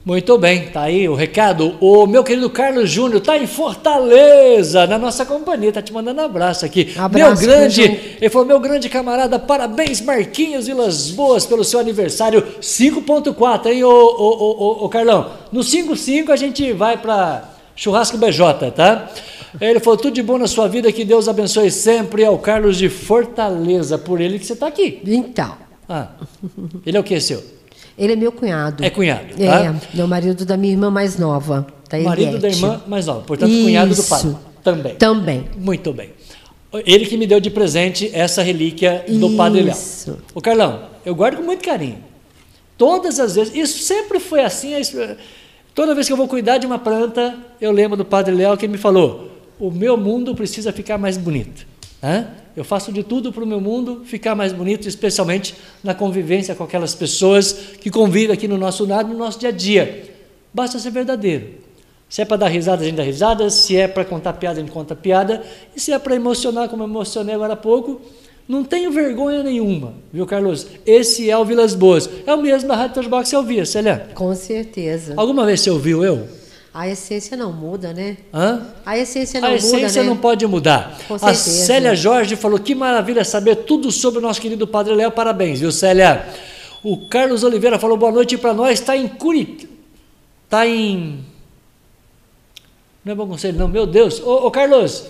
Muito 0.07 0.37
bem, 0.37 0.69
tá 0.69 0.83
aí 0.83 1.09
o 1.09 1.15
recado. 1.15 1.75
O 1.81 2.07
meu 2.07 2.23
querido 2.23 2.49
Carlos 2.49 2.89
Júnior 2.89 3.19
tá 3.19 3.37
em 3.37 3.45
Fortaleza, 3.45 4.87
na 4.87 4.97
nossa 4.97 5.25
companhia, 5.25 5.73
tá 5.73 5.81
te 5.81 5.91
mandando 5.91 6.21
abraço 6.21 6.65
aqui. 6.65 6.93
Abraço, 6.97 7.41
meu 7.41 7.53
grande, 7.53 7.81
ele 8.21 8.29
falou, 8.29 8.47
meu 8.47 8.57
grande 8.57 8.87
camarada, 8.87 9.37
parabéns 9.37 9.99
Marquinhos 9.99 10.67
Vilas 10.67 11.11
Boas 11.11 11.45
pelo 11.45 11.61
seu 11.61 11.77
aniversário 11.77 12.41
5.4, 12.61 13.65
hein, 13.65 13.83
ô, 13.83 13.89
ô, 13.89 13.91
ô, 13.91 14.63
ô, 14.63 14.85
ô, 14.85 14.87
Carlão? 14.87 15.29
No 15.51 15.59
5.5 15.59 16.29
a 16.29 16.37
gente 16.37 16.71
vai 16.71 16.95
para 16.95 17.43
churrasco 17.75 18.17
BJ, 18.17 18.71
tá? 18.71 19.09
Ele 19.59 19.81
falou, 19.81 19.97
tudo 19.97 20.13
de 20.13 20.23
bom 20.23 20.37
na 20.37 20.47
sua 20.47 20.69
vida, 20.69 20.89
que 20.89 21.03
Deus 21.03 21.27
abençoe 21.27 21.69
sempre 21.69 22.23
ao 22.23 22.37
Carlos 22.37 22.77
de 22.77 22.87
Fortaleza, 22.87 23.97
por 23.97 24.21
ele 24.21 24.39
que 24.39 24.45
você 24.45 24.55
tá 24.55 24.67
aqui. 24.67 25.01
Então, 25.05 25.53
Ah, 25.89 26.07
ele 26.85 26.95
é 26.95 26.99
o 27.01 27.03
que 27.03 27.19
seu? 27.19 27.56
Ele 27.97 28.13
é 28.13 28.15
meu 28.15 28.31
cunhado. 28.31 28.83
É 28.83 28.89
cunhado, 28.89 29.35
tá? 29.37 29.43
É, 29.65 29.75
meu 29.95 30.07
marido 30.07 30.45
da 30.45 30.55
minha 30.55 30.73
irmã 30.73 30.89
mais 30.91 31.17
nova. 31.17 31.65
Da 31.89 31.97
Marido 31.99 32.37
da 32.37 32.49
irmã 32.49 32.81
mais 32.87 33.05
nova, 33.07 33.21
portanto, 33.21 33.49
cunhado 33.49 33.95
do 33.95 34.03
pai. 34.03 34.19
Isso. 34.19 34.39
Também. 34.63 34.95
Também. 34.95 35.45
Muito 35.57 35.93
bem. 35.93 36.09
Ele 36.85 37.05
que 37.05 37.15
me 37.17 37.25
deu 37.25 37.39
de 37.39 37.49
presente 37.49 38.11
essa 38.13 38.43
relíquia 38.43 39.05
do 39.07 39.31
Padre 39.37 39.61
Léo. 39.63 39.71
Isso. 39.73 40.17
Ô 40.35 40.41
Carlão, 40.41 40.89
eu 41.05 41.15
guardo 41.15 41.37
com 41.37 41.43
muito 41.43 41.63
carinho. 41.63 41.97
Todas 42.77 43.19
as 43.19 43.35
vezes, 43.35 43.55
isso 43.55 43.79
sempre 43.79 44.19
foi 44.19 44.41
assim. 44.43 44.73
é 44.73 44.79
isso- 44.81 44.97
Toda 45.73 45.95
vez 45.95 46.07
que 46.07 46.13
eu 46.13 46.17
vou 46.17 46.27
cuidar 46.27 46.57
de 46.57 46.65
uma 46.67 46.77
planta, 46.77 47.35
eu 47.61 47.71
lembro 47.71 47.95
do 47.95 48.03
Padre 48.03 48.35
Léo 48.35 48.57
que 48.57 48.67
me 48.67 48.77
falou: 48.77 49.31
o 49.59 49.71
meu 49.71 49.95
mundo 49.95 50.35
precisa 50.35 50.71
ficar 50.73 50.97
mais 50.97 51.17
bonito. 51.17 51.65
Hã? 52.03 52.27
Eu 52.55 52.63
faço 52.63 52.91
de 52.91 53.03
tudo 53.03 53.31
para 53.31 53.43
o 53.43 53.47
meu 53.47 53.61
mundo 53.61 54.01
ficar 54.03 54.35
mais 54.35 54.51
bonito, 54.51 54.87
especialmente 54.87 55.55
na 55.83 55.93
convivência 55.93 56.55
com 56.55 56.63
aquelas 56.63 56.95
pessoas 56.95 57.53
que 57.79 57.89
convivem 57.89 58.33
aqui 58.33 58.47
no 58.47 58.57
nosso 58.57 58.85
lado, 58.85 59.09
no 59.09 59.17
nosso 59.17 59.39
dia 59.39 59.49
a 59.49 59.51
dia. 59.51 60.15
Basta 60.53 60.79
ser 60.79 60.89
verdadeiro. 60.89 61.67
Se 62.09 62.21
é 62.21 62.25
para 62.25 62.37
dar 62.37 62.47
risada, 62.47 62.81
a 62.81 62.85
gente 62.85 62.95
dá 62.95 63.03
risada. 63.03 63.49
Se 63.49 63.75
é 63.75 63.87
para 63.87 64.05
contar 64.05 64.33
piada, 64.33 64.59
a 64.59 64.61
gente 64.61 64.71
conta 64.71 64.95
piada. 64.95 65.43
E 65.75 65.79
se 65.79 65.91
é 65.91 65.99
para 65.99 66.15
emocionar, 66.15 66.69
como 66.69 66.83
eu 66.83 66.87
emocionei 66.87 67.35
agora 67.35 67.53
há 67.53 67.57
pouco, 67.57 68.01
não 68.47 68.63
tenho 68.63 68.91
vergonha 68.91 69.43
nenhuma, 69.43 69.93
viu, 70.11 70.25
Carlos? 70.25 70.67
Esse 70.85 71.29
é 71.29 71.37
o 71.37 71.43
Vilas 71.43 71.75
Boas. 71.75 72.09
É 72.25 72.33
o 72.33 72.41
mesmo 72.41 72.69
da 72.69 72.75
Rádio 72.75 72.95
Touchbox 72.95 73.25
que 73.25 73.29
você 73.31 73.35
ouvia, 73.35 73.65
Célia. 73.65 74.07
Com 74.15 74.33
certeza. 74.33 75.13
Alguma 75.17 75.45
vez 75.45 75.59
você 75.59 75.69
ouviu 75.69 76.03
eu? 76.03 76.27
A 76.77 76.87
essência 76.87 77.35
não 77.35 77.51
muda, 77.51 77.91
né? 77.91 78.17
Hã? 78.31 78.67
A 78.85 78.95
essência 78.95 79.41
não 79.41 79.47
A 79.47 79.55
essência 79.55 79.79
muda, 79.79 80.03
né? 80.03 80.09
não 80.09 80.15
pode 80.15 80.45
mudar. 80.45 80.95
Com 81.07 81.15
A. 81.15 81.33
Célia 81.33 81.95
Jorge 81.95 82.35
falou: 82.35 82.59
que 82.59 82.75
maravilha 82.75 83.25
saber 83.25 83.55
tudo 83.55 83.91
sobre 83.91 84.19
o 84.19 84.21
nosso 84.21 84.39
querido 84.39 84.67
Padre 84.67 84.93
Léo. 84.93 85.09
Parabéns, 85.09 85.59
viu, 85.59 85.71
Célia? 85.71 86.27
O 86.83 87.07
Carlos 87.07 87.43
Oliveira 87.43 87.79
falou: 87.79 87.97
boa 87.97 88.11
noite 88.11 88.37
para 88.37 88.53
nós. 88.53 88.79
Está 88.79 88.95
em 88.95 89.07
Curitiba. 89.07 89.73
Está 90.45 90.67
em. 90.67 91.25
Não 93.03 93.13
é 93.13 93.15
bom 93.15 93.27
conselho, 93.27 93.57
não. 93.57 93.67
Meu 93.67 93.87
Deus. 93.87 94.19
Ô, 94.19 94.45
ô, 94.45 94.51
Carlos, 94.51 95.03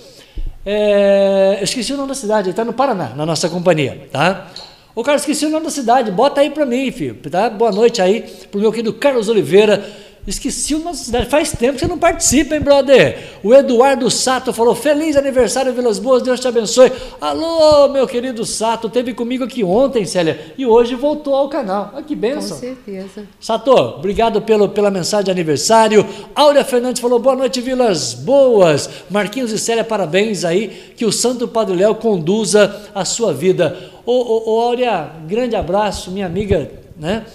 é, 0.66 1.58
eu 1.60 1.66
esqueci 1.66 1.92
o 1.92 1.98
nome 1.98 2.08
da 2.08 2.16
cidade. 2.16 2.48
Ele 2.48 2.52
está 2.52 2.64
no 2.64 2.72
Paraná, 2.72 3.10
na 3.10 3.26
nossa 3.26 3.50
companhia, 3.50 4.08
tá? 4.10 4.48
Ô, 4.96 5.04
Carlos, 5.04 5.24
esqueci 5.24 5.46
o 5.46 5.50
nome 5.50 5.66
da 5.66 5.72
cidade. 5.72 6.12
Bota 6.12 6.40
aí 6.40 6.50
para 6.50 6.66
mim, 6.66 6.90
filho. 6.94 7.16
Tá? 7.30 7.50
Boa 7.50 7.74
noite 7.74 8.02
aí 8.02 8.22
pro 8.50 8.62
meu 8.62 8.72
querido 8.72 8.94
Carlos 8.94 9.28
Oliveira. 9.28 10.07
Esqueci 10.28 10.76
o 10.76 10.80
da 10.80 10.94
cidade. 10.94 11.30
Faz 11.30 11.54
tempo 11.54 11.76
que 11.76 11.80
você 11.80 11.88
não 11.88 11.98
participa, 11.98 12.54
hein, 12.54 12.60
brother? 12.60 13.40
O 13.42 13.54
Eduardo 13.54 14.12
Sato 14.12 14.52
falou: 14.52 14.76
Feliz 14.76 15.16
aniversário, 15.16 15.72
Vilas 15.72 16.00
Boas, 16.00 16.22
Deus 16.22 16.38
te 16.38 16.50
abençoe. 16.50 16.92
Alô, 17.22 17.88
meu 17.88 18.06
querido 18.06 18.46
Sato, 18.46 18.90
teve 18.90 19.14
comigo 19.14 19.46
aqui 19.46 19.64
ontem, 19.64 20.06
Célia, 20.06 20.54
e 20.58 20.66
hoje 20.66 20.96
voltou 20.96 21.34
ao 21.34 21.48
canal. 21.48 21.92
Olha 21.94 22.04
que 22.04 22.14
Com 22.14 22.20
bênção. 22.20 22.58
certeza. 22.58 23.26
Sato, 23.40 23.72
obrigado 23.72 24.42
pelo, 24.42 24.68
pela 24.68 24.92
mensagem 24.92 25.24
de 25.24 25.32
aniversário. 25.32 26.06
Áurea 26.36 26.66
Fernandes 26.66 27.02
falou: 27.02 27.20
boa 27.20 27.36
noite, 27.36 27.62
Vilas 27.62 28.14
Boas. 28.14 28.90
Marquinhos 29.10 29.54
e 29.54 29.58
Célia, 29.58 29.86
parabéns 29.86 30.44
aí. 30.44 30.92
Que 30.98 31.06
o 31.06 31.12
Santo 31.12 31.48
Padre 31.48 31.78
Léo 31.78 31.96
conduza 31.96 32.90
a 32.94 33.06
sua 33.06 33.34
vida. 33.34 33.78
Ô, 34.06 34.12
ô, 34.12 34.56
ô 34.56 34.60
Áurea, 34.60 35.10
grande 35.26 35.56
abraço, 35.56 36.12
minha 36.12 36.26
amiga, 36.26 36.70
né? 36.98 37.26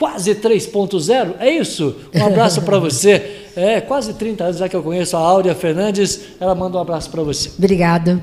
Quase 0.00 0.34
3.0, 0.34 1.34
é 1.40 1.50
isso? 1.50 1.94
Um 2.14 2.24
abraço 2.24 2.62
para 2.62 2.78
você. 2.78 3.50
É, 3.54 3.82
quase 3.82 4.14
30 4.14 4.44
anos 4.44 4.56
já 4.56 4.66
que 4.66 4.74
eu 4.74 4.82
conheço 4.82 5.14
a 5.14 5.20
Áurea 5.20 5.54
Fernandes, 5.54 6.18
ela 6.40 6.54
manda 6.54 6.78
um 6.78 6.80
abraço 6.80 7.10
para 7.10 7.22
você. 7.22 7.50
Obrigada. 7.58 8.18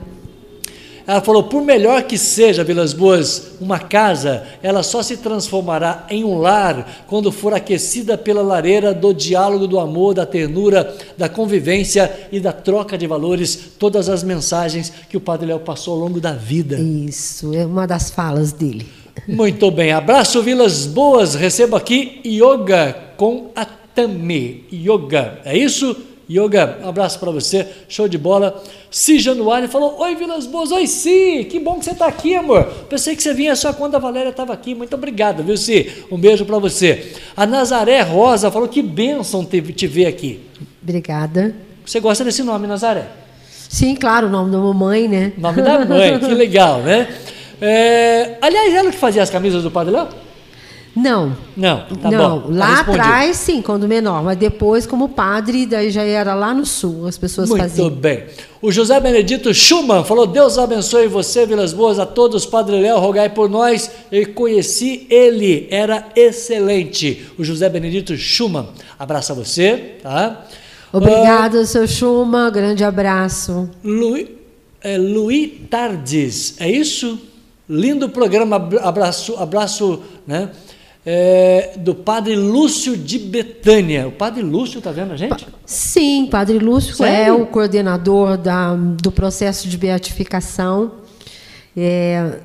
Ela 1.05 1.21
falou: 1.21 1.43
por 1.43 1.61
melhor 1.61 2.01
que 2.01 2.17
seja, 2.17 2.63
Vilas 2.63 2.93
Boas, 2.93 3.51
uma 3.61 3.77
casa, 3.77 4.43
ela 4.63 4.81
só 4.81 5.03
se 5.03 5.17
transformará 5.17 6.07
em 6.09 6.23
um 6.23 6.39
lar 6.39 7.05
quando 7.05 7.31
for 7.31 7.53
aquecida 7.53 8.17
pela 8.17 8.41
lareira 8.41 8.91
do 8.91 9.13
diálogo, 9.13 9.67
do 9.67 9.79
amor, 9.79 10.15
da 10.15 10.25
ternura, 10.25 10.95
da 11.15 11.29
convivência 11.29 12.11
e 12.31 12.39
da 12.39 12.51
troca 12.51 12.97
de 12.97 13.05
valores, 13.05 13.73
todas 13.77 14.09
as 14.09 14.23
mensagens 14.23 14.91
que 15.07 15.15
o 15.15 15.21
Padre 15.21 15.45
Léo 15.45 15.59
passou 15.59 15.93
ao 15.93 15.99
longo 15.99 16.19
da 16.19 16.31
vida. 16.31 16.79
Isso, 16.79 17.53
é 17.53 17.63
uma 17.63 17.85
das 17.85 18.09
falas 18.09 18.51
dele. 18.51 18.87
Muito 19.27 19.71
bem, 19.71 19.91
abraço 19.91 20.41
Vilas 20.41 20.85
Boas, 20.85 21.35
recebo 21.35 21.75
aqui 21.75 22.21
Yoga 22.25 22.95
com 23.15 23.51
a 23.55 23.65
Tami. 23.65 24.65
Yoga, 24.71 25.39
é 25.45 25.57
isso? 25.57 25.95
Yoga, 26.29 26.79
um 26.83 26.89
abraço 26.89 27.17
para 27.19 27.31
você, 27.31 27.65
show 27.87 28.07
de 28.07 28.17
bola. 28.17 28.61
Si 28.91 29.17
Januário 29.17 29.69
falou: 29.69 29.97
Oi 29.99 30.13
Vilas 30.15 30.45
Boas, 30.45 30.71
oi 30.71 30.85
Si, 30.85 31.47
que 31.49 31.57
bom 31.57 31.79
que 31.79 31.85
você 31.85 31.91
está 31.91 32.05
aqui, 32.05 32.35
amor. 32.35 32.65
Pensei 32.89 33.15
que 33.15 33.23
você 33.23 33.33
vinha 33.33 33.55
só 33.55 33.71
quando 33.71 33.95
a 33.95 33.99
Valéria 33.99 34.29
estava 34.29 34.51
aqui. 34.51 34.75
Muito 34.75 34.93
obrigado, 34.93 35.41
viu, 35.41 35.55
Si? 35.55 36.03
Um 36.11 36.17
beijo 36.17 36.45
para 36.45 36.59
você. 36.59 37.13
A 37.35 37.45
Nazaré 37.45 38.01
Rosa 38.01 38.51
falou: 38.51 38.67
Que 38.67 38.81
bênção 38.81 39.45
te, 39.45 39.61
te 39.61 39.87
ver 39.87 40.07
aqui. 40.07 40.41
Obrigada. 40.83 41.55
Você 41.85 42.01
gosta 42.01 42.25
desse 42.25 42.43
nome, 42.43 42.67
Nazaré? 42.67 43.07
Sim, 43.69 43.95
claro, 43.95 44.27
o 44.27 44.29
nome 44.29 44.51
da 44.51 44.57
mamãe, 44.57 45.07
né? 45.07 45.31
Nome 45.37 45.61
da 45.61 45.85
mãe, 45.85 46.19
que 46.19 46.33
legal, 46.33 46.81
né? 46.81 47.07
É, 47.61 48.37
aliás, 48.41 48.73
ela 48.73 48.91
que 48.91 48.97
fazia 48.97 49.23
as 49.23 49.29
camisas 49.29 49.63
do 49.63 49.71
Padre 49.71 49.93
Léo? 49.93 50.07
Não. 50.97 51.37
Não, 51.55 51.85
tá 52.01 52.09
não, 52.09 52.39
bom. 52.39 52.47
lá 52.49 52.77
respondi. 52.77 52.99
atrás 52.99 53.37
sim, 53.37 53.61
quando 53.61 53.87
menor, 53.87 54.23
mas 54.23 54.35
depois 54.35 54.87
como 54.87 55.09
padre, 55.09 55.67
daí 55.67 55.91
já 55.91 56.01
era 56.01 56.33
lá 56.33 56.55
no 56.55 56.65
sul, 56.65 57.05
as 57.05 57.15
pessoas 57.15 57.49
Muito 57.49 57.61
faziam. 57.61 57.91
bem. 57.91 58.23
O 58.59 58.71
José 58.71 58.99
Benedito 58.99 59.53
Schumann 59.53 60.03
falou: 60.03 60.25
Deus 60.25 60.57
abençoe 60.57 61.05
você, 61.07 61.45
Vilas 61.45 61.71
Boas, 61.71 61.99
a 61.99 62.05
todos, 62.05 62.47
Padre 62.47 62.81
Léo, 62.81 62.97
rogai 62.97 63.29
por 63.29 63.47
nós. 63.47 63.91
Eu 64.11 64.33
conheci 64.33 65.05
ele, 65.11 65.67
era 65.69 66.07
excelente. 66.15 67.27
O 67.37 67.43
José 67.43 67.69
Benedito 67.69 68.17
Schumann. 68.17 68.67
Abraço 68.97 69.33
a 69.33 69.35
você, 69.35 69.97
tá? 70.01 70.47
Obrigada, 70.91 71.63
seu 71.65 71.87
Chuma, 71.87 72.49
grande 72.49 72.83
abraço. 72.83 73.69
Luiz, 73.83 74.29
é, 74.81 74.97
Luiz 74.97 75.51
Tardes, 75.69 76.55
é 76.59 76.71
isso? 76.71 77.19
Lindo 77.69 78.09
programa, 78.09 78.55
abra- 78.55 78.81
abraço, 78.81 79.35
abraço, 79.37 80.01
né? 80.25 80.49
É, 81.05 81.73
do 81.77 81.95
Padre 81.95 82.35
Lúcio 82.35 82.97
de 82.97 83.17
Betânia. 83.17 84.07
O 84.07 84.11
Padre 84.11 84.41
Lúcio, 84.43 84.81
tá 84.81 84.91
vendo 84.91 85.13
a 85.13 85.15
gente? 85.17 85.47
Sim, 85.65 86.27
Padre 86.29 86.59
Lúcio 86.59 86.93
é 87.05 87.09
Sério? 87.25 87.41
o 87.41 87.45
coordenador 87.47 88.37
da, 88.37 88.73
do 88.75 89.09
processo 89.11 89.69
de 89.69 89.77
beatificação. 89.77 90.91
É, 91.75 92.39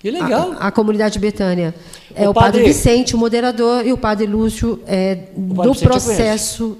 Que 0.00 0.10
legal. 0.10 0.52
A, 0.58 0.66
a 0.68 0.70
comunidade 0.72 1.18
Betânia. 1.18 1.74
É 2.14 2.26
O 2.26 2.30
o, 2.30 2.34
padre, 2.34 2.58
padre- 2.60 2.64
Vicente, 2.72 3.14
o 3.14 3.18
moderador, 3.18 3.86
e 3.86 3.92
o 3.92 3.98
Padre 3.98 4.26
Lúcio 4.26 4.80
é 4.86 5.14
Padre 5.16 5.32
do 5.36 5.72
Vicente 5.74 5.86
processo 5.88 6.78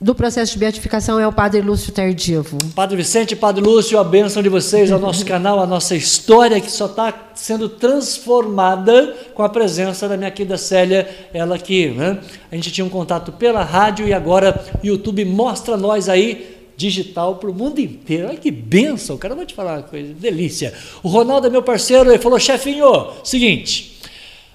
do 0.00 0.14
processo 0.14 0.52
de 0.52 0.58
beatificação 0.60 1.18
é 1.18 1.26
o 1.26 1.32
Padre 1.32 1.60
Lúcio 1.60 1.92
Tardivo. 1.92 2.56
Padre 2.74 2.96
Vicente, 2.96 3.34
Padre 3.34 3.64
Lúcio, 3.64 3.98
a 3.98 4.04
bênção 4.04 4.40
de 4.40 4.48
vocês, 4.48 4.92
ao 4.92 5.00
nosso 5.00 5.26
canal, 5.26 5.58
a 5.58 5.66
nossa 5.66 5.96
história 5.96 6.60
que 6.60 6.70
só 6.70 6.86
está 6.86 7.12
sendo 7.34 7.68
transformada 7.68 9.16
com 9.34 9.42
a 9.42 9.48
presença 9.48 10.08
da 10.08 10.16
minha 10.16 10.30
querida 10.30 10.56
Célia, 10.56 11.08
ela 11.34 11.58
que 11.58 11.88
né, 11.88 12.20
a 12.50 12.54
gente 12.54 12.70
tinha 12.70 12.84
um 12.84 12.88
contato 12.88 13.32
pela 13.32 13.64
rádio 13.64 14.06
e 14.06 14.14
agora 14.14 14.64
o 14.82 14.86
YouTube 14.86 15.24
mostra 15.24 15.76
nós 15.76 16.08
aí 16.08 16.56
digital 16.76 17.34
para 17.34 17.50
o 17.50 17.54
mundo 17.54 17.80
inteiro. 17.80 18.28
Olha 18.28 18.38
que 18.38 18.52
benção, 18.52 19.16
cara, 19.16 19.32
eu 19.32 19.36
vou 19.36 19.46
te 19.46 19.54
falar 19.54 19.78
uma 19.78 19.82
coisa, 19.82 20.14
delícia. 20.14 20.72
O 21.02 21.08
Ronaldo 21.08 21.48
é 21.48 21.50
meu 21.50 21.62
parceiro, 21.62 22.08
ele 22.08 22.22
falou, 22.22 22.38
chefinho, 22.38 23.08
seguinte, 23.24 23.98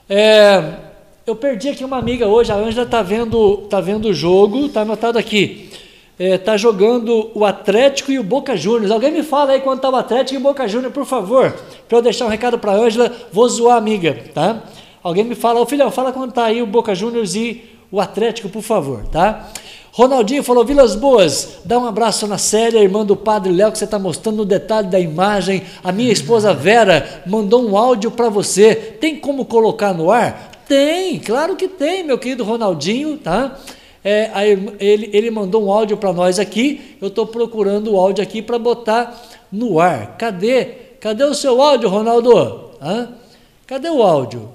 é, 0.07 0.92
eu 1.25 1.35
perdi 1.35 1.69
aqui 1.69 1.85
uma 1.85 1.97
amiga 1.97 2.27
hoje, 2.27 2.51
a 2.51 2.55
Ângela 2.55 2.85
tá 2.85 3.01
vendo, 3.01 3.57
tá 3.69 3.79
vendo 3.79 4.09
o 4.09 4.13
jogo, 4.13 4.67
tá 4.67 4.81
anotado 4.81 5.17
aqui. 5.17 5.69
É, 6.19 6.37
tá 6.37 6.57
jogando 6.57 7.31
o 7.33 7.45
Atlético 7.45 8.11
e 8.11 8.19
o 8.19 8.23
Boca 8.23 8.55
Juniors. 8.55 8.91
Alguém 8.91 9.11
me 9.11 9.23
fala 9.23 9.53
aí 9.53 9.61
quando 9.61 9.79
tá 9.79 9.89
o 9.89 9.95
Atlético 9.95 10.35
e 10.35 10.37
o 10.37 10.41
Boca 10.41 10.67
Juniors, 10.67 10.93
por 10.93 11.05
favor, 11.05 11.55
para 11.87 11.97
eu 11.97 12.01
deixar 12.01 12.25
um 12.25 12.29
recado 12.29 12.59
para 12.59 12.73
Ângela. 12.73 13.11
Vou 13.31 13.47
zoar 13.47 13.75
a 13.75 13.77
amiga, 13.77 14.17
tá? 14.33 14.63
Alguém 15.01 15.23
me 15.23 15.33
fala, 15.33 15.61
ô 15.61 15.65
filhão, 15.65 15.89
fala 15.89 16.11
quando 16.11 16.33
tá 16.33 16.45
aí 16.45 16.61
o 16.61 16.67
Boca 16.67 16.93
Juniors 16.93 17.35
e 17.35 17.63
o 17.89 17.99
Atlético, 18.01 18.49
por 18.49 18.61
favor, 18.61 19.03
tá? 19.11 19.49
Ronaldinho 19.93 20.43
falou, 20.43 20.65
Vilas 20.65 20.95
Boas, 20.95 21.59
dá 21.63 21.77
um 21.77 21.85
abraço 21.85 22.27
na 22.27 22.37
série, 22.37 22.79
irmã 22.79 23.05
do 23.05 23.15
Padre 23.15 23.51
Léo, 23.51 23.71
que 23.71 23.77
você 23.77 23.85
está 23.85 23.99
mostrando 23.99 24.37
no 24.37 24.45
detalhe 24.45 24.87
da 24.87 24.99
imagem. 24.99 25.61
A 25.83 25.91
minha 25.91 26.11
esposa 26.11 26.53
Vera 26.53 27.23
mandou 27.25 27.63
um 27.63 27.77
áudio 27.77 28.11
para 28.11 28.27
você. 28.27 28.75
Tem 28.75 29.15
como 29.15 29.45
colocar 29.45 29.93
no 29.93 30.11
ar? 30.11 30.52
Tem, 30.73 31.19
claro 31.19 31.55
que 31.55 31.67
tem, 31.67 32.03
meu 32.03 32.17
querido 32.17 32.43
Ronaldinho, 32.43 33.15
tá? 33.15 33.59
É, 34.03 34.31
ele, 34.79 35.07
ele 35.13 35.29
mandou 35.29 35.67
um 35.67 35.71
áudio 35.71 35.97
para 35.97 36.11
nós 36.11 36.39
aqui. 36.39 36.97
Eu 36.99 37.09
estou 37.09 37.27
procurando 37.27 37.93
o 37.93 37.99
áudio 37.99 38.23
aqui 38.23 38.41
para 38.41 38.57
botar 38.57 39.15
no 39.51 39.79
ar. 39.79 40.17
Cadê? 40.17 40.65
Cadê 40.99 41.25
o 41.25 41.35
seu 41.35 41.61
áudio, 41.61 41.89
Ronaldo? 41.89 42.71
Hã? 42.81 43.09
Cadê 43.67 43.87
o 43.87 44.01
áudio? 44.01 44.49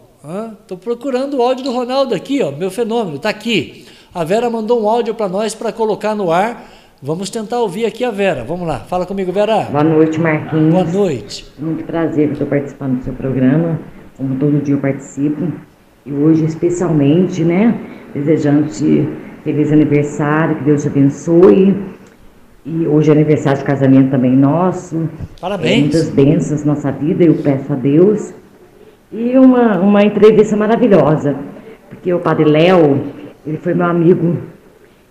Estou 0.61 0.77
procurando 0.77 1.36
o 1.36 1.43
áudio 1.43 1.62
do 1.62 1.70
Ronaldo 1.70 2.16
aqui, 2.16 2.43
ó, 2.43 2.51
meu 2.51 2.69
fenômeno, 2.69 3.15
está 3.19 3.28
aqui. 3.28 3.86
A 4.12 4.24
Vera 4.24 4.51
mandou 4.51 4.82
um 4.82 4.89
áudio 4.89 5.15
para 5.15 5.28
nós 5.28 5.55
para 5.55 5.70
colocar 5.70 6.16
no 6.16 6.32
ar. 6.32 6.69
Vamos 7.01 7.31
tentar 7.31 7.61
ouvir 7.61 7.86
aqui 7.86 8.03
a 8.03 8.11
Vera. 8.11 8.43
Vamos 8.43 8.66
lá, 8.66 8.81
fala 8.81 9.07
comigo, 9.07 9.31
Vera. 9.31 9.69
Boa 9.70 9.85
noite, 9.85 10.19
Marquinhos. 10.19 10.74
Boa 10.74 10.85
noite. 10.85 11.47
Muito 11.61 11.85
prazer 11.85 12.32
estou 12.32 12.49
participando 12.49 12.99
do 12.99 13.05
seu 13.05 13.12
programa. 13.12 13.78
como 14.16 14.36
todo 14.40 14.61
dia 14.61 14.74
eu 14.74 14.81
participo. 14.81 15.68
E 16.09 16.12
hoje, 16.12 16.47
especialmente, 16.47 17.44
né, 17.44 17.74
desejando-te 18.14 19.06
feliz 19.44 19.70
aniversário, 19.70 20.56
que 20.56 20.64
Deus 20.64 20.80
te 20.80 20.89
abençoe. 20.89 21.76
E 22.64 22.86
hoje 22.86 23.10
é 23.10 23.12
aniversário 23.12 23.59
de 23.59 23.64
casamento 23.66 24.10
também 24.10 24.35
nosso. 24.35 25.06
Parabéns. 25.39 25.70
É, 25.70 25.80
muitas 25.80 26.09
bênçãos 26.09 26.64
na 26.64 26.74
nossa 26.74 26.90
vida, 26.90 27.24
eu 27.24 27.35
peço 27.35 27.70
a 27.74 27.76
Deus. 27.76 28.32
E 29.12 29.36
uma, 29.36 29.78
uma 29.80 30.02
entrevista 30.02 30.56
maravilhosa, 30.56 31.36
porque 31.90 32.10
o 32.10 32.20
Padre 32.20 32.47
Léo, 32.47 33.01
ele 33.47 33.59
foi 33.59 33.74
meu 33.74 33.86
amigo, 33.86 34.39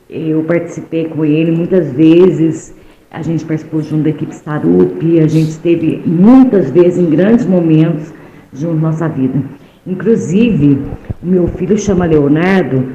eu 0.09 0.43
participei 0.45 1.05
com 1.05 1.23
ele 1.23 1.51
muitas 1.51 1.91
vezes, 1.91 2.75
a 3.11 3.21
gente 3.21 3.45
participou 3.45 3.83
junto 3.83 4.03
da 4.03 4.09
equipe 4.09 4.33
Starup, 4.33 5.19
a 5.19 5.27
gente 5.27 5.49
esteve 5.49 6.01
muitas 6.07 6.71
vezes 6.71 6.97
em 6.97 7.09
grandes 7.09 7.45
momentos 7.45 8.11
junto 8.51 8.75
na 8.75 8.91
nossa 8.91 9.07
vida. 9.07 9.39
Inclusive, 9.87 10.79
o 11.23 11.25
meu 11.25 11.47
filho 11.47 11.77
chama 11.77 12.05
Leonardo 12.05 12.91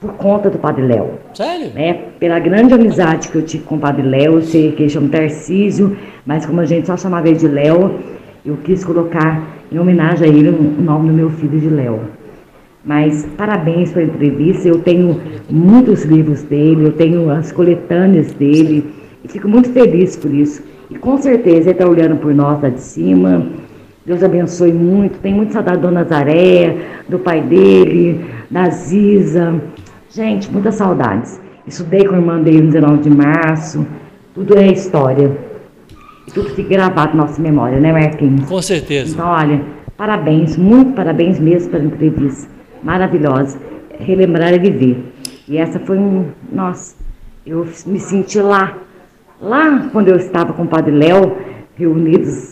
por 0.00 0.14
conta 0.14 0.48
do 0.48 0.58
Padre 0.58 0.86
Léo. 0.86 1.10
Sério? 1.34 1.70
Né? 1.74 1.92
Pela 2.18 2.38
grande 2.38 2.72
amizade 2.72 3.28
que 3.28 3.36
eu 3.36 3.42
tive 3.42 3.64
com 3.64 3.76
o 3.76 3.78
Padre 3.78 4.02
Léo, 4.02 4.34
eu 4.34 4.42
sei 4.42 4.72
que 4.72 4.82
ele 4.82 4.90
chama 4.90 5.08
Tarcísio, 5.10 5.94
mas 6.24 6.46
como 6.46 6.60
a 6.60 6.64
gente 6.64 6.86
só 6.86 6.96
chamava 6.96 7.28
ele 7.28 7.36
de 7.36 7.46
Léo, 7.46 7.98
eu 8.46 8.56
quis 8.64 8.82
colocar 8.82 9.42
em 9.70 9.78
homenagem 9.78 10.26
a 10.26 10.32
ele 10.32 10.48
o 10.48 10.82
nome 10.82 11.08
do 11.08 11.14
meu 11.14 11.28
filho 11.30 11.60
de 11.60 11.68
Léo. 11.68 12.00
Mas 12.82 13.28
parabéns 13.36 13.92
pela 13.92 14.06
entrevista, 14.06 14.66
eu 14.66 14.78
tenho 14.78 15.20
muitos 15.50 16.02
livros 16.04 16.42
dele, 16.42 16.86
eu 16.86 16.92
tenho 16.92 17.30
as 17.30 17.52
coletâneas 17.52 18.32
dele, 18.32 18.90
e 19.22 19.28
fico 19.28 19.46
muito 19.46 19.70
feliz 19.70 20.16
por 20.16 20.32
isso. 20.32 20.64
E 20.90 20.96
com 20.96 21.16
certeza 21.18 21.68
ele 21.68 21.70
está 21.70 21.86
olhando 21.86 22.16
por 22.16 22.34
nós 22.34 22.60
lá 22.60 22.70
de 22.70 22.80
cima. 22.80 23.46
Deus 24.04 24.22
abençoe 24.22 24.72
muito. 24.72 25.18
Tem 25.20 25.32
muito 25.32 25.52
saudade 25.52 25.76
da 25.78 25.88
Dona 25.88 26.00
Nazaré, 26.00 26.76
do 27.08 27.18
pai 27.18 27.40
dele, 27.40 28.24
da 28.50 28.68
Ziza. 28.68 29.60
Gente, 30.10 30.50
muitas 30.50 30.74
saudades. 30.74 31.40
Estudei 31.66 32.04
com 32.04 32.14
a 32.14 32.18
irmã 32.18 32.40
dele 32.40 32.62
no 32.62 32.72
19 32.72 33.02
de 33.02 33.10
março. 33.10 33.86
Tudo 34.34 34.58
é 34.58 34.66
história. 34.66 35.30
Tudo 36.34 36.50
fica 36.50 36.68
gravado 36.68 37.16
na 37.16 37.24
nossa 37.24 37.40
memória, 37.40 37.78
né, 37.78 37.92
Marquinhos? 37.92 38.48
Com 38.48 38.60
certeza. 38.60 39.12
Então, 39.12 39.28
olha, 39.28 39.60
parabéns, 39.96 40.56
muito 40.56 40.94
parabéns 40.94 41.38
mesmo 41.38 41.70
pela 41.70 41.84
entrevista. 41.84 42.48
Maravilhosa. 42.82 43.58
Relembrar 44.00 44.52
é 44.52 44.58
viver. 44.58 45.12
E 45.46 45.58
essa 45.58 45.78
foi 45.78 45.98
um. 45.98 46.26
Nossa, 46.50 46.96
eu 47.46 47.66
me 47.86 48.00
senti 48.00 48.40
lá. 48.40 48.78
Lá 49.40 49.88
quando 49.92 50.08
eu 50.08 50.16
estava 50.16 50.52
com 50.52 50.62
o 50.62 50.68
Padre 50.68 50.92
Léo, 50.92 51.36
reunidos 51.76 52.51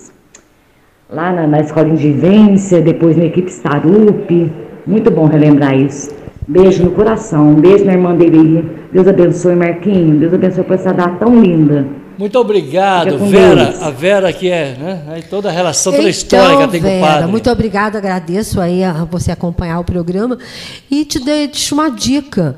lá 1.12 1.32
na, 1.32 1.46
na 1.46 1.60
escola 1.60 1.90
de 1.90 1.96
vivência, 1.96 2.80
depois 2.80 3.16
na 3.16 3.24
equipe 3.24 3.50
Starup. 3.50 4.52
Muito 4.86 5.10
bom 5.10 5.26
relembrar 5.26 5.76
isso. 5.78 6.10
Beijo 6.46 6.84
no 6.84 6.90
coração, 6.92 7.50
um 7.50 7.54
beijo 7.54 7.84
na 7.84 7.92
irmã 7.92 8.14
dele. 8.14 8.68
Deus 8.92 9.06
abençoe, 9.06 9.54
Marquinho. 9.54 10.18
Deus 10.18 10.34
abençoe 10.34 10.64
por 10.64 10.74
essa 10.74 10.92
data 10.92 11.16
tão 11.16 11.40
linda. 11.40 11.86
Muito 12.18 12.38
obrigado, 12.38 13.18
Vera. 13.18 13.66
Deus. 13.66 13.82
A 13.82 13.90
Vera 13.90 14.32
que 14.32 14.50
é, 14.50 14.76
né? 14.78 15.22
Toda 15.30 15.48
a 15.48 15.52
relação, 15.52 15.92
toda 15.92 16.04
a 16.06 16.10
então, 16.10 16.10
história 16.10 16.56
que 16.56 16.62
ela 16.62 16.72
tem 16.72 16.80
Vera, 16.80 16.94
com 16.94 17.02
o 17.02 17.08
padre. 17.08 17.30
Muito 17.30 17.50
obrigada, 17.50 17.98
agradeço 17.98 18.60
aí 18.60 18.84
a 18.84 19.04
você 19.04 19.32
acompanhar 19.32 19.78
o 19.80 19.84
programa 19.84 20.36
e 20.90 21.04
te 21.04 21.18
deixo 21.18 21.74
uma 21.74 21.88
dica. 21.88 22.56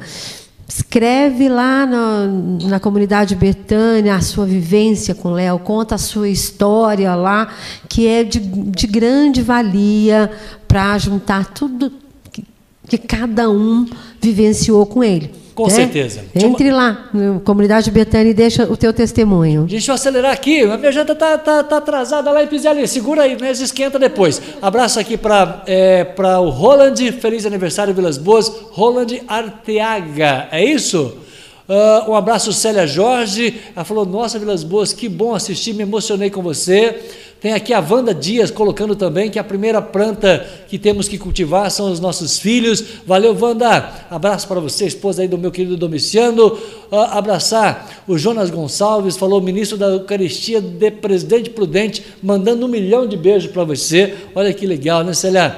Escreve 0.75 1.51
lá 1.51 1.85
na, 1.85 2.27
na 2.71 2.81
comunidade 2.81 3.37
Betânia 3.37 4.15
a 4.15 4.23
sua 4.23 4.47
vivência 4.47 5.15
com 5.15 5.31
Léo, 5.31 5.59
conta 5.59 5.97
a 5.97 5.99
sua 5.99 6.31
história 6.31 7.15
lá, 7.15 7.53
que 7.91 8.07
é 8.07 8.25
de, 8.25 8.39
de 8.41 8.87
grande 8.87 9.43
valia 9.43 10.31
para 10.67 10.97
juntar 10.97 11.53
tudo 11.53 11.93
que, 12.33 12.43
que 12.89 12.97
cada 12.97 13.51
um 13.51 13.87
vivenciou 14.19 14.87
com 14.87 15.05
ele. 15.05 15.42
Com 15.55 15.65
né? 15.65 15.71
certeza. 15.71 16.25
Entre 16.35 16.71
lá, 16.71 17.11
na 17.13 17.41
comunidade 17.41 17.91
Betânia, 17.91 18.31
e 18.31 18.35
deixa 18.35 18.65
o 18.65 18.77
teu 18.77 18.93
testemunho. 18.93 19.65
Deixa 19.65 19.91
eu 19.91 19.95
acelerar 19.95 20.33
aqui, 20.33 20.63
a 20.63 20.79
minha 20.79 20.91
janta 20.91 21.15
tá, 21.15 21.37
tá, 21.37 21.63
tá 21.63 21.77
atrasada 21.77 22.31
lá 22.31 22.43
em 22.43 22.47
Pizelli. 22.47 22.87
Segura 22.89 23.23
aí, 23.23 23.37
mas 23.39 23.61
esquenta 23.61 23.99
depois. 23.99 24.41
Abraço 24.63 24.99
aqui 24.99 25.17
para 25.17 25.63
é, 25.67 26.07
o 26.41 26.49
Roland, 26.49 27.13
feliz 27.21 27.45
aniversário 27.45 27.93
Vilas 27.93 28.17
Boas, 28.17 28.49
Roland 28.71 29.21
Arteaga, 29.29 30.49
é 30.51 30.65
isso? 30.65 31.19
Uh, 31.69 32.11
um 32.11 32.15
abraço, 32.15 32.53
Célia 32.53 32.87
Jorge. 32.87 33.61
Ela 33.75 33.85
falou: 33.85 34.05
Nossa, 34.05 34.39
Vilas 34.39 34.65
Boas, 34.65 34.93
que 34.93 35.09
bom 35.09 35.35
assistir, 35.35 35.73
me 35.75 35.83
emocionei 35.83 36.29
com 36.29 36.43
você. 36.43 37.01
Tem 37.43 37.53
aqui 37.55 37.75
a 37.75 37.81
Wanda 37.81 38.15
Dias 38.15 38.53
colocando 38.53 38.95
também 38.95 39.29
que 39.29 39.37
a 39.37 39.43
primeira 39.43 39.83
planta 39.83 40.47
que 40.69 40.79
temos 40.79 41.09
que 41.09 41.19
cultivar 41.19 41.69
são 41.73 41.91
os 41.91 41.99
nossos 41.99 42.39
filhos. 42.39 42.85
Valeu, 43.05 43.37
Wanda. 43.37 43.91
Abraço 44.09 44.47
para 44.47 44.61
você, 44.61 44.87
esposa 44.87 45.23
aí 45.23 45.29
do 45.29 45.37
meu 45.37 45.51
querido 45.51 45.77
Domiciano. 45.77 46.57
Uh, 46.89 46.97
abraçar 47.11 48.05
o 48.07 48.17
Jonas 48.17 48.49
Gonçalves, 48.49 49.17
falou 49.17 49.41
ministro 49.41 49.77
da 49.77 49.87
Eucaristia 49.87 50.61
de 50.61 50.89
Presidente 50.93 51.51
Prudente, 51.51 52.05
mandando 52.23 52.65
um 52.65 52.69
milhão 52.69 53.09
de 53.09 53.17
beijos 53.17 53.51
para 53.51 53.65
você. 53.65 54.15
Olha 54.37 54.55
que 54.55 54.65
legal, 54.65 55.03
né, 55.03 55.13
Célia? 55.13 55.57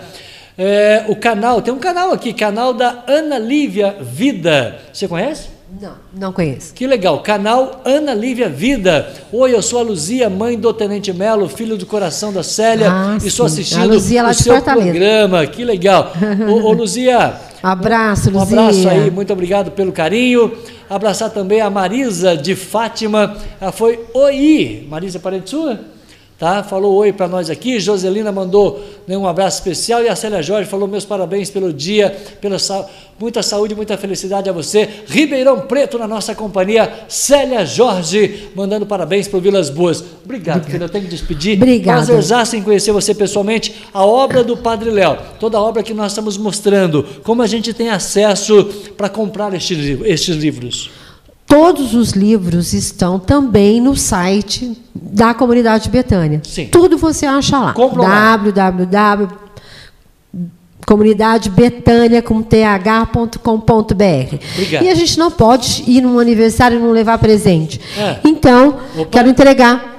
É, 0.56 1.04
o 1.08 1.16
canal, 1.16 1.60
tem 1.60 1.74
um 1.74 1.78
canal 1.78 2.12
aqui, 2.12 2.32
canal 2.32 2.72
da 2.72 3.04
Ana 3.06 3.38
Lívia 3.38 3.94
Vida. 4.00 4.80
Você 4.90 5.06
conhece? 5.06 5.53
Não, 5.80 5.94
não 6.12 6.32
conheço. 6.32 6.72
Que 6.72 6.86
legal. 6.86 7.20
Canal 7.20 7.80
Ana 7.84 8.14
Lívia 8.14 8.48
Vida. 8.48 9.12
Oi, 9.32 9.54
eu 9.54 9.60
sou 9.60 9.80
a 9.80 9.82
Luzia, 9.82 10.30
mãe 10.30 10.58
do 10.58 10.72
Tenente 10.72 11.12
Melo, 11.12 11.48
filho 11.48 11.76
do 11.76 11.84
coração 11.84 12.32
da 12.32 12.42
Célia. 12.42 12.88
Ah, 12.90 13.18
e 13.22 13.26
estou 13.26 13.46
assistindo 13.46 13.82
a 13.82 13.84
Luzia 13.86 14.22
lá 14.22 14.30
o 14.30 14.34
seu 14.34 14.54
Fortaleza. 14.54 14.86
programa. 14.90 15.46
Que 15.46 15.64
legal. 15.64 16.12
ô, 16.48 16.68
ô, 16.68 16.72
Luzia. 16.72 17.34
Abraço, 17.62 18.30
Luzia. 18.30 18.56
Um 18.56 18.60
abraço 18.60 18.88
aí, 18.88 19.10
muito 19.10 19.32
obrigado 19.32 19.70
pelo 19.72 19.90
carinho. 19.90 20.52
Abraçar 20.88 21.30
também 21.30 21.60
a 21.60 21.68
Marisa 21.70 22.36
de 22.36 22.54
Fátima. 22.54 23.36
Ela 23.60 23.72
foi 23.72 23.98
Oi. 24.14 24.86
Marisa, 24.88 25.18
parente 25.18 25.50
sua? 25.50 25.80
Tá? 26.38 26.62
Falou 26.62 26.94
oi 26.94 27.12
para 27.12 27.28
nós 27.28 27.50
aqui. 27.50 27.78
Joselina 27.78 28.32
mandou 28.32 28.82
né, 29.06 29.16
um 29.16 29.26
abraço 29.26 29.58
especial 29.58 30.02
e 30.02 30.08
a 30.08 30.16
Célia 30.16 30.42
Jorge 30.42 30.68
falou 30.68 30.88
meus 30.88 31.04
parabéns 31.04 31.50
pelo 31.50 31.72
dia, 31.72 32.14
pela 32.40 32.58
muita 33.18 33.42
saúde, 33.42 33.74
muita 33.74 33.96
felicidade 33.96 34.48
a 34.48 34.52
você. 34.52 34.88
Ribeirão 35.06 35.60
Preto 35.62 35.98
na 35.98 36.08
nossa 36.08 36.34
companhia, 36.34 36.92
Célia 37.08 37.64
Jorge 37.64 38.50
mandando 38.54 38.84
parabéns 38.86 39.28
para 39.28 39.38
o 39.38 39.40
Vilas 39.40 39.70
Boas. 39.70 40.04
Obrigado, 40.24 40.64
filho. 40.68 40.84
Eu 40.84 40.88
tenho 40.88 41.04
que 41.04 41.10
despedir. 41.10 41.56
Obrigada. 41.56 41.98
Prazerzaço 41.98 42.56
em 42.56 42.62
conhecer 42.62 42.92
você 42.92 43.14
pessoalmente. 43.14 43.74
A 43.92 44.04
obra 44.04 44.42
do 44.42 44.56
Padre 44.56 44.90
Léo, 44.90 45.16
toda 45.38 45.58
a 45.58 45.62
obra 45.62 45.82
que 45.82 45.94
nós 45.94 46.12
estamos 46.12 46.36
mostrando, 46.36 47.04
como 47.22 47.42
a 47.42 47.46
gente 47.46 47.72
tem 47.72 47.90
acesso 47.90 48.64
para 48.96 49.08
comprar 49.08 49.54
estes, 49.54 50.00
estes 50.04 50.36
livros. 50.36 50.90
Todos 51.54 51.94
os 51.94 52.10
livros 52.10 52.72
estão 52.72 53.16
também 53.16 53.80
no 53.80 53.94
site 53.94 54.76
da 54.92 55.32
comunidade 55.32 55.88
Betânia. 55.88 56.40
Sim. 56.42 56.66
Tudo 56.66 56.98
você 56.98 57.26
acha 57.26 57.56
lá. 57.58 57.72
www 57.72 59.44
comunidadebetânia 60.84 62.20
com 62.20 62.42
th.com.br. 62.42 63.38
E 64.82 64.88
a 64.88 64.94
gente 64.94 65.18
não 65.18 65.30
pode 65.30 65.82
ir 65.86 66.02
num 66.02 66.18
aniversário 66.18 66.78
e 66.78 66.82
não 66.82 66.90
levar 66.90 67.16
presente. 67.18 67.80
É. 67.96 68.18
Então, 68.22 68.80
Opa. 68.94 69.06
quero 69.10 69.28
entregar 69.30 69.94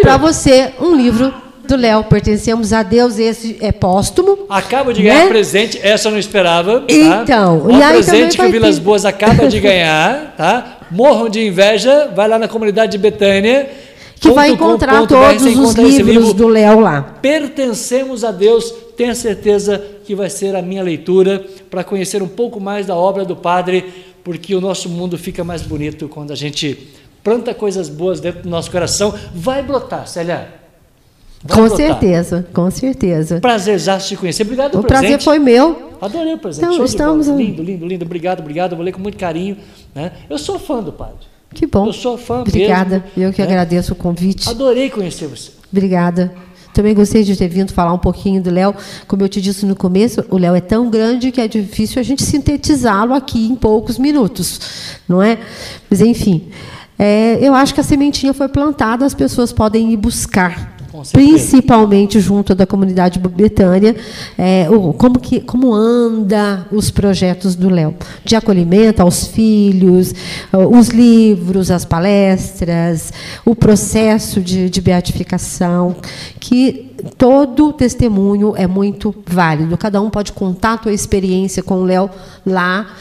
para 0.00 0.16
você 0.16 0.72
um 0.80 0.94
livro 0.94 1.34
do 1.66 1.76
Léo, 1.76 2.04
pertencemos 2.04 2.72
a 2.72 2.82
Deus, 2.82 3.18
esse 3.18 3.56
é 3.60 3.70
póstumo. 3.72 4.46
Acaba 4.48 4.92
de 4.92 5.02
ganhar 5.02 5.24
né? 5.24 5.28
presente, 5.28 5.78
essa 5.82 6.08
eu 6.08 6.12
não 6.12 6.18
esperava. 6.18 6.80
Tá? 6.80 6.86
Então, 6.88 7.58
o 7.58 7.78
presente 7.78 8.36
que 8.36 8.44
o 8.44 8.50
Vilas 8.50 8.76
ter... 8.76 8.82
Boas 8.82 9.04
acaba 9.04 9.46
de 9.48 9.58
ganhar, 9.60 10.34
tá? 10.36 10.78
Morram 10.90 11.28
de 11.28 11.46
inveja, 11.46 12.10
vai 12.14 12.28
lá 12.28 12.38
na 12.38 12.48
comunidade 12.48 12.92
de 12.92 12.98
Betânia. 12.98 13.68
Que 14.20 14.30
vai 14.30 14.50
encontrar 14.50 15.00
com, 15.00 15.06
todos 15.06 15.42
os 15.42 15.74
livros 15.74 16.06
livro. 16.06 16.34
do 16.34 16.46
Léo 16.46 16.78
lá. 16.78 17.02
Pertencemos 17.20 18.22
a 18.22 18.30
Deus, 18.30 18.72
tenha 18.96 19.14
certeza 19.14 19.82
que 20.04 20.14
vai 20.14 20.30
ser 20.30 20.54
a 20.54 20.62
minha 20.62 20.82
leitura 20.82 21.44
para 21.68 21.82
conhecer 21.82 22.22
um 22.22 22.28
pouco 22.28 22.60
mais 22.60 22.86
da 22.86 22.94
obra 22.94 23.24
do 23.24 23.34
Padre, 23.34 23.92
porque 24.22 24.54
o 24.54 24.60
nosso 24.60 24.88
mundo 24.88 25.18
fica 25.18 25.42
mais 25.42 25.62
bonito 25.62 26.08
quando 26.08 26.32
a 26.32 26.36
gente 26.36 26.88
planta 27.24 27.52
coisas 27.52 27.88
boas 27.88 28.20
dentro 28.20 28.42
do 28.42 28.48
nosso 28.48 28.70
coração. 28.70 29.12
Vai 29.34 29.62
brotar, 29.62 30.06
Célia. 30.06 30.61
Com 31.48 31.68
certeza, 31.68 32.46
com 32.52 32.70
certeza. 32.70 33.40
Prazer 33.40 33.78
já 33.78 33.98
te 33.98 34.16
conhecer. 34.16 34.44
Obrigado 34.44 34.70
pelo 34.72 34.82
O 34.82 34.86
prazer 34.86 35.20
foi 35.20 35.38
meu. 35.38 35.90
Adorei 36.00 36.34
o 36.34 36.38
presente. 36.38 36.72
Então, 36.72 36.84
estamos... 36.84 37.26
Lindo, 37.28 37.62
lindo, 37.62 37.86
lindo. 37.86 38.04
Obrigado, 38.04 38.40
obrigado. 38.40 38.76
Vou 38.76 38.84
ler 38.84 38.92
com 38.92 39.00
muito 39.00 39.18
carinho. 39.18 39.56
Né? 39.94 40.12
Eu 40.30 40.38
sou 40.38 40.58
fã 40.58 40.82
do 40.82 40.92
padre. 40.92 41.26
Que 41.52 41.66
bom. 41.66 41.86
Eu 41.86 41.92
sou 41.92 42.16
fã 42.16 42.40
Obrigada. 42.40 43.04
Mesmo, 43.16 43.28
Eu 43.28 43.32
que 43.32 43.42
né? 43.42 43.48
agradeço 43.48 43.92
o 43.92 43.96
convite. 43.96 44.48
Adorei 44.48 44.88
conhecer 44.88 45.26
você. 45.26 45.50
Obrigada. 45.70 46.32
Também 46.72 46.94
gostei 46.94 47.22
de 47.22 47.36
ter 47.36 47.48
vindo 47.48 47.72
falar 47.72 47.92
um 47.92 47.98
pouquinho 47.98 48.42
do 48.42 48.50
Léo. 48.50 48.74
Como 49.06 49.22
eu 49.22 49.28
te 49.28 49.40
disse 49.40 49.66
no 49.66 49.76
começo, 49.76 50.24
o 50.30 50.38
Léo 50.38 50.54
é 50.54 50.60
tão 50.60 50.88
grande 50.88 51.30
que 51.30 51.40
é 51.40 51.46
difícil 51.46 52.00
a 52.00 52.02
gente 52.02 52.22
sintetizá-lo 52.22 53.12
aqui 53.12 53.46
em 53.46 53.54
poucos 53.54 53.98
minutos, 53.98 54.60
não 55.06 55.22
é? 55.22 55.38
Mas, 55.90 56.00
enfim, 56.00 56.48
é, 56.98 57.38
eu 57.42 57.54
acho 57.54 57.74
que 57.74 57.80
a 57.80 57.84
sementinha 57.84 58.32
foi 58.32 58.48
plantada, 58.48 59.04
as 59.04 59.12
pessoas 59.12 59.52
podem 59.52 59.92
ir 59.92 59.98
buscar 59.98 60.71
principalmente 61.12 62.20
junto 62.20 62.54
da 62.54 62.66
comunidade 62.66 63.18
Betânia, 63.18 63.96
é, 64.36 64.66
como, 64.98 65.18
que, 65.18 65.40
como 65.40 65.72
anda 65.72 66.66
os 66.70 66.90
projetos 66.90 67.54
do 67.54 67.70
Léo, 67.70 67.94
de 68.24 68.36
acolhimento 68.36 69.00
aos 69.00 69.26
filhos, 69.26 70.14
os 70.70 70.88
livros, 70.88 71.70
as 71.70 71.84
palestras, 71.84 73.12
o 73.44 73.54
processo 73.54 74.40
de, 74.40 74.68
de 74.68 74.80
beatificação, 74.80 75.96
que 76.38 76.92
todo 77.16 77.72
testemunho 77.72 78.54
é 78.56 78.66
muito 78.66 79.14
válido. 79.26 79.76
Cada 79.76 80.00
um 80.00 80.10
pode 80.10 80.32
contar 80.32 80.74
a 80.74 80.82
sua 80.82 80.92
experiência 80.92 81.62
com 81.62 81.76
o 81.76 81.84
Léo 81.84 82.10
lá, 82.44 82.94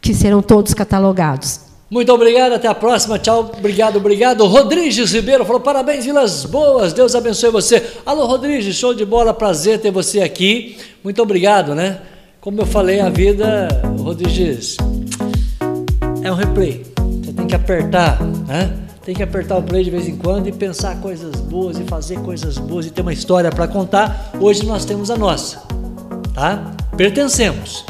que 0.00 0.14
serão 0.14 0.42
todos 0.42 0.74
catalogados. 0.74 1.66
Muito 1.88 2.12
obrigado, 2.12 2.52
até 2.52 2.66
a 2.66 2.74
próxima. 2.74 3.16
Tchau, 3.16 3.52
obrigado, 3.56 3.96
obrigado. 3.96 4.44
Rodrigues 4.44 5.12
Ribeiro 5.12 5.44
falou: 5.44 5.60
parabéns, 5.60 6.04
Vilas 6.04 6.44
Boas, 6.44 6.92
Deus 6.92 7.14
abençoe 7.14 7.50
você. 7.50 7.80
Alô, 8.04 8.26
Rodrigues, 8.26 8.74
show 8.74 8.92
de 8.92 9.04
bola, 9.04 9.32
prazer 9.32 9.80
ter 9.80 9.92
você 9.92 10.20
aqui. 10.20 10.76
Muito 11.04 11.22
obrigado, 11.22 11.76
né? 11.76 12.00
Como 12.40 12.60
eu 12.60 12.66
falei, 12.66 13.00
a 13.00 13.08
vida, 13.08 13.68
Rodrigues, 14.00 14.76
é 16.22 16.30
um 16.30 16.34
replay. 16.34 16.84
Você 17.22 17.32
tem 17.32 17.46
que 17.46 17.54
apertar, 17.54 18.20
né? 18.20 18.76
Tem 19.04 19.14
que 19.14 19.22
apertar 19.22 19.56
o 19.56 19.62
play 19.62 19.84
de 19.84 19.90
vez 19.90 20.08
em 20.08 20.16
quando 20.16 20.48
e 20.48 20.52
pensar 20.52 21.00
coisas 21.00 21.36
boas 21.36 21.78
e 21.78 21.84
fazer 21.84 22.18
coisas 22.18 22.58
boas 22.58 22.86
e 22.86 22.90
ter 22.90 23.02
uma 23.02 23.12
história 23.12 23.50
para 23.50 23.68
contar. 23.68 24.32
Hoje 24.40 24.66
nós 24.66 24.84
temos 24.84 25.08
a 25.08 25.16
nossa, 25.16 25.62
tá? 26.34 26.72
Pertencemos. 26.96 27.84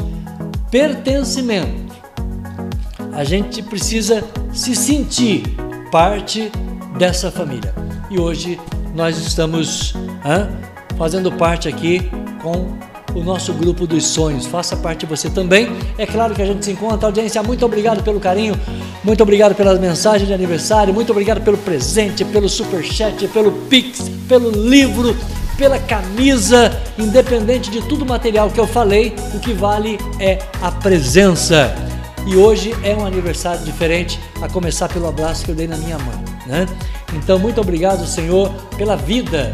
Pertencimento 0.69 1.86
a 3.17 3.23
gente 3.23 3.63
precisa 3.63 4.23
se 4.53 4.75
sentir 4.75 5.41
parte 5.91 6.51
dessa 6.99 7.31
família. 7.31 7.73
E 8.11 8.19
hoje 8.19 8.59
nós 8.93 9.17
estamos 9.17 9.95
fazendo 10.95 11.31
parte 11.31 11.67
aqui 11.67 12.11
com 12.43 12.77
o 13.19 13.23
nosso 13.23 13.53
grupo 13.53 13.87
dos 13.87 14.05
sonhos. 14.05 14.45
Faça 14.45 14.77
parte 14.77 15.07
você 15.07 15.31
também. 15.31 15.67
É 15.97 16.05
claro 16.05 16.35
que 16.35 16.43
a 16.43 16.45
gente 16.45 16.63
se 16.63 16.71
encontra. 16.71 17.07
Audiência, 17.07 17.41
muito 17.41 17.65
obrigado 17.65 18.03
pelo 18.03 18.19
carinho, 18.19 18.53
muito 19.03 19.23
obrigado 19.23 19.55
pelas 19.55 19.79
mensagens 19.79 20.27
de 20.27 20.33
aniversário, 20.35 20.93
muito 20.93 21.11
obrigado 21.11 21.41
pelo 21.41 21.57
presente, 21.57 22.23
pelo 22.23 22.47
super 22.47 22.83
chat, 22.83 23.27
pelo 23.29 23.51
pix, 23.51 24.11
pelo 24.29 24.51
livro, 24.51 25.17
pela 25.57 25.79
camisa, 25.79 26.71
independente 26.99 27.71
de 27.71 27.81
tudo 27.81 28.05
material 28.05 28.51
que 28.51 28.59
eu 28.59 28.67
falei, 28.67 29.15
o 29.33 29.39
que 29.39 29.53
vale 29.53 29.97
é 30.19 30.37
a 30.61 30.69
presença. 30.71 31.96
E 32.27 32.35
hoje 32.35 32.75
é 32.83 32.93
um 32.93 33.05
aniversário 33.05 33.63
diferente, 33.63 34.19
a 34.41 34.49
começar 34.49 34.89
pelo 34.89 35.07
abraço 35.07 35.45
que 35.45 35.51
eu 35.51 35.55
dei 35.55 35.65
na 35.65 35.77
minha 35.77 35.97
mãe. 35.97 36.25
Né? 36.45 36.65
Então, 37.13 37.39
muito 37.39 37.61
obrigado, 37.61 38.05
Senhor, 38.05 38.51
pela 38.77 38.97
vida. 38.97 39.53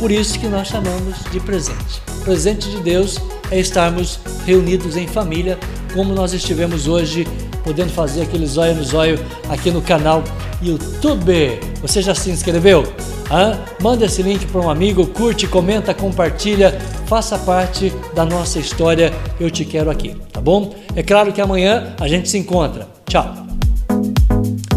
Por 0.00 0.10
isso 0.10 0.38
que 0.38 0.46
nós 0.46 0.68
chamamos 0.68 1.22
de 1.30 1.38
presente. 1.38 2.00
Presente 2.24 2.70
de 2.70 2.78
Deus 2.78 3.18
é 3.50 3.58
estarmos 3.58 4.20
reunidos 4.44 4.96
em 4.96 5.06
família, 5.06 5.58
como 5.94 6.14
nós 6.14 6.32
estivemos 6.32 6.86
hoje, 6.86 7.26
podendo 7.64 7.90
fazer 7.90 8.22
aquele 8.22 8.46
zóio 8.46 8.74
no 8.74 8.84
zóio 8.84 9.18
aqui 9.48 9.70
no 9.70 9.82
canal 9.82 10.22
YouTube. 10.62 11.60
Você 11.82 12.02
já 12.02 12.14
se 12.14 12.30
inscreveu? 12.30 12.84
Hã? 13.30 13.58
Manda 13.80 14.06
esse 14.06 14.22
link 14.22 14.46
para 14.46 14.60
um 14.60 14.70
amigo, 14.70 15.06
curte, 15.06 15.46
comenta, 15.46 15.92
compartilha, 15.92 16.78
faça 17.06 17.38
parte 17.38 17.92
da 18.14 18.24
nossa 18.24 18.58
história. 18.58 19.12
Eu 19.38 19.50
te 19.50 19.64
quero 19.64 19.90
aqui, 19.90 20.16
tá 20.32 20.40
bom? 20.40 20.74
É 20.96 21.02
claro 21.02 21.32
que 21.32 21.40
amanhã 21.40 21.94
a 22.00 22.08
gente 22.08 22.28
se 22.28 22.38
encontra. 22.38 22.88
Tchau. 23.06 23.34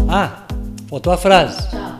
Ah, 0.08 0.44
faltou 0.88 1.12
a 1.12 1.16
frase. 1.16 1.68
Tchau. 1.70 1.92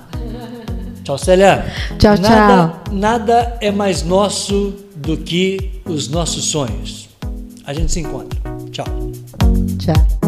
Tchau, 1.05 1.19
Célia. 1.19 1.65
Tchau, 1.99 2.17
nada, 2.19 2.69
tchau. 2.69 2.93
Nada 2.93 3.57
é 3.61 3.71
mais 3.71 4.05
nosso 4.05 4.75
do 5.03 5.17
que 5.17 5.81
os 5.85 6.09
nossos 6.09 6.45
sonhos. 6.45 7.09
A 7.65 7.75
gente 7.75 7.93
se 7.93 8.01
encontra. 8.01 8.41
Tchau. 8.71 8.87
Tchau. 9.79 10.22